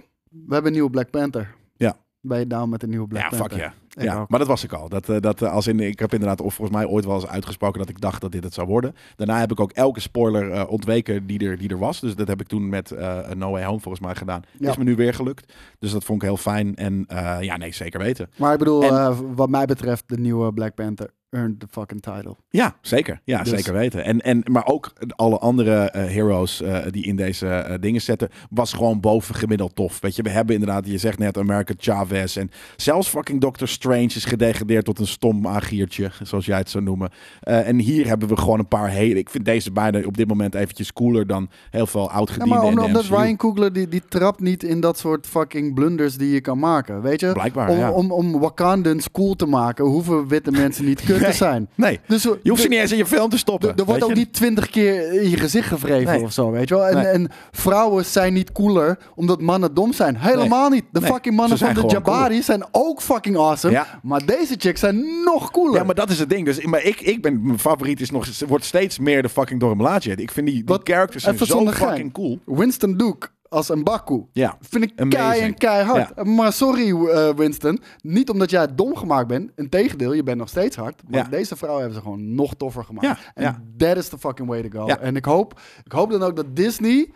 We 0.47 0.53
hebben 0.55 0.66
een 0.66 0.72
nieuwe 0.72 0.91
Black 0.91 1.11
Panther. 1.11 1.55
Ja. 1.76 1.97
Ben 2.20 2.39
je 2.39 2.47
down 2.47 2.68
met 2.68 2.82
een 2.82 2.89
nieuwe 2.89 3.07
Black 3.07 3.22
ja, 3.22 3.28
Panther? 3.28 3.51
fuck 3.51 3.59
ja. 3.59 3.74
Ik 3.97 4.03
Ja, 4.03 4.24
maar 4.28 4.39
dat 4.39 4.49
was 4.49 4.64
ik 4.64 4.72
al. 4.72 4.89
Dat, 4.89 5.09
eh, 5.09 5.20
dat, 5.20 5.43
eh, 5.43 5.53
als 5.53 5.66
in, 5.66 5.80
ik 5.80 5.99
heb 5.99 6.12
inderdaad, 6.12 6.41
of 6.41 6.55
volgens 6.55 6.76
mij 6.76 6.87
ooit 6.87 7.05
wel 7.05 7.14
eens 7.14 7.26
uitgesproken 7.26 7.78
dat 7.78 7.89
ik 7.89 8.01
dacht 8.01 8.20
dat 8.20 8.32
dit 8.32 8.45
het 8.45 8.55
zou 8.55 8.66
worden. 8.66 8.95
Daarna 9.16 9.39
heb 9.39 9.51
ik 9.51 9.61
ook 9.61 9.72
elke 9.72 10.01
spoiler 10.01 10.51
eh, 10.51 10.70
ontweken 10.70 11.26
die 11.26 11.39
er, 11.49 11.59
die 11.59 11.68
er 11.68 11.78
was. 11.78 12.01
Dus 12.01 12.14
dat 12.14 12.28
heb 12.28 12.41
ik 12.41 12.47
toen 12.47 12.68
met 12.68 12.91
eh 12.91 13.30
No 13.30 13.51
Way 13.51 13.64
Home 13.64 13.80
volgens 13.80 14.05
mij 14.05 14.14
gedaan. 14.14 14.43
Ja. 14.59 14.70
Is 14.70 14.76
me 14.76 14.85
nu 14.85 14.97
weer 14.97 15.14
gelukt. 15.14 15.53
Dus 15.78 15.93
dat 15.93 16.05
vond 16.05 16.22
ik 16.22 16.28
heel 16.28 16.37
fijn. 16.37 16.74
En 16.76 17.07
ja, 17.41 17.57
nee, 17.57 17.72
zeker 17.72 18.01
weten. 18.01 18.30
Maar 18.37 18.53
ik 18.53 18.59
bedoel, 18.59 18.82
En- 18.82 19.35
wat 19.35 19.49
mij 19.49 19.66
betreft, 19.66 20.05
de 20.07 20.18
nieuwe 20.18 20.53
Black 20.53 20.74
Panther. 20.74 21.11
Earned 21.35 21.61
the 21.61 21.66
fucking 21.70 22.01
title. 22.01 22.37
Ja, 22.49 22.76
zeker. 22.80 23.20
Ja, 23.24 23.43
Dus- 23.43 23.49
zeker 23.49 23.72
weten. 23.72 24.05
En, 24.05 24.20
en, 24.20 24.43
maar 24.45 24.66
ook 24.66 24.93
alle 25.09 25.39
andere 25.39 25.91
eh, 25.91 26.05
heroes 26.05 26.62
eh, 26.62 26.78
die 26.91 27.05
in 27.05 27.16
deze 27.16 27.47
eh, 27.47 27.74
dingen 27.80 28.01
zetten, 28.01 28.28
was 28.51 28.72
gewoon 28.72 29.01
bovengemiddeld 29.01 29.74
tof. 29.74 30.01
Weet 30.01 30.16
je, 30.16 30.22
we 30.22 30.30
hebben 30.30 30.55
inderdaad, 30.55 30.87
je 30.87 30.99
zegt 30.99 31.18
net, 31.18 31.39
America 31.39 31.74
Chavez. 31.78 32.37
En 32.37 32.51
zelfs 32.76 33.09
fucking 33.09 33.41
Doctor 33.41 33.68
Strange 33.68 34.05
is 34.05 34.24
gedegradeerd 34.24 34.85
tot 34.85 34.99
een 34.99 35.07
stom 35.07 35.47
agiertje, 35.47 36.11
zoals 36.22 36.47
jij 36.47 36.59
het 36.59 36.70
zou 36.70 36.85
noemen. 36.85 37.11
En 37.41 37.78
hier 37.78 38.07
hebben 38.07 38.28
we 38.28 38.37
gewoon 38.37 38.59
een 38.59 38.68
paar 38.68 38.89
hele... 38.89 39.18
Ik 39.18 39.30
vind 39.30 39.45
deze 39.45 39.72
bijna 39.72 40.01
op 40.07 40.16
dit 40.16 40.28
moment 40.28 40.55
eventjes 40.55 40.93
cooler 40.93 41.26
dan 41.26 41.49
heel 41.70 41.87
veel 41.87 42.03
Ja, 42.03 42.12
oudgediende 42.14 42.55
maar 42.55 42.64
omdat. 42.64 43.05
Ryan 43.05 43.37
Coogler, 43.37 43.72
die, 43.72 43.89
die 43.89 44.03
trapt 44.09 44.41
niet 44.41 44.62
in 44.62 44.80
dat 44.80 44.99
soort 44.99 45.26
fucking 45.26 45.74
blunders 45.74 46.16
die 46.16 46.30
je 46.30 46.41
kan 46.41 46.59
maken. 46.59 47.03
Weet 47.03 47.20
je? 47.20 47.32
Blijkbaar, 47.32 47.68
om, 47.68 47.78
ja. 47.78 47.91
om, 47.91 48.12
om 48.12 48.39
Wakandans 48.39 49.11
cool 49.11 49.35
te 49.35 49.47
maken, 49.47 49.85
hoeven 49.85 50.28
witte 50.28 50.51
mensen 50.51 50.85
niet 50.85 51.01
kut 51.27 51.37
te 51.37 51.45
Nee. 51.45 51.53
zijn. 51.53 51.68
Nee, 51.75 52.01
Dus 52.07 52.22
je 52.22 52.49
hoeft 52.51 52.62
ze 52.62 52.68
niet 52.68 52.79
eens 52.79 52.93
in 52.93 52.97
je 52.99 53.07
film 53.07 53.29
te 53.31 53.39
stoppen. 53.39 53.77
Er 53.77 53.85
wordt 53.85 54.03
ook 54.03 54.09
je? 54.09 54.14
niet 54.16 54.33
twintig 54.33 54.70
keer 54.70 55.12
in 55.22 55.31
je 55.31 55.37
gezicht 55.37 55.68
gevreven 55.68 56.12
Nee. 56.14 56.22
of 56.22 56.33
zo, 56.33 56.51
weet 56.51 56.68
je 56.68 56.75
wel. 56.75 56.87
En, 56.87 56.95
Nee. 56.97 57.05
en 57.07 57.31
vrouwen 57.53 58.05
zijn 58.05 58.33
niet 58.33 58.53
cooler 58.53 58.99
omdat 59.14 59.41
mannen 59.41 59.75
dom 59.75 59.93
zijn. 59.93 60.16
Helemaal 60.16 60.68
niet. 60.68 60.85
De 60.93 61.01
Nee. 61.01 61.11
fucking 61.11 61.37
mannen 61.37 61.59
van 61.59 61.75
de 61.75 61.85
Jabari 61.87 62.43
zijn 62.43 62.64
ook 62.70 63.03
fucking 63.03 63.37
awesome. 63.37 63.72
Ja. 63.72 63.87
Maar 64.03 64.25
deze 64.27 64.55
chicks 64.59 64.81
zijn 64.81 65.05
nog 65.25 65.51
cooler. 65.51 65.75
Ja, 65.79 65.85
maar 65.85 65.95
dat 65.95 66.11
is 66.11 66.18
het 66.18 66.29
ding. 66.31 66.45
Dus, 66.45 66.64
maar 66.64 66.83
ik, 66.83 67.01
ik 67.01 67.22
ben, 67.22 67.41
mijn 67.47 67.59
favoriet 67.59 68.01
is 68.01 68.11
nog, 68.11 68.27
wordt 68.47 68.64
steeds 68.64 68.99
meer 68.99 69.22
de 69.22 69.29
fucking 69.29 69.61
Dormelaatje. 69.61 70.11
Ik 70.14 70.31
vind 70.31 70.47
die, 70.47 70.55
die 70.55 70.64
Wat- 70.66 70.81
characters 70.89 71.25
zijn 71.25 71.39
zo 71.39 71.59
gein. 71.64 71.75
fucking 71.75 72.12
cool. 72.12 72.39
Winston 72.45 72.97
Duke 72.97 73.29
als 73.55 73.69
een 73.69 73.85
Baku. 73.85 74.25
Ja. 74.33 74.57
Vind 74.61 74.85
ik 74.85 74.93
Amazing. 75.01 75.29
kei 75.31 75.41
en 75.41 75.55
keihard. 75.55 76.25
Maar 76.25 76.53
sorry 76.53 77.07
eh, 77.07 77.29
Winston, 77.37 77.81
niet 78.03 78.31
omdat 78.31 78.51
jij 78.51 78.67
dom 78.75 78.97
gemaakt 78.97 79.27
bent. 79.29 79.51
Integendeel, 79.57 80.13
je 80.13 80.23
bent 80.23 80.39
nog 80.39 80.49
steeds 80.49 80.77
hard. 80.77 81.03
Maar 81.09 81.21
Ja. 81.21 81.29
deze 81.31 81.57
vrouw 81.57 81.77
hebben 81.77 81.95
ze 81.95 82.01
gewoon 82.01 82.35
nog 82.35 82.55
toffer 82.55 82.85
gemaakt. 82.85 83.21
En 83.35 83.75
that 83.77 83.97
is 83.97 84.09
the 84.09 84.19
fucking 84.19 84.49
way 84.49 84.63
to 84.69 84.81
go. 84.81 84.87
En 84.87 85.17
ik 85.17 85.25
hoop, 85.25 85.61
ik 85.85 85.93
hoop 85.93 86.11
dan 86.11 86.23
ook 86.23 86.37
dat 86.37 86.47
Disney 86.57 87.11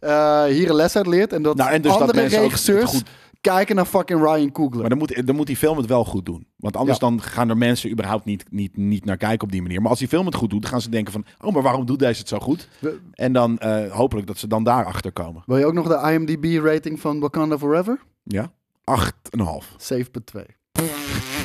eh, 0.00 0.44
hier 0.44 0.68
een 0.68 0.74
les 0.76 0.96
uit 0.96 1.06
leert. 1.06 1.32
En 1.32 1.42
dat 1.42 1.56
Nou, 1.56 1.70
en 1.70 1.82
dus 1.82 1.92
andere 1.92 2.20
mensen 2.20 2.38
ook 2.38 2.44
het 2.44 2.52
regisseurs 2.52 2.90
goed- 2.90 3.08
kijken 3.42 3.76
naar 3.76 3.84
fucking 3.84 4.20
Ryan 4.20 4.52
Coogler. 4.52 4.80
Maar 4.80 4.88
dan 4.88 4.98
moet, 4.98 5.26
dan 5.26 5.36
moet 5.36 5.46
die 5.46 5.56
film 5.56 5.76
het 5.76 5.86
wel 5.86 6.04
goed 6.04 6.26
doen. 6.26 6.46
Want 6.56 6.76
anders 6.76 6.98
Ja. 6.98 7.08
dan 7.08 7.20
gaan 7.22 7.48
er 7.48 7.56
mensen 7.56 7.90
überhaupt 7.90 8.24
niet, 8.24 8.44
niet, 8.50 8.76
niet 8.76 9.04
naar 9.04 9.16
kijken 9.16 9.42
op 9.46 9.52
die 9.52 9.62
manier. 9.62 9.80
Maar 9.80 9.90
als 9.90 9.98
die 9.98 10.08
film 10.08 10.26
het 10.26 10.34
goed 10.34 10.50
doet, 10.50 10.62
dan 10.62 10.70
gaan 10.70 10.80
ze 10.80 10.88
denken 10.90 11.12
van... 11.12 11.24
Oh, 11.40 11.52
maar 11.52 11.62
waarom 11.62 11.86
doet 11.86 11.98
deze 11.98 12.18
het 12.18 12.28
zo 12.28 12.38
goed? 12.38 12.68
We- 12.78 13.00
En 13.12 13.32
dan 13.32 13.58
eh, 13.58 13.92
hopelijk 13.92 14.26
dat 14.26 14.38
ze 14.38 14.46
dan 14.46 14.64
daarachter 14.64 15.12
komen. 15.12 15.42
Wil 15.46 15.58
je 15.58 15.66
ook 15.66 15.72
nog 15.74 15.88
de 15.88 16.10
IMDb-rating 16.12 17.00
van 17.00 17.20
Wakanda 17.20 17.58
Forever? 17.58 18.00
Ja? 18.22 18.52
8,5. 18.84 19.76
7,2. 19.76 20.40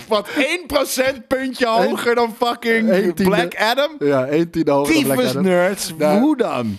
Wat 0.08 0.30
1% 0.30 1.28
puntje 1.28 1.68
hoger 1.68 2.16
dan 2.16 2.34
fucking. 2.38 3.14
Black 3.14 3.56
Adam? 3.56 3.91
Ja, 4.00 4.26
1 4.26 4.50
tiende 4.52 4.72
hoger 4.72 4.93
dan 4.93 5.04
Black 5.04 5.16
Tyfus 5.18 5.30
Adam. 5.30 5.43
nerds, 5.43 5.93
Nou, 5.98 6.20
hoe 6.20 6.38
dan? 6.38 6.78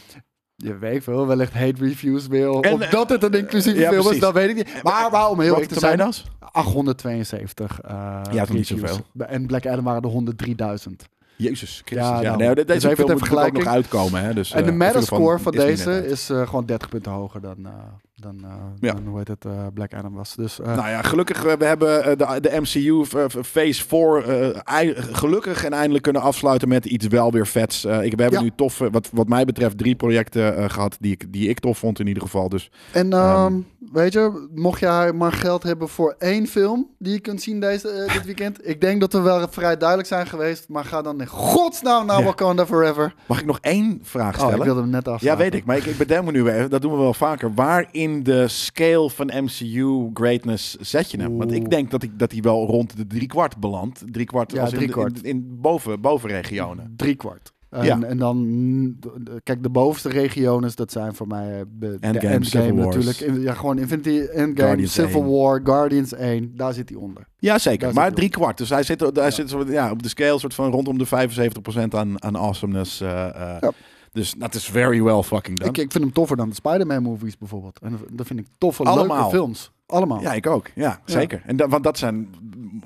Je 0.65 0.79
weet 0.79 1.05
veel, 1.05 1.27
wellicht 1.27 1.53
hate 1.53 1.85
reviews. 1.85 2.29
Of 2.29 2.65
En, 2.65 2.81
eh, 2.81 2.91
dat 2.91 3.09
het 3.09 3.23
een 3.23 3.35
inclusieve 3.35 3.81
ja, 3.81 3.91
film 3.91 4.13
is, 4.13 4.19
dat 4.19 4.33
weet 4.33 4.49
ik 4.49 4.57
niet. 4.57 4.83
Maar 4.83 5.11
waarom 5.11 5.41
heel 5.41 5.53
eerlijk 5.53 5.73
te 5.73 5.79
zijn 5.79 5.99
dat? 5.99 6.25
872 6.53 7.81
eh 7.81 8.21
Ja, 8.33 8.45
toch 8.45 8.57
niet 8.57 8.67
zoveel. 8.67 8.99
En 9.19 9.47
Black 9.47 9.67
Adam 9.67 9.85
waren 9.85 10.03
er 10.03 10.09
103.000. 10.09 11.09
Jezus 11.39 11.83
Christus. 11.85 12.09
Ja, 12.09 12.21
Ja, 12.21 12.37
nou, 12.37 12.37
nee, 12.37 12.55
dus 12.55 12.67
deze 12.67 12.91
even 12.91 13.07
film 13.07 13.19
moet 13.19 13.53
nog 13.53 13.67
uitkomen. 13.67 14.23
Hè? 14.23 14.35
Dus, 14.35 14.53
en 14.53 14.65
de 14.65 14.71
eh, 14.71 14.77
Metascore 14.77 15.39
van 15.39 15.53
is 15.55 15.65
niet 15.65 15.77
net 15.77 15.87
deze 15.87 16.07
is 16.07 16.31
eh, 16.31 16.47
gewoon 16.47 16.67
30 16.67 16.89
punten 16.89 17.13
hoger 17.13 17.41
dan, 17.41 17.57
eh, 17.67 17.73
dan, 18.21 18.39
eh, 18.45 18.51
Ja. 18.81 18.93
dan 18.93 19.07
hoe 19.07 19.19
heet 19.19 19.29
het, 19.29 19.45
eh, 19.45 19.67
Black 19.75 19.95
Adam 19.95 20.15
was. 20.15 20.35
Dus 20.35 20.61
eh, 20.61 20.67
Nou 20.77 20.89
ja, 20.89 21.03
gelukkig, 21.03 21.43
we 21.43 21.65
hebben 21.65 22.19
de, 22.19 22.39
de 22.41 22.61
MCU 22.61 23.05
Phase 23.43 23.85
4 23.87 24.25
eh, 24.29 24.61
ei- 24.65 24.95
gelukkig 24.97 25.65
en 25.65 25.73
eindelijk 25.73 26.03
kunnen 26.03 26.23
afsluiten 26.23 26.69
met 26.69 26.85
iets 26.85 27.07
wel 27.07 27.33
weer 27.33 27.47
vets. 27.47 27.85
Ik, 27.85 27.91
we 28.17 28.23
hebben 28.23 28.31
Ja. 28.39 28.41
nu 28.41 28.51
tof, 28.57 28.79
wat, 28.79 29.09
wat 29.13 29.29
mij 29.29 29.45
betreft, 29.45 29.79
drie 29.79 29.95
projecten 29.95 30.57
eh, 30.57 30.65
gehad 30.69 30.97
die 31.01 31.13
ik, 31.13 31.33
die 31.33 31.49
ik 31.49 31.59
tof 31.61 31.79
vond 31.79 32.01
in 32.01 32.07
ieder 32.07 32.23
geval. 32.23 32.49
Dus 32.49 32.71
En 32.93 33.13
Ehm. 33.13 33.23
ehm, 33.23 33.55
weet 33.93 34.13
je, 34.13 34.49
mocht 34.55 34.81
jij 34.81 35.13
maar 35.13 35.33
geld 35.33 35.63
hebben 35.63 35.89
voor 35.89 36.15
één 36.19 36.47
film 36.47 36.87
die 36.99 37.13
je 37.13 37.21
kunt 37.21 37.43
zien 37.43 37.61
deze, 37.61 38.09
dit 38.13 38.25
weekend. 38.25 38.67
Ik 38.69 38.81
denk 38.81 39.01
dat 39.01 39.13
we 39.13 39.21
wel 39.21 39.47
vrij 39.51 39.77
duidelijk 39.77 40.09
zijn 40.09 40.27
geweest. 40.27 40.69
Maar 40.69 40.85
ga 40.85 41.03
dan 41.03 41.21
in 41.21 41.27
godsnaam 41.27 42.07
naar 42.07 42.19
Ja. 42.19 42.25
Wakanda 42.25 42.67
Forever. 42.67 43.15
mag 43.27 43.41
ik 43.41 43.47
nog 43.47 43.59
één 43.61 43.99
vraag 44.03 44.33
Oh, 44.35 44.39
stellen? 44.41 44.57
ik 44.59 44.65
wilde 44.65 44.81
hem 44.81 44.91
net 44.91 45.09
af. 45.09 45.21
ja, 45.21 45.37
weet 45.37 45.55
ik. 45.55 45.65
Maar 45.65 45.77
ik, 45.77 45.85
ik 45.85 45.97
bedenk 45.99 46.25
me 46.25 46.31
nu 46.31 46.43
weer, 46.43 46.69
dat 46.69 46.83
doen 46.83 46.93
we 46.93 46.99
wel 46.99 47.15
vaker. 47.15 47.55
Waar 47.55 47.89
in 48.09 48.23
de 48.23 48.49
scale 48.49 49.11
van 49.11 49.31
MCU 49.45 50.11
greatness 50.15 50.75
zet 50.77 51.11
je 51.11 51.21
hem? 51.21 51.37
Want 51.39 51.53
ik 51.53 51.71
denk 51.71 51.91
dat, 51.91 52.03
ik, 52.03 52.19
dat 52.19 52.33
hij 52.33 52.41
wel 52.41 52.67
rond 52.67 52.97
de 52.97 53.07
driekwart 53.07 53.57
belandt. 53.59 54.05
Driekwart 54.11 54.53
Ja, 54.53 54.61
als 54.61 54.71
in, 54.73 54.77
driekwart. 54.79 55.17
in, 55.23 55.31
in 55.31 55.59
boven, 55.61 56.01
bovenregionen. 56.01 56.95
Drie 56.97 57.15
kwart. 57.15 57.53
En, 57.71 57.85
Ja. 57.85 58.03
en 58.03 58.19
dan, 58.19 58.97
kijk, 59.43 59.63
de 59.63 59.71
bovenste 59.71 60.09
regiones, 60.09 60.75
dat 60.75 60.93
zijn 60.93 61.15
voor 61.15 61.27
mij 61.27 61.53
eh, 61.53 61.59
de, 61.59 61.65
de 61.79 61.87
Endgame, 62.01 62.35
Endgame 62.35 62.45
Civil 62.45 62.75
Wars. 62.85 62.97
natuurlijk. 63.07 63.21
In- 63.37 63.41
Ja, 63.43 63.55
gewoon 63.55 63.79
Infinity 63.79 64.09
Endgame, 64.21 64.55
Guardians 64.57 64.93
Civil 64.93 65.21
1. 65.23 65.31
War, 65.31 65.61
Guardians 65.65 66.13
1, 66.15 66.53
daar 66.57 66.73
zit 66.73 66.89
hij 66.89 66.99
onder. 66.99 67.27
Ja, 67.39 67.59
zeker. 67.59 67.81
Daar 67.87 67.95
Maar 67.95 68.07
zit 68.07 68.17
drie 68.17 68.29
kwart. 68.29 68.59
Dus 68.59 68.69
hij 68.71 68.83
zit, 68.83 69.01
hij 69.15 69.31
zit 69.31 69.49
soort, 69.51 69.69
ja, 69.69 69.91
op 69.91 70.03
de 70.03 70.09
scale 70.09 70.39
soort 70.39 70.55
van 70.55 70.71
rondom 70.71 70.99
de 70.99 71.07
75% 71.07 71.95
aan, 71.95 72.23
aan 72.23 72.37
awesomeness. 72.37 73.01
eh, 73.01 73.27
eh. 73.27 73.57
Ja. 73.61 73.71
Dus 74.13 74.35
dat 74.39 74.55
is 74.55 74.65
very 74.69 75.03
well 75.03 75.23
fucking 75.23 75.59
done. 75.59 75.71
Ik, 75.71 75.79
ik 75.79 75.93
vind 75.93 76.05
hem 76.05 76.13
toffer 76.13 76.37
dan 76.37 76.49
de 76.49 76.55
Spider-Man 76.55 77.03
movies 77.03 77.39
bijvoorbeeld. 77.39 77.79
En 77.79 77.99
dat 78.13 78.27
vind 78.27 78.39
ik 78.41 78.47
toffe, 78.59 78.83
Allemaal. 78.85 79.17
leuke 79.17 79.31
films. 79.31 79.71
Allemaal. 79.89 80.21
Ja, 80.21 80.33
ik 80.33 80.47
ook. 80.47 80.67
Ja, 80.75 81.01
zeker. 81.05 81.43
En 81.47 81.69
want 81.69 81.85
dat 81.85 81.99
zijn 81.99 82.29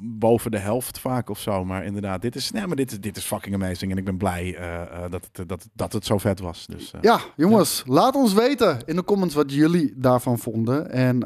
boven 0.04 0.50
de 0.50 0.58
helft 0.58 0.98
vaak 0.98 1.30
of 1.30 1.38
zo. 1.38 1.64
Maar 1.64 1.84
inderdaad, 1.84 2.22
dit 2.22 2.34
is, 2.36 2.50
nee, 2.50 2.66
maar 2.66 2.76
dit 2.76 2.90
is, 2.92 3.00
dit 3.00 3.16
is 3.16 3.24
fucking 3.24 3.54
amazing. 3.54 3.90
En 3.92 3.98
ik 3.98 4.04
ben 4.04 4.16
blij 4.16 4.56
eh, 4.56 4.80
eh, 4.80 5.10
dat, 5.10 5.28
het, 5.32 5.48
dat, 5.48 5.68
dat 5.74 5.92
het 5.92 6.06
zo 6.06 6.18
vet 6.18 6.40
was. 6.40 6.66
Dus, 6.66 6.92
eh, 6.92 7.00
Ja, 7.02 7.18
jongens, 7.36 7.82
laat 7.86 8.14
ons 8.14 8.32
weten 8.32 8.78
in 8.84 8.96
de 8.96 9.04
comments 9.04 9.34
wat 9.34 9.52
jullie 9.52 9.92
daarvan 9.96 10.38
vonden. 10.38 10.90
En 10.90 11.18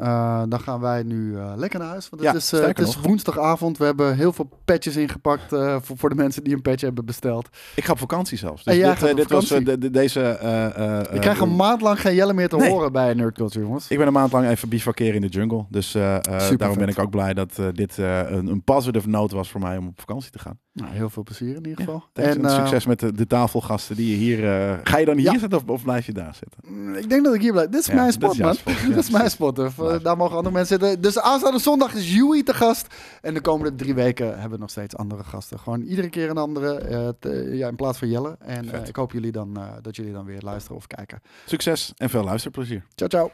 dan 0.49 0.61
gaan 0.61 0.81
wij 0.81 1.03
nu 1.03 1.37
lekker 1.57 1.79
naar 1.79 1.89
huis. 1.89 2.09
Want 2.09 2.23
het 2.23 2.31
Ja, 2.33 2.37
is, 2.39 2.51
het 2.67 2.79
is 2.79 3.01
woensdagavond. 3.01 3.79
We 3.79 3.85
hebben 3.85 4.17
heel 4.17 4.33
veel 4.33 4.49
patches 4.65 4.97
ingepakt 4.97 5.49
voor, 5.49 5.97
voor 5.97 6.09
de 6.09 6.15
mensen 6.15 6.45
die 6.45 6.55
een 6.55 6.63
patch 6.63 6.81
hebben 6.83 7.05
besteld. 7.05 7.49
Ik 7.75 7.85
ga 7.85 7.93
op 7.93 7.99
vakantie 7.99 8.39
zelfs. 8.39 8.65
Dus 8.65 8.73
En 8.73 8.79
jij 8.79 8.89
dit, 8.91 8.99
gaat 8.99 9.17
dit 9.17 9.31
was 9.31 9.47
vakantie. 9.47 9.73
de, 9.73 9.79
de- 9.79 9.91
deze... 9.91 10.21
Ik 11.13 11.21
krijg 11.21 11.41
een 11.41 11.57
maand 11.57 11.81
lang 11.81 12.01
geen 12.01 12.15
Jelle 12.15 12.33
meer 12.33 12.49
te 12.49 12.57
Nee. 12.57 12.71
horen 12.71 12.93
bij 12.93 13.15
Nerd 13.15 13.35
Culture, 13.35 13.65
jongens. 13.65 13.91
Ik 13.91 13.99
ben 13.99 14.07
een 14.07 14.13
maand 14.13 14.33
lang 14.33 14.47
even 14.49 14.69
bivakeren 14.69 15.15
in 15.15 15.21
de 15.21 15.27
jungle. 15.29 15.65
Dus 15.69 15.95
eh, 15.95 16.17
eh, 16.17 16.59
daarom 16.59 16.79
ben 16.79 16.89
ik 16.89 16.99
ook 16.99 17.11
blij 17.11 17.35
dat 17.35 17.59
eh, 17.59 17.67
dit 17.73 17.97
een, 17.99 18.47
een 18.47 18.63
positive 18.63 19.09
note 19.09 19.35
was 19.37 19.51
voor 19.51 19.61
mij 19.61 19.77
om 19.77 19.87
op 19.87 20.01
vakantie 20.01 20.31
te 20.31 20.39
gaan. 20.39 20.59
Nou, 20.73 20.93
heel 20.93 21.11
veel 21.11 21.23
plezier 21.23 21.49
in 21.57 21.67
ieder 21.67 21.77
geval. 21.85 22.05
En 22.13 22.51
succes 22.51 22.87
met 22.87 23.01
de, 23.01 23.13
de 23.13 23.27
tafelgasten 23.27 23.97
die 23.97 24.11
je 24.11 24.17
hier... 24.17 24.39
ga 24.85 24.99
je 24.99 25.05
dan 25.05 25.17
hier 25.17 25.33
Ja. 25.33 25.39
zitten 25.39 25.59
of, 25.59 25.65
of 25.67 25.83
blijf 25.83 26.07
je 26.07 26.13
daar 26.13 26.35
zitten? 26.35 26.61
mm, 26.65 26.95
ik 26.95 27.09
denk 27.09 27.25
dat 27.25 27.35
ik 27.35 27.41
hier 27.41 27.53
blijf. 27.53 27.69
Dit 27.69 27.81
is 27.81 27.91
mijn 27.91 28.13
spot, 28.13 28.39
man. 28.47 28.57
Dit 28.89 28.97
is 28.97 29.11
mijn 29.11 29.31
spot. 29.31 29.57
Daar 30.03 30.17
mogen 30.17 30.37
andere 30.37 30.55
mensen 30.55 30.79
zitten. 30.81 31.01
Dus 31.01 31.19
aanstaande 31.21 31.59
zondag 31.59 31.95
is 31.95 32.15
Yui 32.15 32.43
te 32.43 32.55
gast. 32.55 32.95
En 33.23 33.35
de 33.35 33.41
komende 33.41 33.75
drie 33.77 33.95
weken 33.95 34.27
hebben 34.33 34.51
we 34.51 34.59
nog 34.59 34.71
steeds 34.71 34.97
andere 34.97 35.25
gasten. 35.25 35.59
Gewoon 35.59 35.81
iedere 35.83 36.09
keer 36.09 36.31
een 36.31 36.39
andere. 36.39 37.17
te- 37.21 37.51
ja, 37.53 37.69
in 37.69 37.77
plaats 37.77 37.99
van 37.99 38.09
Jelle. 38.09 38.37
En 38.41 38.65
ik 38.87 38.97
hoop 38.97 39.13
jullie 39.13 39.33
dan, 39.33 39.59
dat 39.83 39.97
jullie 39.97 40.13
dan 40.13 40.25
weer 40.25 40.41
luisteren 40.43 40.77
of 40.77 40.87
kijken. 40.87 41.21
Succes 41.47 41.93
en 41.97 42.11
veel 42.11 42.25
luisterplezier. 42.25 42.85
Ciao, 42.95 43.09
ciao. 43.09 43.31